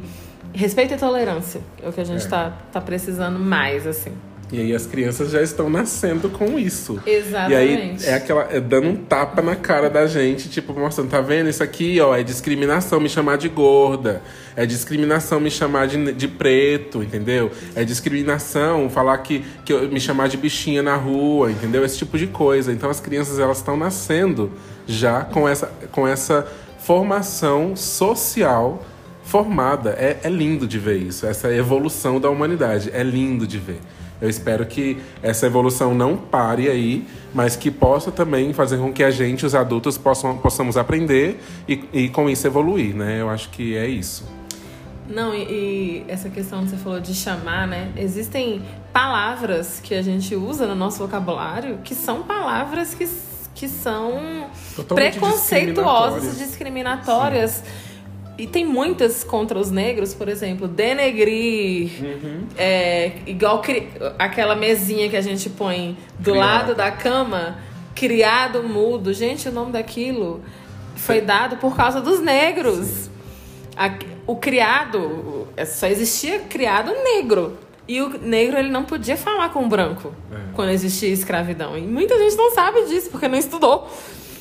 Respeito 0.55 0.95
e 0.95 0.97
tolerância 0.99 1.63
é 1.83 1.89
o 1.89 1.93
que 1.93 2.01
a 2.01 2.05
gente 2.05 2.27
é. 2.27 2.29
tá, 2.29 2.51
tá 2.73 2.81
precisando 2.81 3.39
mais, 3.39 3.87
assim. 3.87 4.13
E 4.53 4.61
aí 4.61 4.75
as 4.75 4.85
crianças 4.85 5.31
já 5.31 5.41
estão 5.41 5.71
nascendo 5.71 6.29
com 6.29 6.59
isso. 6.59 7.01
Exatamente. 7.07 7.53
E 7.53 7.57
aí 7.57 7.97
é 8.05 8.15
aquela. 8.15 8.47
É 8.51 8.61
dando 8.61 8.89
um 8.89 8.97
tapa 8.97 9.41
na 9.41 9.57
cara 9.57 9.89
da 9.89 10.07
gente, 10.07 10.51
tipo, 10.51 10.75
mostrando, 10.79 11.09
tá 11.09 11.23
vendo? 11.23 11.49
Isso 11.49 11.63
aqui, 11.63 11.99
ó, 11.99 12.15
é 12.15 12.23
discriminação 12.23 13.01
me 13.01 13.09
chamar 13.09 13.39
de 13.39 13.49
gorda. 13.49 14.23
É 14.55 14.67
discriminação 14.67 15.41
me 15.41 15.51
chamar 15.51 15.87
de, 15.87 16.13
de 16.13 16.29
preto, 16.29 17.03
entendeu? 17.03 17.51
É 17.75 17.83
discriminação 17.83 18.91
falar 18.91 19.17
que, 19.19 19.43
que 19.65 19.73
eu, 19.73 19.89
me 19.89 19.99
chamar 19.99 20.29
de 20.29 20.37
bichinha 20.37 20.83
na 20.83 20.97
rua, 20.97 21.51
entendeu? 21.51 21.83
Esse 21.83 21.97
tipo 21.97 22.19
de 22.19 22.27
coisa. 22.27 22.71
Então 22.71 22.91
as 22.91 23.01
crianças 23.01 23.39
elas 23.39 23.57
estão 23.57 23.75
nascendo 23.75 24.53
já 24.87 25.25
com 25.25 25.49
essa, 25.49 25.73
com 25.91 26.07
essa 26.07 26.47
formação 26.79 27.75
social 27.75 28.85
formada. 29.25 29.97
É, 29.99 30.19
é 30.25 30.29
lindo 30.29 30.67
de 30.67 30.79
ver 30.79 30.99
isso, 30.99 31.25
essa 31.25 31.51
evolução 31.51 32.21
da 32.21 32.29
humanidade. 32.29 32.91
É 32.93 33.03
lindo 33.03 33.47
de 33.47 33.59
ver. 33.59 33.81
Eu 34.23 34.31
espero 34.31 34.65
que 34.65 35.03
essa 35.21 35.47
evolução 35.47 35.93
não 35.97 36.17
pare 36.17 36.69
aí, 36.69 37.05
mas 37.35 37.57
que 37.57 37.73
possa 37.73 38.13
também 38.13 38.53
fazer 38.53 38.79
com 38.79 38.93
que 38.93 39.03
a 39.03 39.11
gente, 39.11 39.45
os 39.45 39.53
adultos, 39.53 39.99
possam, 39.99 40.39
possamos 40.39 40.77
aprender 40.77 41.41
e, 41.69 41.85
e 41.93 42.09
com 42.09 42.31
isso 42.31 42.47
evoluir, 42.47 42.95
né? 42.95 43.21
Eu 43.21 43.29
acho 43.29 43.49
que 43.49 43.77
é 43.77 43.89
isso. 43.89 44.25
Não, 45.09 45.35
e, 45.35 45.43
e, 45.43 46.05
essa 46.07 46.31
questão 46.31 46.63
que 46.63 46.71
você 46.71 46.77
falou 46.77 47.01
de 47.01 47.13
chamar, 47.13 47.67
né? 47.67 47.91
Existem 47.97 48.63
palavras 48.93 49.81
que 49.83 49.93
a 49.93 50.03
gente 50.03 50.37
usa 50.37 50.69
no 50.69 50.77
nosso 50.77 50.99
vocabulário 50.99 51.79
que 51.83 51.93
são 51.93 52.23
palavras 52.23 52.95
que, 52.95 53.09
que 53.57 53.69
são 53.69 54.47
Totalmente 54.77 55.19
preconceituosas, 55.19 56.39
discriminatórias. 56.39 56.39
discriminatórias 56.39 57.63
e 58.39 58.47
tem 58.47 58.65
muitas 58.65 59.23
contra 59.23 59.59
os 59.59 59.71
negros, 59.71 60.15
por 60.15 60.29
exemplo, 60.29 60.67
denegrir, 60.67 61.91
uhum. 62.03 62.47
é, 62.57 63.13
igual 63.27 63.61
cri, 63.61 63.89
aquela 64.19 64.57
mesinha 64.57 65.09
que 65.09 65.17
a 65.17 65.21
gente 65.21 65.51
põe 65.51 65.97
do 66.19 66.33
criado. 66.33 66.39
lado 66.39 66.75
da 66.75 66.91
cama, 66.91 67.59
criado 67.95 68.63
mudo. 68.63 69.13
Gente, 69.13 69.49
o 69.49 69.53
nome 69.53 69.73
daquilo 69.73 70.43
foi 70.97 71.21
dado 71.21 71.57
por 71.59 71.77
causa 71.77 72.01
dos 72.01 72.21
negros. 72.21 73.11
A, 73.77 73.95
o 74.27 74.37
criado, 74.37 75.47
só 75.67 75.87
existia 75.87 76.41
criado 76.41 76.93
negro. 77.05 77.59
E 77.87 78.01
o 78.01 78.09
negro 78.19 78.59
ele 78.59 78.71
não 78.71 78.85
podia 78.85 79.17
falar 79.17 79.51
com 79.51 79.65
o 79.65 79.69
branco 79.69 80.15
é. 80.33 80.37
quando 80.55 80.71
existia 80.71 81.11
escravidão. 81.11 81.77
E 81.77 81.83
muita 81.83 82.17
gente 82.17 82.37
não 82.37 82.51
sabe 82.53 82.85
disso 82.87 83.11
porque 83.11 83.29
não 83.29 83.37
estudou. 83.37 83.91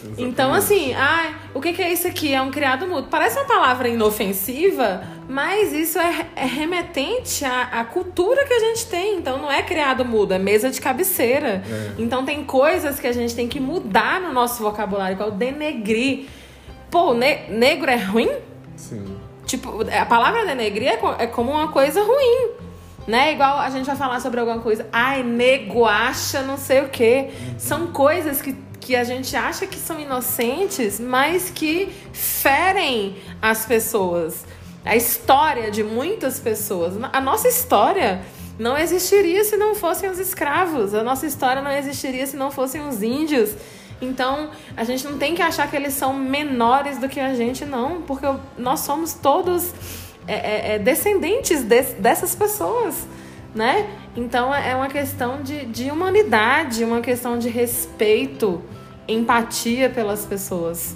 Exatamente. 0.04 0.24
Então, 0.24 0.54
assim, 0.54 0.94
ai, 0.94 1.36
o 1.54 1.62
que, 1.62 1.74
que, 1.74 1.82
é 1.82 1.92
isso 1.92 2.08
aqui? 2.08 2.34
É 2.34 2.42
um 2.42 2.50
criado 2.50 2.88
mudo. 2.88 3.08
Parece 3.10 3.38
uma 3.38 3.46
palavra 3.46 3.88
inofensiva, 3.88 5.04
mas 5.30 5.72
isso 5.74 6.00
é, 6.00 6.26
é 6.36 6.46
remetente 6.46 7.46
à, 7.46 7.64
à, 7.80 7.86
cultura 7.86 8.46
que 8.46 8.54
a 8.54 8.60
gente 8.60 8.88
tem. 8.88 9.18
Então, 9.18 9.38
não 9.38 9.52
é 9.52 9.62
criado 9.62 10.04
mudo, 10.04 10.34
é 10.34 10.40
mesa 10.40 10.70
de 10.70 10.82
cabeceira. 10.82 11.64
É. 11.70 11.92
Então, 12.00 12.26
tem 12.26 12.44
coisas 12.44 13.00
que 13.00 13.08
a 13.08 13.12
gente 13.12 13.36
tem 13.36 13.48
que 13.48 13.60
mudar 13.60 14.20
no 14.20 14.34
nosso 14.34 14.64
vocabulário, 14.64 15.16
que 15.16 15.24
é 15.24 15.26
o 15.26 15.32
denegrir. 15.32 16.26
Pô, 16.90 17.14
ne 17.14 17.50
negro 17.50 17.90
é 17.90 17.98
ruim? 17.98 18.30
Sim. 18.76 19.16
Tipo, 19.46 19.82
a 19.82 20.06
palavra 20.06 20.46
denegrir 20.46 20.90
é, 20.90 21.00
é 21.20 21.28
como 21.28 21.52
uma 21.52 21.68
coisa 21.68 22.02
ruim. 22.02 22.50
Né? 23.08 23.34
Igual 23.34 23.58
a 23.58 23.70
gente 23.70 23.86
vai 23.86 23.96
falar 23.96 24.20
sobre 24.20 24.40
alguma 24.40 24.60
coisa. 24.60 24.88
Ai, 24.92 25.24
nego 25.24 25.86
acha 25.86 26.42
não 26.42 26.58
sei 26.58 26.82
o 26.82 26.90
quê. 26.90 27.30
Uhum. 27.30 27.56
São 27.58 27.88
coisas 27.88 28.42
que 28.42 28.56
que 28.82 28.96
a 28.96 29.04
gente 29.04 29.36
acha 29.38 29.68
que 29.68 29.78
são 29.78 30.00
inocentes, 30.00 31.00
mas 31.00 31.50
que 31.50 31.90
ferem 32.12 33.16
as 33.42 33.66
pessoas. 33.66 34.44
A 34.84 34.96
história 34.96 35.70
de 35.70 35.84
muitas 35.84 36.40
pessoas. 36.40 36.96
A 37.14 37.22
nossa 37.22 37.48
história 37.48 38.22
não 38.58 38.76
existiria 38.78 39.44
se 39.44 39.56
não 39.56 39.76
fossem 39.76 40.10
os 40.10 40.20
escravos. 40.20 40.96
A 40.96 41.04
nossa 41.04 41.28
história 41.28 41.62
não 41.62 41.72
existiria 41.72 42.26
se 42.26 42.36
não 42.36 42.50
fossem 42.50 42.82
os 42.82 43.04
índios. 43.04 43.52
Então, 44.02 44.50
a 44.76 44.84
gente 44.84 45.06
não 45.06 45.20
tem 45.20 45.36
que 45.36 45.44
achar 45.44 45.70
que 45.70 45.76
eles 45.76 45.94
são 45.94 46.12
menores 46.12 46.98
do 46.98 47.08
que 47.08 47.20
a 47.20 47.36
gente, 47.36 47.64
não, 47.64 48.02
porque 48.02 48.26
nós 48.58 48.80
somos 48.80 49.14
todos 49.14 49.72
é, 50.28 50.34
é, 50.34 50.76
é 50.76 50.80
descendentes 50.80 51.62
de, 51.62 51.84
dessas 52.00 52.34
pessoas, 52.34 53.06
né? 53.54 53.88
Então, 54.16 54.54
é 54.54 54.76
uma 54.76 54.88
questão 54.88 55.42
de, 55.42 55.66
de 55.66 55.92
humanidade, 55.92 56.84
uma 56.84 57.02
questão 57.02 57.38
de 57.38 57.50
respeito, 57.50 58.62
empatia 59.08 59.90
pelas 59.90 60.26
pessoas. 60.26 60.96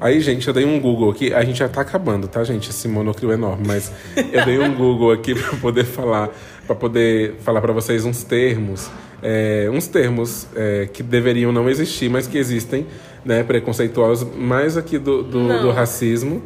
Aí, 0.00 0.20
gente, 0.20 0.46
eu 0.46 0.52
dei 0.52 0.64
um 0.64 0.80
Google 0.80 1.10
aqui. 1.10 1.32
A 1.32 1.44
gente 1.44 1.58
já 1.58 1.68
tá 1.68 1.80
acabando, 1.80 2.28
tá, 2.28 2.42
gente? 2.44 2.70
Esse 2.70 2.88
monocrio 2.88 3.30
é 3.30 3.34
enorme, 3.34 3.66
mas 3.66 3.92
eu 4.32 4.44
dei 4.44 4.58
um 4.58 4.74
Google 4.74 5.12
aqui 5.12 5.34
para 5.40 5.56
poder 5.58 5.84
falar, 5.84 6.30
para 6.66 6.74
poder 6.74 7.36
falar 7.40 7.60
para 7.60 7.72
vocês 7.72 8.04
uns 8.04 8.22
termos 8.24 8.90
é, 9.24 9.70
uns 9.72 9.86
termos 9.86 10.46
é, 10.54 10.86
que 10.92 11.02
deveriam 11.02 11.50
não 11.50 11.68
existir, 11.70 12.10
mas 12.10 12.26
que 12.26 12.36
existem, 12.36 12.86
né, 13.24 13.42
preconceituosos, 13.42 14.28
mais 14.36 14.76
aqui 14.76 14.98
do, 14.98 15.22
do, 15.22 15.62
do 15.62 15.70
racismo. 15.70 16.42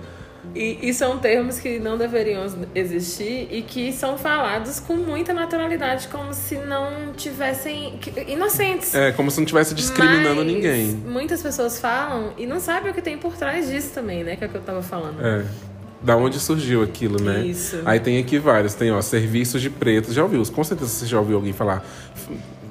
E, 0.58 0.88
e, 0.88 0.92
são 0.92 1.18
termos 1.18 1.60
que 1.60 1.78
não 1.78 1.96
deveriam 1.96 2.44
existir 2.74 3.46
e 3.48 3.62
que 3.62 3.92
são 3.92 4.18
falados 4.18 4.80
com 4.80 4.96
muita 4.96 5.32
naturalidade, 5.32 6.08
como 6.08 6.34
se 6.34 6.56
não 6.56 7.12
tivessem. 7.16 8.00
inocentes. 8.26 8.92
É, 8.92 9.12
como 9.12 9.30
se 9.30 9.36
não 9.36 9.44
estivesse 9.44 9.72
discriminando 9.72 10.44
Mas 10.44 10.52
ninguém. 10.52 10.86
Muitas 11.06 11.40
pessoas 11.40 11.80
falam 11.80 12.32
e 12.36 12.44
não 12.44 12.58
sabem 12.58 12.90
o 12.90 12.94
que 12.94 13.00
tem 13.00 13.16
por 13.16 13.36
trás 13.36 13.68
disso 13.68 13.92
também, 13.94 14.24
né? 14.24 14.34
Que 14.34 14.42
é 14.42 14.46
o 14.48 14.50
que 14.50 14.56
eu 14.56 14.62
tava 14.62 14.82
falando. 14.82 15.24
É 15.24 15.44
da 16.00 16.16
onde 16.16 16.38
surgiu 16.38 16.82
aquilo, 16.82 17.20
né? 17.20 17.44
Isso. 17.44 17.82
Aí 17.84 17.98
tem 17.98 18.18
aqui 18.18 18.38
vários, 18.38 18.74
tem 18.74 18.90
ó, 18.92 19.00
serviços 19.02 19.60
de 19.60 19.68
pretos. 19.68 20.14
Já 20.14 20.22
ouviu? 20.22 20.42
Com 20.46 20.62
certeza 20.62 20.90
você 20.90 21.06
já 21.06 21.18
ouviu 21.18 21.36
alguém 21.36 21.52
falar 21.52 21.84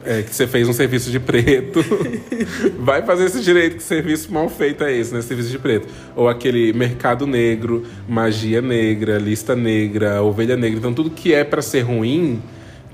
é, 0.07 0.21
que 0.23 0.33
você 0.33 0.47
fez 0.47 0.69
um 0.69 0.73
serviço 0.73 1.11
de 1.11 1.19
preto. 1.19 1.83
Vai 2.79 3.01
fazer 3.01 3.25
esse 3.25 3.41
direito, 3.41 3.75
que 3.75 3.83
serviço 3.83 4.31
mal 4.31 4.47
feito 4.47 4.83
é 4.85 4.95
esse, 4.95 5.13
né? 5.13 5.21
Serviço 5.21 5.49
de 5.49 5.59
preto. 5.59 5.87
Ou 6.15 6.29
aquele 6.29 6.71
mercado 6.71 7.27
negro, 7.27 7.85
magia 8.07 8.61
negra, 8.61 9.17
lista 9.17 9.53
negra, 9.53 10.23
ovelha 10.23 10.55
negra. 10.55 10.79
Então 10.79 10.93
tudo 10.93 11.09
que 11.09 11.33
é 11.33 11.43
para 11.43 11.61
ser 11.61 11.81
ruim 11.81 12.41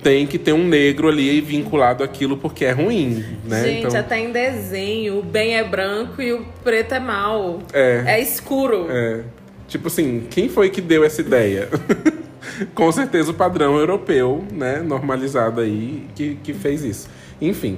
tem 0.02 0.26
que 0.26 0.40
ter 0.40 0.54
um 0.54 0.68
negro 0.68 1.08
ali 1.08 1.40
vinculado 1.40 2.04
àquilo 2.04 2.36
porque 2.36 2.66
é 2.66 2.72
ruim, 2.72 3.24
né? 3.46 3.64
Gente, 3.64 3.86
então... 3.86 4.00
até 4.00 4.20
em 4.20 4.32
desenho, 4.32 5.20
o 5.20 5.22
bem 5.22 5.56
é 5.56 5.64
branco 5.64 6.22
e 6.22 6.34
o 6.34 6.44
preto 6.64 6.96
é 6.96 7.00
mal. 7.00 7.60
É. 7.72 8.04
É 8.08 8.22
escuro. 8.22 8.88
É. 8.90 9.22
Tipo 9.68 9.88
assim, 9.88 10.28
quem 10.30 10.50
foi 10.50 10.70
que 10.70 10.82
deu 10.82 11.06
essa 11.06 11.22
ideia? 11.22 11.70
Com 12.74 12.92
certeza 12.92 13.32
o 13.32 13.34
padrão 13.34 13.78
europeu, 13.78 14.44
né, 14.52 14.82
normalizado 14.82 15.62
aí, 15.62 16.06
que, 16.16 16.36
que 16.44 16.54
fez 16.54 16.84
isso. 16.84 17.10
Enfim, 17.42 17.78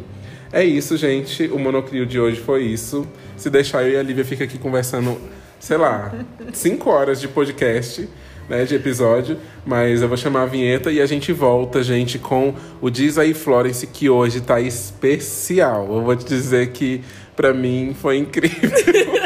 é 0.52 0.64
isso, 0.64 0.96
gente. 0.98 1.48
O 1.48 1.60
monocrio 1.60 2.06
de 2.06 2.20
hoje 2.20 2.40
foi 2.40 2.64
isso. 2.64 3.08
Se 3.36 3.50
deixar, 3.50 3.84
eu 3.84 3.94
e 3.94 3.98
a 3.98 4.04
Lívia 4.04 4.24
fica 4.24 4.44
aqui 4.44 4.58
conversando, 4.58 5.18
sei 5.60 5.78
lá, 5.78 6.14
cinco 6.54 6.90
horas 6.90 7.20
de 7.20 7.28
podcast, 7.28 8.08
né, 8.48 8.64
de 8.64 8.76
episódio. 8.76 9.38
Mas 9.66 10.02
eu 10.02 10.08
vou 10.08 10.18
chamar 10.18 10.44
a 10.44 10.46
vinheta 10.46 10.92
e 10.92 11.02
a 11.02 11.06
gente 11.06 11.34
volta, 11.34 11.84
gente, 11.84 12.20
com 12.20 12.54
o 12.80 12.90
Diz 12.90 13.18
aí 13.18 13.34
Florence, 13.34 13.86
que 13.88 14.10
hoje 14.10 14.42
tá 14.42 14.62
especial. 14.62 15.94
Eu 15.94 16.04
vou 16.04 16.16
te 16.16 16.26
dizer 16.26 16.72
que, 16.72 17.02
para 17.36 17.54
mim, 17.54 17.96
foi 18.00 18.18
incrível. 18.18 18.72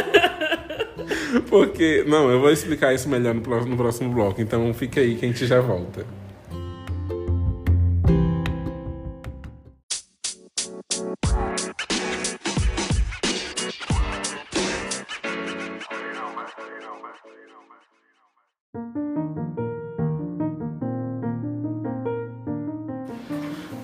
Porque. 1.49 2.03
Não, 2.07 2.29
eu 2.29 2.39
vou 2.39 2.51
explicar 2.51 2.93
isso 2.93 3.09
melhor 3.09 3.33
no, 3.33 3.41
no 3.65 3.77
próximo 3.77 4.13
bloco. 4.13 4.41
Então 4.41 4.73
fica 4.73 5.01
aí 5.01 5.15
que 5.15 5.25
a 5.25 5.27
gente 5.27 5.45
já 5.45 5.59
volta. 5.59 6.05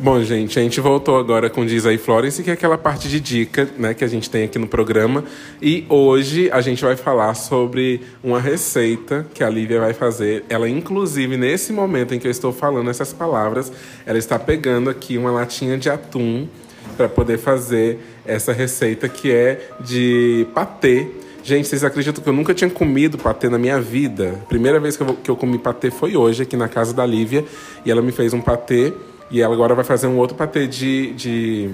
Bom, 0.06 0.22
gente, 0.22 0.60
a 0.60 0.62
gente 0.62 0.80
voltou 0.80 1.18
agora 1.18 1.50
com 1.50 1.66
Diz 1.66 1.84
aí 1.84 1.98
Florence, 1.98 2.44
que 2.44 2.52
é 2.52 2.54
aquela 2.54 2.78
parte 2.78 3.10
de 3.10 3.20
dica 3.20 3.68
né, 3.76 3.92
que 3.92 4.04
a 4.04 4.08
gente 4.08 4.30
tem 4.30 4.44
aqui 4.44 4.60
no 4.60 4.68
programa. 4.68 5.24
E 5.60 5.84
hoje 5.90 6.48
a 6.52 6.62
gente 6.62 6.84
vai 6.84 6.96
falar 6.96 7.34
sobre 7.34 8.02
uma 8.24 8.40
receita 8.40 9.26
que 9.34 9.44
a 9.44 9.50
Lívia 9.50 9.80
vai 9.80 9.94
fazer. 9.94 10.46
Ela, 10.48 10.70
inclusive, 10.70 11.38
nesse 11.38 11.74
momento 11.74 12.14
em 12.14 12.20
que 12.20 12.28
eu 12.28 12.30
estou 12.30 12.54
falando 12.54 12.88
essas 12.88 13.12
palavras, 13.12 13.72
ela 14.06 14.20
está 14.20 14.38
pegando 14.38 14.92
aqui 14.92 15.18
uma 15.18 15.32
latinha 15.32 15.76
de 15.76 15.90
atum 15.90 16.48
para 16.96 17.10
poder 17.10 17.40
fazer 17.40 17.98
essa 18.28 18.54
receita 18.54 19.10
que 19.10 19.32
é 19.32 19.70
de 19.80 20.46
patê. 20.54 21.08
Gente, 21.44 21.68
vocês 21.68 21.84
acreditam 21.84 22.24
que 22.24 22.30
eu 22.30 22.34
nunca 22.34 22.54
tinha 22.54 22.70
comido 22.70 23.18
patê 23.18 23.50
na 23.50 23.58
minha 23.58 23.82
vida? 23.82 24.40
primeira 24.48 24.80
vez 24.80 24.96
que 24.96 25.02
eu, 25.02 25.16
que 25.16 25.32
eu 25.32 25.36
comi 25.36 25.58
patê 25.58 25.90
foi 25.90 26.16
hoje, 26.16 26.44
aqui 26.44 26.56
na 26.56 26.68
casa 26.68 26.94
da 26.94 27.04
Lívia. 27.08 27.44
E 27.84 27.90
ela 27.90 28.04
me 28.04 28.12
fez 28.12 28.36
um 28.36 28.42
patê 28.42 28.94
e 29.30 29.42
ela 29.42 29.54
agora 29.54 29.74
vai 29.74 29.84
fazer 29.84 30.08
um 30.08 30.18
outro 30.18 30.36
patê 30.36 30.68
de, 30.68 31.14
de 31.14 31.70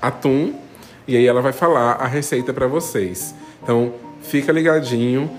atum. 0.00 0.54
E 1.06 1.16
aí 1.16 1.26
ela 1.26 1.42
vai 1.42 1.52
falar 1.52 1.92
a 1.92 2.06
receita 2.06 2.52
para 2.52 2.66
vocês. 2.66 3.34
Então, 3.62 3.92
fica 4.22 4.50
ligadinho. 4.50 5.30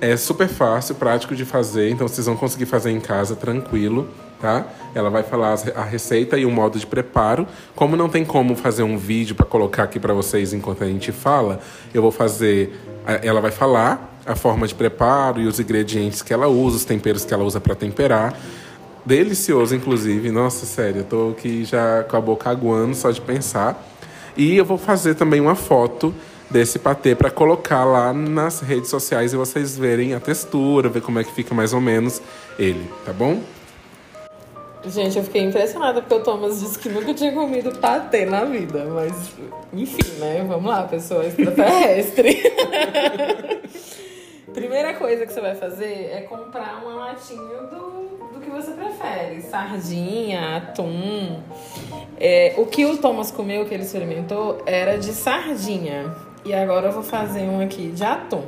É 0.00 0.16
super 0.16 0.48
fácil, 0.48 0.94
prático 0.94 1.36
de 1.36 1.44
fazer. 1.44 1.90
Então, 1.90 2.08
vocês 2.08 2.26
vão 2.26 2.36
conseguir 2.36 2.64
fazer 2.64 2.90
em 2.90 3.00
casa 3.00 3.36
tranquilo, 3.36 4.08
tá? 4.40 4.66
Ela 4.94 5.10
vai 5.10 5.22
falar 5.22 5.58
a 5.76 5.84
receita 5.84 6.38
e 6.38 6.46
o 6.46 6.50
modo 6.50 6.78
de 6.78 6.86
preparo. 6.86 7.46
Como 7.76 7.96
não 7.96 8.08
tem 8.08 8.24
como 8.24 8.56
fazer 8.56 8.82
um 8.82 8.96
vídeo 8.96 9.34
para 9.34 9.44
colocar 9.44 9.82
aqui 9.82 10.00
para 10.00 10.14
vocês 10.14 10.54
enquanto 10.54 10.82
a 10.82 10.86
gente 10.86 11.12
fala, 11.12 11.60
eu 11.92 12.00
vou 12.00 12.10
fazer... 12.10 12.72
Ela 13.22 13.40
vai 13.42 13.50
falar 13.50 14.10
a 14.24 14.34
forma 14.34 14.66
de 14.66 14.74
preparo 14.74 15.40
e 15.40 15.46
os 15.46 15.60
ingredientes 15.60 16.22
que 16.22 16.32
ela 16.32 16.46
usa, 16.46 16.76
os 16.76 16.84
temperos 16.84 17.24
que 17.24 17.34
ela 17.34 17.44
usa 17.44 17.60
para 17.60 17.74
temperar. 17.74 18.34
Delicioso, 19.04 19.74
inclusive. 19.74 20.30
Nossa, 20.30 20.66
sério, 20.66 21.00
eu 21.00 21.04
tô 21.04 21.30
aqui 21.30 21.64
já 21.64 22.04
com 22.04 22.16
a 22.16 22.20
boca 22.20 22.50
aguando 22.50 22.94
só 22.94 23.10
de 23.10 23.20
pensar. 23.20 23.82
E 24.36 24.56
eu 24.56 24.64
vou 24.64 24.78
fazer 24.78 25.14
também 25.14 25.40
uma 25.40 25.54
foto 25.54 26.14
desse 26.50 26.78
patê 26.78 27.14
para 27.14 27.30
colocar 27.30 27.84
lá 27.84 28.12
nas 28.12 28.60
redes 28.60 28.90
sociais 28.90 29.32
e 29.32 29.36
vocês 29.36 29.78
verem 29.78 30.14
a 30.14 30.20
textura, 30.20 30.88
ver 30.88 31.00
como 31.00 31.18
é 31.18 31.24
que 31.24 31.32
fica 31.32 31.54
mais 31.54 31.72
ou 31.72 31.80
menos 31.80 32.20
ele, 32.58 32.90
tá 33.04 33.12
bom? 33.12 33.40
Gente, 34.86 35.18
eu 35.18 35.24
fiquei 35.24 35.42
impressionada 35.42 36.00
porque 36.00 36.14
o 36.14 36.20
Thomas 36.20 36.60
disse 36.60 36.78
que 36.78 36.88
nunca 36.88 37.12
tinha 37.12 37.32
comido 37.32 37.70
patê 37.78 38.24
na 38.24 38.44
vida, 38.44 38.86
mas 38.86 39.12
enfim, 39.72 40.18
né? 40.18 40.44
Vamos 40.48 40.70
lá, 40.70 40.84
pessoa 40.84 41.24
extraterrestre. 41.26 42.40
Primeira 44.52 44.94
coisa 44.94 45.26
que 45.26 45.32
você 45.32 45.40
vai 45.40 45.54
fazer 45.54 46.10
é 46.12 46.22
comprar 46.22 46.82
uma 46.82 46.94
latinha 46.94 47.62
do 47.70 48.10
do 48.32 48.40
que 48.40 48.50
você 48.50 48.72
prefere. 48.72 49.42
Sardinha, 49.42 50.56
atum. 50.56 51.40
É, 52.18 52.54
o 52.56 52.66
que 52.66 52.84
o 52.84 52.96
Thomas 52.96 53.30
comeu, 53.30 53.66
que 53.66 53.74
ele 53.74 53.82
experimentou, 53.82 54.62
era 54.66 54.98
de 54.98 55.12
sardinha. 55.12 56.14
E 56.44 56.54
agora 56.54 56.88
eu 56.88 56.92
vou 56.92 57.02
fazer 57.02 57.42
um 57.42 57.60
aqui 57.60 57.90
de 57.90 58.02
atum. 58.02 58.42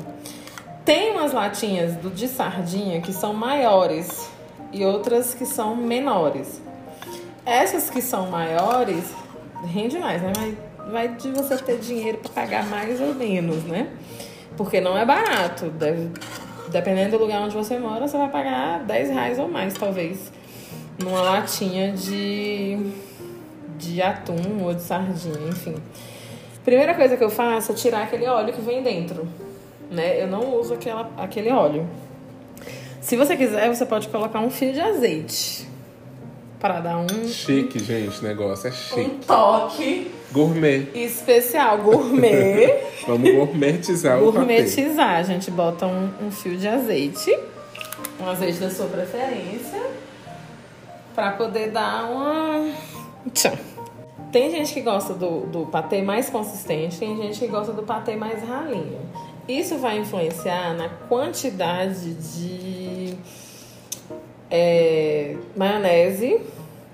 Tem 0.85 1.13
umas 1.13 1.33
latinhas 1.33 1.95
do, 1.97 2.11
de 2.11 2.27
sardinha 2.27 3.01
que 3.01 3.13
são 3.13 3.35
maiores 3.35 4.31
e 4.73 4.85
outras 4.85 5.35
que 5.35 5.45
são 5.45 5.77
menores. 5.77 6.61
Essas 7.45 7.91
que 7.91 8.01
são 8.01 8.31
maiores, 8.31 9.05
rende 9.65 9.99
mais, 9.99 10.23
né? 10.23 10.33
Mas 10.37 10.57
vai 10.91 11.09
de 11.09 11.31
você 11.31 11.57
ter 11.59 11.79
dinheiro 11.79 12.19
para 12.19 12.31
pagar 12.31 12.67
mais 12.67 13.01
ou 13.01 13.15
menos, 13.15 13.65
né? 13.65 13.89
Porque 14.57 14.81
não 14.81 14.97
é 14.97 15.05
barato. 15.05 15.67
Deve, 15.71 16.11
dependendo 16.69 17.17
do 17.17 17.23
lugar 17.23 17.43
onde 17.43 17.55
você 17.55 17.79
mora, 17.79 18.07
você 18.07 18.17
vai 18.17 18.29
pagar 18.29 18.85
10 18.85 19.11
reais 19.11 19.39
ou 19.39 19.49
mais, 19.49 19.75
talvez. 19.75 20.33
Numa 21.03 21.23
latinha 21.23 21.93
de, 21.93 22.79
de 23.79 24.03
atum 24.03 24.63
ou 24.63 24.75
de 24.75 24.83
sardinha, 24.83 25.49
enfim. 25.49 25.75
Primeira 26.65 26.95
coisa 26.95 27.17
que 27.17 27.25
eu 27.25 27.31
faço 27.31 27.73
é 27.73 27.75
tirar 27.75 28.03
aquele 28.05 28.27
óleo 28.27 28.53
que 28.53 28.61
vem 28.61 28.83
dentro. 28.83 29.27
Né? 29.91 30.23
Eu 30.23 30.29
não 30.29 30.59
uso 30.59 30.75
aquela, 30.75 31.11
aquele 31.17 31.51
óleo. 31.51 31.89
Se 33.01 33.17
você 33.17 33.37
quiser, 33.37 33.69
você 33.69 33.85
pode 33.85 34.09
colocar 34.09 34.41
um 34.41 34.51
fio 34.51 34.73
de 34.73 34.81
azeite. 34.81 35.72
Para 36.63 36.79
dar 36.79 36.97
um. 36.97 37.27
Chique, 37.27 37.81
gente, 37.81 38.21
o 38.21 38.23
negócio 38.23 38.69
é 38.69 38.71
chique. 38.71 39.01
Um 39.01 39.19
toque. 39.19 40.13
Gourmet. 40.31 40.87
Especial, 40.95 41.79
gourmet. 41.79 42.85
Vamos 43.05 43.35
gourmetizar 43.35 44.23
o 44.23 44.31
Gourmetizar. 44.31 45.17
A 45.17 45.25
gente 45.25 45.51
bota 45.51 45.89
um, 45.89 46.09
um 46.25 46.31
fio 46.31 46.57
de 46.57 46.69
azeite. 46.69 47.37
Um 48.21 48.29
azeite 48.29 48.61
da 48.61 48.71
sua 48.71 48.87
preferência. 48.87 49.83
Para 51.17 51.33
poder 51.33 51.73
dar 51.73 52.05
uma. 52.09 52.73
Tchau. 53.35 53.59
Tem 54.31 54.49
gente 54.53 54.73
que 54.73 54.83
gosta 54.83 55.15
do, 55.15 55.41
do 55.47 55.67
patê 55.67 56.01
mais 56.01 56.31
consistente, 56.31 56.97
tem 56.97 57.17
gente 57.17 57.41
que 57.41 57.49
gosta 57.49 57.73
do 57.73 57.83
patê 57.83 58.15
mais 58.15 58.41
ralinho. 58.41 59.01
Isso 59.49 59.79
vai 59.79 59.99
influenciar 59.99 60.75
na 60.75 60.89
quantidade 60.89 62.15
de 62.15 63.15
é, 64.53 65.35
maionese 65.57 66.39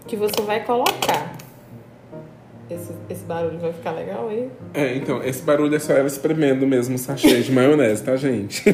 que 0.07 0.15
você 0.15 0.41
vai 0.43 0.65
colocar. 0.65 1.37
Esse, 2.71 2.93
esse 3.11 3.25
barulho 3.25 3.59
vai 3.59 3.73
ficar 3.73 3.91
legal 3.93 4.29
aí? 4.29 4.49
É, 4.75 4.95
então, 4.95 5.23
esse 5.25 5.43
barulho 5.43 5.75
é 5.75 5.79
só 5.79 5.95
ela 5.95 6.07
espremendo 6.07 6.67
mesmo 6.67 6.95
o 6.95 6.99
sachê 6.99 7.41
de 7.41 7.51
maionese, 7.51 8.05
tá, 8.05 8.15
gente? 8.15 8.63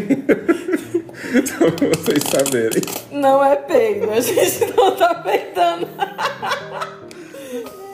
Só 1.46 1.70
pra 1.70 1.88
vocês 1.88 2.22
saberem. 2.24 2.82
Não 3.10 3.42
é 3.42 3.56
peido, 3.56 4.10
a 4.10 4.20
gente 4.20 4.66
não 4.76 4.94
tá 4.94 5.14
peidando. 5.14 5.88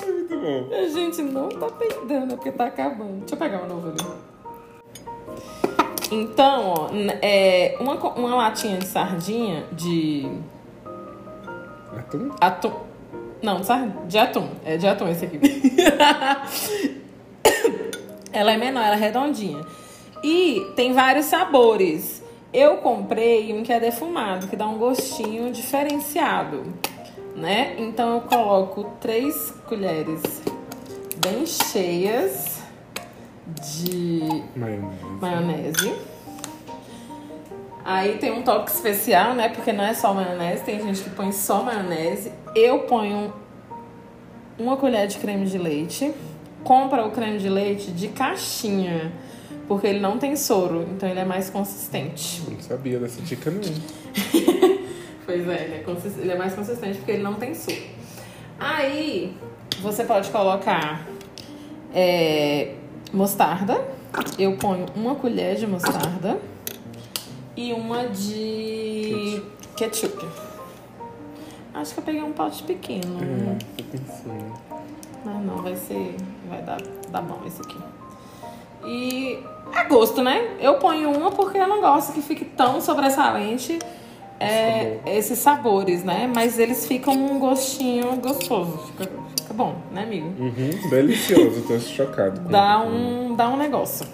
Muito 0.06 0.36
bom. 0.38 0.68
A 0.74 0.88
gente 0.88 1.22
não 1.22 1.48
tá 1.50 1.66
peidando, 1.68 2.32
é 2.32 2.36
porque 2.36 2.50
tá 2.50 2.66
acabando. 2.66 3.20
Deixa 3.20 3.34
eu 3.34 3.38
pegar 3.38 3.62
um 3.62 3.68
novo 3.68 3.88
ali. 3.90 3.98
Então, 6.10 6.64
ó, 6.66 6.88
é, 7.22 7.76
uma, 7.78 7.94
uma 7.94 8.34
latinha 8.34 8.78
de 8.78 8.86
sardinha 8.86 9.64
de 9.70 10.26
Atum? 11.96 12.30
atum. 12.40 12.72
Não, 13.42 13.60
de 14.06 14.18
atum. 14.18 14.48
É 14.64 14.76
de 14.76 14.86
atum 14.86 15.08
esse 15.08 15.24
aqui. 15.24 15.40
ela 18.32 18.52
é 18.52 18.56
menor, 18.56 18.84
ela 18.84 18.96
é 18.96 18.98
redondinha. 18.98 19.64
E 20.22 20.72
tem 20.76 20.92
vários 20.92 21.26
sabores. 21.26 22.22
Eu 22.52 22.78
comprei 22.78 23.52
um 23.52 23.62
que 23.62 23.72
é 23.72 23.80
defumado, 23.80 24.48
que 24.48 24.56
dá 24.56 24.66
um 24.66 24.76
gostinho 24.76 25.52
diferenciado, 25.52 26.64
né? 27.36 27.76
Então 27.78 28.14
eu 28.14 28.20
coloco 28.22 28.84
três 29.00 29.52
colheres 29.68 30.20
bem 31.24 31.46
cheias 31.46 32.60
de 33.46 34.42
Maionese. 34.56 34.96
maionese. 35.20 36.09
Aí 37.90 38.18
tem 38.18 38.30
um 38.30 38.42
toque 38.42 38.70
especial, 38.70 39.34
né? 39.34 39.48
Porque 39.48 39.72
não 39.72 39.82
é 39.82 39.92
só 39.92 40.14
maionese, 40.14 40.62
tem 40.62 40.80
gente 40.80 41.02
que 41.02 41.10
põe 41.10 41.32
só 41.32 41.64
maionese. 41.64 42.30
Eu 42.54 42.82
ponho 42.82 43.32
uma 44.56 44.76
colher 44.76 45.08
de 45.08 45.18
creme 45.18 45.44
de 45.44 45.58
leite. 45.58 46.14
Compra 46.62 47.04
o 47.04 47.10
creme 47.10 47.38
de 47.38 47.48
leite 47.48 47.90
de 47.90 48.06
caixinha, 48.06 49.10
porque 49.66 49.88
ele 49.88 49.98
não 49.98 50.18
tem 50.18 50.36
soro, 50.36 50.86
então 50.92 51.08
ele 51.08 51.18
é 51.18 51.24
mais 51.24 51.50
consistente. 51.50 52.40
Não 52.48 52.60
sabia 52.60 52.96
dessa 53.00 53.20
dica, 53.22 53.50
não. 53.50 53.60
Pois 55.26 55.48
é, 55.48 55.64
ele 55.64 55.74
é, 55.74 56.20
ele 56.22 56.32
é 56.32 56.36
mais 56.36 56.54
consistente 56.54 56.98
porque 56.98 57.12
ele 57.12 57.22
não 57.22 57.34
tem 57.34 57.54
soro. 57.54 57.76
Aí 58.58 59.36
você 59.80 60.04
pode 60.04 60.30
colocar 60.30 61.04
é, 61.92 62.74
mostarda. 63.12 63.84
Eu 64.38 64.56
ponho 64.56 64.86
uma 64.94 65.16
colher 65.16 65.56
de 65.56 65.66
mostarda 65.66 66.38
e 67.68 67.72
uma 67.72 68.06
de 68.08 69.42
ketchup. 69.76 70.26
Acho 71.74 71.94
que 71.94 72.00
eu 72.00 72.04
peguei 72.04 72.22
um 72.22 72.32
pote 72.32 72.62
pequeno. 72.62 73.18
É, 73.78 73.82
pensando. 73.82 74.54
Mas 75.24 75.44
não, 75.44 75.56
vai 75.58 75.76
ser. 75.76 76.16
Vai 76.48 76.62
dar, 76.62 76.80
dar 77.10 77.22
bom 77.22 77.38
esse 77.46 77.60
aqui. 77.60 77.76
E 78.84 79.38
é 79.74 79.84
gosto, 79.84 80.22
né? 80.22 80.56
Eu 80.58 80.74
ponho 80.78 81.10
uma 81.12 81.30
porque 81.30 81.58
eu 81.58 81.68
não 81.68 81.80
gosto 81.80 82.12
que 82.12 82.22
fique 82.22 82.44
tão 82.46 82.80
sobressalente 82.80 83.78
é, 84.40 84.96
Sabor. 84.96 85.14
esses 85.14 85.38
sabores, 85.38 86.02
né? 86.02 86.30
Mas 86.34 86.58
eles 86.58 86.86
ficam 86.86 87.12
um 87.14 87.38
gostinho 87.38 88.16
gostoso. 88.16 88.78
Fica, 88.86 89.04
fica 89.38 89.52
bom, 89.54 89.76
né, 89.92 90.02
amigo? 90.04 90.28
Uhum, 90.38 90.88
delicioso, 90.88 91.62
tô 91.68 91.78
chocado. 91.78 92.40
com- 92.40 92.50
Dá 92.50 92.80
um, 92.80 93.34
dá 93.36 93.48
um 93.50 93.56
negócio. 93.58 94.06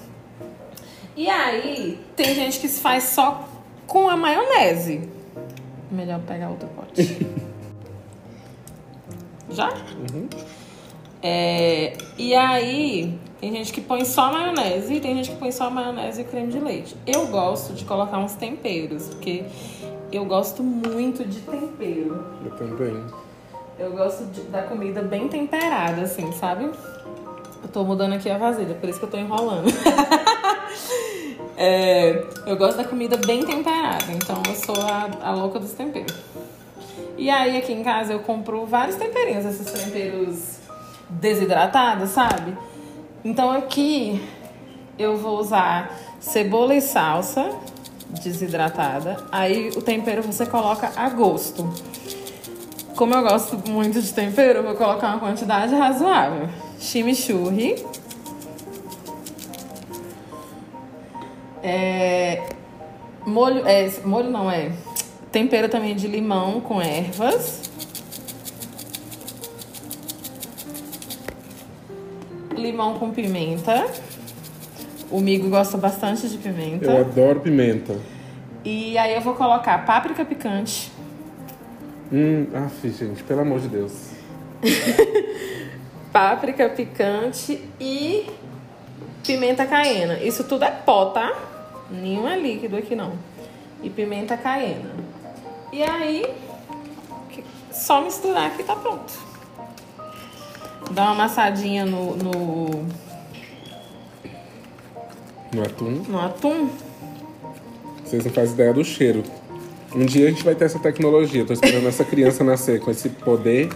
E 1.16 1.28
aí, 1.30 1.98
tem 2.14 2.34
gente 2.34 2.60
que 2.60 2.68
faz 2.68 3.04
só 3.04 3.48
com 3.86 4.08
a 4.08 4.16
maionese. 4.16 5.08
Melhor 5.90 6.20
pegar 6.20 6.50
outro 6.50 6.68
pote. 6.68 7.02
Já? 9.50 9.72
É, 11.22 11.96
e 12.18 12.34
aí, 12.34 13.18
tem 13.40 13.52
gente 13.52 13.72
que 13.72 13.80
põe 13.80 14.04
só 14.04 14.30
maionese 14.30 14.94
e 14.94 15.00
tem 15.00 15.14
gente 15.16 15.30
que 15.30 15.36
põe 15.36 15.50
só 15.50 15.70
maionese 15.70 16.20
e 16.20 16.24
creme 16.24 16.52
de 16.52 16.58
leite. 16.60 16.96
Eu 17.06 17.26
gosto 17.28 17.72
de 17.72 17.84
colocar 17.84 18.18
uns 18.18 18.34
temperos, 18.34 19.08
porque 19.08 19.44
eu 20.12 20.24
gosto 20.24 20.62
muito 20.62 21.24
de 21.24 21.40
tempero. 21.40 22.24
Eu 22.44 22.50
também. 22.56 23.04
Eu 23.78 23.92
gosto 23.92 24.24
de- 24.26 24.42
da 24.42 24.62
comida 24.62 25.02
bem 25.02 25.28
temperada, 25.28 26.02
assim, 26.02 26.30
sabe? 26.32 26.70
Eu 27.66 27.72
tô 27.72 27.82
mudando 27.82 28.12
aqui 28.12 28.30
a 28.30 28.38
vasilha, 28.38 28.76
por 28.76 28.88
isso 28.88 29.00
que 29.00 29.06
eu 29.06 29.10
tô 29.10 29.18
enrolando. 29.18 29.66
É, 31.58 32.22
eu 32.44 32.54
gosto 32.54 32.76
da 32.76 32.84
comida 32.84 33.16
bem 33.16 33.42
temperada, 33.42 34.12
então 34.12 34.42
eu 34.46 34.54
sou 34.54 34.76
a, 34.84 35.08
a 35.26 35.30
louca 35.32 35.58
dos 35.58 35.72
temperos. 35.72 36.14
E 37.16 37.30
aí 37.30 37.56
aqui 37.56 37.72
em 37.72 37.82
casa 37.82 38.12
eu 38.12 38.18
compro 38.20 38.66
vários 38.66 38.96
temperinhos, 38.96 39.42
esses 39.46 39.72
temperos 39.72 40.58
desidratados, 41.08 42.10
sabe? 42.10 42.54
Então 43.24 43.50
aqui 43.50 44.22
eu 44.98 45.16
vou 45.16 45.38
usar 45.38 45.96
cebola 46.20 46.74
e 46.74 46.82
salsa 46.82 47.48
desidratada. 48.22 49.16
Aí 49.32 49.70
o 49.70 49.80
tempero 49.80 50.22
você 50.22 50.44
coloca 50.44 50.92
a 50.94 51.08
gosto. 51.08 51.72
Como 52.94 53.14
eu 53.14 53.22
gosto 53.22 53.56
muito 53.66 54.02
de 54.02 54.12
tempero, 54.12 54.58
eu 54.58 54.62
vou 54.62 54.74
colocar 54.74 55.08
uma 55.08 55.20
quantidade 55.20 55.74
razoável. 55.74 56.50
Chimichurri. 56.78 57.84
É, 61.62 62.42
molho, 63.26 63.66
é, 63.66 63.90
molho 64.04 64.30
não 64.30 64.50
é. 64.50 64.70
Tempero 65.32 65.68
também 65.68 65.96
de 65.96 66.06
limão 66.06 66.60
com 66.60 66.80
ervas. 66.80 67.62
Limão 72.54 72.98
com 72.98 73.10
pimenta. 73.10 73.86
O 75.10 75.20
Migo 75.20 75.48
gosta 75.48 75.76
bastante 75.76 76.28
de 76.28 76.38
pimenta. 76.38 76.86
Eu 76.86 76.98
adoro 76.98 77.40
pimenta. 77.40 77.96
E 78.64 78.96
aí 78.98 79.14
eu 79.14 79.20
vou 79.20 79.34
colocar 79.34 79.84
páprica 79.84 80.24
picante. 80.24 80.90
Hum, 82.12 82.46
af, 82.54 82.88
gente, 82.88 83.22
pelo 83.22 83.40
amor 83.40 83.60
de 83.60 83.68
Deus. 83.68 84.10
páprica 86.16 86.66
picante 86.70 87.62
e 87.78 88.24
pimenta 89.22 89.66
caiena. 89.66 90.18
Isso 90.18 90.44
tudo 90.44 90.64
é 90.64 90.70
pó, 90.70 91.10
tá? 91.10 91.30
Nenhum 91.90 92.26
é 92.26 92.38
líquido 92.38 92.74
aqui 92.74 92.96
não. 92.96 93.12
E 93.82 93.90
pimenta 93.90 94.34
caiena. 94.34 94.88
E 95.70 95.82
aí, 95.82 96.24
só 97.70 98.00
misturar 98.00 98.56
que 98.56 98.64
tá 98.64 98.74
pronto. 98.74 99.12
Dá 100.90 101.02
uma 101.02 101.12
amassadinha 101.12 101.84
no, 101.84 102.16
no, 102.16 102.86
No 105.52 105.62
atum. 105.66 106.02
no 106.08 106.18
atum. 106.18 106.70
Vocês 108.02 108.24
não 108.24 108.32
fazem 108.32 108.54
ideia 108.54 108.72
do 108.72 108.82
cheiro. 108.82 109.22
Um 109.94 110.06
dia 110.06 110.28
a 110.28 110.30
gente 110.30 110.42
vai 110.42 110.54
ter 110.54 110.64
essa 110.64 110.78
tecnologia. 110.78 111.44
Tô 111.44 111.52
esperando 111.52 111.86
essa 111.86 112.06
criança 112.06 112.42
nascer 112.42 112.80
com 112.80 112.90
esse 112.90 113.10
poder 113.10 113.68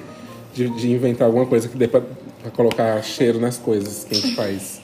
de, 0.54 0.68
de 0.70 0.90
inventar 0.90 1.26
alguma 1.26 1.44
coisa 1.44 1.68
que 1.68 1.76
dê 1.76 1.86
pra, 1.86 2.02
pra 2.42 2.50
colocar 2.50 3.02
cheiro 3.02 3.40
nas 3.40 3.56
coisas 3.58 4.04
que 4.04 4.14
a 4.14 4.20
gente 4.20 4.34
faz. 4.34 4.80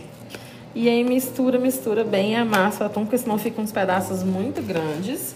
E 0.74 0.88
aí 0.88 1.02
mistura, 1.02 1.58
mistura 1.58 2.04
bem, 2.04 2.36
amassa 2.36 2.84
o 2.84 2.86
atum, 2.86 3.04
porque 3.04 3.16
senão 3.16 3.38
ficam 3.38 3.64
uns 3.64 3.72
pedaços 3.72 4.22
muito 4.22 4.60
grandes. 4.60 5.34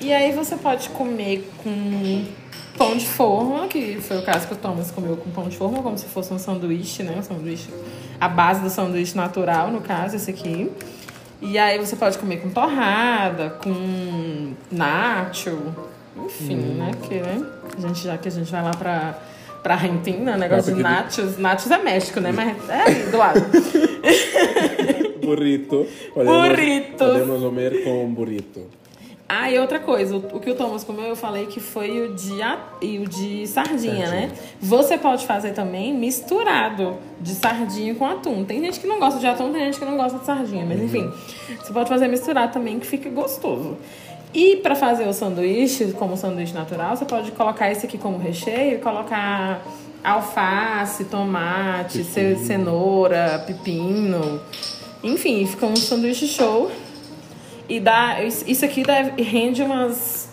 E 0.00 0.12
aí 0.12 0.32
você 0.32 0.56
pode 0.56 0.88
comer 0.90 1.50
com 1.62 2.24
pão 2.76 2.96
de 2.96 3.06
forma, 3.06 3.68
que 3.68 4.00
foi 4.00 4.18
o 4.18 4.22
caso 4.22 4.46
que 4.46 4.54
o 4.54 4.56
Thomas 4.56 4.90
comeu 4.90 5.16
com 5.16 5.30
pão 5.30 5.48
de 5.48 5.56
forma, 5.56 5.82
como 5.82 5.96
se 5.96 6.06
fosse 6.06 6.32
um 6.32 6.38
sanduíche, 6.38 7.02
né? 7.02 7.16
Um 7.18 7.22
sanduíche, 7.22 7.68
a 8.20 8.28
base 8.28 8.60
do 8.60 8.70
sanduíche 8.70 9.16
natural, 9.16 9.70
no 9.70 9.80
caso, 9.80 10.16
esse 10.16 10.30
aqui. 10.30 10.70
E 11.40 11.58
aí 11.58 11.78
você 11.78 11.94
pode 11.94 12.16
comer 12.18 12.38
com 12.38 12.48
torrada, 12.50 13.50
com 13.62 14.54
nacho, 14.72 15.58
enfim, 16.24 16.56
hum. 16.56 16.74
né? 16.78 16.90
Que, 17.02 17.14
né? 17.16 17.46
A 17.76 17.80
gente, 17.80 18.02
já 18.02 18.16
que 18.16 18.28
a 18.28 18.30
gente 18.30 18.50
vai 18.50 18.62
lá 18.62 18.70
pra, 18.70 19.18
pra 19.64 19.74
Argentina, 19.74 20.36
negócio 20.36 20.74
de 20.74 20.82
nachos. 20.82 21.38
Nachos 21.38 21.70
é 21.70 21.78
México, 21.78 22.20
né? 22.20 22.30
Mas 22.30 22.68
é 22.68 23.08
do 23.10 23.16
lado. 23.16 23.40
burrito. 25.24 25.86
Podemos, 26.12 26.48
burrito. 26.48 26.98
Podemos 26.98 27.42
comer 27.42 27.82
com 27.82 28.12
burrito. 28.12 28.84
Ah, 29.26 29.50
e 29.50 29.58
outra 29.58 29.80
coisa, 29.80 30.16
o, 30.16 30.36
o, 30.36 30.38
que 30.38 30.50
o 30.50 30.54
Thomas 30.54 30.84
comeu, 30.84 31.06
eu 31.06 31.16
falei 31.16 31.46
que 31.46 31.58
foi 31.58 32.02
o 32.02 32.14
de, 32.14 32.34
e 32.82 32.98
o 32.98 33.08
de 33.08 33.46
sardinha, 33.46 34.06
né? 34.10 34.30
Você 34.60 34.98
pode 34.98 35.26
fazer 35.26 35.52
também 35.52 35.94
misturado 35.94 36.98
de 37.18 37.30
sardinha 37.30 37.94
com 37.94 38.04
atum. 38.04 38.44
Tem 38.44 38.60
gente 38.60 38.78
que 38.78 38.86
não 38.86 39.00
gosta 39.00 39.18
de 39.18 39.26
atum, 39.26 39.50
tem 39.50 39.64
gente 39.64 39.78
que 39.78 39.84
não 39.86 39.96
gosta 39.96 40.18
de 40.18 40.26
sardinha, 40.26 40.66
mas 40.66 40.78
uhum. 40.78 40.84
enfim, 40.84 41.12
você 41.58 41.72
pode 41.72 41.88
fazer 41.88 42.06
misturado 42.06 42.52
também 42.52 42.78
que 42.78 42.86
fica 42.86 43.08
gostoso. 43.08 43.78
E 44.34 44.56
para 44.56 44.74
fazer 44.74 45.06
o 45.06 45.12
sanduíche, 45.12 45.92
como 45.92 46.16
sanduíche 46.16 46.52
natural, 46.52 46.96
você 46.96 47.04
pode 47.04 47.30
colocar 47.30 47.70
esse 47.70 47.86
aqui 47.86 47.96
como 47.96 48.18
recheio 48.18 48.74
e 48.74 48.78
colocar 48.78 49.64
alface, 50.02 51.04
tomate, 51.04 52.02
pepino. 52.02 52.44
cenoura, 52.44 53.44
pepino. 53.46 54.40
Enfim, 55.04 55.46
fica 55.46 55.66
um 55.66 55.76
sanduíche 55.76 56.26
show. 56.26 56.70
E 57.68 57.78
dá. 57.78 58.22
Isso 58.22 58.64
aqui 58.64 58.82
deve, 58.82 59.22
rende 59.22 59.62
umas 59.62 60.28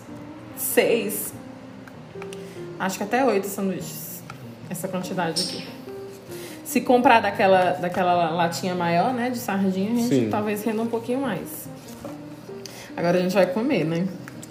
seis. 0.56 1.32
Acho 2.80 2.98
que 2.98 3.04
até 3.04 3.24
oito 3.24 3.46
sanduíches. 3.46 4.20
Essa 4.68 4.88
quantidade 4.88 5.42
aqui. 5.42 5.64
Se 6.64 6.80
comprar 6.80 7.20
daquela, 7.20 7.72
daquela 7.72 8.30
latinha 8.30 8.74
maior, 8.74 9.12
né, 9.12 9.30
de 9.30 9.38
sardinha, 9.38 9.92
a 9.92 9.94
gente 9.94 10.08
Sim. 10.08 10.28
talvez 10.30 10.64
renda 10.64 10.82
um 10.82 10.86
pouquinho 10.86 11.20
mais. 11.20 11.68
Agora 12.96 13.18
a 13.18 13.20
gente 13.20 13.34
vai 13.34 13.46
comer, 13.46 13.84
né? 13.84 14.04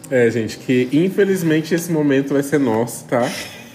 É, 0.09 0.29
gente, 0.29 0.57
que 0.57 0.89
infelizmente 0.91 1.73
esse 1.73 1.91
momento 1.91 2.33
vai 2.33 2.43
ser 2.43 2.59
nosso, 2.59 3.05
tá? 3.05 3.29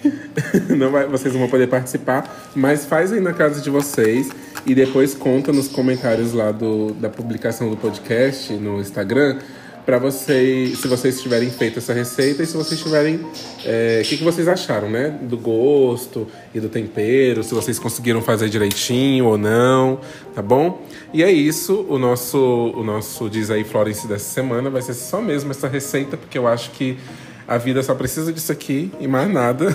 não 0.77 0.91
vai, 0.91 1.07
vocês 1.07 1.33
não 1.33 1.41
vão 1.41 1.49
poder 1.49 1.67
participar, 1.67 2.51
mas 2.55 2.85
faz 2.85 3.13
aí 3.13 3.21
na 3.21 3.33
casa 3.33 3.61
de 3.61 3.71
vocês 3.71 4.29
e 4.67 4.75
depois 4.75 5.15
conta 5.15 5.53
nos 5.53 5.69
comentários 5.69 6.33
lá 6.33 6.53
do, 6.53 6.93
da 6.93 7.09
publicação 7.09 7.71
do 7.71 7.77
podcast 7.77 8.53
no 8.53 8.81
Instagram 8.81 9.39
para 9.87 9.99
vocês, 9.99 10.81
se 10.81 10.89
vocês 10.89 11.23
tiverem 11.23 11.49
feito 11.49 11.79
essa 11.79 11.93
receita 11.93 12.43
e 12.43 12.47
se 12.47 12.57
vocês 12.57 12.83
tiverem, 12.83 13.21
é, 13.65 13.99
o 13.99 14.01
é, 14.01 14.03
que, 14.03 14.17
que 14.17 14.25
vocês 14.25 14.49
acharam, 14.49 14.91
né? 14.91 15.17
Do 15.23 15.39
gosto 15.39 16.27
e 16.53 16.59
do 16.59 16.69
tempero, 16.69 17.45
se 17.45 17.55
vocês 17.55 17.79
conseguiram 17.79 18.21
fazer 18.21 18.49
direitinho 18.49 19.27
ou 19.27 19.39
não, 19.39 20.01
tá 20.35 20.43
bom? 20.43 20.85
E 21.15 21.23
é 21.23 21.31
isso, 21.31 21.87
o 21.89 22.01
nosso, 22.01 22.37
o 22.75 22.83
nosso 22.83 23.31
Diz 23.31 23.49
aí 23.49 23.63
Florence 23.63 24.09
dessa 24.09 24.29
semana 24.29 24.69
vai 24.69 24.83
ser 24.83 24.95
só 24.95 25.23
mesmo 25.23 25.53
essa 25.53 25.69
receita, 25.69 26.17
porque 26.17 26.37
eu 26.37 26.49
acho 26.49 26.73
que 26.73 26.99
a 27.47 27.57
vida 27.57 27.81
só 27.81 27.95
precisa 27.95 28.33
disso 28.33 28.51
aqui 28.51 28.91
e 28.99 29.07
mais 29.07 29.33
nada. 29.33 29.67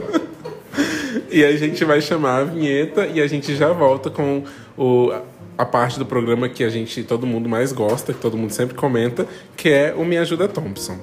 e 1.30 1.44
a 1.44 1.54
gente 1.58 1.84
vai 1.84 2.00
chamar 2.00 2.38
a 2.38 2.44
vinheta 2.44 3.06
e 3.06 3.20
a 3.20 3.26
gente 3.26 3.54
já 3.54 3.70
volta 3.70 4.08
com 4.08 4.44
o, 4.78 5.12
a 5.58 5.64
parte 5.66 5.98
do 5.98 6.06
programa 6.06 6.48
que 6.48 6.62
a 6.62 6.70
gente 6.70 7.02
todo 7.02 7.26
mundo 7.26 7.48
mais 7.48 7.72
gosta, 7.72 8.14
que 8.14 8.20
todo 8.20 8.36
mundo 8.36 8.52
sempre 8.52 8.76
comenta, 8.76 9.26
que 9.56 9.68
é 9.68 9.92
o 9.92 10.04
Me 10.04 10.16
Ajuda 10.16 10.46
Thompson. 10.46 10.96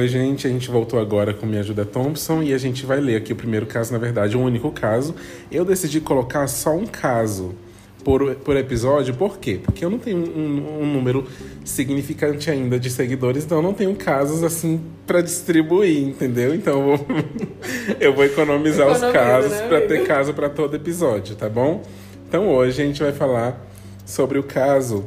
Oi, 0.00 0.08
gente, 0.08 0.46
a 0.46 0.50
gente 0.50 0.70
voltou 0.70 0.98
agora 0.98 1.34
com 1.34 1.44
Me 1.44 1.58
Ajuda 1.58 1.84
Thompson 1.84 2.42
e 2.42 2.54
a 2.54 2.58
gente 2.58 2.86
vai 2.86 2.98
ler 2.98 3.16
aqui 3.16 3.34
o 3.34 3.36
primeiro 3.36 3.66
caso, 3.66 3.92
na 3.92 3.98
verdade, 3.98 4.34
um 4.34 4.42
único 4.42 4.72
caso. 4.72 5.14
Eu 5.52 5.62
decidi 5.62 6.00
colocar 6.00 6.46
só 6.46 6.74
um 6.74 6.86
caso 6.86 7.54
por, 8.02 8.34
por 8.36 8.56
episódio, 8.56 9.12
por 9.12 9.38
quê? 9.38 9.60
Porque 9.62 9.84
eu 9.84 9.90
não 9.90 9.98
tenho 9.98 10.16
um, 10.16 10.84
um 10.84 10.90
número 10.90 11.26
significante 11.66 12.50
ainda 12.50 12.80
de 12.80 12.88
seguidores, 12.88 13.44
então 13.44 13.58
eu 13.58 13.62
não 13.62 13.74
tenho 13.74 13.94
casos 13.94 14.42
assim 14.42 14.80
para 15.06 15.20
distribuir, 15.20 16.08
entendeu? 16.08 16.54
Então 16.54 16.80
eu 16.80 16.96
vou, 16.96 17.06
eu 18.00 18.14
vou 18.14 18.24
economizar 18.24 18.88
Economiza, 18.88 19.06
os 19.06 19.12
casos 19.12 19.50
né, 19.50 19.68
para 19.68 19.80
ter 19.82 20.06
caso 20.06 20.32
para 20.32 20.48
todo 20.48 20.74
episódio, 20.74 21.36
tá 21.36 21.46
bom? 21.46 21.82
Então 22.26 22.48
hoje 22.48 22.80
a 22.80 22.86
gente 22.86 23.02
vai 23.02 23.12
falar 23.12 23.68
sobre 24.06 24.38
o 24.38 24.42
caso 24.42 25.04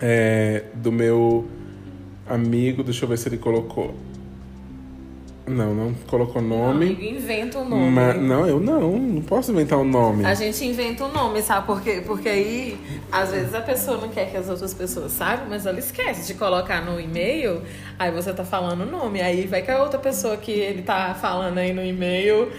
é, 0.00 0.62
do 0.76 0.92
meu 0.92 1.44
Amigo, 2.28 2.82
deixa 2.82 3.04
eu 3.04 3.08
ver 3.08 3.18
se 3.18 3.28
ele 3.28 3.38
colocou. 3.38 3.94
Não, 5.46 5.72
não 5.72 5.94
colocou 6.08 6.42
nome. 6.42 6.86
amigo 6.86 7.02
inventa 7.04 7.58
um 7.60 7.68
nome. 7.68 7.90
Mas, 7.90 8.20
não, 8.20 8.46
eu 8.48 8.58
não, 8.58 8.98
não 8.98 9.22
posso 9.22 9.52
inventar 9.52 9.78
um 9.78 9.84
nome. 9.84 10.24
A 10.24 10.34
gente 10.34 10.64
inventa 10.64 11.04
um 11.04 11.12
nome, 11.12 11.40
sabe 11.40 11.64
por 11.66 11.80
quê? 11.80 12.02
Porque 12.04 12.28
aí, 12.28 12.76
às 13.12 13.30
vezes 13.30 13.54
a 13.54 13.60
pessoa 13.60 13.96
não 13.98 14.08
quer 14.08 14.28
que 14.28 14.36
as 14.36 14.48
outras 14.48 14.74
pessoas 14.74 15.12
saibam, 15.12 15.46
mas 15.48 15.64
ela 15.64 15.78
esquece 15.78 16.26
de 16.26 16.34
colocar 16.34 16.84
no 16.84 17.00
e-mail, 17.00 17.62
aí 17.96 18.10
você 18.10 18.32
tá 18.32 18.44
falando 18.44 18.80
o 18.80 18.86
nome. 18.86 19.20
Aí 19.20 19.46
vai 19.46 19.62
que 19.62 19.70
a 19.70 19.80
outra 19.80 20.00
pessoa 20.00 20.36
que 20.36 20.50
ele 20.50 20.82
tá 20.82 21.14
falando 21.14 21.58
aí 21.58 21.72
no 21.72 21.84
e-mail 21.84 22.50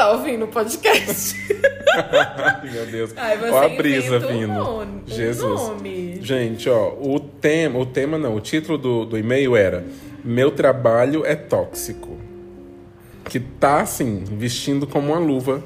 tá 0.00 0.12
ouvindo 0.12 0.46
o 0.46 0.48
podcast. 0.48 1.36
Meu 2.72 2.86
Deus. 2.86 3.14
Ó 3.52 3.62
a 3.62 3.68
brisa 3.68 4.18
vindo. 4.18 4.52
Um 4.52 4.54
nome, 4.54 5.02
Jesus. 5.06 5.60
Um 5.60 5.74
nome. 5.74 6.18
Gente, 6.22 6.70
ó, 6.70 6.94
o 6.98 7.20
tema, 7.20 7.78
o 7.78 7.84
tema 7.84 8.16
não, 8.16 8.34
o 8.34 8.40
título 8.40 8.78
do, 8.78 9.04
do 9.04 9.18
e-mail 9.18 9.54
era 9.54 9.84
Meu 10.24 10.50
trabalho 10.50 11.26
é 11.26 11.36
tóxico. 11.36 12.16
Que 13.24 13.38
tá 13.38 13.82
assim, 13.82 14.24
vestindo 14.24 14.86
como 14.86 15.12
uma 15.12 15.18
luva 15.18 15.62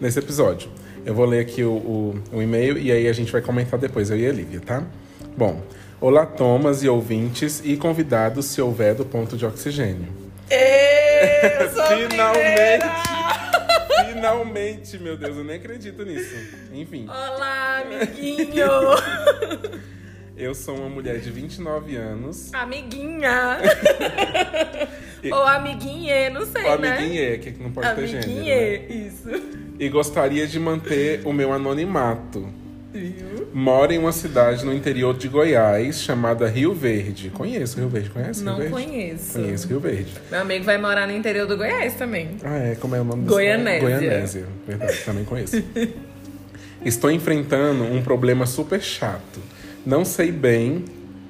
nesse 0.00 0.18
episódio. 0.18 0.68
Eu 1.04 1.14
vou 1.14 1.24
ler 1.24 1.38
aqui 1.38 1.62
o, 1.62 1.70
o, 1.70 2.22
o 2.32 2.42
e-mail 2.42 2.76
e 2.76 2.90
aí 2.90 3.06
a 3.06 3.12
gente 3.12 3.30
vai 3.30 3.40
comentar 3.40 3.78
depois, 3.78 4.10
eu 4.10 4.18
e 4.18 4.26
a 4.26 4.32
Lívia, 4.32 4.60
tá? 4.66 4.82
Bom, 5.36 5.62
olá 6.00 6.26
Thomas 6.26 6.82
e 6.82 6.88
ouvintes 6.88 7.62
e 7.64 7.76
convidados 7.76 8.46
se 8.46 8.60
houver 8.60 8.96
do 8.96 9.04
ponto 9.04 9.36
de 9.36 9.46
oxigênio. 9.46 10.08
Ei, 10.50 11.68
Finalmente! 12.10 13.45
Finalmente, 14.16 14.98
meu 14.98 15.14
Deus, 15.14 15.36
eu 15.36 15.44
nem 15.44 15.56
acredito 15.56 16.02
nisso. 16.02 16.34
Enfim. 16.72 17.06
Olá, 17.06 17.82
amiguinho! 17.82 18.66
eu 20.34 20.54
sou 20.54 20.74
uma 20.74 20.88
mulher 20.88 21.20
de 21.20 21.30
29 21.30 21.96
anos. 21.96 22.52
Amiguinha! 22.54 23.58
Ou 25.30 25.42
amiguinha, 25.42 26.30
não 26.30 26.46
sei, 26.46 26.64
Ou 26.64 26.78
né? 26.78 26.96
Amiguinha, 26.96 27.38
que 27.38 27.50
não 27.62 27.70
pode 27.70 27.88
amiguinha, 27.88 28.22
ter 28.22 28.26
gênero. 28.26 28.88
Né? 28.88 29.06
isso. 29.06 29.28
E 29.78 29.88
gostaria 29.90 30.46
de 30.46 30.58
manter 30.58 31.20
o 31.26 31.32
meu 31.32 31.52
anonimato. 31.52 32.48
Mora 33.52 33.94
em 33.94 33.98
uma 33.98 34.12
cidade 34.12 34.64
no 34.64 34.72
interior 34.72 35.16
de 35.16 35.28
Goiás 35.28 36.02
chamada 36.02 36.48
Rio 36.48 36.74
Verde. 36.74 37.30
Conheço 37.30 37.78
Rio 37.78 37.88
Verde, 37.88 38.10
conhece? 38.10 38.42
Não 38.42 38.58
Rio 38.58 38.70
Verde? 38.70 38.90
conheço. 38.90 39.32
Conheço 39.32 39.68
Rio 39.68 39.80
Verde. 39.80 40.12
Meu 40.30 40.40
amigo 40.40 40.64
vai 40.64 40.78
morar 40.78 41.06
no 41.06 41.12
interior 41.12 41.46
do 41.46 41.56
Goiás 41.56 41.94
também. 41.94 42.36
Ah, 42.44 42.58
é? 42.58 42.74
Como 42.74 42.94
é 42.94 43.00
o 43.00 43.04
nome 43.04 43.24
do 43.24 43.30
Goianésia. 43.30 43.80
Goianésia, 43.80 44.46
verdade, 44.66 44.98
também 45.04 45.24
conheço. 45.24 45.62
Estou 46.84 47.10
enfrentando 47.10 47.84
um 47.84 48.02
problema 48.02 48.46
super 48.46 48.80
chato. 48.80 49.40
Não 49.84 50.04
sei 50.04 50.30
bem, 50.30 50.84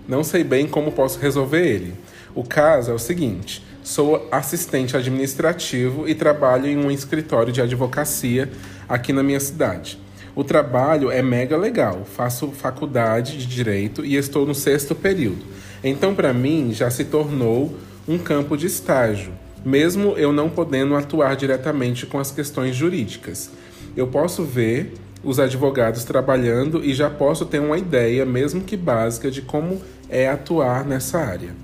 não 0.08 0.22
sei 0.24 0.42
bem 0.44 0.66
como 0.66 0.92
posso 0.92 1.18
resolver 1.18 1.64
ele. 1.66 1.94
O 2.34 2.42
caso 2.42 2.90
é 2.90 2.94
o 2.94 2.98
seguinte: 2.98 3.64
sou 3.82 4.28
assistente 4.30 4.96
administrativo 4.96 6.08
e 6.08 6.14
trabalho 6.14 6.66
em 6.66 6.76
um 6.76 6.90
escritório 6.90 7.52
de 7.52 7.62
advocacia 7.62 8.50
aqui 8.88 9.12
na 9.12 9.22
minha 9.22 9.40
cidade. 9.40 9.98
O 10.36 10.44
trabalho 10.44 11.10
é 11.10 11.22
mega 11.22 11.56
legal. 11.56 12.04
Faço 12.04 12.48
faculdade 12.48 13.38
de 13.38 13.46
direito 13.46 14.04
e 14.04 14.16
estou 14.16 14.44
no 14.44 14.54
sexto 14.54 14.94
período. 14.94 15.42
Então, 15.82 16.14
para 16.14 16.34
mim, 16.34 16.74
já 16.74 16.90
se 16.90 17.04
tornou 17.04 17.74
um 18.06 18.18
campo 18.18 18.54
de 18.54 18.66
estágio, 18.66 19.32
mesmo 19.64 20.10
eu 20.10 20.34
não 20.34 20.50
podendo 20.50 20.94
atuar 20.94 21.36
diretamente 21.36 22.04
com 22.04 22.18
as 22.18 22.30
questões 22.30 22.76
jurídicas. 22.76 23.50
Eu 23.96 24.08
posso 24.08 24.44
ver 24.44 24.92
os 25.24 25.40
advogados 25.40 26.04
trabalhando 26.04 26.84
e 26.84 26.92
já 26.92 27.08
posso 27.08 27.46
ter 27.46 27.58
uma 27.58 27.78
ideia, 27.78 28.26
mesmo 28.26 28.60
que 28.60 28.76
básica, 28.76 29.30
de 29.30 29.40
como 29.40 29.80
é 30.06 30.28
atuar 30.28 30.84
nessa 30.84 31.18
área. 31.18 31.54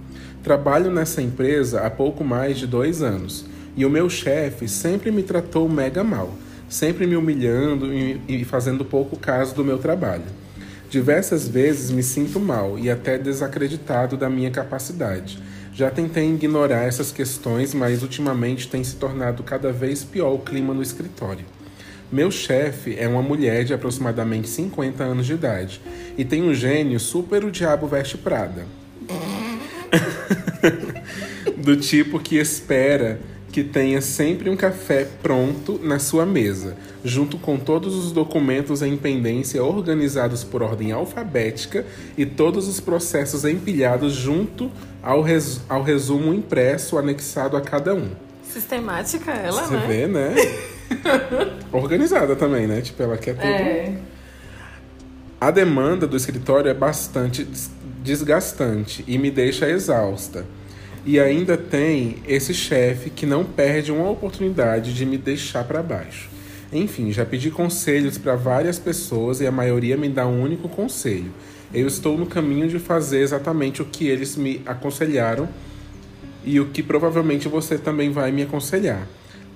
Trabalho 0.42 0.90
nessa 0.90 1.20
empresa 1.20 1.82
há 1.82 1.90
pouco 1.90 2.24
mais 2.24 2.58
de 2.58 2.66
dois 2.66 3.02
anos 3.02 3.44
e 3.76 3.84
o 3.84 3.90
meu 3.90 4.08
chefe 4.08 4.66
sempre 4.66 5.10
me 5.10 5.22
tratou 5.22 5.68
mega 5.68 6.02
mal 6.02 6.32
sempre 6.72 7.06
me 7.06 7.16
humilhando 7.16 7.92
e 7.92 8.44
fazendo 8.46 8.82
pouco 8.82 9.14
caso 9.18 9.54
do 9.54 9.62
meu 9.62 9.76
trabalho. 9.76 10.24
Diversas 10.88 11.46
vezes 11.46 11.90
me 11.90 12.02
sinto 12.02 12.40
mal 12.40 12.78
e 12.78 12.90
até 12.90 13.18
desacreditado 13.18 14.16
da 14.16 14.30
minha 14.30 14.50
capacidade. 14.50 15.38
Já 15.74 15.90
tentei 15.90 16.26
ignorar 16.30 16.84
essas 16.84 17.12
questões, 17.12 17.74
mas 17.74 18.02
ultimamente 18.02 18.68
tem 18.68 18.82
se 18.82 18.96
tornado 18.96 19.42
cada 19.42 19.70
vez 19.70 20.02
pior 20.02 20.32
o 20.32 20.38
clima 20.38 20.72
no 20.72 20.82
escritório. 20.82 21.44
Meu 22.10 22.30
chefe 22.30 22.96
é 22.98 23.06
uma 23.06 23.22
mulher 23.22 23.64
de 23.64 23.74
aproximadamente 23.74 24.48
50 24.48 25.04
anos 25.04 25.26
de 25.26 25.34
idade 25.34 25.78
e 26.16 26.24
tem 26.24 26.42
um 26.42 26.54
gênio 26.54 26.98
super 26.98 27.44
o 27.44 27.50
diabo 27.50 27.86
veste 27.86 28.16
Prada. 28.16 28.64
Do 31.56 31.76
tipo 31.76 32.18
que 32.18 32.36
espera 32.36 33.20
que 33.52 33.62
tenha 33.62 34.00
sempre 34.00 34.48
um 34.48 34.56
café 34.56 35.06
pronto 35.22 35.78
na 35.82 35.98
sua 35.98 36.24
mesa, 36.24 36.74
junto 37.04 37.36
com 37.36 37.58
todos 37.58 37.94
os 37.94 38.10
documentos 38.10 38.80
em 38.80 38.96
pendência 38.96 39.62
organizados 39.62 40.42
por 40.42 40.62
ordem 40.62 40.90
alfabética 40.90 41.84
e 42.16 42.24
todos 42.24 42.66
os 42.66 42.80
processos 42.80 43.44
empilhados 43.44 44.14
junto 44.14 44.70
ao, 45.02 45.20
res 45.20 45.60
ao 45.68 45.82
resumo 45.82 46.32
impresso 46.32 46.96
anexado 46.96 47.54
a 47.56 47.60
cada 47.60 47.94
um. 47.94 48.08
Sistemática 48.50 49.30
ela, 49.30 49.62
Você 49.62 49.74
né? 49.74 49.84
vê, 49.86 50.06
né? 50.06 50.34
Organizada 51.70 52.34
também, 52.34 52.66
né? 52.66 52.80
Tipo, 52.80 53.02
ela 53.02 53.16
quer 53.18 53.34
tudo. 53.34 53.46
É. 53.46 53.94
A 55.40 55.50
demanda 55.50 56.06
do 56.06 56.16
escritório 56.16 56.70
é 56.70 56.74
bastante 56.74 57.44
des- 57.44 57.70
desgastante 58.02 59.04
e 59.06 59.18
me 59.18 59.30
deixa 59.30 59.68
exausta. 59.68 60.44
E 61.04 61.18
ainda 61.18 61.56
tem 61.56 62.18
esse 62.28 62.54
chefe 62.54 63.10
que 63.10 63.26
não 63.26 63.44
perde 63.44 63.90
uma 63.90 64.08
oportunidade 64.08 64.94
de 64.94 65.04
me 65.04 65.18
deixar 65.18 65.64
para 65.64 65.82
baixo. 65.82 66.30
Enfim, 66.72 67.12
já 67.12 67.26
pedi 67.26 67.50
conselhos 67.50 68.16
para 68.16 68.36
várias 68.36 68.78
pessoas 68.78 69.40
e 69.40 69.46
a 69.46 69.52
maioria 69.52 69.96
me 69.96 70.08
dá 70.08 70.26
um 70.26 70.40
único 70.40 70.68
conselho. 70.68 71.32
Eu 71.74 71.86
estou 71.86 72.16
no 72.16 72.26
caminho 72.26 72.68
de 72.68 72.78
fazer 72.78 73.20
exatamente 73.20 73.82
o 73.82 73.84
que 73.84 74.06
eles 74.06 74.36
me 74.36 74.62
aconselharam 74.64 75.48
e 76.44 76.60
o 76.60 76.66
que 76.66 76.82
provavelmente 76.82 77.48
você 77.48 77.76
também 77.76 78.10
vai 78.10 78.30
me 78.30 78.42
aconselhar. 78.42 79.06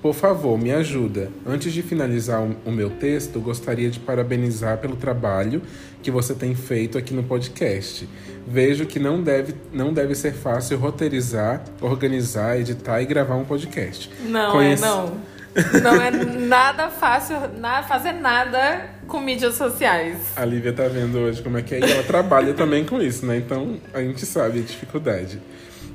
Por 0.06 0.14
favor, 0.14 0.56
me 0.56 0.70
ajuda. 0.70 1.32
Antes 1.44 1.72
de 1.72 1.82
finalizar 1.82 2.40
o, 2.64 2.70
meu 2.70 2.90
texto, 2.90 3.40
gostaria 3.40 3.90
de 3.90 3.98
parabenizar 3.98 4.78
pelo 4.78 4.94
trabalho 4.94 5.60
que 6.00 6.12
você 6.12 6.32
tem 6.32 6.54
feito 6.54 6.96
aqui 6.96 7.12
no 7.12 7.24
podcast. 7.24 8.08
Vejo 8.46 8.86
que 8.86 9.00
não 9.00 9.20
deve, 9.20 9.56
não 9.72 9.92
deve 9.92 10.14
ser 10.14 10.32
fácil 10.32 10.78
roteirizar, 10.78 11.64
organizar, 11.80 12.56
editar 12.56 13.02
e 13.02 13.04
gravar 13.04 13.34
um 13.34 13.44
podcast. 13.44 14.08
Não, 14.28 14.62
é 14.62 14.76
não. 14.76 15.20
Não 15.82 16.00
é 16.00 16.12
nada 16.12 16.88
fácil 16.88 17.36
na, 17.58 17.82
fazer 17.82 18.12
nada 18.12 18.88
com 19.08 19.18
mídias 19.18 19.54
sociais. 19.56 20.18
A 20.36 20.44
Lívia 20.44 20.72
tá 20.72 20.86
vendo 20.86 21.18
hoje 21.18 21.42
como 21.42 21.58
é 21.58 21.62
que 21.62 21.74
é 21.74 21.80
e 21.80 21.90
ela 21.90 22.04
trabalha 22.04 22.54
também 22.54 22.84
com 22.84 23.02
isso, 23.02 23.26
né? 23.26 23.38
Então 23.38 23.80
a 23.92 24.00
gente 24.00 24.24
sabe 24.24 24.60
a 24.60 24.62
dificuldade. 24.62 25.40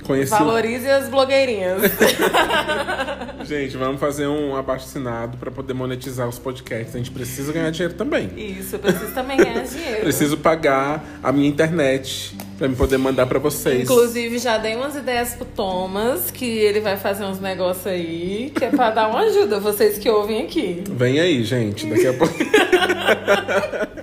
Conheci 0.03 0.31
Valorize 0.31 0.89
as 0.89 1.09
blogueirinhas. 1.09 1.81
Gente, 3.47 3.75
vamos 3.77 3.99
fazer 3.99 4.27
um 4.27 4.55
abaixo 4.55 4.85
assinado 4.85 5.37
para 5.37 5.51
poder 5.51 5.73
monetizar 5.73 6.27
os 6.27 6.39
podcasts. 6.39 6.95
A 6.95 6.97
gente 6.97 7.11
precisa 7.11 7.51
ganhar 7.51 7.69
dinheiro 7.71 7.93
também. 7.95 8.29
Isso, 8.37 8.75
eu 8.75 8.79
preciso 8.79 9.11
também 9.13 9.37
ganhar 9.37 9.63
dinheiro. 9.65 10.01
Preciso 10.01 10.37
pagar 10.37 11.03
a 11.23 11.31
minha 11.31 11.49
internet 11.49 12.35
para 12.57 12.67
me 12.67 12.75
poder 12.75 12.97
mandar 12.97 13.25
para 13.25 13.39
vocês. 13.39 13.81
Inclusive, 13.81 14.37
já 14.37 14.57
dei 14.57 14.75
umas 14.75 14.95
ideias 14.95 15.33
pro 15.33 15.45
Thomas, 15.45 16.29
que 16.29 16.45
ele 16.45 16.79
vai 16.79 16.95
fazer 16.95 17.25
uns 17.25 17.39
negócios 17.39 17.87
aí, 17.87 18.51
que 18.55 18.65
é 18.65 18.69
pra 18.69 18.91
dar 18.91 19.07
uma 19.07 19.21
ajuda, 19.21 19.59
vocês 19.59 19.97
que 19.97 20.09
ouvem 20.09 20.43
aqui. 20.43 20.83
Vem 20.91 21.19
aí, 21.19 21.43
gente, 21.43 21.87
daqui 21.87 22.07
a 22.07 22.13
pouco. 22.13 22.35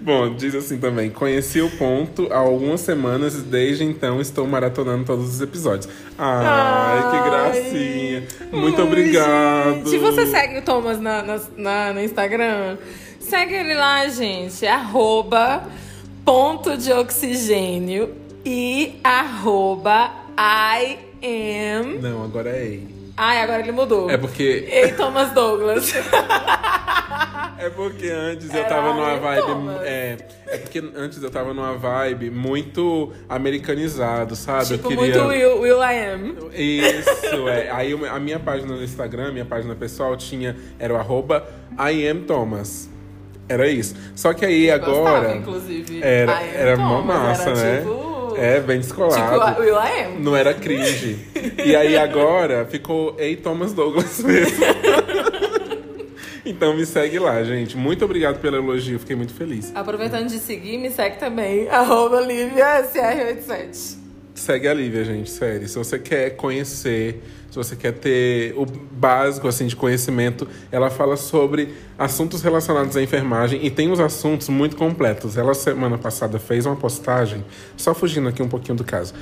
Bom, 0.00 0.34
diz 0.34 0.54
assim 0.54 0.78
também: 0.78 1.10
conheci 1.10 1.60
o 1.60 1.70
ponto 1.70 2.28
há 2.32 2.38
algumas 2.38 2.80
semanas 2.80 3.34
e 3.36 3.42
desde 3.42 3.84
então 3.84 4.20
estou 4.20 4.46
maratonando 4.46 5.04
todos 5.04 5.28
os 5.28 5.40
episódios. 5.40 5.88
Ai, 6.18 7.10
que 7.10 7.16
Ai. 7.16 7.30
gracinha! 7.30 8.22
Muito 8.52 8.80
Ai, 8.80 8.86
obrigado! 8.86 9.88
Se 9.88 9.98
você 9.98 10.26
segue 10.26 10.58
o 10.58 10.62
Thomas 10.62 11.00
na, 11.00 11.22
na, 11.22 11.40
na- 11.56 11.92
no 11.92 12.00
Instagram, 12.00 12.76
segue 13.20 13.54
ele 13.54 13.74
lá, 13.74 14.06
gente. 14.08 14.66
Arroba 14.66 15.64
ponto 16.24 16.76
de 16.76 16.92
oxigênio 16.92 18.14
e 18.44 18.94
arroba 19.04 20.10
I 20.38 20.98
am. 21.22 21.98
Não, 22.00 22.24
agora 22.24 22.50
é 22.50 22.62
ei. 22.64 22.95
Ai, 23.16 23.40
agora 23.40 23.60
ele 23.62 23.72
mudou. 23.72 24.10
É 24.10 24.16
porque, 24.18 24.68
Ei, 24.70 24.92
Thomas 24.92 25.32
Douglas. 25.32 25.90
é 27.58 27.70
porque 27.70 28.08
antes 28.08 28.50
eu 28.52 28.60
Era 28.60 28.68
tava 28.68 28.92
numa 28.92 29.16
vibe. 29.16 29.46
Thomas. 29.46 29.82
É, 29.82 30.16
é 30.48 30.58
porque 30.58 30.84
antes 30.94 31.22
eu 31.22 31.30
tava 31.30 31.54
numa 31.54 31.72
vibe 31.74 32.30
muito 32.30 33.12
americanizado, 33.28 34.36
sabe? 34.36 34.66
tipo, 34.66 34.92
eu 34.92 34.98
queria. 34.98 35.22
muito 35.24 35.28
Will, 35.28 35.60
Will 35.60 35.82
I 35.82 36.12
am. 36.12 36.34
Isso, 36.52 37.48
é. 37.48 37.70
Aí 37.70 37.92
a 38.08 38.18
minha 38.18 38.38
página 38.38 38.74
no 38.76 38.82
Instagram, 38.82 39.32
minha 39.32 39.46
página 39.46 39.74
pessoal, 39.74 40.14
tinha. 40.16 40.54
Era 40.78 40.92
o 40.92 40.96
arroba 40.96 41.48
I 41.78 42.06
am 42.08 42.20
Thomas. 42.24 42.90
Era 43.48 43.68
isso. 43.68 43.94
Só 44.14 44.34
que 44.34 44.44
aí 44.44 44.70
agora. 44.70 45.20
Gostava, 45.20 45.36
inclusive. 45.36 46.02
Era, 46.02 46.42
era 46.42 46.76
mó 46.76 46.98
Thomas, 46.98 47.16
massa, 47.16 47.50
era 47.50 47.54
né? 47.62 47.78
tipo- 47.78 48.15
É, 48.38 48.60
bem 48.60 48.80
descolado. 48.80 49.48
Tipo, 49.48 49.60
Will 49.60 49.74
I 49.74 50.04
am. 50.04 50.20
Não 50.20 50.36
era 50.36 50.54
cringe. 50.54 51.18
e 51.64 51.74
aí 51.74 51.96
agora 51.96 52.66
ficou 52.66 53.14
Ei 53.18 53.36
Thomas 53.36 53.72
Douglas 53.72 54.20
mesmo. 54.20 54.64
então 56.44 56.76
me 56.76 56.84
segue 56.86 57.18
lá, 57.18 57.42
gente. 57.42 57.76
Muito 57.76 58.04
obrigado 58.04 58.40
pelo 58.40 58.56
elogio, 58.56 58.98
fiquei 58.98 59.16
muito 59.16 59.34
feliz. 59.34 59.72
Aproveitando 59.74 60.28
de 60.28 60.38
seguir, 60.38 60.78
me 60.78 60.90
segue 60.90 61.18
também. 61.18 61.68
Arroba 61.70 62.22
LíviaSR87. 62.22 63.96
Segue 64.34 64.68
a 64.68 64.74
Lívia, 64.74 65.02
gente, 65.04 65.30
sério. 65.30 65.66
Se 65.66 65.78
você 65.78 65.98
quer 65.98 66.30
conhecer, 66.36 67.22
se 67.50 67.56
você 67.56 67.76
quer 67.76 67.92
ter 67.92 68.54
o 68.56 68.66
básico 68.66 69.48
assim 69.48 69.66
de 69.66 69.74
conhecimento, 69.74 70.46
ela 70.70 70.90
fala 70.90 71.16
sobre 71.16 71.74
assuntos 71.98 72.42
relacionados 72.42 72.96
à 72.96 73.02
enfermagem 73.02 73.64
e 73.64 73.70
tem 73.70 73.90
uns 73.90 74.00
assuntos 74.00 74.48
muito 74.48 74.76
completos. 74.76 75.36
Ela 75.36 75.54
semana 75.54 75.96
passada 75.96 76.38
fez 76.38 76.66
uma 76.66 76.76
postagem, 76.76 77.44
só 77.76 77.94
fugindo 77.94 78.28
aqui 78.28 78.42
um 78.42 78.48
pouquinho 78.48 78.76
do 78.76 78.84
caso. 78.84 79.14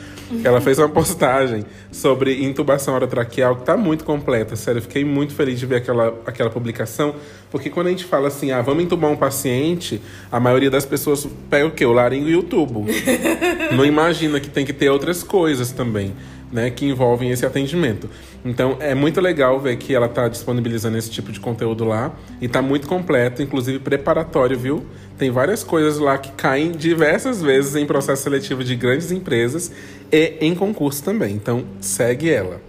Ela 0.42 0.60
fez 0.60 0.78
uma 0.78 0.88
postagem 0.90 1.64
sobre 1.92 2.44
intubação 2.44 2.94
orotraqueal 2.94 3.56
que 3.56 3.64
tá 3.64 3.76
muito 3.76 4.04
completa. 4.04 4.56
Sério, 4.56 4.78
eu 4.78 4.82
fiquei 4.82 5.04
muito 5.04 5.34
feliz 5.34 5.60
de 5.60 5.66
ver 5.66 5.76
aquela, 5.76 6.14
aquela 6.26 6.50
publicação, 6.50 7.14
porque 7.50 7.70
quando 7.70 7.86
a 7.86 7.90
gente 7.90 8.04
fala 8.04 8.28
assim, 8.28 8.50
ah, 8.50 8.62
vamos 8.62 8.82
intubar 8.82 9.10
um 9.10 9.16
paciente, 9.16 10.00
a 10.30 10.40
maioria 10.40 10.70
das 10.70 10.84
pessoas 10.84 11.26
pega 11.48 11.66
o 11.66 11.70
quê? 11.70 11.86
O 11.86 11.92
laringo 11.92 12.28
e 12.28 12.36
o 12.36 12.42
tubo. 12.42 12.84
Não 13.76 13.84
imagina 13.84 14.40
que 14.40 14.48
tem 14.48 14.64
que 14.64 14.72
ter 14.72 14.88
outras 14.90 15.22
coisas 15.22 15.70
também, 15.70 16.12
né, 16.54 16.70
que 16.70 16.86
envolvem 16.86 17.30
esse 17.30 17.44
atendimento. 17.44 18.08
Então 18.44 18.76
é 18.78 18.94
muito 18.94 19.20
legal 19.20 19.58
ver 19.58 19.76
que 19.76 19.92
ela 19.92 20.06
está 20.06 20.28
disponibilizando 20.28 20.96
esse 20.96 21.10
tipo 21.10 21.32
de 21.32 21.40
conteúdo 21.40 21.84
lá 21.84 22.14
e 22.40 22.46
está 22.46 22.62
muito 22.62 22.86
completo, 22.86 23.42
inclusive 23.42 23.80
preparatório, 23.80 24.56
viu? 24.56 24.86
Tem 25.18 25.32
várias 25.32 25.64
coisas 25.64 25.98
lá 25.98 26.16
que 26.16 26.30
caem 26.30 26.70
diversas 26.70 27.42
vezes 27.42 27.74
em 27.74 27.84
processo 27.84 28.22
seletivo 28.22 28.62
de 28.62 28.76
grandes 28.76 29.10
empresas 29.10 29.72
e 30.12 30.36
em 30.40 30.54
concurso 30.54 31.02
também. 31.02 31.34
Então 31.34 31.64
segue 31.80 32.30
ela. 32.30 32.60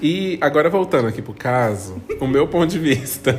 E 0.00 0.38
agora 0.40 0.70
voltando 0.70 1.08
aqui 1.08 1.20
pro 1.20 1.34
caso, 1.34 2.00
o 2.20 2.28
meu 2.28 2.46
ponto 2.46 2.70
de 2.70 2.78
vista. 2.78 3.36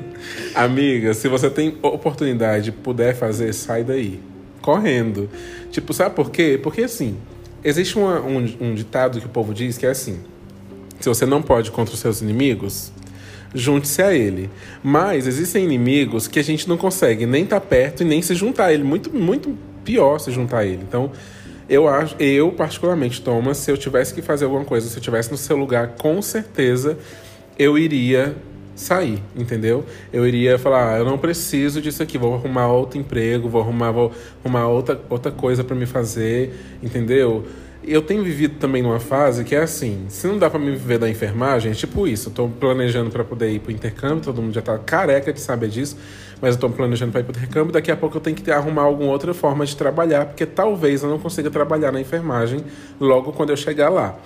Amiga, 0.54 1.14
se 1.14 1.26
você 1.26 1.48
tem 1.48 1.78
oportunidade, 1.80 2.70
puder 2.70 3.14
fazer, 3.14 3.54
sai 3.54 3.82
daí. 3.82 4.20
Correndo. 4.60 5.30
Tipo, 5.70 5.94
sabe 5.94 6.14
por 6.14 6.30
quê? 6.30 6.60
Porque 6.62 6.82
assim, 6.82 7.16
existe 7.64 7.98
uma- 7.98 8.20
um, 8.20 8.38
um 8.60 8.74
ditado 8.74 9.20
que 9.20 9.26
o 9.26 9.28
povo 9.28 9.52
diz 9.54 9.78
que 9.78 9.86
é 9.86 9.90
assim: 9.90 10.20
se 11.00 11.08
você 11.08 11.24
não 11.26 11.42
pode 11.42 11.70
contra 11.70 11.94
os 11.94 12.00
seus 12.00 12.20
inimigos, 12.20 12.92
junte-se 13.54 14.02
a 14.02 14.12
ele. 14.14 14.50
Mas 14.82 15.26
existem 15.26 15.64
inimigos 15.64 16.28
que 16.28 16.38
a 16.38 16.44
gente 16.44 16.68
não 16.68 16.76
consegue 16.76 17.26
nem 17.26 17.44
estar 17.44 17.60
perto 17.60 18.02
e 18.02 18.06
nem 18.06 18.20
se 18.22 18.34
juntar 18.34 18.66
a 18.66 18.72
ele. 18.72 18.84
Muito, 18.84 19.14
muito 19.14 19.56
pior 19.84 20.18
se 20.18 20.30
juntar 20.30 20.58
a 20.58 20.66
ele. 20.66 20.82
Então, 20.86 21.10
eu 21.68 21.86
acho, 21.88 22.14
eu 22.18 22.50
particularmente, 22.52 23.20
Thomas, 23.20 23.58
se 23.58 23.70
eu 23.70 23.76
tivesse 23.76 24.14
que 24.14 24.22
fazer 24.22 24.44
alguma 24.46 24.64
coisa, 24.64 24.88
se 24.88 24.96
eu 24.96 25.02
tivesse 25.02 25.30
no 25.30 25.36
seu 25.36 25.56
lugar, 25.56 25.88
com 25.98 26.20
certeza 26.22 26.98
eu 27.58 27.76
iria 27.76 28.34
sair, 28.80 29.22
entendeu? 29.36 29.84
Eu 30.12 30.26
iria 30.26 30.58
falar, 30.58 30.94
ah, 30.94 30.98
eu 30.98 31.04
não 31.04 31.18
preciso 31.18 31.80
disso 31.80 32.02
aqui, 32.02 32.16
vou 32.16 32.34
arrumar 32.34 32.68
outro 32.68 32.98
emprego, 32.98 33.48
vou 33.48 33.60
arrumar, 33.60 33.90
vou 33.90 34.12
arrumar 34.44 34.68
outra, 34.68 35.00
outra 35.08 35.32
coisa 35.32 35.64
para 35.64 35.74
me 35.74 35.86
fazer, 35.86 36.78
entendeu? 36.82 37.44
Eu 37.82 38.02
tenho 38.02 38.22
vivido 38.22 38.58
também 38.58 38.82
numa 38.82 39.00
fase 39.00 39.44
que 39.44 39.54
é 39.54 39.62
assim, 39.62 40.06
se 40.08 40.26
não 40.26 40.38
dá 40.38 40.50
para 40.50 40.58
me 40.58 40.70
viver 40.72 40.98
da 40.98 41.08
enfermagem, 41.08 41.72
é 41.72 41.74
tipo 41.74 42.06
isso, 42.06 42.28
eu 42.28 42.32
tô 42.32 42.48
planejando 42.48 43.10
para 43.10 43.24
poder 43.24 43.50
ir 43.50 43.60
pro 43.60 43.72
intercâmbio, 43.72 44.24
todo 44.24 44.42
mundo 44.42 44.54
já 44.54 44.62
tá 44.62 44.78
careca 44.78 45.32
de 45.32 45.40
saber 45.40 45.68
disso, 45.68 45.96
mas 46.40 46.54
eu 46.54 46.60
tô 46.60 46.68
planejando 46.70 47.12
para 47.12 47.20
ir 47.20 47.24
pro 47.24 47.36
intercâmbio, 47.36 47.72
daqui 47.72 47.90
a 47.90 47.96
pouco 47.96 48.16
eu 48.16 48.20
tenho 48.20 48.36
que 48.36 48.50
arrumar 48.50 48.82
alguma 48.82 49.10
outra 49.10 49.32
forma 49.32 49.64
de 49.64 49.76
trabalhar, 49.76 50.26
porque 50.26 50.44
talvez 50.44 51.02
eu 51.02 51.08
não 51.08 51.18
consiga 51.18 51.50
trabalhar 51.50 51.90
na 51.90 52.00
enfermagem 52.00 52.64
logo 53.00 53.32
quando 53.32 53.50
eu 53.50 53.56
chegar 53.56 53.88
lá. 53.88 54.18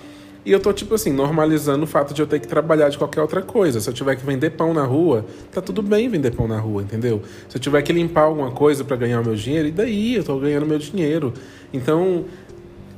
E 0.45 0.51
eu 0.51 0.59
tô, 0.59 0.73
tipo 0.73 0.93
assim, 0.93 1.11
normalizando 1.11 1.83
o 1.85 1.87
fato 1.87 2.13
de 2.13 2.21
eu 2.21 2.27
ter 2.27 2.39
que 2.39 2.47
trabalhar 2.47 2.89
de 2.89 2.97
qualquer 2.97 3.21
outra 3.21 3.41
coisa. 3.41 3.79
Se 3.79 3.89
eu 3.89 3.93
tiver 3.93 4.15
que 4.15 4.25
vender 4.25 4.49
pão 4.51 4.73
na 4.73 4.83
rua, 4.83 5.25
tá 5.51 5.61
tudo 5.61 5.81
bem 5.81 6.09
vender 6.09 6.31
pão 6.31 6.47
na 6.47 6.59
rua, 6.59 6.81
entendeu? 6.81 7.21
Se 7.47 7.55
eu 7.55 7.61
tiver 7.61 7.81
que 7.81 7.93
limpar 7.93 8.23
alguma 8.23 8.51
coisa 8.51 8.83
para 8.83 8.97
ganhar 8.97 9.21
o 9.21 9.23
meu 9.23 9.35
dinheiro, 9.35 9.69
e 9.69 9.71
daí? 9.71 10.15
Eu 10.15 10.23
tô 10.23 10.37
ganhando 10.37 10.65
meu 10.65 10.77
dinheiro. 10.77 11.33
Então, 11.71 12.25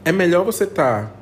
é 0.03 0.11
melhor 0.11 0.43
você 0.43 0.63
estar 0.63 1.15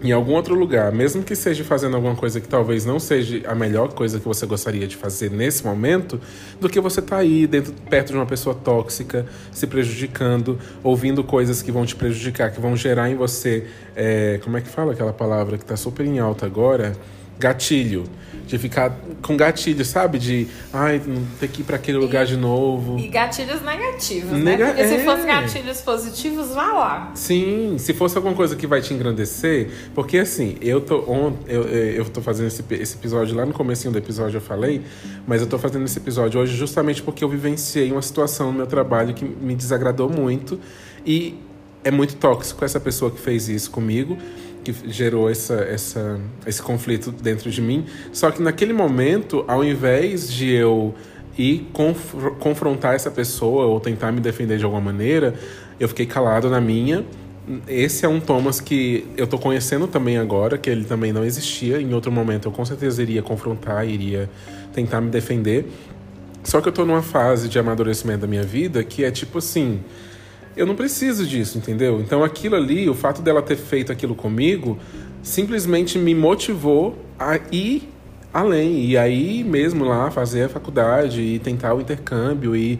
em 0.00 0.10
algum 0.10 0.32
outro 0.32 0.54
lugar, 0.54 0.90
mesmo 0.90 1.22
que 1.22 1.36
seja 1.36 1.64
fazendo 1.64 1.96
alguma 1.96 2.14
coisa 2.16 2.40
que 2.40 2.48
talvez 2.48 2.84
não 2.84 2.98
seja 2.98 3.42
a 3.46 3.54
melhor 3.54 3.92
coisa 3.92 4.18
que 4.18 4.26
você 4.26 4.46
gostaria 4.46 4.86
de 4.86 4.96
fazer 4.96 5.30
nesse 5.30 5.64
momento, 5.64 6.20
do 6.60 6.68
que 6.68 6.80
você 6.80 7.02
tá 7.02 7.18
aí 7.18 7.46
dentro, 7.46 7.74
perto 7.90 8.08
de 8.08 8.16
uma 8.16 8.26
pessoa 8.26 8.54
tóxica, 8.54 9.26
se 9.50 9.66
prejudicando, 9.66 10.58
ouvindo 10.82 11.22
coisas 11.22 11.60
que 11.60 11.70
vão 11.70 11.84
te 11.84 11.94
prejudicar, 11.94 12.50
que 12.50 12.60
vão 12.60 12.74
gerar 12.76 13.10
em 13.10 13.14
você, 13.14 13.66
é, 13.94 14.40
como 14.42 14.56
é 14.56 14.60
que 14.60 14.68
fala 14.68 14.92
aquela 14.92 15.12
palavra 15.12 15.58
que 15.58 15.64
tá 15.64 15.76
super 15.76 16.06
em 16.06 16.18
alta 16.18 16.46
agora? 16.46 16.94
Gatilho 17.38 18.04
de 18.46 18.58
ficar 18.58 18.96
com 19.22 19.36
gatilho, 19.36 19.84
sabe? 19.84 20.18
De, 20.18 20.46
ai, 20.72 21.00
ter 21.38 21.48
que 21.48 21.62
ir 21.62 21.64
para 21.64 21.76
aquele 21.76 21.98
lugar 21.98 22.26
de 22.26 22.36
novo. 22.36 22.98
E 22.98 23.08
gatilhos 23.08 23.62
negativos, 23.62 24.30
né? 24.30 24.38
Nega 24.38 24.64
né? 24.64 24.70
Porque 24.72 24.82
é. 24.82 24.98
se 24.98 25.04
fossem 25.04 25.26
gatilhos 25.26 25.80
positivos, 25.80 26.48
vá 26.48 26.72
lá. 26.72 27.12
Sim, 27.14 27.76
se 27.78 27.92
fosse 27.94 28.16
alguma 28.16 28.34
coisa 28.34 28.56
que 28.56 28.66
vai 28.66 28.80
te 28.80 28.92
engrandecer, 28.92 29.70
porque 29.94 30.18
assim, 30.18 30.56
eu 30.60 30.80
tô, 30.80 30.98
on, 31.10 31.34
eu, 31.46 31.62
eu 31.62 32.04
tô 32.06 32.20
fazendo 32.20 32.48
esse, 32.48 32.64
esse 32.70 32.96
episódio 32.96 33.36
lá 33.36 33.46
no 33.46 33.52
comecinho 33.52 33.92
do 33.92 33.98
episódio 33.98 34.36
eu 34.38 34.42
falei, 34.42 34.82
mas 35.26 35.40
eu 35.40 35.46
tô 35.46 35.58
fazendo 35.58 35.84
esse 35.84 35.98
episódio 35.98 36.40
hoje 36.40 36.56
justamente 36.56 37.02
porque 37.02 37.22
eu 37.24 37.28
vivenciei 37.28 37.90
uma 37.92 38.02
situação 38.02 38.48
no 38.48 38.58
meu 38.58 38.66
trabalho 38.66 39.14
que 39.14 39.24
me 39.24 39.54
desagradou 39.54 40.08
muito 40.08 40.58
e 41.06 41.38
é 41.84 41.90
muito 41.90 42.16
tóxico 42.16 42.64
essa 42.64 42.78
pessoa 42.78 43.10
que 43.10 43.20
fez 43.20 43.48
isso 43.48 43.70
comigo 43.70 44.16
que 44.62 44.74
gerou 44.90 45.28
essa, 45.28 45.54
essa, 45.54 46.20
esse 46.46 46.62
conflito 46.62 47.10
dentro 47.10 47.50
de 47.50 47.60
mim. 47.60 47.84
Só 48.12 48.30
que 48.30 48.42
naquele 48.42 48.72
momento, 48.72 49.44
ao 49.48 49.64
invés 49.64 50.32
de 50.32 50.50
eu 50.50 50.94
ir 51.36 51.68
conf 51.72 52.14
confrontar 52.38 52.94
essa 52.94 53.10
pessoa 53.10 53.66
ou 53.66 53.80
tentar 53.80 54.12
me 54.12 54.20
defender 54.20 54.58
de 54.58 54.64
alguma 54.64 54.80
maneira, 54.82 55.34
eu 55.80 55.88
fiquei 55.88 56.06
calado 56.06 56.48
na 56.48 56.60
minha. 56.60 57.04
Esse 57.66 58.04
é 58.06 58.08
um 58.08 58.20
Thomas 58.20 58.60
que 58.60 59.06
eu 59.16 59.26
tô 59.26 59.36
conhecendo 59.36 59.88
também 59.88 60.16
agora, 60.16 60.56
que 60.56 60.70
ele 60.70 60.84
também 60.84 61.12
não 61.12 61.24
existia. 61.24 61.80
Em 61.80 61.92
outro 61.92 62.12
momento 62.12 62.48
eu 62.48 62.52
com 62.52 62.64
certeza 62.64 63.02
iria 63.02 63.22
confrontar, 63.22 63.86
iria 63.88 64.30
tentar 64.72 65.00
me 65.00 65.10
defender. 65.10 65.66
Só 66.44 66.60
que 66.60 66.68
eu 66.68 66.72
tô 66.72 66.84
numa 66.84 67.02
fase 67.02 67.48
de 67.48 67.58
amadurecimento 67.58 68.20
da 68.20 68.26
minha 68.26 68.42
vida 68.42 68.82
que 68.84 69.04
é 69.04 69.10
tipo 69.10 69.38
assim, 69.38 69.80
eu 70.56 70.66
não 70.66 70.74
preciso 70.74 71.26
disso, 71.26 71.58
entendeu? 71.58 72.00
Então 72.00 72.22
aquilo 72.22 72.56
ali, 72.56 72.88
o 72.88 72.94
fato 72.94 73.22
dela 73.22 73.42
ter 73.42 73.56
feito 73.56 73.90
aquilo 73.90 74.14
comigo, 74.14 74.78
simplesmente 75.22 75.98
me 75.98 76.14
motivou 76.14 76.98
a 77.18 77.38
ir 77.50 77.88
além. 78.32 78.84
E 78.84 78.96
aí 78.96 79.44
mesmo 79.44 79.84
lá 79.84 80.10
fazer 80.10 80.44
a 80.44 80.48
faculdade 80.48 81.20
e 81.20 81.38
tentar 81.38 81.74
o 81.74 81.80
intercâmbio 81.80 82.54
e 82.54 82.78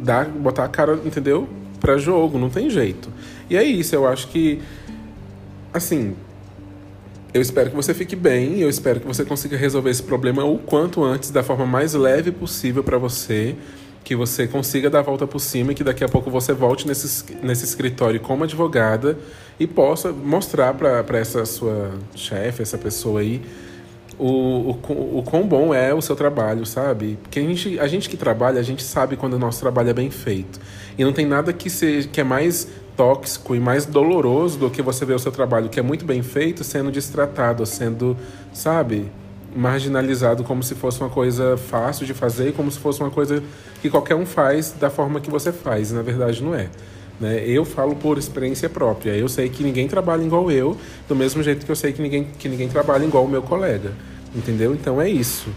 dar, 0.00 0.26
botar 0.26 0.64
a 0.64 0.68
cara, 0.68 0.98
entendeu? 1.04 1.48
Pra 1.80 1.96
jogo, 1.96 2.38
não 2.38 2.50
tem 2.50 2.68
jeito. 2.68 3.08
E 3.48 3.56
é 3.56 3.64
isso, 3.64 3.94
eu 3.94 4.06
acho 4.06 4.28
que 4.28 4.60
assim, 5.72 6.14
eu 7.32 7.42
espero 7.42 7.70
que 7.70 7.76
você 7.76 7.92
fique 7.92 8.16
bem, 8.16 8.60
eu 8.60 8.68
espero 8.68 8.98
que 8.98 9.06
você 9.06 9.24
consiga 9.24 9.56
resolver 9.56 9.90
esse 9.90 10.02
problema 10.02 10.44
o 10.44 10.58
quanto 10.58 11.04
antes, 11.04 11.30
da 11.30 11.42
forma 11.42 11.66
mais 11.66 11.92
leve 11.92 12.32
possível 12.32 12.82
para 12.82 12.96
você 12.96 13.54
que 14.06 14.14
você 14.14 14.46
consiga 14.46 14.88
dar 14.88 15.00
a 15.00 15.02
volta 15.02 15.26
por 15.26 15.40
cima 15.40 15.72
e 15.72 15.74
que 15.74 15.82
daqui 15.82 16.04
a 16.04 16.08
pouco 16.08 16.30
você 16.30 16.52
volte 16.52 16.86
nesse, 16.86 17.24
nesse 17.42 17.64
escritório 17.64 18.20
como 18.20 18.44
advogada 18.44 19.18
e 19.58 19.66
possa 19.66 20.12
mostrar 20.12 20.74
para 20.74 21.18
essa 21.18 21.44
sua 21.44 21.90
chefe, 22.14 22.62
essa 22.62 22.78
pessoa 22.78 23.18
aí, 23.18 23.42
o, 24.16 24.70
o, 24.70 25.18
o 25.18 25.22
quão 25.24 25.44
bom 25.44 25.74
é 25.74 25.92
o 25.92 26.00
seu 26.00 26.14
trabalho, 26.14 26.64
sabe? 26.64 27.18
Porque 27.20 27.40
a 27.40 27.42
gente, 27.42 27.80
a 27.80 27.88
gente 27.88 28.08
que 28.08 28.16
trabalha, 28.16 28.60
a 28.60 28.62
gente 28.62 28.84
sabe 28.84 29.16
quando 29.16 29.34
o 29.34 29.40
nosso 29.40 29.58
trabalho 29.58 29.90
é 29.90 29.94
bem 29.94 30.08
feito. 30.08 30.60
E 30.96 31.02
não 31.02 31.12
tem 31.12 31.26
nada 31.26 31.52
que, 31.52 31.68
seja, 31.68 32.06
que 32.06 32.20
é 32.20 32.24
mais 32.24 32.68
tóxico 32.96 33.56
e 33.56 33.58
mais 33.58 33.86
doloroso 33.86 34.56
do 34.56 34.70
que 34.70 34.82
você 34.82 35.04
ver 35.04 35.14
o 35.14 35.18
seu 35.18 35.32
trabalho 35.32 35.68
que 35.68 35.80
é 35.80 35.82
muito 35.82 36.04
bem 36.04 36.22
feito 36.22 36.62
sendo 36.62 36.92
destratado, 36.92 37.66
sendo, 37.66 38.16
sabe? 38.52 39.10
Marginalizado 39.54 40.44
como 40.44 40.62
se 40.62 40.74
fosse 40.74 41.00
uma 41.00 41.10
coisa 41.10 41.56
fácil 41.56 42.06
de 42.06 42.14
fazer, 42.14 42.52
como 42.52 42.70
se 42.70 42.78
fosse 42.78 43.00
uma 43.00 43.10
coisa 43.10 43.42
que 43.80 43.88
qualquer 43.88 44.14
um 44.14 44.26
faz 44.26 44.72
da 44.72 44.90
forma 44.90 45.20
que 45.20 45.30
você 45.30 45.52
faz. 45.52 45.90
E, 45.90 45.94
na 45.94 46.02
verdade, 46.02 46.42
não 46.42 46.54
é. 46.54 46.68
Né? 47.20 47.42
Eu 47.46 47.64
falo 47.64 47.96
por 47.96 48.18
experiência 48.18 48.68
própria. 48.68 49.12
Eu 49.12 49.28
sei 49.28 49.48
que 49.48 49.62
ninguém 49.62 49.88
trabalha 49.88 50.22
igual 50.22 50.50
eu, 50.50 50.76
do 51.08 51.16
mesmo 51.16 51.42
jeito 51.42 51.64
que 51.64 51.72
eu 51.72 51.76
sei 51.76 51.92
que 51.92 52.02
ninguém, 52.02 52.24
que 52.38 52.48
ninguém 52.48 52.68
trabalha 52.68 53.04
igual 53.04 53.24
o 53.24 53.28
meu 53.28 53.42
colega. 53.42 53.92
Entendeu? 54.34 54.74
Então 54.74 55.00
é 55.00 55.08
isso. 55.08 55.48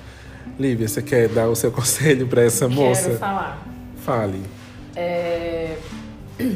Lívia, 0.57 0.87
você 0.87 1.01
quer 1.01 1.27
dar 1.27 1.49
o 1.49 1.55
seu 1.55 1.71
conselho 1.73 2.27
para 2.27 2.43
essa 2.43 2.67
moça? 2.67 3.03
Quero 3.03 3.17
falar. 3.17 3.67
Fale. 4.05 4.41
É... 4.95 5.77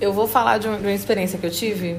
Eu 0.00 0.12
vou 0.12 0.26
falar 0.26 0.58
de 0.58 0.66
uma 0.66 0.90
experiência 0.90 1.38
que 1.38 1.46
eu 1.46 1.50
tive 1.50 1.96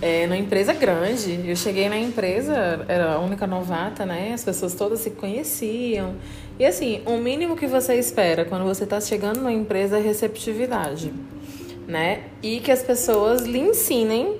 é, 0.00 0.26
numa 0.26 0.36
empresa 0.36 0.72
grande. 0.72 1.40
Eu 1.44 1.56
cheguei 1.56 1.88
na 1.88 1.98
empresa, 1.98 2.84
era 2.88 3.14
a 3.14 3.18
única 3.18 3.46
novata, 3.46 4.04
né? 4.04 4.32
As 4.34 4.44
pessoas 4.44 4.74
todas 4.74 5.00
se 5.00 5.10
conheciam. 5.10 6.14
E 6.58 6.64
assim, 6.64 7.02
o 7.04 7.16
mínimo 7.18 7.56
que 7.56 7.66
você 7.66 7.94
espera 7.94 8.44
quando 8.44 8.64
você 8.64 8.84
está 8.84 9.00
chegando 9.00 9.38
numa 9.38 9.52
empresa 9.52 9.98
é 9.98 10.00
receptividade, 10.00 11.12
né? 11.86 12.24
E 12.42 12.60
que 12.60 12.70
as 12.70 12.82
pessoas 12.82 13.42
lhe 13.42 13.58
ensinem 13.58 14.38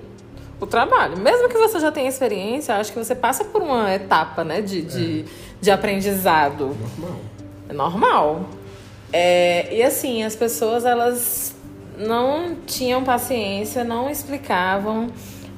o 0.60 0.66
trabalho. 0.66 1.18
Mesmo 1.18 1.48
que 1.48 1.58
você 1.58 1.78
já 1.78 1.92
tenha 1.92 2.08
experiência, 2.08 2.76
acho 2.76 2.92
que 2.92 2.98
você 2.98 3.14
passa 3.14 3.44
por 3.44 3.62
uma 3.62 3.92
etapa, 3.94 4.42
né, 4.42 4.62
de, 4.62 4.82
de, 4.82 5.20
é. 5.20 5.24
de 5.60 5.70
aprendizado. 5.70 6.74
Normal. 6.98 7.20
É 7.68 7.72
normal. 7.72 8.48
É, 9.12 9.74
e 9.74 9.82
assim, 9.82 10.24
as 10.24 10.34
pessoas, 10.34 10.84
elas 10.84 11.54
não 11.98 12.56
tinham 12.66 13.04
paciência, 13.04 13.84
não 13.84 14.10
explicavam 14.10 15.08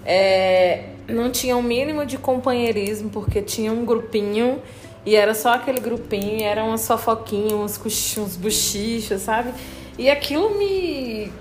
é, 0.04 0.90
não 1.08 1.30
tinha 1.30 1.56
o 1.56 1.60
um 1.60 1.62
mínimo 1.62 2.04
de 2.06 2.18
companheirismo, 2.18 3.10
porque 3.10 3.42
tinha 3.42 3.72
um 3.72 3.84
grupinho 3.84 4.60
e 5.04 5.16
era 5.16 5.34
só 5.34 5.54
aquele 5.54 5.80
grupinho, 5.80 6.40
e 6.40 6.42
era 6.42 6.62
umas 6.62 6.86
fofoquinhas, 6.86 7.80
uns, 7.80 8.18
uns 8.18 8.36
bochichos, 8.36 9.22
sabe? 9.22 9.52
E 9.96 10.10
aquilo 10.10 10.58
me 10.58 11.32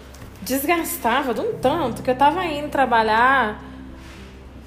desgastava 0.42 1.34
de 1.34 1.42
um 1.42 1.54
tanto 1.54 2.02
que 2.02 2.10
eu 2.10 2.16
tava 2.16 2.46
indo 2.46 2.70
trabalhar 2.70 3.62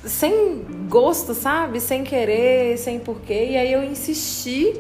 sem 0.05 0.65
gosto, 0.89 1.35
sabe? 1.35 1.81
Sem 1.81 2.05
querer, 2.05 2.77
sem 2.79 2.99
porquê. 2.99 3.49
E 3.51 3.57
aí 3.57 3.73
eu 3.73 3.83
insisti 3.83 4.79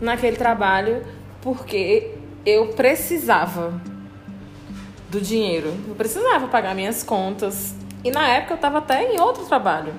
naquele 0.00 0.36
trabalho 0.36 1.02
porque 1.40 2.10
eu 2.44 2.68
precisava 2.68 3.80
do 5.10 5.20
dinheiro. 5.20 5.72
Eu 5.88 5.94
precisava 5.94 6.46
pagar 6.48 6.74
minhas 6.74 7.02
contas, 7.02 7.74
e 8.04 8.10
na 8.10 8.26
época 8.28 8.54
eu 8.54 8.58
tava 8.58 8.78
até 8.78 9.12
em 9.12 9.20
outro 9.20 9.44
trabalho. 9.44 9.94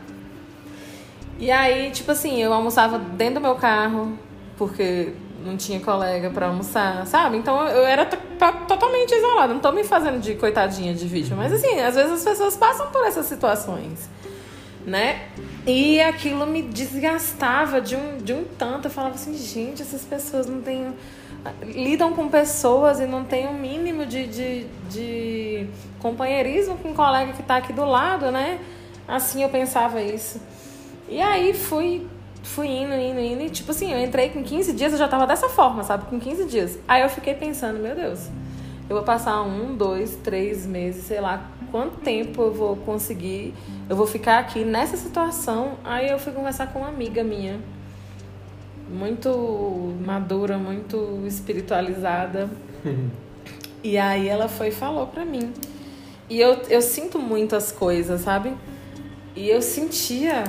E 1.39 1.51
aí, 1.51 1.91
tipo 1.91 2.11
assim, 2.11 2.41
eu 2.41 2.53
almoçava 2.53 2.99
dentro 2.99 3.35
do 3.35 3.41
meu 3.41 3.55
carro, 3.55 4.17
porque 4.57 5.13
não 5.43 5.57
tinha 5.57 5.79
colega 5.79 6.29
para 6.29 6.47
almoçar, 6.47 7.05
sabe? 7.05 7.37
Então 7.37 7.67
eu 7.67 7.85
era 7.85 8.05
totalmente 8.05 9.13
isolada. 9.13 9.53
Não 9.53 9.59
tô 9.59 9.71
me 9.71 9.83
fazendo 9.83 10.19
de 10.19 10.35
coitadinha 10.35 10.93
de 10.93 11.07
vítima, 11.07 11.37
mas 11.37 11.53
assim, 11.53 11.79
às 11.79 11.95
vezes 11.95 12.11
as 12.11 12.23
pessoas 12.23 12.55
passam 12.55 12.87
por 12.91 13.05
essas 13.05 13.25
situações, 13.25 14.09
né? 14.85 15.27
E 15.65 16.01
aquilo 16.01 16.45
me 16.45 16.61
desgastava 16.61 17.81
de 17.81 17.95
um, 17.95 18.17
de 18.17 18.33
um 18.33 18.43
tanto. 18.57 18.87
Eu 18.87 18.91
falava 18.91 19.15
assim, 19.15 19.35
gente, 19.35 19.81
essas 19.81 20.03
pessoas 20.03 20.47
não 20.47 20.61
têm 20.61 20.93
lidam 21.61 22.13
com 22.13 22.29
pessoas 22.29 22.99
e 22.99 23.05
não 23.05 23.23
tem 23.23 23.47
um 23.47 23.53
mínimo 23.53 24.05
de, 24.05 24.27
de, 24.27 24.65
de 24.89 25.67
companheirismo 26.03 26.77
com 26.77 26.89
um 26.89 26.93
colega 26.93 27.31
que 27.31 27.41
está 27.41 27.55
aqui 27.55 27.71
do 27.71 27.85
lado, 27.85 28.29
né? 28.29 28.59
Assim 29.07 29.41
eu 29.41 29.49
pensava 29.49 30.01
isso. 30.01 30.39
E 31.07 31.21
aí 31.21 31.53
fui, 31.53 32.05
fui 32.43 32.67
indo, 32.67 32.93
indo, 32.93 33.19
indo. 33.19 33.41
E 33.41 33.49
tipo 33.49 33.71
assim, 33.71 33.91
eu 33.91 33.99
entrei 33.99 34.29
com 34.29 34.43
15 34.43 34.73
dias, 34.73 34.91
eu 34.91 34.99
já 34.99 35.07
tava 35.07 35.25
dessa 35.25 35.47
forma, 35.47 35.83
sabe? 35.83 36.05
Com 36.05 36.19
15 36.19 36.45
dias. 36.45 36.77
Aí 36.87 37.01
eu 37.01 37.09
fiquei 37.09 37.33
pensando, 37.33 37.79
meu 37.79 37.95
Deus, 37.95 38.27
eu 38.89 38.95
vou 38.97 39.03
passar 39.03 39.41
um, 39.41 39.75
dois, 39.75 40.17
três 40.17 40.65
meses, 40.65 41.05
sei 41.05 41.21
lá, 41.21 41.49
quanto 41.71 41.97
tempo 42.01 42.41
eu 42.41 42.53
vou 42.53 42.75
conseguir, 42.75 43.53
eu 43.89 43.95
vou 43.95 44.05
ficar 44.05 44.39
aqui 44.39 44.65
nessa 44.65 44.97
situação. 44.97 45.77
Aí 45.85 46.09
eu 46.09 46.19
fui 46.19 46.33
conversar 46.33 46.67
com 46.67 46.79
uma 46.79 46.89
amiga 46.89 47.23
minha 47.23 47.59
muito 48.89 49.95
madura, 50.05 50.57
muito 50.57 51.23
espiritualizada. 51.25 52.49
E 53.83 53.97
aí 53.97 54.29
ela 54.29 54.47
foi 54.47 54.69
e 54.69 54.71
falou 54.71 55.07
pra 55.07 55.25
mim. 55.25 55.51
E 56.29 56.39
eu, 56.39 56.53
eu 56.69 56.81
sinto 56.81 57.19
muitas 57.19 57.71
coisas, 57.71 58.21
sabe? 58.21 58.53
E 59.35 59.49
eu 59.49 59.61
sentia 59.61 60.43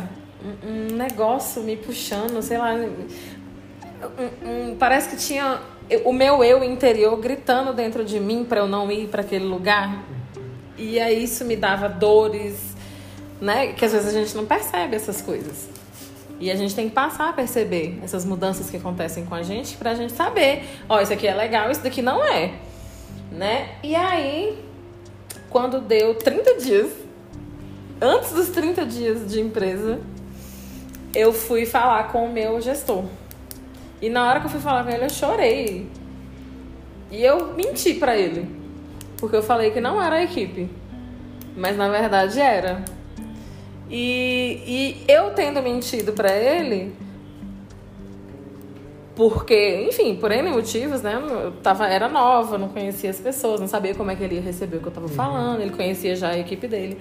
um, 0.44 0.92
um 0.92 0.96
negócio 0.96 1.62
me 1.62 1.76
puxando, 1.76 2.40
sei 2.42 2.59
lá. 2.59 2.74
Um, 2.74 4.72
um, 4.72 4.76
parece 4.76 5.09
que 5.09 5.16
tinha 5.16 5.60
o 6.05 6.12
meu 6.12 6.42
eu 6.42 6.62
interior 6.62 7.16
gritando 7.18 7.72
dentro 7.72 8.05
de 8.05 8.18
mim 8.20 8.44
para 8.44 8.60
eu 8.60 8.68
não 8.68 8.90
ir 8.90 9.09
para 9.09 9.22
aquele 9.22 9.44
lugar. 9.44 10.05
E 10.76 10.98
aí 10.98 11.24
isso 11.24 11.44
me 11.44 11.56
dava 11.56 11.88
dores, 11.88 12.74
né? 13.40 13.72
Que 13.72 13.84
às 13.84 13.92
vezes 13.92 14.09
a 14.09 14.18
gente 14.18 14.36
não 14.36 14.46
percebe 14.46 14.96
essas 14.96 15.20
coisas. 15.20 15.68
E 16.40 16.51
a 16.51 16.56
gente 16.56 16.74
tem 16.74 16.88
que 16.88 16.94
passar 16.94 17.28
a 17.28 17.32
perceber 17.32 17.98
essas 18.02 18.24
mudanças 18.24 18.68
que 18.68 18.76
acontecem 18.76 19.24
com 19.24 19.34
a 19.34 19.42
gente 19.42 19.76
pra 19.76 19.94
gente 19.94 20.12
saber, 20.12 20.64
ó, 20.88 21.01
isso 21.01 21.12
aqui 21.12 21.26
é 21.28 21.34
legal, 21.34 21.70
isso 21.70 21.80
daqui 21.80 22.02
não 22.02 22.24
é, 22.24 22.55
né? 23.30 23.76
E 23.82 23.94
aí, 23.94 24.59
quando 25.55 25.81
deu 25.81 26.16
30 26.16 26.56
dias, 26.56 26.90
antes 28.02 28.32
dos 28.32 28.48
30 28.48 28.85
dias 28.86 29.31
de 29.31 29.40
empresa, 29.40 30.01
eu 31.14 31.32
fui 31.32 31.64
falar 31.64 32.09
com 32.10 32.26
o 32.26 32.32
meu 32.32 32.60
gestor. 32.60 33.05
E 34.02 34.10
na 34.10 34.28
hora 34.28 34.40
que 34.40 34.47
eu 34.47 34.51
fui 34.51 34.59
falar 34.59 34.82
com 34.82 34.90
ele, 34.90 35.05
eu 35.05 35.10
chorei. 35.10 35.86
E 37.09 37.22
eu 37.22 37.55
menti 37.55 37.94
para 37.94 38.16
ele. 38.16 38.51
Porque 39.16 39.36
eu 39.36 39.44
falei 39.44 39.70
que 39.70 39.81
não 39.81 40.02
era 40.02 40.16
a 40.16 40.24
equipe. 40.24 40.68
Mas 41.56 41.76
na 41.76 41.89
verdade 41.89 42.40
era. 42.40 42.85
E, 43.89 44.60
e 44.66 45.05
eu 45.06 45.35
tendo 45.35 45.62
mentido 45.62 46.14
para 46.14 46.35
ele, 46.35 46.93
porque, 49.14 49.86
enfim, 49.88 50.16
por 50.16 50.32
N 50.32 50.50
motivos, 50.50 51.00
né? 51.00 51.14
Eu 51.14 51.52
tava, 51.62 51.86
era 51.86 52.08
nova, 52.08 52.58
não 52.58 52.68
conhecia 52.68 53.10
as 53.10 53.20
pessoas, 53.20 53.60
não 53.60 53.68
sabia 53.68 53.94
como 53.94 54.10
é 54.10 54.16
que 54.16 54.24
ele 54.24 54.36
ia 54.36 54.40
receber 54.40 54.78
o 54.78 54.80
que 54.80 54.88
eu 54.88 54.92
tava 54.92 55.06
uhum. 55.06 55.12
falando, 55.12 55.60
ele 55.60 55.70
conhecia 55.70 56.16
já 56.16 56.30
a 56.30 56.38
equipe 56.38 56.66
dele. 56.66 56.98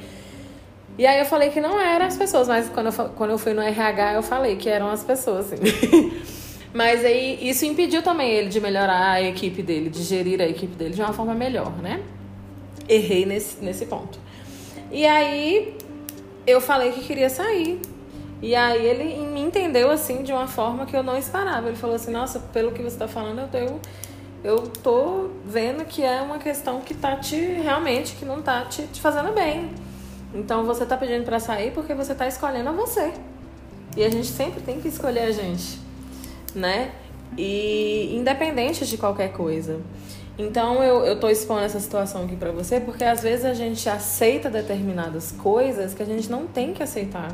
E 0.95 1.07
aí 1.07 1.19
eu 1.19 1.25
falei 1.25 1.49
que 1.49 1.59
não 1.59 1.79
eram 1.79 2.05
as 2.05 2.15
pessoas, 2.15 2.47
mas 2.47 2.69
quando 2.69 2.87
eu, 2.87 3.09
quando 3.15 3.31
eu 3.31 3.37
fui 3.39 3.53
no 3.53 3.61
RH, 3.61 4.13
eu 4.13 4.21
falei 4.21 4.55
que 4.57 4.69
eram 4.69 4.89
as 4.89 5.03
pessoas, 5.03 5.51
assim. 5.51 6.13
mas 6.71 7.03
aí 7.03 7.39
isso 7.41 7.65
impediu 7.65 8.03
também 8.03 8.29
ele 8.29 8.49
de 8.49 8.61
melhorar 8.61 9.13
a 9.13 9.21
equipe 9.21 9.63
dele, 9.63 9.89
de 9.89 10.03
gerir 10.03 10.39
a 10.39 10.47
equipe 10.47 10.75
dele 10.75 10.93
de 10.93 11.01
uma 11.01 11.13
forma 11.13 11.33
melhor, 11.33 11.75
né? 11.81 11.99
Errei 12.87 13.25
nesse, 13.25 13.63
nesse 13.63 13.87
ponto. 13.87 14.19
E 14.91 15.03
aí 15.07 15.75
eu 16.45 16.61
falei 16.61 16.91
que 16.91 17.01
queria 17.01 17.29
sair. 17.29 17.79
E 18.43 18.53
aí 18.55 18.85
ele 18.85 19.25
me 19.27 19.39
entendeu 19.39 19.89
assim 19.89 20.21
de 20.21 20.33
uma 20.33 20.47
forma 20.49 20.85
que 20.85 20.93
eu 20.93 21.01
não 21.01 21.17
esperava. 21.17 21.69
Ele 21.69 21.77
falou 21.77 21.95
assim, 21.95 22.11
nossa, 22.11 22.41
pelo 22.41 22.73
que 22.73 22.81
você 22.81 22.89
está 22.89 23.07
falando, 23.07 23.39
eu 23.55 23.79
eu 24.43 24.59
tô 24.83 25.29
vendo 25.45 25.85
que 25.85 26.03
é 26.03 26.19
uma 26.21 26.37
questão 26.37 26.81
que 26.81 26.93
tá 26.93 27.15
te 27.15 27.37
realmente 27.37 28.15
que 28.15 28.25
não 28.25 28.41
tá 28.41 28.65
te, 28.65 28.85
te 28.87 28.99
fazendo 28.99 29.31
bem. 29.31 29.71
Então 30.35 30.65
você 30.65 30.85
tá 30.85 30.97
pedindo 30.97 31.23
para 31.23 31.39
sair 31.39 31.71
porque 31.71 31.93
você 31.93 32.13
tá 32.13 32.27
escolhendo 32.27 32.67
a 32.67 32.73
você. 32.73 33.13
E 33.95 34.03
a 34.03 34.09
gente 34.09 34.27
sempre 34.27 34.59
tem 34.59 34.81
que 34.81 34.89
escolher 34.89 35.21
a 35.21 35.31
gente, 35.31 35.79
né? 36.53 36.91
E 37.37 38.13
independente 38.13 38.85
de 38.85 38.97
qualquer 38.97 39.31
coisa. 39.31 39.79
Então 40.37 40.83
eu, 40.83 41.05
eu 41.05 41.17
tô 41.17 41.29
expondo 41.29 41.61
essa 41.61 41.79
situação 41.79 42.25
aqui 42.25 42.35
para 42.35 42.51
você 42.51 42.81
porque 42.81 43.05
às 43.05 43.21
vezes 43.21 43.45
a 43.45 43.53
gente 43.53 43.87
aceita 43.87 44.49
determinadas 44.49 45.31
coisas 45.31 45.93
que 45.93 46.03
a 46.03 46.05
gente 46.05 46.29
não 46.29 46.45
tem 46.45 46.73
que 46.73 46.83
aceitar. 46.83 47.33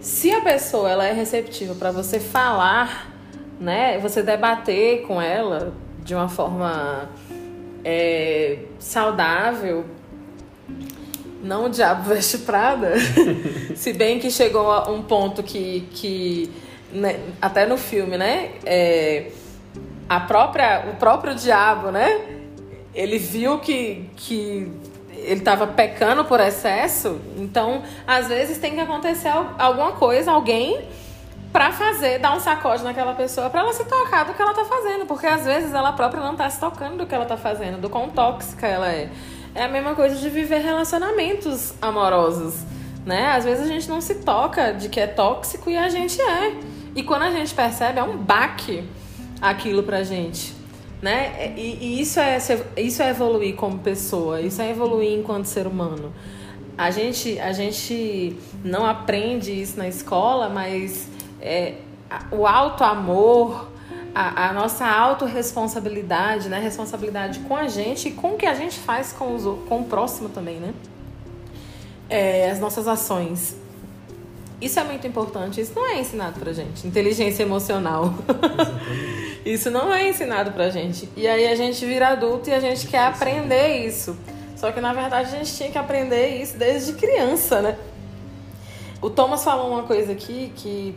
Se 0.00 0.30
a 0.30 0.40
pessoa 0.40 0.90
ela 0.90 1.06
é 1.06 1.12
receptiva 1.12 1.74
para 1.74 1.90
você 1.90 2.18
falar, 2.18 3.12
né, 3.60 3.98
você 3.98 4.22
debater 4.22 5.02
com 5.02 5.20
ela 5.20 5.74
de 6.02 6.14
uma 6.14 6.28
forma 6.28 7.10
é, 7.84 8.60
saudável, 8.78 9.84
não 11.42 11.66
o 11.66 11.68
diabo 11.68 12.08
veste 12.08 12.38
Prada. 12.38 12.94
Se 13.76 13.92
bem 13.92 14.18
que 14.18 14.30
chegou 14.30 14.70
a 14.70 14.90
um 14.90 15.02
ponto 15.02 15.42
que, 15.42 15.86
que 15.92 16.50
né, 16.92 17.20
até 17.40 17.66
no 17.66 17.76
filme, 17.76 18.16
né? 18.16 18.52
É, 18.64 19.30
a 20.08 20.20
própria, 20.20 20.86
o 20.90 20.96
próprio 20.96 21.34
diabo, 21.34 21.90
né? 21.90 22.38
Ele 22.94 23.18
viu 23.18 23.58
que, 23.58 24.10
que 24.16 24.72
ele 25.24 25.40
estava 25.40 25.66
pecando 25.66 26.24
por 26.24 26.40
excesso. 26.40 27.20
Então, 27.36 27.82
às 28.06 28.28
vezes 28.28 28.58
tem 28.58 28.74
que 28.74 28.80
acontecer 28.80 29.30
alguma 29.58 29.92
coisa, 29.92 30.32
alguém 30.32 30.88
para 31.52 31.72
fazer, 31.72 32.18
dar 32.18 32.36
um 32.36 32.40
sacode 32.40 32.84
naquela 32.84 33.14
pessoa, 33.14 33.50
para 33.50 33.60
ela 33.60 33.72
se 33.72 33.84
tocar 33.84 34.24
do 34.24 34.34
que 34.34 34.40
ela 34.40 34.54
tá 34.54 34.64
fazendo, 34.64 35.04
porque 35.06 35.26
às 35.26 35.44
vezes 35.44 35.74
ela 35.74 35.92
própria 35.92 36.22
não 36.22 36.36
tá 36.36 36.48
se 36.48 36.60
tocando 36.60 36.98
do 36.98 37.06
que 37.06 37.14
ela 37.14 37.26
tá 37.26 37.36
fazendo, 37.36 37.80
do 37.80 37.90
quão 37.90 38.08
tóxica 38.08 38.66
ela 38.66 38.88
é. 38.88 39.10
É 39.54 39.64
a 39.64 39.68
mesma 39.68 39.96
coisa 39.96 40.14
de 40.14 40.30
viver 40.30 40.58
relacionamentos 40.58 41.74
amorosos, 41.82 42.62
né? 43.04 43.32
Às 43.32 43.44
vezes 43.44 43.64
a 43.64 43.66
gente 43.66 43.88
não 43.88 44.00
se 44.00 44.16
toca 44.16 44.72
de 44.72 44.88
que 44.88 45.00
é 45.00 45.08
tóxico 45.08 45.68
e 45.68 45.76
a 45.76 45.88
gente 45.88 46.20
é. 46.20 46.54
E 46.94 47.02
quando 47.02 47.22
a 47.22 47.30
gente 47.30 47.52
percebe, 47.52 47.98
é 47.98 48.02
um 48.02 48.16
baque 48.16 48.88
aquilo 49.40 49.82
pra 49.82 50.04
gente, 50.04 50.54
né? 51.02 51.54
E, 51.56 51.78
e 51.80 52.00
isso, 52.00 52.20
é, 52.20 52.38
isso 52.76 53.02
é 53.02 53.10
evoluir 53.10 53.56
como 53.56 53.78
pessoa, 53.78 54.40
isso 54.40 54.60
é 54.60 54.70
evoluir 54.70 55.18
enquanto 55.18 55.46
ser 55.46 55.66
humano. 55.66 56.12
A 56.76 56.90
gente, 56.90 57.38
a 57.38 57.52
gente 57.52 58.36
não 58.64 58.86
aprende 58.86 59.52
isso 59.52 59.78
na 59.78 59.88
escola, 59.88 60.48
mas 60.48 61.08
é, 61.40 61.74
o 62.30 62.46
alto 62.46 62.84
amor 62.84 63.70
a, 64.14 64.48
a 64.48 64.52
nossa 64.52 64.86
autorresponsabilidade, 64.86 66.48
né? 66.48 66.58
Responsabilidade 66.58 67.40
com 67.40 67.56
a 67.56 67.68
gente 67.68 68.08
e 68.08 68.12
com 68.12 68.34
o 68.34 68.36
que 68.36 68.46
a 68.46 68.54
gente 68.54 68.78
faz 68.78 69.12
com, 69.12 69.34
os, 69.34 69.44
com 69.68 69.80
o 69.80 69.84
próximo 69.84 70.28
também, 70.28 70.56
né? 70.56 70.74
É, 72.08 72.50
as 72.50 72.58
nossas 72.58 72.88
ações. 72.88 73.56
Isso 74.60 74.78
é 74.78 74.84
muito 74.84 75.06
importante. 75.06 75.60
Isso 75.60 75.72
não 75.74 75.86
é 75.86 75.98
ensinado 75.98 76.38
pra 76.38 76.52
gente. 76.52 76.86
Inteligência 76.86 77.42
emocional. 77.42 78.14
isso 79.44 79.70
não 79.70 79.92
é 79.92 80.08
ensinado 80.08 80.52
pra 80.52 80.70
gente. 80.70 81.08
E 81.16 81.26
aí 81.26 81.46
a 81.46 81.54
gente 81.54 81.84
vira 81.86 82.08
adulto 82.08 82.50
e 82.50 82.52
a 82.52 82.60
gente 82.60 82.86
quer 82.86 83.06
aprender 83.06 83.86
isso. 83.86 84.16
Só 84.56 84.70
que 84.70 84.80
na 84.80 84.92
verdade 84.92 85.34
a 85.34 85.38
gente 85.38 85.56
tinha 85.56 85.70
que 85.70 85.78
aprender 85.78 86.42
isso 86.42 86.58
desde 86.58 86.92
criança, 86.92 87.62
né? 87.62 87.78
O 89.00 89.08
Thomas 89.08 89.42
falou 89.42 89.70
uma 89.70 89.84
coisa 89.84 90.12
aqui 90.12 90.52
que 90.54 90.94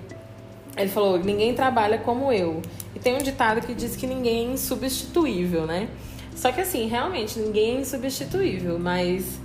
ele 0.75 0.89
falou: 0.89 1.17
ninguém 1.17 1.53
trabalha 1.53 1.97
como 1.97 2.31
eu 2.31 2.61
tem 3.03 3.15
um 3.15 3.21
ditado 3.21 3.61
que 3.61 3.73
diz 3.73 3.95
que 3.97 4.07
ninguém 4.07 4.49
é 4.49 4.53
insubstituível, 4.53 5.65
né? 5.67 5.89
Só 6.35 6.51
que 6.51 6.61
assim, 6.61 6.87
realmente 6.87 7.37
ninguém 7.37 7.77
é 7.77 7.81
insubstituível, 7.81 8.79
mas 8.79 9.39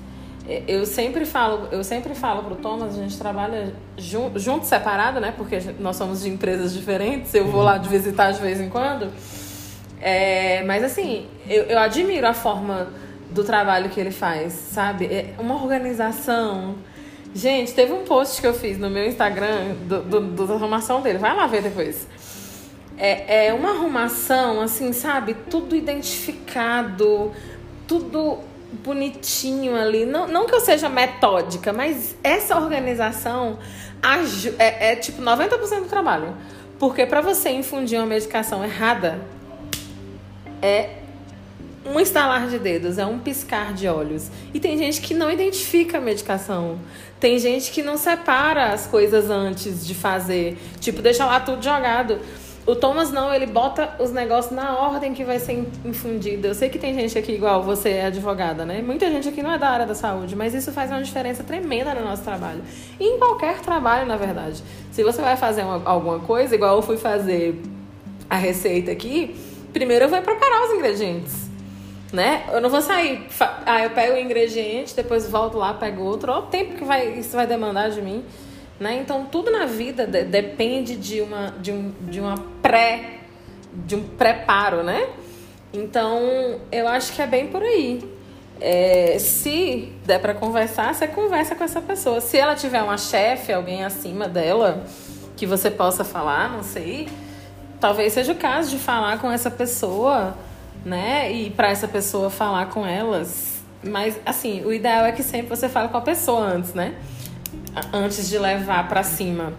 eu 0.67 0.87
sempre 0.87 1.25
falo, 1.25 1.69
eu 1.71 1.85
sempre 1.85 2.15
falo 2.15 2.43
pro 2.43 2.57
Thomas, 2.57 2.99
a 2.99 3.03
gente 3.03 3.19
trabalha 3.19 3.75
junto, 3.97 4.65
separado, 4.65 5.21
né? 5.21 5.33
Porque 5.37 5.59
nós 5.79 5.97
somos 5.97 6.23
de 6.23 6.29
empresas 6.29 6.73
diferentes, 6.73 7.35
eu 7.35 7.47
vou 7.47 7.63
lá 7.63 7.79
de 7.79 7.89
visitar 7.89 8.33
de 8.33 8.41
vez 8.41 8.61
em 8.61 8.69
quando. 8.69 9.13
É, 10.01 10.63
mas 10.65 10.83
assim, 10.85 11.27
eu, 11.49 11.65
eu 11.65 11.79
admiro 11.79 12.27
a 12.27 12.35
forma 12.35 12.89
do 13.31 13.45
trabalho 13.45 13.91
que 13.91 14.01
ele 14.01 14.11
faz, 14.11 14.53
sabe? 14.53 15.07
É 15.07 15.35
uma 15.39 15.55
organização. 15.55 16.77
Gente, 17.35 17.75
teve 17.75 17.93
um 17.93 18.05
post 18.05 18.41
que 18.41 18.47
eu 18.47 18.55
fiz 18.55 18.79
no 18.79 18.89
meu 18.89 19.07
Instagram 19.07 19.75
do, 19.87 20.03
do, 20.03 20.21
do 20.21 20.47
da 20.47 20.59
formação 20.59 21.03
dele. 21.03 21.19
Vai 21.19 21.37
lá 21.37 21.47
ver 21.47 21.63
depois 21.63 22.07
é, 22.99 23.47
é 23.47 23.55
uma 23.55 23.71
arrumação, 23.71 24.61
assim, 24.61 24.93
sabe? 24.93 25.35
Tudo 25.49 25.77
identificado, 25.77 27.33
tudo 27.87 28.41
bonitinho 28.73 29.77
ali. 29.77 30.05
Não, 30.05 30.27
não 30.27 30.47
que 30.47 30.55
eu 30.55 30.61
seja 30.61 30.89
metódica, 30.89 31.73
mas 31.73 32.15
essa 32.23 32.57
organização 32.57 33.59
é, 34.59 34.93
é 34.93 34.97
tipo 34.97 35.23
90% 35.23 35.83
do 35.83 35.89
trabalho. 35.89 36.35
Porque 36.79 37.05
para 37.07 37.21
você 37.21 37.51
infundir 37.51 37.99
uma 37.99 38.07
medicação 38.07 38.65
errada, 38.65 39.21
é 40.63 40.91
um 41.85 41.99
estalar 41.99 42.49
de 42.49 42.59
dedos, 42.59 42.99
é 42.99 43.07
um 43.07 43.19
piscar 43.19 43.73
de 43.73 43.89
olhos. 43.89 44.31
E 44.53 44.61
tem 44.61 44.77
gente 44.77 45.01
que 45.01 45.15
não 45.15 45.31
identifica 45.31 45.99
a 45.99 46.01
medicação. 46.01 46.79
Tem 47.19 47.39
gente 47.39 47.71
que 47.73 47.83
não 47.83 47.97
separa 47.97 48.73
as 48.73 48.87
coisas 48.87 49.31
antes 49.31 49.87
de 49.87 49.95
fazer. 49.95 50.59
Tipo, 50.79 51.03
deixa 51.03 51.25
lá 51.25 51.41
tudo 51.41 51.63
jogado. 51.63 52.21
O 52.69 52.77
Thomas 52.77 53.11
não, 53.11 53.33
ele 53.33 53.47
bota 53.47 53.95
os 53.99 54.13
negócios 54.13 54.55
na 54.55 54.77
ordem 54.77 55.15
que 55.15 55.25
vai 55.25 55.39
ser 55.39 55.67
infundido. 55.87 56.49
Eu 56.49 56.55
sei 56.55 56.69
que 56.69 56.79
tem 56.79 56.93
gente 56.93 57.17
aqui 57.17 57.33
igual 57.33 57.63
você 57.63 57.89
é 57.89 58.05
advogada, 58.05 58.67
né? 58.67 58.83
Muita 58.83 59.09
gente 59.11 59.27
aqui 59.27 59.43
não 59.43 59.51
é 59.51 59.57
da 59.57 59.71
área 59.71 59.87
da 59.87 59.95
saúde, 59.95 60.37
mas 60.37 60.53
isso 60.53 60.71
faz 60.71 60.91
uma 60.91 61.03
diferença 61.03 61.43
tremenda 61.43 61.95
no 61.95 62.05
nosso 62.05 62.23
trabalho. 62.23 62.61
E 63.01 63.05
em 63.05 63.19
qualquer 63.19 63.61
trabalho, 63.61 64.05
na 64.05 64.19
verdade. 64.19 64.63
Se 64.93 65.03
você 65.03 65.23
vai 65.23 65.35
fazer 65.35 65.63
uma, 65.63 65.81
alguma 65.83 66.21
coisa, 66.21 66.55
igual 66.55 66.77
eu 66.77 66.83
fui 66.83 66.99
fazer 66.99 67.59
a 68.29 68.37
receita 68.37 68.91
aqui, 68.91 69.35
primeiro 69.73 70.05
eu 70.05 70.11
vou 70.11 70.21
preparar 70.21 70.65
os 70.67 70.73
ingredientes. 70.73 71.49
Né? 72.13 72.45
Eu 72.53 72.61
não 72.61 72.69
vou 72.69 72.83
sair, 72.83 73.27
ah, 73.65 73.83
eu 73.83 73.91
pego 73.93 74.13
o 74.13 74.19
ingrediente, 74.19 74.95
depois 74.95 75.27
volto 75.27 75.57
lá, 75.57 75.73
pego 75.73 76.03
outro, 76.03 76.31
olha 76.31 76.43
o 76.43 76.47
tempo 76.49 76.75
que 76.75 76.85
vai, 76.85 77.19
isso 77.19 77.35
vai 77.35 77.47
demandar 77.47 77.89
de 77.89 78.03
mim. 78.03 78.23
Né? 78.79 78.97
Então, 78.97 79.27
tudo 79.27 79.51
na 79.51 79.67
vida 79.67 80.07
de, 80.07 80.23
depende 80.25 80.95
de 80.97 81.21
uma, 81.21 81.53
de, 81.61 81.73
um, 81.73 81.93
de 82.03 82.21
uma 82.21 82.37
pré, 82.63 83.21
de 83.73 83.97
um 83.97 84.03
preparo, 84.03 84.83
né? 84.83 85.09
Então, 85.73 86.61
eu 86.71 86.87
acho 86.87 87.13
que 87.13 87.21
é 87.21 87.27
bem 87.27 87.49
por 87.49 87.63
aí. 87.63 88.09
É, 88.61 89.19
se 89.19 89.93
der 90.05 90.21
para 90.21 90.35
conversar, 90.35 90.95
você 90.95 91.07
conversa 91.07 91.55
com 91.55 91.65
essa 91.65 91.81
pessoa. 91.81 92.21
Se 92.21 92.37
ela 92.37 92.55
tiver 92.55 92.83
uma 92.83 92.97
chefe, 92.97 93.53
alguém 93.53 93.85
acima 93.85 94.29
dela, 94.29 94.85
que 95.37 95.47
você 95.47 95.71
possa 95.71 96.05
falar, 96.05 96.51
não 96.51 96.63
sei, 96.63 97.09
talvez 97.81 98.13
seja 98.13 98.33
o 98.33 98.37
caso 98.37 98.71
de 98.71 98.79
falar 98.79 99.21
com 99.21 99.31
essa 99.31 99.51
pessoa, 99.51 100.37
né? 100.85 101.31
E 101.31 101.51
para 101.51 101.71
essa 101.71 101.87
pessoa 101.87 102.31
falar 102.31 102.67
com 102.67 102.87
elas. 102.87 103.59
Mas, 103.83 104.19
assim, 104.27 104.65
o 104.65 104.73
ideal 104.73 105.05
é 105.05 105.13
que 105.13 105.23
sempre 105.23 105.49
você 105.49 105.69
fale 105.69 105.89
com 105.89 105.97
a 105.97 106.01
pessoa 106.01 106.41
antes, 106.41 106.75
né? 106.75 106.95
Antes 107.93 108.29
de 108.29 108.39
levar 108.39 108.89
para 108.89 109.03
cima. 109.03 109.53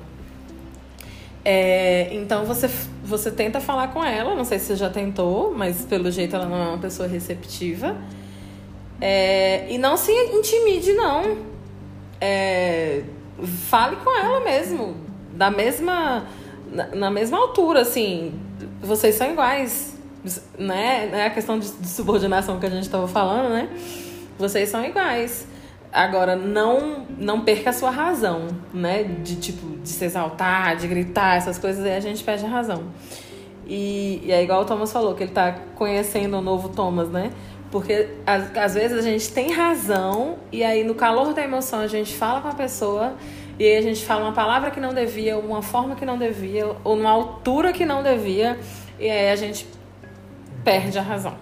É, 1.44 2.10
então 2.14 2.46
você, 2.46 2.70
você 3.04 3.32
tenta 3.32 3.60
falar 3.60 3.90
com 3.90 4.04
ela, 4.04 4.36
não 4.36 4.44
sei 4.44 4.60
se 4.60 4.66
você 4.66 4.76
já 4.76 4.90
tentou, 4.90 5.54
mas 5.56 5.86
pelo 5.86 6.12
jeito 6.12 6.36
ela 6.36 6.46
não 6.46 6.58
é 6.58 6.68
uma 6.70 6.78
pessoa 6.78 7.08
receptiva. 7.08 7.96
É, 9.02 9.66
e 9.70 9.78
não 9.78 9.96
se 9.96 10.12
intimide, 10.12 10.94
não. 10.94 11.38
é, 12.22 13.04
fale 13.70 13.96
com 13.98 14.18
ela 14.18 14.42
mesmo, 14.42 14.96
da 15.34 15.50
mesma, 15.50 16.26
na, 16.72 16.88
na 16.96 17.12
mesma 17.12 17.38
altura, 17.38 17.82
assim, 17.82 18.34
vocês 18.82 19.16
são 19.16 19.32
iguais, 19.32 19.98
né? 20.58 21.10
É 21.14 21.26
a 21.26 21.30
questão 21.30 21.58
de, 21.58 21.72
de 21.72 21.88
subordinação 21.88 22.60
que 22.60 22.66
a 22.66 22.70
gente 22.70 22.84
estava 22.84 23.08
falando, 23.08 23.50
né? 23.50 23.70
Vocês 24.38 24.70
são 24.70 24.84
iguais. 24.84 25.48
Agora, 25.92 26.36
não 26.36 27.06
não 27.18 27.42
perca 27.42 27.72
a 27.72 27.74
sua 27.74 27.90
razão, 27.90 28.48
né? 28.74 29.04
De 29.04 29.36
tipo, 29.38 29.78
de 29.78 29.90
se 29.90 30.06
exaltar, 30.06 30.76
de 30.76 30.88
gritar, 30.88 31.38
essas 31.38 31.58
coisas 31.58 31.84
aí 31.84 31.96
a 31.96 32.00
gente 32.00 32.24
perde 32.24 32.46
a 32.46 32.50
razão. 32.50 32.84
E, 33.66 34.22
e 34.24 34.32
é 34.32 34.44
igual 34.44 34.62
o 34.62 34.66
Thomas 34.66 34.92
falou, 34.92 35.14
que 35.16 35.24
ele 35.24 35.32
tá 35.32 35.52
conhecendo 35.76 36.38
o 36.38 36.42
novo 36.42 36.70
Thomas, 36.70 37.10
né? 37.10 37.32
Porque 37.72 38.10
às, 38.26 38.56
às 38.58 38.74
vezes 38.74 38.98
a 38.98 39.02
gente 39.02 39.32
tem 39.32 39.52
razão 39.52 40.38
e 40.52 40.64
aí 40.64 40.84
no 40.84 40.96
calor 40.96 41.34
da 41.34 41.44
emoção 41.44 41.80
a 41.80 41.88
gente 41.88 42.16
fala 42.16 42.42
com 42.42 42.48
a 42.48 42.54
pessoa 42.54 43.14
e 43.60 43.64
aí 43.64 43.78
a 43.78 43.82
gente 43.82 44.04
fala 44.06 44.24
uma 44.26 44.34
palavra 44.34 44.72
que 44.72 44.80
não 44.80 44.94
devia, 44.94 45.38
uma 45.38 45.62
forma 45.62 45.96
que 45.96 46.06
não 46.06 46.18
devia, 46.18 46.76
ou 46.84 46.96
numa 46.96 47.12
altura 47.12 47.74
que 47.74 47.86
não 47.86 48.02
devia, 48.02 48.58
e 48.98 49.10
aí 49.10 49.30
a 49.30 49.36
gente 49.36 49.68
perde 50.64 50.98
a 50.98 51.02
razão. 51.02 51.36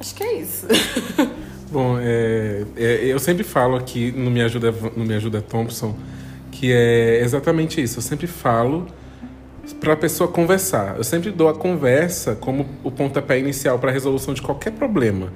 Acho 0.00 0.14
que 0.16 0.24
é 0.24 0.34
isso. 0.34 0.66
Bom, 1.72 1.98
é, 1.98 2.64
é, 2.76 3.06
eu 3.06 3.18
sempre 3.18 3.42
falo 3.42 3.76
aqui 3.76 4.12
no 4.12 4.30
Me 4.30 4.42
Ajuda, 4.42 4.70
no 4.94 5.06
Me 5.06 5.14
Ajuda 5.14 5.40
Thompson 5.40 5.96
que 6.50 6.70
é 6.70 7.20
exatamente 7.22 7.82
isso. 7.82 7.98
Eu 7.98 8.02
sempre 8.02 8.26
falo 8.26 8.86
para 9.80 9.94
a 9.94 9.96
pessoa 9.96 10.30
conversar. 10.30 10.96
Eu 10.98 11.02
sempre 11.02 11.32
dou 11.32 11.48
a 11.48 11.54
conversa 11.54 12.36
como 12.36 12.68
o 12.84 12.90
pontapé 12.90 13.38
inicial 13.38 13.78
para 13.78 13.90
a 13.90 13.92
resolução 13.92 14.34
de 14.34 14.42
qualquer 14.42 14.72
problema. 14.72 15.32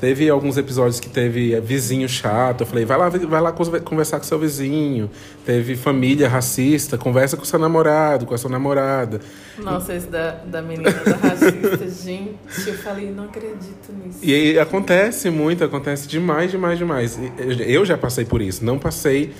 Teve 0.00 0.30
alguns 0.30 0.56
episódios 0.56 0.98
que 0.98 1.10
teve 1.10 1.60
vizinho 1.60 2.08
chato. 2.08 2.62
Eu 2.62 2.66
falei, 2.66 2.86
vai 2.86 2.96
lá, 2.96 3.10
vai 3.10 3.40
lá 3.40 3.52
conversar 3.52 4.18
com 4.18 4.24
seu 4.24 4.38
vizinho. 4.38 5.10
Teve 5.44 5.76
família 5.76 6.26
racista, 6.26 6.96
conversa 6.96 7.36
com 7.36 7.44
seu 7.44 7.58
namorado, 7.58 8.24
com 8.24 8.34
a 8.34 8.38
sua 8.38 8.50
namorada. 8.50 9.20
Nossa, 9.58 9.94
esse 9.94 10.06
da, 10.06 10.30
da 10.46 10.62
menina 10.62 10.90
da 10.90 11.16
racista, 11.16 11.86
gente, 12.02 12.34
eu 12.66 12.74
falei, 12.78 13.10
não 13.10 13.24
acredito 13.24 13.92
nisso. 13.92 14.20
E 14.22 14.34
aí 14.34 14.58
acontece 14.58 15.28
muito, 15.28 15.62
acontece 15.62 16.08
demais, 16.08 16.50
demais, 16.50 16.78
demais. 16.78 17.20
Eu 17.66 17.84
já 17.84 17.98
passei 17.98 18.24
por 18.24 18.40
isso. 18.40 18.64
Não 18.64 18.78
passei 18.78 19.34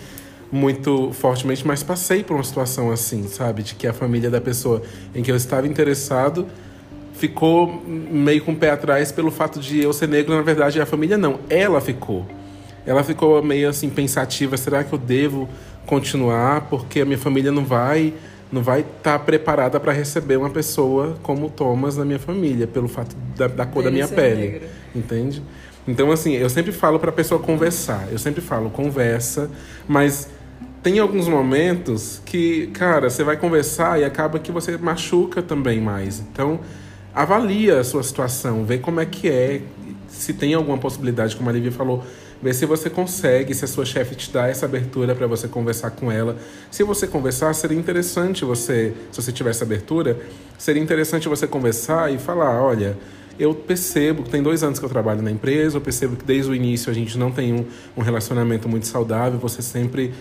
muito 0.52 1.10
fortemente, 1.12 1.66
mas 1.66 1.82
passei 1.82 2.22
por 2.22 2.34
uma 2.34 2.44
situação 2.44 2.90
assim, 2.90 3.26
sabe? 3.28 3.62
De 3.62 3.74
que 3.74 3.86
a 3.86 3.94
família 3.94 4.28
da 4.28 4.42
pessoa 4.42 4.82
em 5.14 5.22
que 5.22 5.32
eu 5.32 5.36
estava 5.36 5.66
interessado 5.66 6.46
ficou 7.20 7.82
meio 7.86 8.42
com 8.42 8.52
o 8.52 8.56
pé 8.56 8.70
atrás 8.70 9.12
pelo 9.12 9.30
fato 9.30 9.60
de 9.60 9.78
eu 9.78 9.92
ser 9.92 10.08
negro, 10.08 10.34
na 10.34 10.40
verdade, 10.40 10.80
a 10.80 10.86
família 10.86 11.18
não. 11.18 11.40
Ela 11.50 11.78
ficou. 11.78 12.26
Ela 12.86 13.04
ficou 13.04 13.42
meio 13.42 13.68
assim 13.68 13.90
pensativa, 13.90 14.56
será 14.56 14.82
que 14.82 14.92
eu 14.92 14.98
devo 14.98 15.46
continuar 15.84 16.62
porque 16.62 17.02
a 17.02 17.04
minha 17.04 17.18
família 17.18 17.52
não 17.52 17.64
vai 17.64 18.14
não 18.50 18.62
vai 18.62 18.80
estar 18.80 19.16
tá 19.16 19.18
preparada 19.18 19.78
para 19.78 19.92
receber 19.92 20.36
uma 20.36 20.50
pessoa 20.50 21.16
como 21.22 21.46
o 21.46 21.50
Thomas 21.50 21.96
na 21.96 22.04
minha 22.04 22.18
família, 22.18 22.66
pelo 22.66 22.88
fato 22.88 23.14
da, 23.36 23.46
da 23.46 23.64
cor 23.64 23.82
Ele 23.82 23.84
da 23.84 23.90
minha 23.92 24.08
pele, 24.08 24.62
entende? 24.92 25.40
Então 25.86 26.10
assim, 26.10 26.32
eu 26.32 26.48
sempre 26.48 26.72
falo 26.72 26.98
para 26.98 27.10
a 27.10 27.12
pessoa 27.12 27.40
conversar. 27.40 28.08
Eu 28.10 28.18
sempre 28.18 28.40
falo 28.40 28.70
conversa, 28.70 29.48
mas 29.86 30.28
tem 30.82 30.98
alguns 30.98 31.28
momentos 31.28 32.20
que, 32.24 32.68
cara, 32.68 33.10
você 33.10 33.22
vai 33.22 33.36
conversar 33.36 34.00
e 34.00 34.04
acaba 34.04 34.38
que 34.38 34.50
você 34.50 34.76
machuca 34.78 35.42
também 35.42 35.80
mais. 35.80 36.18
Então, 36.18 36.58
avalia 37.14 37.80
a 37.80 37.84
sua 37.84 38.02
situação, 38.02 38.64
vê 38.64 38.78
como 38.78 39.00
é 39.00 39.06
que 39.06 39.28
é, 39.28 39.62
se 40.08 40.32
tem 40.32 40.54
alguma 40.54 40.78
possibilidade, 40.78 41.36
como 41.36 41.48
a 41.48 41.52
Lívia 41.52 41.72
falou, 41.72 42.04
vê 42.42 42.54
se 42.54 42.64
você 42.64 42.88
consegue, 42.88 43.54
se 43.54 43.64
a 43.64 43.68
sua 43.68 43.84
chefe 43.84 44.14
te 44.14 44.30
dá 44.30 44.48
essa 44.48 44.66
abertura 44.66 45.14
para 45.14 45.26
você 45.26 45.46
conversar 45.46 45.90
com 45.90 46.10
ela. 46.10 46.36
Se 46.70 46.82
você 46.82 47.06
conversar, 47.06 47.52
seria 47.54 47.78
interessante 47.78 48.44
você, 48.44 48.94
se 49.10 49.22
você 49.22 49.32
tiver 49.32 49.50
essa 49.50 49.64
abertura, 49.64 50.18
seria 50.58 50.82
interessante 50.82 51.28
você 51.28 51.46
conversar 51.46 52.12
e 52.12 52.18
falar, 52.18 52.62
olha, 52.62 52.96
eu 53.38 53.54
percebo 53.54 54.22
que 54.22 54.30
tem 54.30 54.42
dois 54.42 54.62
anos 54.62 54.78
que 54.78 54.84
eu 54.84 54.88
trabalho 54.88 55.22
na 55.22 55.30
empresa, 55.30 55.76
eu 55.76 55.80
percebo 55.80 56.14
que 56.14 56.24
desde 56.24 56.50
o 56.50 56.54
início 56.54 56.90
a 56.90 56.94
gente 56.94 57.16
não 57.16 57.30
tem 57.30 57.54
um, 57.54 57.64
um 57.96 58.02
relacionamento 58.02 58.68
muito 58.68 58.86
saudável, 58.86 59.38
você 59.38 59.62
sempre 59.62 60.12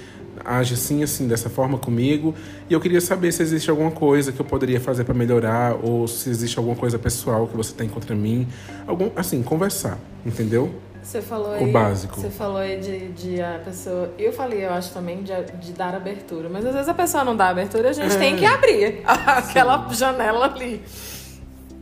age 0.44 0.74
assim, 0.74 1.04
assim, 1.04 1.28
dessa 1.28 1.50
forma 1.50 1.78
comigo. 1.78 2.34
E 2.70 2.74
eu 2.74 2.80
queria 2.80 3.02
saber 3.02 3.32
se 3.32 3.42
existe 3.42 3.70
alguma 3.70 3.92
coisa 3.92 4.32
que 4.32 4.40
eu 4.40 4.46
poderia 4.46 4.80
fazer 4.80 5.04
para 5.04 5.14
melhorar, 5.14 5.76
ou 5.84 6.08
se 6.08 6.30
existe 6.30 6.58
alguma 6.58 6.76
coisa 6.76 6.98
pessoal 7.00 7.48
que 7.48 7.56
você 7.56 7.74
tem 7.74 7.88
contra 7.88 8.16
mim. 8.16 8.48
Algum, 8.88 9.10
assim, 9.16 9.42
conversar, 9.44 9.98
entendeu? 10.26 10.74
Você 11.02 11.22
falou 11.22 11.54
aí, 11.54 11.68
o 11.68 11.72
básico. 11.72 12.20
Você 12.20 12.30
falou 12.30 12.58
aí 12.58 12.80
de, 12.80 13.08
de 13.10 13.42
a 13.42 13.60
pessoa. 13.66 14.14
Eu 14.18 14.32
falei, 14.32 14.66
eu 14.66 14.72
acho 14.72 14.94
também, 14.94 15.24
de, 15.24 15.34
de 15.60 15.72
dar 15.72 15.96
abertura. 15.96 16.50
Mas 16.50 16.66
às 16.66 16.74
vezes 16.74 16.90
a 16.90 16.94
pessoa 16.94 17.24
não 17.24 17.36
dá 17.36 17.50
abertura, 17.50 17.90
a 17.90 17.94
gente 17.94 18.16
é. 18.16 18.20
tem 18.20 18.36
que 18.36 18.46
abrir 18.46 19.02
aquela 19.06 19.90
Sim. 19.90 19.96
janela 19.96 20.46
ali. 20.46 20.82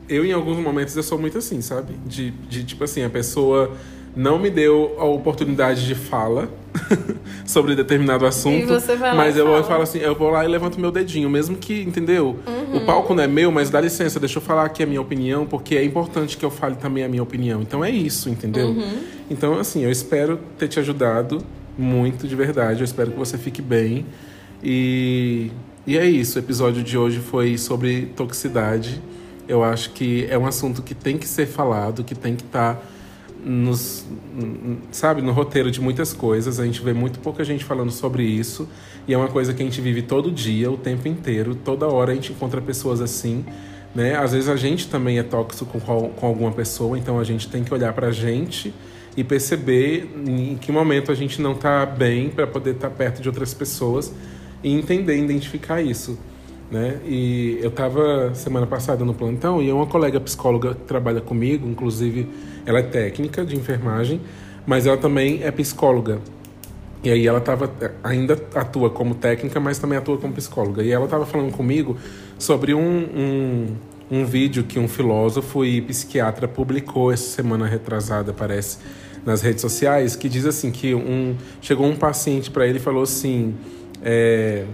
Eu, 0.08 0.24
em 0.24 0.32
alguns 0.32 0.58
momentos, 0.58 0.96
eu 0.96 1.04
sou 1.04 1.20
muito 1.20 1.38
assim, 1.40 1.62
sabe? 1.62 1.94
De, 2.06 2.32
de 2.32 2.64
tipo 2.64 2.84
assim, 2.84 3.04
a 3.04 3.10
pessoa 3.10 3.76
não 4.18 4.40
me 4.40 4.50
deu 4.50 4.96
a 4.98 5.06
oportunidade 5.06 5.86
de 5.86 5.94
fala 5.94 6.50
sobre 7.46 7.76
determinado 7.76 8.26
assunto. 8.26 8.68
mas 9.16 9.38
eu 9.38 9.64
falo 9.64 9.84
assim, 9.84 10.00
eu 10.00 10.16
vou 10.16 10.32
lá 10.32 10.44
e 10.44 10.48
levanto 10.48 10.80
meu 10.80 10.92
dedinho, 10.92 11.30
mesmo 11.30 11.56
que, 11.56 11.84
entendeu? 11.84 12.40
Uhum. 12.48 12.78
O 12.78 12.86
palco 12.86 13.14
não 13.14 13.24
é 13.24 13.28
meu, 13.28 13.52
mas 13.52 13.70
dá 13.70 13.80
licença, 13.80 14.20
deixa 14.20 14.40
eu 14.40 14.42
falar 14.42 14.66
aqui 14.66 14.82
a 14.82 14.88
minha 14.88 15.00
opinião, 15.00 15.46
porque 15.46 15.76
é 15.76 15.84
importante 15.84 16.36
que 16.36 16.44
eu 16.44 16.50
fale 16.50 16.76
também 16.78 17.04
a 17.04 17.08
minha 17.08 17.22
opinião. 17.22 17.62
Então 17.62 17.86
é 17.86 17.92
isso, 17.92 18.28
entendeu? 18.28 18.70
Uhum. 18.70 19.04
Então, 19.30 19.60
assim, 19.60 19.84
eu 19.84 19.92
espero 19.92 20.40
ter 20.58 20.68
te 20.68 20.80
ajudado 20.80 21.46
muito 21.78 22.28
de 22.28 22.36
verdade. 22.36 22.82
Eu 22.82 22.86
espero 22.86 23.12
que 23.12 23.20
você 23.20 23.38
fique 23.38 23.62
bem. 23.62 24.04
E, 24.64 25.52
e 25.86 25.96
é 25.96 26.06
isso. 26.08 26.40
O 26.40 26.42
episódio 26.42 26.82
de 26.82 26.98
hoje 26.98 27.20
foi 27.20 27.56
sobre 27.56 28.08
toxicidade. 28.16 29.00
Eu 29.48 29.64
acho 29.64 29.92
que 29.92 30.26
é 30.28 30.38
um 30.38 30.48
assunto 30.48 30.82
que 30.82 30.96
tem 30.96 31.20
que 31.20 31.28
ser 31.28 31.46
falado, 31.46 32.04
que 32.04 32.16
tem 32.16 32.36
que 32.36 32.44
estar. 32.44 32.76
Tá 32.76 32.97
nos, 33.44 34.06
sabe, 34.92 35.22
no 35.22 35.32
roteiro 35.32 35.72
de 35.72 35.82
muitas 35.82 36.14
coisas. 36.14 36.60
A 36.60 36.66
gente 36.66 36.82
vê 36.82 36.94
muito 36.94 37.20
pouca 37.20 37.44
gente 37.44 37.64
falando 37.64 37.92
sobre 37.92 38.24
isso. 38.24 38.68
E 39.08 39.14
é 39.14 39.18
uma 39.18 39.28
coisa 39.28 39.54
que 39.54 39.62
a 39.62 39.66
gente 39.66 39.80
vive 39.80 40.02
todo 40.02 40.32
dia, 40.32 40.70
o 40.70 40.78
tempo 40.78 41.08
inteiro. 41.08 41.56
Toda 41.56 41.88
hora 41.88 42.12
a 42.12 42.16
gente 42.16 42.32
encontra 42.32 42.62
pessoas 42.62 43.02
assim. 43.02 43.46
Né? 43.96 44.16
Às 44.16 44.34
vezes 44.34 44.50
a 44.50 44.56
gente 44.56 44.88
também 44.88 45.18
é 45.18 45.24
tóxico 45.24 45.80
com, 45.80 46.10
com 46.10 46.28
alguma 46.28 46.52
pessoa, 46.52 46.98
então 47.00 47.20
a 47.20 47.24
gente 47.24 47.50
tem 47.50 47.64
que 47.64 47.74
olhar 47.74 47.94
pra 47.94 48.12
gente 48.12 48.74
e 49.16 49.24
perceber 49.24 50.08
em 50.28 50.56
que 50.56 50.72
momento 50.72 51.12
a 51.12 51.16
gente 51.16 51.42
não 51.42 51.56
tá 51.56 51.86
bem 51.86 52.30
para 52.30 52.46
poder 52.46 52.76
estar 52.76 52.90
tá 52.90 52.96
perto 52.96 53.22
de 53.22 53.28
outras 53.28 53.54
pessoas 53.54 54.14
e 54.64 54.72
entender, 54.72 55.18
identificar 55.18 55.82
isso. 55.82 56.20
Né? 56.70 57.00
E 57.06 57.60
eu 57.62 57.70
estava 57.70 58.34
semana 58.34 58.68
passada 58.68 59.06
no 59.06 59.14
plantão 59.14 59.62
e 59.62 59.72
uma 59.72 59.88
colega 59.88 60.20
psicóloga 60.20 60.76
que 60.76 60.82
trabalha 60.82 61.22
comigo, 61.22 61.66
inclusive 61.68 62.28
ela 62.66 62.80
é 62.80 62.84
técnica 62.84 63.46
de 63.46 63.56
enfermagem, 63.56 64.20
mas 64.66 64.86
ela 64.86 64.98
também 64.98 65.44
é 65.44 65.52
psicóloga. 65.52 66.20
E 67.04 67.10
aí 67.10 67.26
ela 67.26 67.40
tava, 67.40 67.72
ainda 68.04 68.38
atua 68.54 68.90
como 68.90 69.16
técnica, 69.16 69.60
mas 69.62 69.78
também 69.78 69.98
atua 69.98 70.18
como 70.18 70.34
psicóloga. 70.34 70.84
E 70.84 70.92
ela 70.92 71.06
estava 71.06 71.26
falando 71.26 71.54
comigo 71.54 71.96
sobre 72.38 72.74
um, 72.74 72.82
um, 72.82 73.76
um 74.12 74.26
vídeo 74.26 74.64
que 74.64 74.78
um 74.78 74.90
filósofo 74.90 75.64
e 75.64 75.82
psiquiatra 75.82 76.50
publicou 76.50 77.12
essa 77.12 77.30
semana 77.30 77.66
retrasada, 77.66 78.34
parece, 78.34 78.80
nas 79.26 79.42
redes 79.42 79.62
sociais, 79.62 80.18
que 80.18 80.28
diz 80.28 80.46
assim 80.46 80.70
que 80.70 80.94
um 80.94 81.36
chegou 81.62 81.86
um 81.86 81.96
paciente 81.96 82.52
para 82.52 82.68
ele 82.68 82.78
e 82.78 82.82
falou 82.82 83.04
assim, 83.04 83.56
é, 84.02 84.66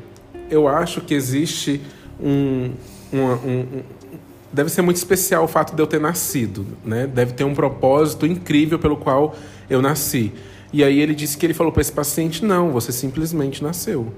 eu 0.53 0.67
acho 0.67 1.01
que 1.01 1.13
existe 1.13 1.81
um, 2.21 2.71
uma, 3.11 3.33
um, 3.35 3.81
deve 4.51 4.69
ser 4.69 4.83
muito 4.83 4.97
especial 4.97 5.43
o 5.45 5.47
fato 5.47 5.75
de 5.75 5.81
eu 5.81 5.87
ter 5.87 5.99
nascido, 5.99 6.65
né? 6.85 7.07
Deve 7.07 7.33
ter 7.33 7.43
um 7.43 7.55
propósito 7.55 8.25
incrível 8.25 8.77
pelo 8.77 8.95
qual 8.95 9.35
eu 9.69 9.81
nasci. 9.81 10.31
E 10.71 10.83
aí 10.83 10.99
ele 10.99 11.15
disse 11.15 11.37
que 11.37 11.45
ele 11.45 11.53
falou 11.53 11.71
para 11.71 11.81
esse 11.81 11.91
paciente: 11.91 12.45
não, 12.45 12.71
você 12.71 12.91
simplesmente 12.91 13.63
nasceu. 13.63 14.13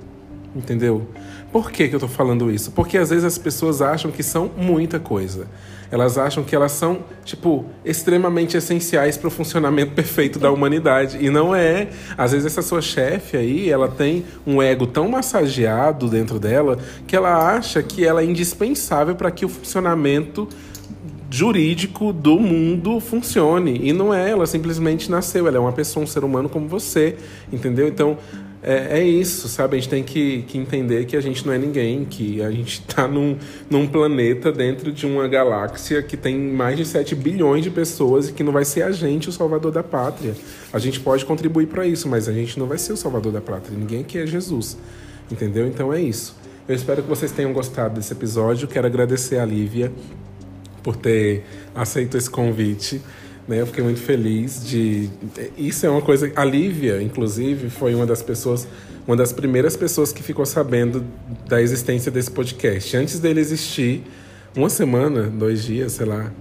Entendeu? 0.56 1.06
Por 1.52 1.70
que, 1.70 1.90
que 1.90 1.96
eu 1.96 1.98
estou 1.98 2.10
falando 2.10 2.50
isso? 2.50 2.72
Porque 2.72 2.98
às 2.98 3.10
vezes 3.10 3.26
as 3.26 3.38
pessoas 3.38 3.82
acham 3.82 4.10
que 4.10 4.24
são 4.24 4.50
muita 4.56 5.00
coisa. 5.00 5.48
Elas 5.92 6.18
acham 6.18 6.44
que 6.44 6.56
elas 6.56 6.72
são, 6.72 7.00
tipo, 7.24 7.66
extremamente 7.84 8.58
essenciais 8.58 9.18
para 9.18 9.28
o 9.28 9.32
funcionamento 9.32 9.92
perfeito 9.96 10.40
da 10.40 10.50
humanidade. 10.50 11.18
E 11.20 11.30
não 11.30 11.54
é. 11.54 11.90
Às 12.18 12.32
vezes 12.32 12.46
essa 12.46 12.62
sua 12.62 12.82
chefe 12.82 13.36
aí, 13.36 13.70
ela 13.70 13.90
tem 13.90 14.26
um 14.48 14.62
ego 14.62 14.88
tão 14.88 15.10
massageado 15.10 16.08
dentro 16.08 16.40
dela 16.40 16.80
que 17.06 17.16
ela 17.16 17.54
acha 17.54 17.84
que 17.84 18.06
ela 18.06 18.22
é 18.22 18.26
indispensável 18.26 19.16
para 19.16 19.30
que 19.30 19.46
o 19.46 19.50
funcionamento 19.50 20.48
jurídico 21.30 22.14
do 22.14 22.40
mundo 22.40 23.00
funcione. 23.00 23.80
E 23.84 23.92
não 23.92 24.14
é, 24.14 24.30
ela 24.30 24.46
simplesmente 24.46 25.12
nasceu. 25.12 25.48
Ela 25.48 25.58
é 25.58 25.60
uma 25.60 25.74
pessoa, 25.74 26.04
um 26.04 26.08
ser 26.08 26.24
humano 26.24 26.48
como 26.48 26.68
você, 26.68 27.18
entendeu? 27.52 27.88
Então, 27.88 28.18
é, 28.68 29.00
é, 29.00 29.04
isso, 29.04 29.48
sabe? 29.48 29.78
A 29.78 29.80
gente 29.80 29.90
tem 29.90 30.04
que, 30.04 30.42
que 30.48 30.58
entender 30.58 31.06
que 31.06 31.16
a 31.16 31.22
gente 31.22 31.46
não 31.46 31.54
é 31.54 31.58
ninguém, 31.58 32.04
que 32.04 32.42
a 32.42 32.50
gente 32.50 32.80
está 32.80 33.08
num, 33.08 33.38
num 33.70 33.86
planeta 33.88 34.52
dentro 34.52 34.92
de 34.92 35.06
uma 35.06 35.28
galáxia 35.28 36.02
que 36.02 36.18
tem 36.18 36.36
mais 36.36 36.76
de 36.76 36.84
7 36.84 37.14
bilhões 37.14 37.64
de 37.64 37.70
pessoas 37.70 38.30
e 38.30 38.34
que 38.34 38.44
não 38.44 38.52
vai 38.52 38.66
ser 38.66 38.82
a 38.82 38.92
gente 38.92 39.30
o 39.30 39.32
salvador 39.32 39.72
da 39.72 39.84
pátria. 39.84 40.34
A 40.74 40.80
gente 40.80 41.00
pode 41.00 41.24
contribuir 41.26 41.68
para 41.68 41.86
isso, 41.86 42.10
mas 42.10 42.28
a 42.28 42.34
gente 42.34 42.58
não 42.58 42.66
vai 42.66 42.80
ser 42.80 42.94
o 42.94 42.98
salvador 42.98 43.32
da 43.32 43.40
pátria. 43.40 43.78
Ninguém 43.78 44.02
aqui 44.02 44.18
é 44.18 44.26
Jesus, 44.26 44.76
entendeu? 45.32 45.68
Então 45.68 45.94
é 45.94 46.02
isso. 46.02 46.36
Eu 46.68 46.74
espero 46.76 47.04
que 47.04 47.08
vocês 47.08 47.32
tenham 47.32 47.54
gostado 47.54 47.94
desse 47.94 48.14
episódio. 48.14 48.68
Quero 48.68 48.88
agradecer 48.88 49.38
a 49.38 49.46
Lívia 49.46 49.92
por 50.82 50.96
ter 50.96 51.44
aceito 51.76 52.18
esse 52.18 52.32
convite. 52.32 53.00
Né? 53.48 53.62
Eu 53.62 53.68
fiquei 53.68 53.84
muito 53.84 54.00
feliz 54.00 54.66
de. 54.66 55.10
Isso 55.58 55.86
é 55.86 55.90
uma 55.90 56.02
coisa. 56.02 56.32
A 56.36 56.44
Lívia, 56.44 57.02
inclusive, 57.02 57.70
foi 57.70 57.94
uma 57.94 58.06
das 58.06 58.22
pessoas, 58.22 58.68
uma 59.08 59.16
das 59.16 59.32
primeiras 59.32 59.76
pessoas 59.76 60.12
que 60.12 60.24
ficou 60.24 60.46
sabendo 60.46 61.06
da 61.48 61.62
existência 61.62 62.12
desse 62.12 62.32
podcast. 62.32 62.98
Antes 62.98 63.20
dele 63.20 63.40
existir, 63.40 64.04
uma 64.56 64.70
semana, 64.70 65.24
dois 65.24 65.64
dias, 65.64 65.92
sei 65.92 66.06
lá. 66.06 66.32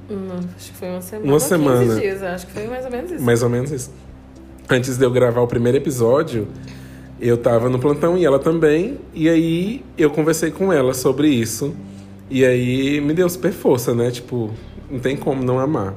Acho 0.56 0.72
que 0.72 0.78
foi 0.78 0.88
uma 0.88 1.02
semana. 1.02 1.32
Uma 1.32 1.40
semana. 1.40 2.00
dias, 2.00 2.22
acho 2.22 2.46
que 2.46 2.52
foi 2.52 2.66
mais 2.66 2.84
ou 2.84 2.90
menos 2.90 3.10
isso. 3.10 3.22
Mais 3.22 3.42
ou 3.42 3.48
menos 3.48 3.70
isso. 3.70 3.90
Antes 4.70 4.96
de 4.96 5.04
eu 5.04 5.10
gravar 5.10 5.42
o 5.42 5.46
primeiro 5.46 5.76
episódio, 5.76 6.48
eu 7.20 7.36
tava 7.36 7.68
no 7.68 7.78
plantão 7.78 8.16
e 8.16 8.24
ela 8.24 8.38
também. 8.38 8.98
E 9.12 9.28
aí 9.28 9.84
eu 9.98 10.10
conversei 10.10 10.50
com 10.50 10.72
ela 10.72 10.94
sobre 10.94 11.28
isso. 11.28 11.74
E 12.30 12.44
aí 12.44 13.00
me 13.00 13.12
deu 13.12 13.28
super 13.28 13.52
força, 13.52 13.94
né? 13.94 14.10
Tipo, 14.10 14.50
não 14.90 15.00
tem 15.00 15.16
como 15.16 15.44
não 15.44 15.58
amar. 15.58 15.94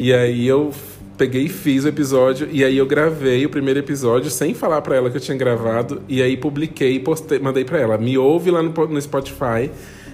E 0.00 0.14
aí 0.14 0.46
eu 0.46 0.70
peguei 1.16 1.46
e 1.46 1.48
fiz 1.48 1.84
o 1.84 1.88
episódio 1.88 2.48
e 2.52 2.62
aí 2.62 2.78
eu 2.78 2.86
gravei 2.86 3.44
o 3.44 3.48
primeiro 3.48 3.80
episódio 3.80 4.30
sem 4.30 4.54
falar 4.54 4.80
para 4.80 4.94
ela 4.94 5.10
que 5.10 5.16
eu 5.16 5.20
tinha 5.20 5.36
gravado 5.36 6.00
e 6.08 6.22
aí 6.22 6.36
publiquei 6.36 6.92
e 6.92 7.00
postei, 7.00 7.40
mandei 7.40 7.64
para 7.64 7.80
ela, 7.80 7.98
me 7.98 8.16
ouve 8.16 8.48
lá 8.52 8.62
no, 8.62 8.70
no 8.70 9.02
Spotify 9.02 9.68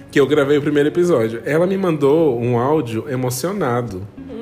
que 0.09 0.19
eu 0.19 0.25
gravei 0.25 0.57
o 0.57 0.61
primeiro 0.61 0.89
episódio. 0.89 1.39
Ela 1.45 1.67
me 1.67 1.77
mandou 1.77 2.41
um 2.41 2.57
áudio 2.57 3.05
emocionado, 3.07 4.01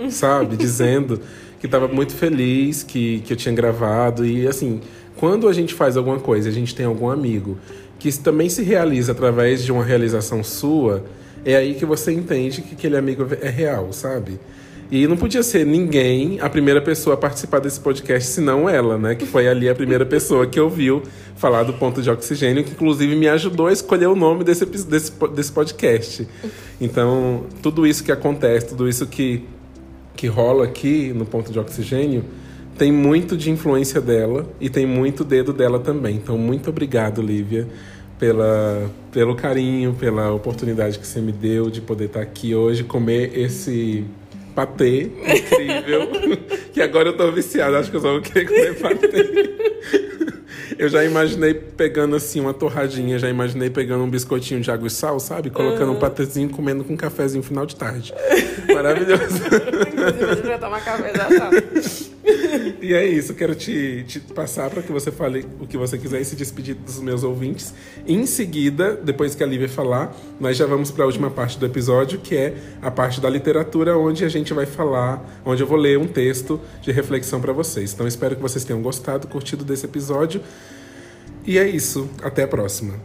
sabe, 0.09 0.55
dizendo 0.55 1.19
que 1.59 1.65
estava 1.65 1.89
muito 1.89 2.13
feliz 2.13 2.81
que, 2.81 3.19
que 3.25 3.33
eu 3.33 3.37
tinha 3.37 3.53
gravado 3.53 4.25
e 4.25 4.47
assim, 4.47 4.79
quando 5.17 5.49
a 5.49 5.51
gente 5.51 5.73
faz 5.73 5.97
alguma 5.97 6.21
coisa, 6.21 6.47
a 6.47 6.53
gente 6.53 6.73
tem 6.73 6.85
algum 6.85 7.09
amigo 7.09 7.57
que 7.99 8.17
também 8.17 8.47
se 8.47 8.63
realiza 8.63 9.11
através 9.11 9.61
de 9.61 9.73
uma 9.73 9.83
realização 9.83 10.41
sua, 10.41 11.03
é 11.43 11.57
aí 11.57 11.73
que 11.73 11.85
você 11.85 12.13
entende 12.13 12.61
que 12.61 12.75
aquele 12.75 12.95
amigo 12.95 13.27
é 13.41 13.49
real, 13.49 13.91
sabe? 13.91 14.39
E 14.93 15.07
não 15.07 15.17
podia 15.17 15.41
ser 15.41 15.65
ninguém 15.65 16.39
a 16.39 16.47
primeira 16.47 16.79
pessoa 16.79 17.15
a 17.15 17.17
participar 17.17 17.57
desse 17.57 17.79
podcast, 17.79 18.29
senão 18.29 18.69
ela, 18.69 18.95
né? 18.95 19.15
Que 19.15 19.25
foi 19.25 19.47
ali 19.47 19.67
a 19.67 19.73
primeira 19.73 20.05
pessoa 20.05 20.45
que 20.45 20.59
ouviu 20.59 21.01
falar 21.35 21.63
do 21.63 21.73
ponto 21.73 21.99
de 21.99 22.11
oxigênio, 22.11 22.63
que 22.63 22.73
inclusive 22.73 23.15
me 23.15 23.27
ajudou 23.27 23.65
a 23.65 23.73
escolher 23.73 24.05
o 24.05 24.15
nome 24.15 24.43
desse, 24.43 24.67
desse, 24.67 25.11
desse 25.33 25.51
podcast. 25.51 26.27
Então, 26.79 27.45
tudo 27.59 27.87
isso 27.87 28.03
que 28.03 28.11
acontece, 28.11 28.67
tudo 28.67 28.87
isso 28.87 29.07
que, 29.07 29.43
que 30.15 30.27
rola 30.27 30.65
aqui 30.65 31.11
no 31.11 31.25
ponto 31.25 31.51
de 31.51 31.57
oxigênio, 31.57 32.23
tem 32.77 32.91
muito 32.91 33.35
de 33.35 33.49
influência 33.49 33.99
dela 33.99 34.47
e 34.61 34.69
tem 34.69 34.85
muito 34.85 35.23
dedo 35.23 35.51
dela 35.51 35.79
também. 35.79 36.17
Então, 36.17 36.37
muito 36.37 36.69
obrigado, 36.69 37.19
Lívia, 37.19 37.67
pela, 38.19 38.91
pelo 39.11 39.35
carinho, 39.35 39.95
pela 39.95 40.31
oportunidade 40.31 40.99
que 40.99 41.07
você 41.07 41.19
me 41.19 41.31
deu 41.31 41.71
de 41.71 41.81
poder 41.81 42.05
estar 42.05 42.21
aqui 42.21 42.53
hoje, 42.53 42.83
comer 42.83 43.35
esse 43.35 44.05
patê 44.53 45.03
incrível. 45.03 46.09
que 46.73 46.81
agora 46.81 47.09
eu 47.09 47.17
tô 47.17 47.31
viciado, 47.31 47.75
acho 47.75 47.89
que 47.91 47.97
eu 47.97 48.01
só 48.01 48.11
vou 48.11 48.21
querer 48.21 48.45
comer 48.45 48.79
patê. 48.79 49.53
Eu 50.77 50.89
já 50.89 51.03
imaginei 51.03 51.53
pegando 51.53 52.15
assim 52.15 52.39
uma 52.39 52.53
torradinha, 52.53 53.19
já 53.19 53.29
imaginei 53.29 53.69
pegando 53.69 54.03
um 54.03 54.09
biscoitinho 54.09 54.59
de 54.61 54.71
água 54.71 54.87
e 54.87 54.91
sal, 54.91 55.19
sabe? 55.19 55.49
Colocando 55.49 55.89
uhum. 55.89 55.97
um 55.97 55.99
patezinho 55.99 56.49
comendo 56.49 56.83
com 56.83 56.93
um 56.93 56.97
cafezinho 56.97 57.43
final 57.43 57.65
de 57.65 57.75
tarde. 57.75 58.13
Maravilhoso. 58.73 59.23
Inclusive, 59.93 60.47
vai 60.47 60.59
tomar 60.59 60.83
café 60.83 61.13
já 61.15 61.25
tá. 61.27 61.49
E 62.81 62.93
é 62.93 63.05
isso, 63.05 63.33
quero 63.33 63.53
te, 63.53 64.03
te 64.07 64.19
passar 64.19 64.69
para 64.69 64.81
que 64.81 64.91
você 64.91 65.11
fale 65.11 65.45
o 65.59 65.67
que 65.67 65.77
você 65.77 65.97
quiser 65.97 66.21
e 66.21 66.25
se 66.25 66.35
despedir 66.35 66.75
dos 66.75 66.99
meus 66.99 67.23
ouvintes. 67.23 67.73
Em 68.07 68.25
seguida, 68.25 68.95
depois 68.95 69.35
que 69.35 69.43
a 69.43 69.45
Lívia 69.45 69.67
falar, 69.67 70.15
nós 70.39 70.55
já 70.55 70.65
vamos 70.65 70.89
para 70.89 71.03
a 71.03 71.07
última 71.07 71.29
parte 71.29 71.57
do 71.59 71.65
episódio, 71.65 72.19
que 72.19 72.35
é 72.35 72.55
a 72.81 72.89
parte 72.89 73.19
da 73.19 73.29
literatura, 73.29 73.97
onde 73.97 74.23
a 74.23 74.29
gente 74.29 74.53
vai 74.53 74.65
falar, 74.65 75.41
onde 75.45 75.61
eu 75.61 75.67
vou 75.67 75.77
ler 75.77 75.97
um 75.97 76.07
texto 76.07 76.59
de 76.81 76.91
reflexão 76.91 77.41
para 77.41 77.51
vocês. 77.51 77.93
Então 77.93 78.07
espero 78.07 78.35
que 78.35 78.41
vocês 78.41 78.63
tenham 78.63 78.81
gostado, 78.81 79.27
curtido 79.27 79.65
desse 79.65 79.85
episódio. 79.85 80.41
E 81.45 81.57
é 81.57 81.67
isso. 81.67 82.09
Até 82.21 82.43
a 82.43 82.47
próxima. 82.47 82.95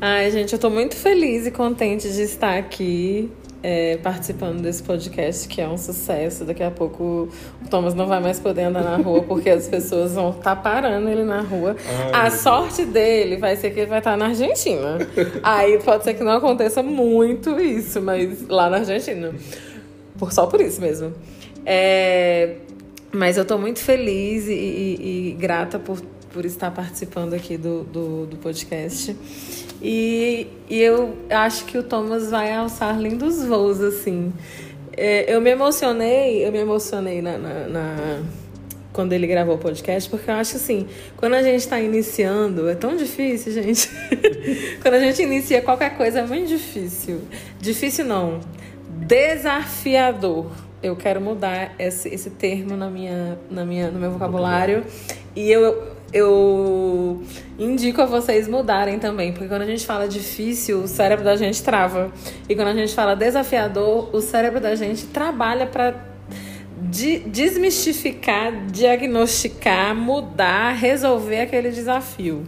Ai, 0.00 0.30
gente, 0.30 0.52
eu 0.52 0.58
tô 0.58 0.70
muito 0.70 0.96
feliz 0.96 1.46
e 1.46 1.50
contente 1.50 2.08
de 2.12 2.22
estar 2.22 2.56
aqui 2.56 3.30
é, 3.62 3.96
participando 3.98 4.60
desse 4.60 4.82
podcast, 4.82 5.48
que 5.48 5.60
é 5.60 5.68
um 5.68 5.76
sucesso. 5.76 6.44
Daqui 6.44 6.62
a 6.62 6.70
pouco 6.70 7.28
o 7.64 7.68
Thomas 7.68 7.94
não 7.94 8.06
vai 8.06 8.20
mais 8.20 8.38
poder 8.38 8.62
andar 8.62 8.82
na 8.82 8.96
rua, 8.96 9.22
porque 9.22 9.50
as 9.50 9.68
pessoas 9.68 10.14
vão 10.14 10.30
estar 10.30 10.54
tá 10.54 10.56
parando 10.56 11.08
ele 11.08 11.24
na 11.24 11.40
rua. 11.40 11.76
Ai, 12.12 12.26
a 12.26 12.30
sorte 12.30 12.84
dele 12.84 13.36
vai 13.36 13.56
ser 13.56 13.70
que 13.70 13.80
ele 13.80 13.90
vai 13.90 13.98
estar 13.98 14.12
tá 14.12 14.16
na 14.16 14.26
Argentina. 14.26 14.98
Aí 15.42 15.78
pode 15.78 16.04
ser 16.04 16.14
que 16.14 16.22
não 16.22 16.32
aconteça 16.32 16.82
muito 16.82 17.60
isso, 17.60 18.00
mas 18.00 18.46
lá 18.48 18.70
na 18.70 18.78
Argentina. 18.78 19.32
Por, 20.18 20.32
só 20.32 20.46
por 20.46 20.60
isso 20.60 20.80
mesmo. 20.80 21.12
É, 21.64 22.56
mas 23.12 23.36
eu 23.36 23.44
tô 23.44 23.58
muito 23.58 23.80
feliz 23.80 24.46
e, 24.46 24.52
e, 24.52 25.28
e 25.30 25.32
grata 25.32 25.78
por 25.78 26.00
por 26.32 26.44
estar 26.44 26.70
participando 26.70 27.34
aqui 27.34 27.56
do, 27.56 27.84
do, 27.84 28.26
do 28.26 28.36
podcast. 28.36 29.16
E, 29.80 30.46
e, 30.68 30.80
eu 30.80 31.16
acho 31.30 31.64
que 31.64 31.78
o 31.78 31.82
Thomas 31.82 32.30
vai 32.30 32.52
alçar 32.52 32.98
lindos 33.00 33.44
voos, 33.44 33.80
assim. 33.80 34.32
É, 34.96 35.32
eu 35.32 35.40
me 35.40 35.50
emocionei, 35.50 36.44
eu 36.44 36.50
me 36.50 36.58
emocionei 36.58 37.22
na, 37.22 37.38
na, 37.38 37.68
na, 37.68 38.22
quando 38.92 39.12
ele 39.12 39.28
gravou 39.28 39.54
o 39.54 39.58
podcast, 39.58 40.10
porque 40.10 40.28
eu 40.28 40.34
acho 40.34 40.56
assim, 40.56 40.88
quando 41.16 41.34
a 41.34 41.42
gente 41.42 41.60
está 41.60 41.80
iniciando, 41.80 42.68
é 42.68 42.74
tão 42.74 42.96
difícil, 42.96 43.52
gente. 43.52 43.88
quando 44.82 44.94
a 44.94 45.00
gente 45.00 45.22
inicia 45.22 45.62
qualquer 45.62 45.96
coisa 45.96 46.18
é 46.18 46.26
muito 46.26 46.48
difícil. 46.48 47.20
Difícil 47.60 48.04
não, 48.04 48.40
desafiador. 48.88 50.50
Eu 50.82 50.96
quero 50.96 51.20
mudar 51.20 51.74
esse, 51.78 52.08
esse 52.08 52.30
termo 52.30 52.76
na 52.76 52.90
minha, 52.90 53.38
na 53.48 53.64
minha, 53.64 53.90
no 53.90 54.00
meu 54.00 54.10
vocabulário. 54.10 54.84
E 55.34 55.48
eu, 55.48 55.97
eu 56.12 57.22
indico 57.58 58.00
a 58.00 58.06
vocês 58.06 58.48
mudarem 58.48 58.98
também, 58.98 59.32
porque 59.32 59.48
quando 59.48 59.62
a 59.62 59.66
gente 59.66 59.84
fala 59.84 60.08
difícil, 60.08 60.82
o 60.82 60.88
cérebro 60.88 61.24
da 61.24 61.36
gente 61.36 61.62
trava. 61.62 62.12
E 62.48 62.54
quando 62.54 62.68
a 62.68 62.74
gente 62.74 62.94
fala 62.94 63.14
desafiador, 63.14 64.14
o 64.14 64.20
cérebro 64.20 64.60
da 64.60 64.74
gente 64.74 65.06
trabalha 65.06 65.66
para 65.66 66.08
de 66.80 67.18
desmistificar, 67.20 68.66
diagnosticar, 68.66 69.94
mudar, 69.94 70.72
resolver 70.72 71.40
aquele 71.40 71.70
desafio. 71.70 72.44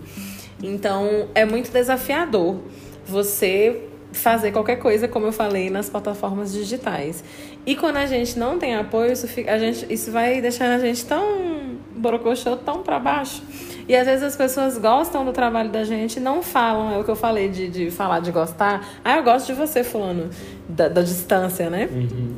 Então, 0.63 1.29
é 1.35 1.45
muito 1.45 1.71
desafiador 1.73 2.61
você 3.05 3.89
fazer 4.13 4.53
qualquer 4.53 4.77
coisa, 4.77 5.09
como 5.09 5.27
eu 5.27 5.33
falei, 5.33 5.71
nas 5.71 5.89
plataformas 5.89 6.53
digitais. 6.53 7.23
E 7.67 7.77
quando 7.77 7.99
a 7.99 8.07
gente 8.07 8.39
não 8.39 8.59
tem 8.59 8.75
apoio, 8.75 9.13
isso, 9.13 9.29
fica, 9.29 9.53
a 9.53 9.59
gente, 9.59 9.87
isso 9.93 10.11
vai 10.11 10.41
deixando 10.41 10.73
a 10.73 10.79
gente 10.79 11.05
tão 11.05 11.61
borocochô 11.95 12.57
tão 12.57 12.83
para 12.83 12.99
baixo. 12.99 13.43
E 13.87 13.95
às 13.95 14.07
vezes 14.07 14.23
as 14.23 14.37
pessoas 14.37 14.79
gostam 14.79 15.25
do 15.25 15.33
trabalho 15.33 15.69
da 15.71 15.85
gente 15.85 16.17
e 16.17 16.21
não 16.21 16.43
falam, 16.43 16.93
é 16.93 16.99
o 16.99 17.05
que 17.05 17.11
eu 17.11 17.17
falei 17.17 17.49
de, 17.49 17.69
de 17.69 17.91
falar 17.91 18.21
de 18.21 18.31
gostar. 18.33 18.87
Ah, 19.05 19.17
eu 19.17 19.23
gosto 19.23 19.47
de 19.47 19.53
você, 19.53 19.85
fulano, 19.85 20.31
da, 20.69 20.89
da 20.89 21.03
distância, 21.03 21.69
né? 21.69 21.89
Uhum. 21.93 22.37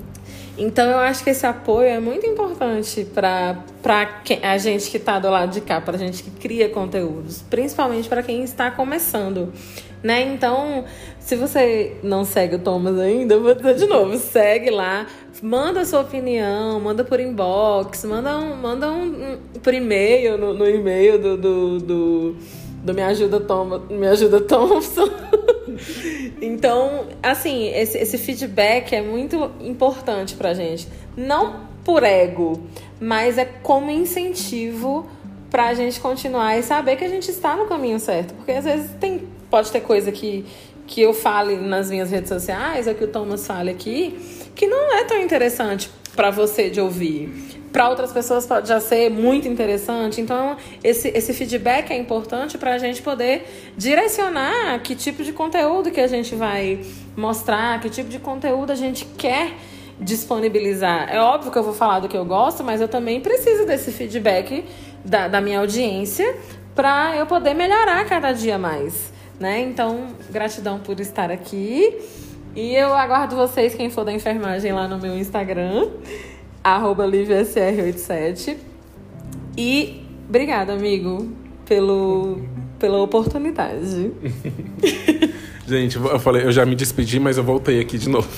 Então 0.56 0.88
eu 0.90 0.98
acho 0.98 1.24
que 1.24 1.30
esse 1.30 1.46
apoio 1.46 1.88
é 1.88 1.98
muito 1.98 2.26
importante 2.26 3.06
para 3.14 3.64
a 4.42 4.58
gente 4.58 4.90
que 4.90 4.98
está 4.98 5.18
do 5.18 5.30
lado 5.30 5.52
de 5.52 5.60
cá, 5.62 5.80
para 5.80 5.96
a 5.96 5.98
gente 5.98 6.22
que 6.22 6.30
cria 6.30 6.68
conteúdos, 6.68 7.42
principalmente 7.42 8.08
para 8.08 8.22
quem 8.22 8.42
está 8.42 8.70
começando. 8.70 9.52
Né? 10.02 10.22
Então, 10.34 10.84
se 11.20 11.36
você 11.36 11.96
não 12.02 12.24
segue 12.24 12.56
o 12.56 12.58
Thomas 12.58 12.98
ainda, 12.98 13.38
vou 13.38 13.54
dizer 13.54 13.76
de 13.76 13.86
novo, 13.86 14.18
segue 14.18 14.68
lá, 14.68 15.06
manda 15.40 15.82
a 15.82 15.84
sua 15.84 16.00
opinião, 16.00 16.80
manda 16.80 17.04
por 17.04 17.20
inbox, 17.20 18.04
manda 18.04 18.36
um, 18.36 18.56
manda 18.56 18.90
um, 18.90 19.34
um 19.34 19.60
por 19.62 19.72
e-mail, 19.72 20.36
no, 20.36 20.52
no 20.52 20.68
e-mail 20.68 21.20
do, 21.20 21.36
do, 21.36 21.78
do, 21.78 22.36
do, 22.82 22.94
Me 22.94 23.02
Ajuda 23.02 23.38
Tom, 23.38 23.78
Me 23.88 24.08
Ajuda 24.08 24.40
Thompson. 24.40 25.08
então, 26.40 27.06
assim, 27.22 27.68
esse, 27.68 27.98
esse 27.98 28.18
feedback 28.18 28.94
é 28.94 29.02
muito 29.02 29.50
importante 29.60 30.34
pra 30.34 30.54
gente. 30.54 30.88
Não 31.16 31.72
por 31.84 32.02
ego, 32.02 32.62
mas 33.00 33.38
é 33.38 33.44
como 33.44 33.90
incentivo 33.90 35.08
pra 35.50 35.74
gente 35.74 36.00
continuar 36.00 36.58
e 36.58 36.62
saber 36.62 36.96
que 36.96 37.04
a 37.04 37.08
gente 37.08 37.30
está 37.30 37.56
no 37.56 37.66
caminho 37.66 37.98
certo. 37.98 38.34
Porque 38.34 38.52
às 38.52 38.64
vezes 38.64 38.90
tem, 39.00 39.28
pode 39.50 39.70
ter 39.70 39.80
coisa 39.80 40.10
que, 40.10 40.46
que 40.86 41.00
eu 41.00 41.12
fale 41.12 41.56
nas 41.56 41.90
minhas 41.90 42.10
redes 42.10 42.28
sociais, 42.28 42.86
ou 42.86 42.94
que 42.94 43.04
o 43.04 43.08
Thomas 43.08 43.46
fale 43.46 43.70
aqui, 43.70 44.18
que 44.54 44.66
não 44.66 44.94
é 44.94 45.04
tão 45.04 45.20
interessante 45.20 45.90
para 46.14 46.30
você 46.30 46.70
de 46.70 46.80
ouvir. 46.80 47.61
Para 47.72 47.88
outras 47.88 48.12
pessoas 48.12 48.44
pode 48.44 48.68
já 48.68 48.78
ser 48.78 49.10
muito 49.10 49.48
interessante. 49.48 50.20
Então, 50.20 50.56
esse, 50.84 51.08
esse 51.08 51.32
feedback 51.32 51.90
é 51.90 51.96
importante 51.96 52.58
para 52.58 52.74
a 52.74 52.78
gente 52.78 53.00
poder 53.00 53.72
direcionar 53.76 54.78
que 54.80 54.94
tipo 54.94 55.24
de 55.24 55.32
conteúdo 55.32 55.90
que 55.90 56.00
a 56.00 56.06
gente 56.06 56.34
vai 56.34 56.80
mostrar, 57.16 57.80
que 57.80 57.88
tipo 57.88 58.10
de 58.10 58.18
conteúdo 58.18 58.70
a 58.70 58.74
gente 58.74 59.06
quer 59.16 59.54
disponibilizar. 59.98 61.08
É 61.10 61.18
óbvio 61.18 61.50
que 61.50 61.58
eu 61.58 61.62
vou 61.62 61.72
falar 61.72 62.00
do 62.00 62.08
que 62.08 62.16
eu 62.16 62.24
gosto, 62.24 62.62
mas 62.62 62.80
eu 62.80 62.88
também 62.88 63.20
preciso 63.20 63.64
desse 63.64 63.90
feedback 63.90 64.64
da, 65.02 65.28
da 65.28 65.40
minha 65.40 65.60
audiência 65.60 66.36
para 66.74 67.16
eu 67.16 67.26
poder 67.26 67.54
melhorar 67.54 68.04
cada 68.04 68.32
dia 68.32 68.58
mais. 68.58 69.12
Né? 69.40 69.60
Então, 69.60 70.08
gratidão 70.30 70.78
por 70.78 71.00
estar 71.00 71.30
aqui. 71.30 71.98
E 72.54 72.74
eu 72.74 72.92
aguardo 72.92 73.34
vocês, 73.34 73.74
quem 73.74 73.88
for 73.88 74.04
da 74.04 74.12
enfermagem, 74.12 74.72
lá 74.72 74.86
no 74.86 74.98
meu 74.98 75.16
Instagram 75.16 75.88
arroba 76.62 77.06
LiviaSR87. 77.06 78.56
E 79.56 80.04
obrigada, 80.28 80.72
amigo, 80.72 81.30
pelo, 81.66 82.40
pela 82.78 83.00
oportunidade. 83.02 84.12
Gente, 85.66 85.96
eu 85.96 86.18
falei, 86.18 86.44
eu 86.44 86.52
já 86.52 86.66
me 86.66 86.74
despedi, 86.74 87.20
mas 87.20 87.38
eu 87.38 87.44
voltei 87.44 87.80
aqui 87.80 87.96
de 87.98 88.08
novo. 88.08 88.28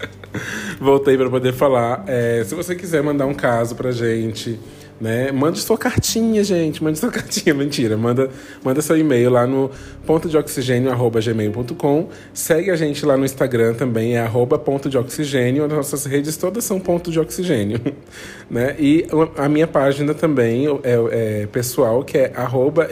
voltei 0.80 1.16
para 1.16 1.30
poder 1.30 1.52
falar. 1.52 2.04
É, 2.06 2.44
se 2.44 2.54
você 2.54 2.74
quiser 2.74 3.02
mandar 3.02 3.26
um 3.26 3.34
caso 3.34 3.74
pra 3.74 3.90
gente 3.90 4.58
né? 5.00 5.32
Mande 5.32 5.60
sua 5.60 5.78
cartinha, 5.78 6.44
gente. 6.44 6.84
Mande 6.84 6.98
sua 6.98 7.10
cartinha. 7.12 7.54
Mentira. 7.54 7.96
Manda, 7.96 8.28
manda 8.62 8.82
seu 8.82 8.96
e-mail 8.96 9.30
lá 9.30 9.46
no 9.46 9.70
ponto 10.06 10.28
de 10.28 10.36
gmail.com. 10.36 12.08
Segue 12.34 12.70
a 12.70 12.76
gente 12.76 13.06
lá 13.06 13.16
no 13.16 13.24
Instagram 13.24 13.74
também, 13.74 14.16
é 14.16 14.20
arroba 14.20 14.58
ponto 14.58 14.90
de 14.90 14.98
oxigênio. 14.98 15.64
As 15.64 15.72
nossas 15.72 16.04
redes 16.04 16.36
todas 16.36 16.64
são 16.64 16.78
ponto 16.78 17.10
de 17.10 17.18
oxigênio. 17.18 17.80
né? 18.50 18.76
E 18.78 19.06
a 19.36 19.48
minha 19.48 19.66
página 19.66 20.12
também 20.12 20.66
é, 20.66 21.42
é 21.42 21.46
pessoal, 21.46 22.04
que 22.04 22.18
é 22.18 22.32
arroba 22.34 22.88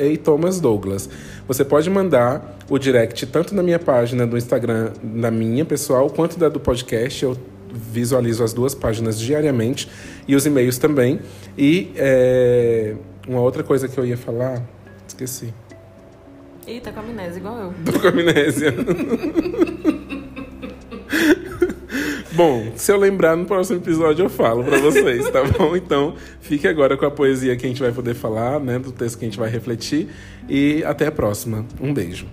Douglas. 0.61 1.09
Você 1.47 1.65
pode 1.65 1.89
mandar 1.91 2.59
o 2.69 2.79
direct 2.79 3.27
tanto 3.27 3.55
na 3.55 3.63
minha 3.63 3.79
página 3.79 4.27
do 4.27 4.37
Instagram, 4.37 4.93
na 5.03 5.31
minha 5.31 5.65
pessoal, 5.65 6.09
quanto 6.11 6.39
da 6.39 6.49
do 6.49 6.61
podcast. 6.61 7.23
Eu 7.23 7.37
visualizo 7.73 8.43
as 8.43 8.53
duas 8.53 8.74
páginas 8.74 9.19
diariamente 9.19 9.89
e 10.27 10.35
os 10.35 10.47
e-mails 10.47 10.78
também. 10.78 11.20
E 11.57 11.93
é, 11.97 12.95
uma 13.27 13.40
outra 13.40 13.62
coisa 13.62 13.89
que 13.89 13.99
eu 13.99 14.07
ia 14.07 14.16
falar, 14.16 14.62
esqueci. 15.07 15.53
Ih, 16.66 16.81
tá 16.81 16.93
com 16.93 17.01
amnésia 17.01 17.39
igual 17.39 17.59
eu. 17.59 17.74
Tô 17.90 17.99
com 17.99 18.09
amnésia. 18.09 18.74
bom, 22.32 22.73
se 22.77 22.93
eu 22.93 22.99
lembrar 22.99 23.36
no 23.36 23.47
próximo 23.47 23.78
episódio 23.78 24.27
eu 24.27 24.28
falo 24.28 24.62
para 24.62 24.78
vocês, 24.78 25.28
tá 25.31 25.43
bom? 25.45 25.74
Então, 25.74 26.15
fique 26.40 26.69
agora 26.69 26.97
com 26.97 27.07
a 27.07 27.11
poesia 27.11 27.57
que 27.57 27.65
a 27.65 27.69
gente 27.69 27.81
vai 27.81 27.90
poder 27.90 28.15
falar, 28.15 28.61
né, 28.61 28.78
do 28.78 28.93
texto 28.93 29.19
que 29.19 29.24
a 29.24 29.28
gente 29.28 29.39
vai 29.39 29.51
refletir 29.51 30.09
e 30.49 30.85
até 30.85 31.07
a 31.07 31.12
próxima. 31.12 31.65
Um 31.81 31.93
beijo. 31.93 32.27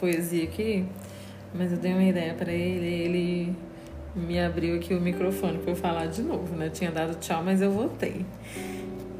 Poesia 0.00 0.44
aqui, 0.44 0.84
mas 1.54 1.70
eu 1.70 1.78
dei 1.78 1.92
uma 1.92 2.02
ideia 2.02 2.34
para 2.34 2.50
ele, 2.50 2.86
ele 2.86 3.56
me 4.16 4.40
abriu 4.40 4.76
aqui 4.76 4.94
o 4.94 5.00
microfone 5.00 5.58
para 5.58 5.72
eu 5.72 5.76
falar 5.76 6.06
de 6.06 6.22
novo, 6.22 6.56
né? 6.56 6.66
Eu 6.66 6.70
tinha 6.70 6.90
dado 6.90 7.14
tchau, 7.20 7.42
mas 7.44 7.62
eu 7.62 7.70
voltei. 7.70 8.24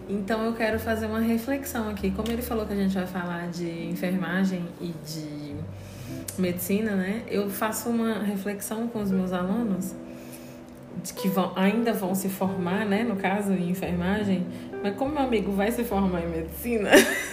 Então 0.08 0.44
eu 0.44 0.52
quero 0.54 0.80
fazer 0.80 1.06
uma 1.06 1.20
reflexão 1.20 1.88
aqui. 1.88 2.10
Como 2.10 2.30
ele 2.32 2.42
falou 2.42 2.66
que 2.66 2.72
a 2.72 2.76
gente 2.76 2.94
vai 2.94 3.06
falar 3.06 3.48
de 3.48 3.88
enfermagem 3.88 4.66
e 4.80 4.92
de 5.06 5.54
medicina, 6.36 6.96
né? 6.96 7.22
Eu 7.28 7.48
faço 7.48 7.88
uma 7.88 8.22
reflexão 8.22 8.88
com 8.88 9.00
os 9.00 9.10
meus 9.10 9.32
alunos 9.32 9.94
que 11.14 11.28
vão, 11.28 11.52
ainda 11.54 11.92
vão 11.92 12.14
se 12.14 12.28
formar, 12.28 12.84
né? 12.84 13.04
No 13.04 13.16
caso, 13.16 13.52
em 13.52 13.70
enfermagem, 13.70 14.44
mas 14.82 14.96
como 14.96 15.14
meu 15.14 15.22
amigo 15.22 15.52
vai 15.52 15.70
se 15.70 15.84
formar 15.84 16.22
em 16.22 16.28
medicina, 16.28 16.90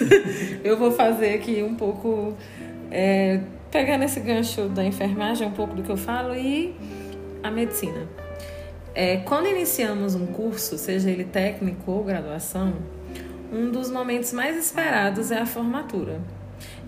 eu 0.62 0.76
vou 0.76 0.92
fazer 0.92 1.34
aqui 1.34 1.62
um 1.62 1.74
pouco. 1.74 2.36
É, 2.90 3.40
pegar 3.70 3.98
nesse 3.98 4.20
gancho 4.20 4.68
da 4.68 4.84
enfermagem 4.84 5.46
um 5.46 5.52
pouco 5.52 5.74
do 5.74 5.82
que 5.82 5.90
eu 5.90 5.96
falo 5.96 6.34
e 6.34 6.74
a 7.42 7.50
medicina. 7.50 8.06
É, 8.94 9.18
quando 9.18 9.46
iniciamos 9.46 10.14
um 10.14 10.26
curso, 10.26 10.76
seja 10.76 11.10
ele 11.10 11.24
técnico 11.24 11.90
ou 11.90 12.02
graduação, 12.02 12.74
um 13.52 13.70
dos 13.70 13.90
momentos 13.90 14.32
mais 14.32 14.56
esperados 14.56 15.30
é 15.30 15.38
a 15.38 15.46
formatura. 15.46 16.20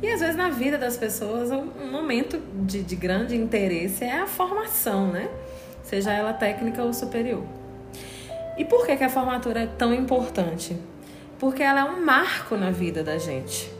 E 0.02 0.10
às 0.10 0.20
vezes 0.20 0.36
na 0.36 0.48
vida 0.48 0.78
das 0.78 0.96
pessoas, 0.96 1.50
um 1.50 1.90
momento 1.90 2.40
de, 2.64 2.82
de 2.82 2.96
grande 2.96 3.36
interesse 3.36 4.04
é 4.04 4.18
a 4.18 4.26
formação, 4.26 5.08
né? 5.08 5.28
Seja 5.82 6.12
ela 6.12 6.32
técnica 6.32 6.82
ou 6.82 6.92
superior. 6.92 7.44
E 8.56 8.64
por 8.64 8.86
que, 8.86 8.96
que 8.96 9.04
a 9.04 9.08
formatura 9.08 9.60
é 9.60 9.66
tão 9.66 9.94
importante? 9.94 10.76
Porque 11.38 11.62
ela 11.62 11.80
é 11.80 11.84
um 11.84 12.04
marco 12.04 12.56
na 12.56 12.70
vida 12.70 13.02
da 13.02 13.18
gente. 13.18 13.70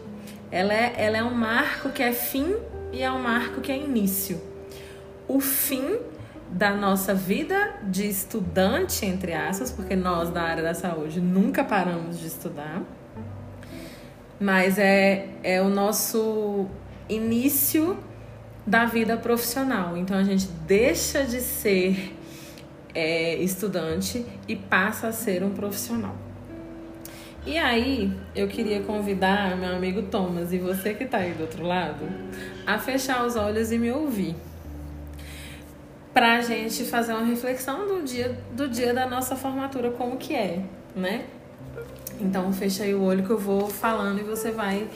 Ela 0.51 0.75
é, 0.75 0.95
ela 0.97 1.17
é 1.17 1.23
um 1.23 1.35
marco 1.35 1.91
que 1.91 2.03
é 2.03 2.13
fim 2.13 2.57
e 2.93 3.03
é 3.03 3.11
um 3.11 3.21
marco 3.21 3.61
que 3.61 3.71
é 3.71 3.77
início. 3.77 4.41
O 5.29 5.41
fim 5.41 5.99
da 6.51 6.75
nossa 6.75 7.15
vida 7.15 7.77
de 7.85 8.09
estudante, 8.09 9.07
entre 9.07 9.33
aspas, 9.33 9.71
porque 9.71 9.95
nós 9.95 10.31
da 10.31 10.43
área 10.43 10.63
da 10.63 10.75
saúde 10.75 11.21
nunca 11.21 11.63
paramos 11.63 12.19
de 12.19 12.27
estudar, 12.27 12.83
mas 14.41 14.79
é, 14.79 15.29
é 15.45 15.63
o 15.63 15.69
nosso 15.69 16.67
início 17.09 17.97
da 18.67 18.85
vida 18.87 19.17
profissional. 19.17 19.97
Então 19.97 20.17
a 20.17 20.25
gente 20.25 20.49
deixa 20.67 21.25
de 21.25 21.41
ser 21.41 22.17
é, 22.95 23.37
estudante 23.37 24.27
e 24.49 24.57
passa 24.57 25.09
a 25.09 25.13
ser 25.13 25.45
um 25.45 25.51
profissional. 25.51 26.17
E 27.47 27.57
aí, 27.57 28.13
eu 28.37 28.47
queria 28.49 28.83
convidar 28.83 29.57
meu 29.57 29.75
amigo 29.75 30.03
Thomas 30.03 30.53
e 30.53 30.59
você 30.59 30.93
que 30.93 31.05
está 31.05 31.19
aí 31.19 31.33
do 31.33 31.43
outro 31.43 31.65
lado 31.65 32.07
a 32.67 32.79
fechar 32.79 33.25
os 33.25 33.35
olhos 33.35 33.73
e 33.73 33.79
me 33.79 33.91
ouvir. 33.91 34.37
Pra 36.13 36.43
gente 36.43 36.85
fazer 36.85 37.15
uma 37.15 37.25
reflexão 37.25 37.87
do 37.87 38.03
dia, 38.03 38.37
do 38.53 38.69
dia 38.69 38.93
da 38.93 39.09
nossa 39.09 39.37
formatura, 39.37 39.91
como 39.91 40.19
que 40.19 40.35
é, 40.35 40.63
né? 40.95 41.25
Então, 42.21 42.53
fecha 42.53 42.83
aí 42.83 42.95
o 42.95 43.03
olho 43.03 43.25
que 43.25 43.31
eu 43.31 43.39
vou 43.39 43.71
falando 43.71 44.21
e 44.21 44.23
você 44.23 44.51
vai 44.51 44.87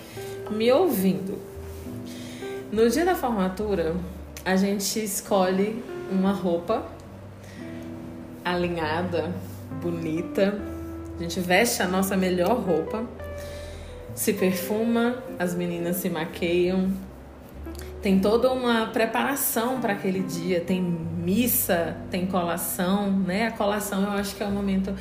me 0.51 0.71
ouvindo. 0.71 1.39
No 2.71 2.91
dia 2.91 3.07
da 3.07 3.15
formatura, 3.15 3.97
a 4.45 4.55
gente 4.55 5.03
escolhe 5.03 5.83
uma 6.11 6.33
roupa 6.33 6.85
alinhada, 8.45 9.33
bonita. 9.81 10.74
A 11.17 11.23
gente 11.23 11.39
veste 11.41 11.83
a 11.83 11.87
nossa 11.87 12.17
melhor 12.17 12.59
roupa, 12.61 13.05
se 14.15 14.33
perfuma, 14.33 15.23
as 15.39 15.55
meninas 15.55 15.97
se 15.97 16.11
maqueiam. 16.11 16.91
Tem 18.03 18.21
toda 18.21 18.53
uma 18.53 18.87
preparação 18.87 19.81
para 19.81 19.95
aquele 19.95 20.21
dia, 20.21 20.61
tem 20.61 20.83
missa, 20.83 21.97
tem 22.11 22.27
colação, 22.27 23.11
né? 23.11 23.47
A 23.47 23.53
colação 23.53 24.03
eu 24.03 24.11
acho 24.11 24.37
que 24.37 24.43
é 24.43 24.47
o 24.47 24.51
momento 24.51 24.95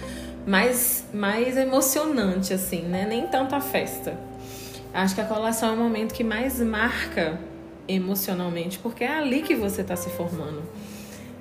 mais, 0.47 1.05
mais 1.13 1.57
emocionante, 1.57 2.53
assim, 2.53 2.83
né? 2.83 3.05
Nem 3.07 3.27
tanto 3.27 3.55
a 3.55 3.59
festa. 3.59 4.17
Acho 4.93 5.15
que 5.15 5.21
a 5.21 5.25
colação 5.25 5.69
é 5.69 5.73
o 5.73 5.77
momento 5.77 6.13
que 6.13 6.23
mais 6.23 6.59
marca 6.59 7.39
emocionalmente, 7.87 8.79
porque 8.79 9.03
é 9.03 9.17
ali 9.17 9.41
que 9.41 9.55
você 9.55 9.81
está 9.81 9.95
se 9.95 10.09
formando, 10.11 10.61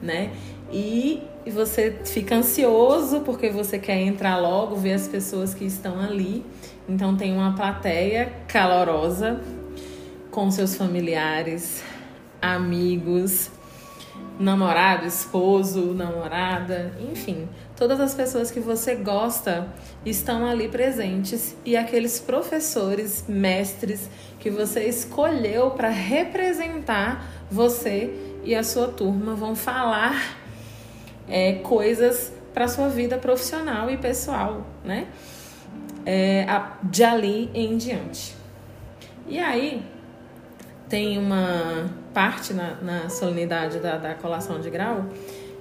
né? 0.01 0.31
E 0.73 1.23
você 1.51 1.99
fica 2.05 2.37
ansioso 2.37 3.21
porque 3.21 3.51
você 3.51 3.79
quer 3.79 4.01
entrar 4.01 4.39
logo, 4.39 4.77
ver 4.77 4.95
as 4.95 5.09
pessoas 5.09 5.55
que 5.55 5.65
estão 5.65 6.01
ali. 6.01 6.45
Então 6.89 7.17
tem 7.17 7.33
uma 7.33 7.55
plateia 7.55 8.33
calorosa 8.47 9.41
com 10.31 10.51
seus 10.51 10.75
familiares, 10.77 11.83
amigos, 12.41 13.51
namorado, 14.39 15.07
esposo, 15.07 15.93
namorada, 15.95 16.93
enfim, 17.13 17.49
todas 17.77 18.01
as 18.01 18.15
pessoas 18.15 18.51
que 18.51 18.61
você 18.61 18.95
gosta 18.95 19.69
estão 20.05 20.47
ali 20.47 20.69
presentes 20.69 21.55
e 21.65 21.77
aqueles 21.77 22.19
professores, 22.19 23.25
mestres 23.29 24.09
que 24.41 24.51
você 24.51 24.85
escolheu 24.85 25.71
para 25.73 25.89
representar 25.89 27.27
você 27.51 28.13
e 28.45 28.55
a 28.55 28.65
sua 28.65 28.89
turma 28.89 29.35
vão 29.35 29.55
falar 29.55 30.42
é, 31.33 31.55
coisas 31.55 32.31
para 32.53 32.69
sua 32.69 32.91
vida 32.91 33.17
profissional 33.17 33.91
e 33.91 33.97
pessoal, 33.97 34.67
né? 34.85 35.09
É, 36.05 36.45
de 36.83 37.03
ali 37.03 37.51
em 37.55 37.79
diante. 37.79 38.37
E 39.27 39.39
aí 39.39 39.83
tem 40.91 41.17
uma 41.17 41.91
parte 42.13 42.53
na, 42.53 42.75
na 42.83 43.09
solenidade 43.09 43.79
da, 43.79 43.97
da 43.97 44.15
colação 44.15 44.61
de 44.61 44.69
grau 44.69 45.07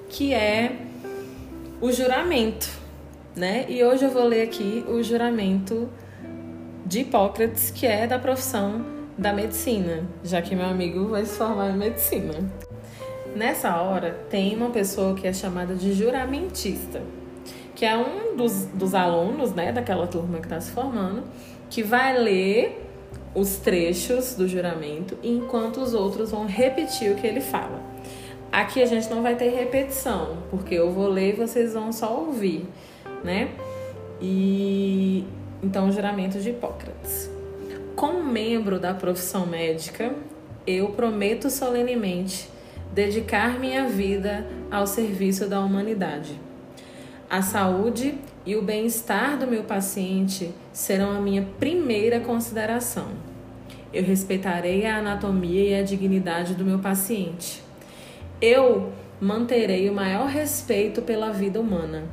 que 0.09 0.33
é 0.33 0.75
o 1.79 1.89
juramento, 1.89 2.69
né? 3.33 3.65
E 3.69 3.81
hoje 3.81 4.03
eu 4.03 4.09
vou 4.09 4.25
ler 4.25 4.41
aqui 4.41 4.83
o 4.89 5.01
juramento 5.01 5.89
de 6.85 6.99
Hipócrates, 6.99 7.71
que 7.71 7.87
é 7.87 8.05
da 8.05 8.19
profissão 8.19 8.85
da 9.17 9.31
medicina, 9.31 10.03
já 10.21 10.41
que 10.41 10.53
meu 10.53 10.65
amigo 10.65 11.07
vai 11.07 11.23
se 11.23 11.37
formar 11.37 11.69
em 11.69 11.77
medicina. 11.77 12.33
Nessa 13.35 13.81
hora, 13.81 14.25
tem 14.29 14.55
uma 14.55 14.69
pessoa 14.69 15.15
que 15.15 15.27
é 15.27 15.33
chamada 15.33 15.73
de 15.73 15.93
juramentista, 15.93 17.01
que 17.75 17.85
é 17.85 17.95
um 17.95 18.35
dos, 18.35 18.65
dos 18.65 18.93
alunos 18.93 19.53
né, 19.53 19.71
daquela 19.71 20.05
turma 20.05 20.39
que 20.39 20.45
está 20.45 20.59
se 20.59 20.71
formando, 20.71 21.23
que 21.69 21.81
vai 21.81 22.17
ler 22.17 22.87
os 23.33 23.57
trechos 23.57 24.35
do 24.35 24.47
juramento, 24.47 25.17
enquanto 25.23 25.77
os 25.81 25.93
outros 25.93 26.31
vão 26.31 26.45
repetir 26.45 27.11
o 27.11 27.15
que 27.15 27.25
ele 27.25 27.39
fala. 27.39 27.81
Aqui 28.51 28.81
a 28.81 28.85
gente 28.85 29.09
não 29.09 29.21
vai 29.21 29.35
ter 29.35 29.49
repetição, 29.49 30.37
porque 30.49 30.75
eu 30.75 30.91
vou 30.91 31.07
ler 31.07 31.29
e 31.29 31.37
vocês 31.37 31.73
vão 31.73 31.93
só 31.93 32.13
ouvir, 32.13 32.65
né? 33.23 33.51
E 34.21 35.25
então, 35.63 35.89
o 35.89 35.91
juramento 35.91 36.39
de 36.39 36.49
Hipócrates. 36.49 37.29
Como 37.95 38.23
membro 38.23 38.79
da 38.79 38.95
profissão 38.95 39.45
médica, 39.45 40.11
eu 40.65 40.89
prometo 40.89 41.51
solenemente 41.51 42.49
dedicar 42.93 43.59
minha 43.59 43.87
vida 43.87 44.45
ao 44.69 44.85
serviço 44.85 45.47
da 45.47 45.59
humanidade. 45.59 46.39
A 47.29 47.41
saúde 47.41 48.15
e 48.45 48.55
o 48.55 48.61
bem-estar 48.61 49.37
do 49.37 49.47
meu 49.47 49.63
paciente 49.63 50.51
serão 50.73 51.11
a 51.11 51.21
minha 51.21 51.47
primeira 51.59 52.19
consideração. 52.19 53.07
Eu 53.93 54.03
respeitarei 54.03 54.85
a 54.85 54.97
anatomia 54.97 55.69
e 55.69 55.79
a 55.79 55.83
dignidade 55.83 56.55
do 56.55 56.65
meu 56.65 56.79
paciente. 56.79 57.63
Eu 58.41 58.91
manterei 59.19 59.89
o 59.89 59.93
maior 59.93 60.27
respeito 60.27 61.01
pela 61.01 61.31
vida 61.31 61.59
humana. 61.59 62.03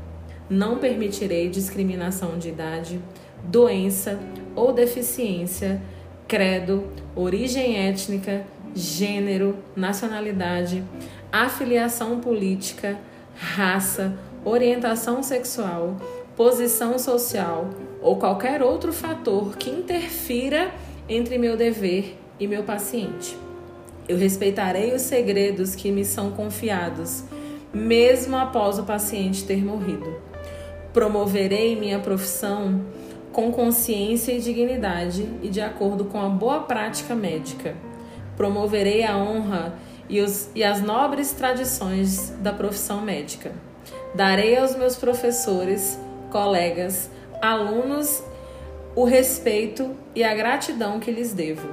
Não 0.50 0.78
permitirei 0.78 1.48
discriminação 1.48 2.38
de 2.38 2.50
idade, 2.50 3.00
doença 3.44 4.18
ou 4.54 4.72
deficiência, 4.72 5.80
credo, 6.26 6.84
origem 7.16 7.76
étnica, 7.88 8.44
gênero, 8.74 9.56
nacionalidade, 9.74 10.84
afiliação 11.32 12.20
política, 12.20 12.98
raça, 13.34 14.16
orientação 14.44 15.22
sexual, 15.22 15.96
posição 16.36 16.98
social 16.98 17.70
ou 18.00 18.16
qualquer 18.16 18.62
outro 18.62 18.92
fator 18.92 19.56
que 19.56 19.70
interfira 19.70 20.72
entre 21.08 21.38
meu 21.38 21.56
dever 21.56 22.16
e 22.38 22.46
meu 22.46 22.62
paciente. 22.62 23.36
Eu 24.08 24.16
respeitarei 24.16 24.94
os 24.94 25.02
segredos 25.02 25.74
que 25.74 25.90
me 25.90 26.04
são 26.04 26.30
confiados, 26.30 27.24
mesmo 27.74 28.36
após 28.36 28.78
o 28.78 28.84
paciente 28.84 29.44
ter 29.44 29.62
morrido. 29.62 30.16
Promoverei 30.92 31.76
minha 31.76 31.98
profissão 31.98 32.80
com 33.32 33.52
consciência 33.52 34.32
e 34.32 34.40
dignidade 34.40 35.28
e 35.42 35.48
de 35.48 35.60
acordo 35.60 36.06
com 36.06 36.20
a 36.20 36.28
boa 36.28 36.60
prática 36.60 37.14
médica. 37.14 37.76
Promoverei 38.38 39.04
a 39.04 39.18
honra 39.18 39.74
e, 40.08 40.22
os, 40.22 40.48
e 40.54 40.64
as 40.64 40.80
nobres 40.80 41.32
tradições 41.32 42.30
da 42.40 42.54
profissão 42.54 43.02
médica. 43.02 43.52
Darei 44.14 44.56
aos 44.56 44.74
meus 44.74 44.96
professores, 44.96 45.98
colegas, 46.30 47.10
alunos 47.42 48.22
o 48.98 49.04
respeito 49.04 49.94
e 50.12 50.24
a 50.24 50.34
gratidão 50.34 50.98
que 50.98 51.12
lhes 51.12 51.32
devo. 51.32 51.68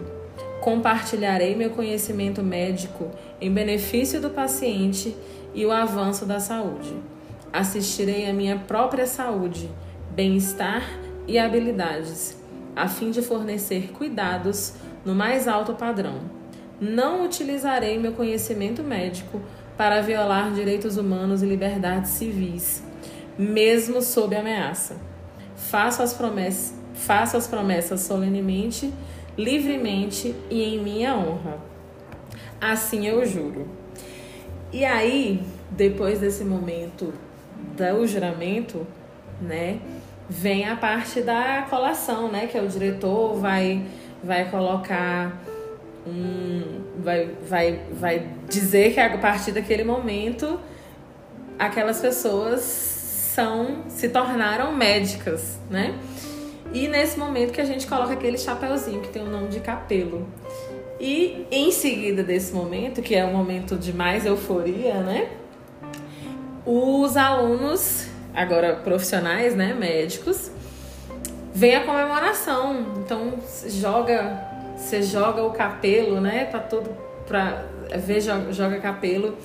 Compartilharei 0.61 1.55
meu 1.55 1.71
conhecimento 1.71 2.43
médico 2.43 3.09
em 3.41 3.51
benefício 3.51 4.21
do 4.21 4.29
paciente 4.29 5.15
e 5.51 5.65
o 5.65 5.71
avanço 5.71 6.23
da 6.23 6.39
saúde. 6.39 6.95
Assistirei 7.51 8.29
à 8.29 8.33
minha 8.33 8.59
própria 8.67 9.07
saúde, 9.07 9.71
bem-estar 10.11 10.83
e 11.27 11.39
habilidades, 11.39 12.37
a 12.75 12.87
fim 12.87 13.09
de 13.09 13.23
fornecer 13.23 13.91
cuidados 13.91 14.73
no 15.03 15.15
mais 15.15 15.47
alto 15.47 15.73
padrão. 15.73 16.19
Não 16.79 17.23
utilizarei 17.23 17.97
meu 17.97 18.13
conhecimento 18.13 18.83
médico 18.83 19.41
para 19.77 20.01
violar 20.01 20.53
direitos 20.53 20.97
humanos 20.97 21.41
e 21.43 21.45
liberdades 21.45 22.11
civis, 22.11 22.83
mesmo 23.37 24.01
sob 24.01 24.35
ameaça. 24.35 24.97
Faço 25.55 26.01
as 26.01 26.13
promessas, 26.13 26.73
faço 26.93 27.37
as 27.37 27.47
promessas 27.47 28.01
solenemente, 28.01 28.93
livremente 29.37 30.35
e 30.49 30.63
em 30.63 30.81
minha 30.81 31.15
honra. 31.15 31.59
Assim 32.59 33.07
eu 33.07 33.25
juro. 33.25 33.67
E 34.71 34.83
aí, 34.83 35.43
depois 35.71 36.19
desse 36.19 36.43
momento 36.43 37.13
do 37.77 38.07
juramento, 38.07 38.85
né? 39.41 39.79
vem 40.29 40.67
a 40.67 40.75
parte 40.75 41.21
da 41.21 41.65
colação, 41.69 42.31
né? 42.31 42.47
Que 42.47 42.57
é 42.57 42.61
o 42.61 42.67
diretor 42.67 43.35
vai, 43.35 43.83
vai 44.23 44.49
colocar 44.49 45.39
um. 46.05 46.81
Vai, 46.99 47.29
vai, 47.47 47.81
vai 47.91 48.27
dizer 48.49 48.93
que 48.93 48.99
a 48.99 49.17
partir 49.17 49.51
daquele 49.51 49.83
momento 49.83 50.59
aquelas 51.59 51.99
pessoas 51.99 52.61
são 52.61 53.83
se 53.89 54.09
tornaram 54.09 54.75
médicas, 54.75 55.59
né? 55.69 55.97
E 56.73 56.87
nesse 56.87 57.17
momento 57.17 57.51
que 57.51 57.61
a 57.61 57.65
gente 57.65 57.87
coloca 57.87 58.13
aquele 58.13 58.37
chapéuzinho 58.37 59.01
que 59.01 59.09
tem 59.09 59.21
o 59.21 59.29
nome 59.29 59.47
de 59.49 59.59
capelo. 59.59 60.27
E 60.99 61.45
em 61.51 61.71
seguida 61.71 62.23
desse 62.23 62.53
momento, 62.53 63.01
que 63.01 63.13
é 63.13 63.23
o 63.23 63.31
momento 63.31 63.75
de 63.75 63.93
mais 63.93 64.25
euforia, 64.25 64.95
né? 64.95 65.29
Os 66.65 67.15
alunos 67.15 68.07
agora 68.33 68.75
profissionais, 68.75 69.55
né, 69.55 69.73
médicos, 69.73 70.51
vem 71.53 71.75
a 71.75 71.85
comemoração. 71.85 72.85
Então 72.97 73.35
joga, 73.67 74.54
você 74.85 75.01
joga 75.01 75.43
o 75.43 75.51
capelo, 75.51 76.21
né, 76.21 76.45
para 76.45 76.59
tudo, 76.59 76.95
para 77.27 77.65
ver 77.97 78.21
joga 78.21 78.79
capelo 78.79 79.35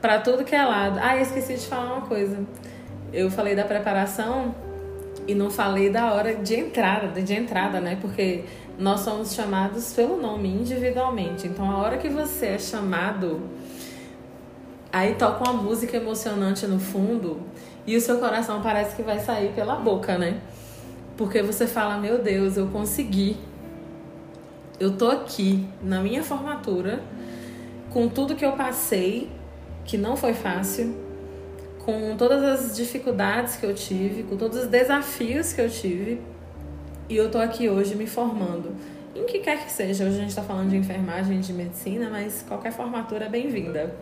para 0.00 0.18
tudo 0.18 0.44
que 0.44 0.54
é 0.54 0.64
lado. 0.64 0.98
Ah, 1.02 1.16
eu 1.16 1.22
esqueci 1.22 1.54
de 1.54 1.66
falar 1.66 1.94
uma 1.94 2.06
coisa. 2.06 2.38
Eu 3.12 3.30
falei 3.30 3.54
da 3.54 3.64
preparação 3.64 4.54
e 5.26 5.34
não 5.34 5.50
falei 5.50 5.90
da 5.90 6.12
hora 6.12 6.34
de 6.34 6.54
entrada, 6.54 7.20
de 7.20 7.34
entrada, 7.34 7.80
né? 7.80 7.98
Porque 8.00 8.44
nós 8.78 9.00
somos 9.00 9.34
chamados 9.34 9.92
pelo 9.92 10.16
nome 10.16 10.48
individualmente. 10.48 11.46
Então 11.46 11.70
a 11.70 11.78
hora 11.78 11.98
que 11.98 12.08
você 12.08 12.46
é 12.46 12.58
chamado, 12.58 13.42
aí 14.92 15.14
toca 15.14 15.50
uma 15.50 15.62
música 15.62 15.96
emocionante 15.96 16.66
no 16.66 16.78
fundo 16.78 17.40
e 17.86 17.96
o 17.96 18.00
seu 18.00 18.18
coração 18.18 18.62
parece 18.62 18.96
que 18.96 19.02
vai 19.02 19.18
sair 19.18 19.52
pela 19.52 19.76
boca, 19.76 20.16
né? 20.16 20.40
Porque 21.16 21.42
você 21.42 21.66
fala: 21.66 21.98
Meu 21.98 22.22
Deus, 22.22 22.56
eu 22.56 22.68
consegui. 22.68 23.49
Eu 24.80 24.96
tô 24.96 25.10
aqui 25.10 25.68
na 25.82 26.00
minha 26.00 26.22
formatura, 26.22 27.02
com 27.90 28.08
tudo 28.08 28.34
que 28.34 28.42
eu 28.42 28.52
passei, 28.52 29.30
que 29.84 29.98
não 29.98 30.16
foi 30.16 30.32
fácil, 30.32 30.96
com 31.84 32.16
todas 32.16 32.42
as 32.42 32.74
dificuldades 32.74 33.56
que 33.56 33.66
eu 33.66 33.74
tive, 33.74 34.22
com 34.22 34.38
todos 34.38 34.62
os 34.62 34.68
desafios 34.68 35.52
que 35.52 35.60
eu 35.60 35.68
tive, 35.68 36.18
e 37.10 37.14
eu 37.14 37.30
tô 37.30 37.36
aqui 37.36 37.68
hoje 37.68 37.94
me 37.94 38.06
formando. 38.06 38.74
Em 39.14 39.26
que 39.26 39.40
quer 39.40 39.62
que 39.62 39.70
seja, 39.70 40.04
hoje 40.04 40.16
a 40.16 40.20
gente 40.20 40.30
está 40.30 40.42
falando 40.42 40.70
de 40.70 40.78
enfermagem, 40.78 41.40
de 41.40 41.52
medicina, 41.52 42.08
mas 42.08 42.42
qualquer 42.48 42.72
formatura 42.72 43.26
é 43.26 43.28
bem-vinda. 43.28 43.94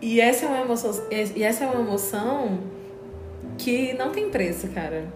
E 0.00 0.20
essa 0.20 0.46
é 0.46 0.48
uma 0.48 0.60
emoção, 0.60 0.92
e 1.10 1.42
essa 1.42 1.64
é 1.64 1.66
uma 1.66 1.80
emoção 1.80 2.60
que 3.58 3.94
não 3.94 4.12
tem 4.12 4.30
preço, 4.30 4.68
cara. 4.68 5.08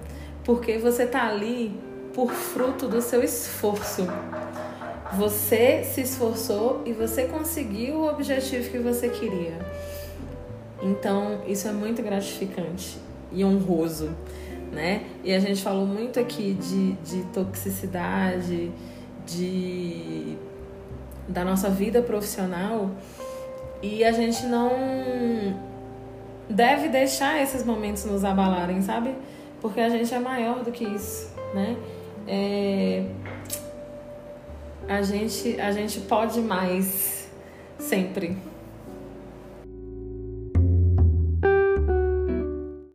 Porque 0.42 0.76
você 0.76 1.06
tá 1.06 1.28
ali 1.28 1.78
por 2.14 2.30
fruto 2.30 2.86
do 2.86 3.02
seu 3.02 3.22
esforço. 3.22 4.06
Você 5.14 5.84
se 5.84 6.00
esforçou 6.00 6.82
e 6.86 6.92
você 6.92 7.24
conseguiu 7.24 7.96
o 7.96 8.08
objetivo 8.08 8.70
que 8.70 8.78
você 8.78 9.08
queria. 9.08 9.58
Então, 10.82 11.42
isso 11.46 11.68
é 11.68 11.72
muito 11.72 12.02
gratificante 12.02 12.98
e 13.32 13.44
honroso, 13.44 14.10
né? 14.72 15.04
E 15.22 15.32
a 15.32 15.38
gente 15.38 15.62
falou 15.62 15.86
muito 15.86 16.18
aqui 16.20 16.54
de, 16.54 16.92
de 16.92 17.22
toxicidade, 17.32 18.70
de 19.26 20.36
da 21.28 21.44
nossa 21.44 21.70
vida 21.70 22.02
profissional. 22.02 22.90
E 23.82 24.04
a 24.04 24.12
gente 24.12 24.46
não 24.46 24.70
deve 26.48 26.88
deixar 26.88 27.40
esses 27.42 27.64
momentos 27.64 28.04
nos 28.04 28.24
abalarem, 28.24 28.82
sabe? 28.82 29.14
Porque 29.60 29.80
a 29.80 29.88
gente 29.88 30.12
é 30.12 30.18
maior 30.18 30.62
do 30.62 30.70
que 30.70 30.84
isso, 30.84 31.32
né? 31.54 31.76
É... 32.26 33.04
A, 34.88 35.02
gente, 35.02 35.60
a 35.60 35.72
gente 35.72 36.00
pode 36.00 36.40
mais 36.40 37.28
sempre. 37.78 38.36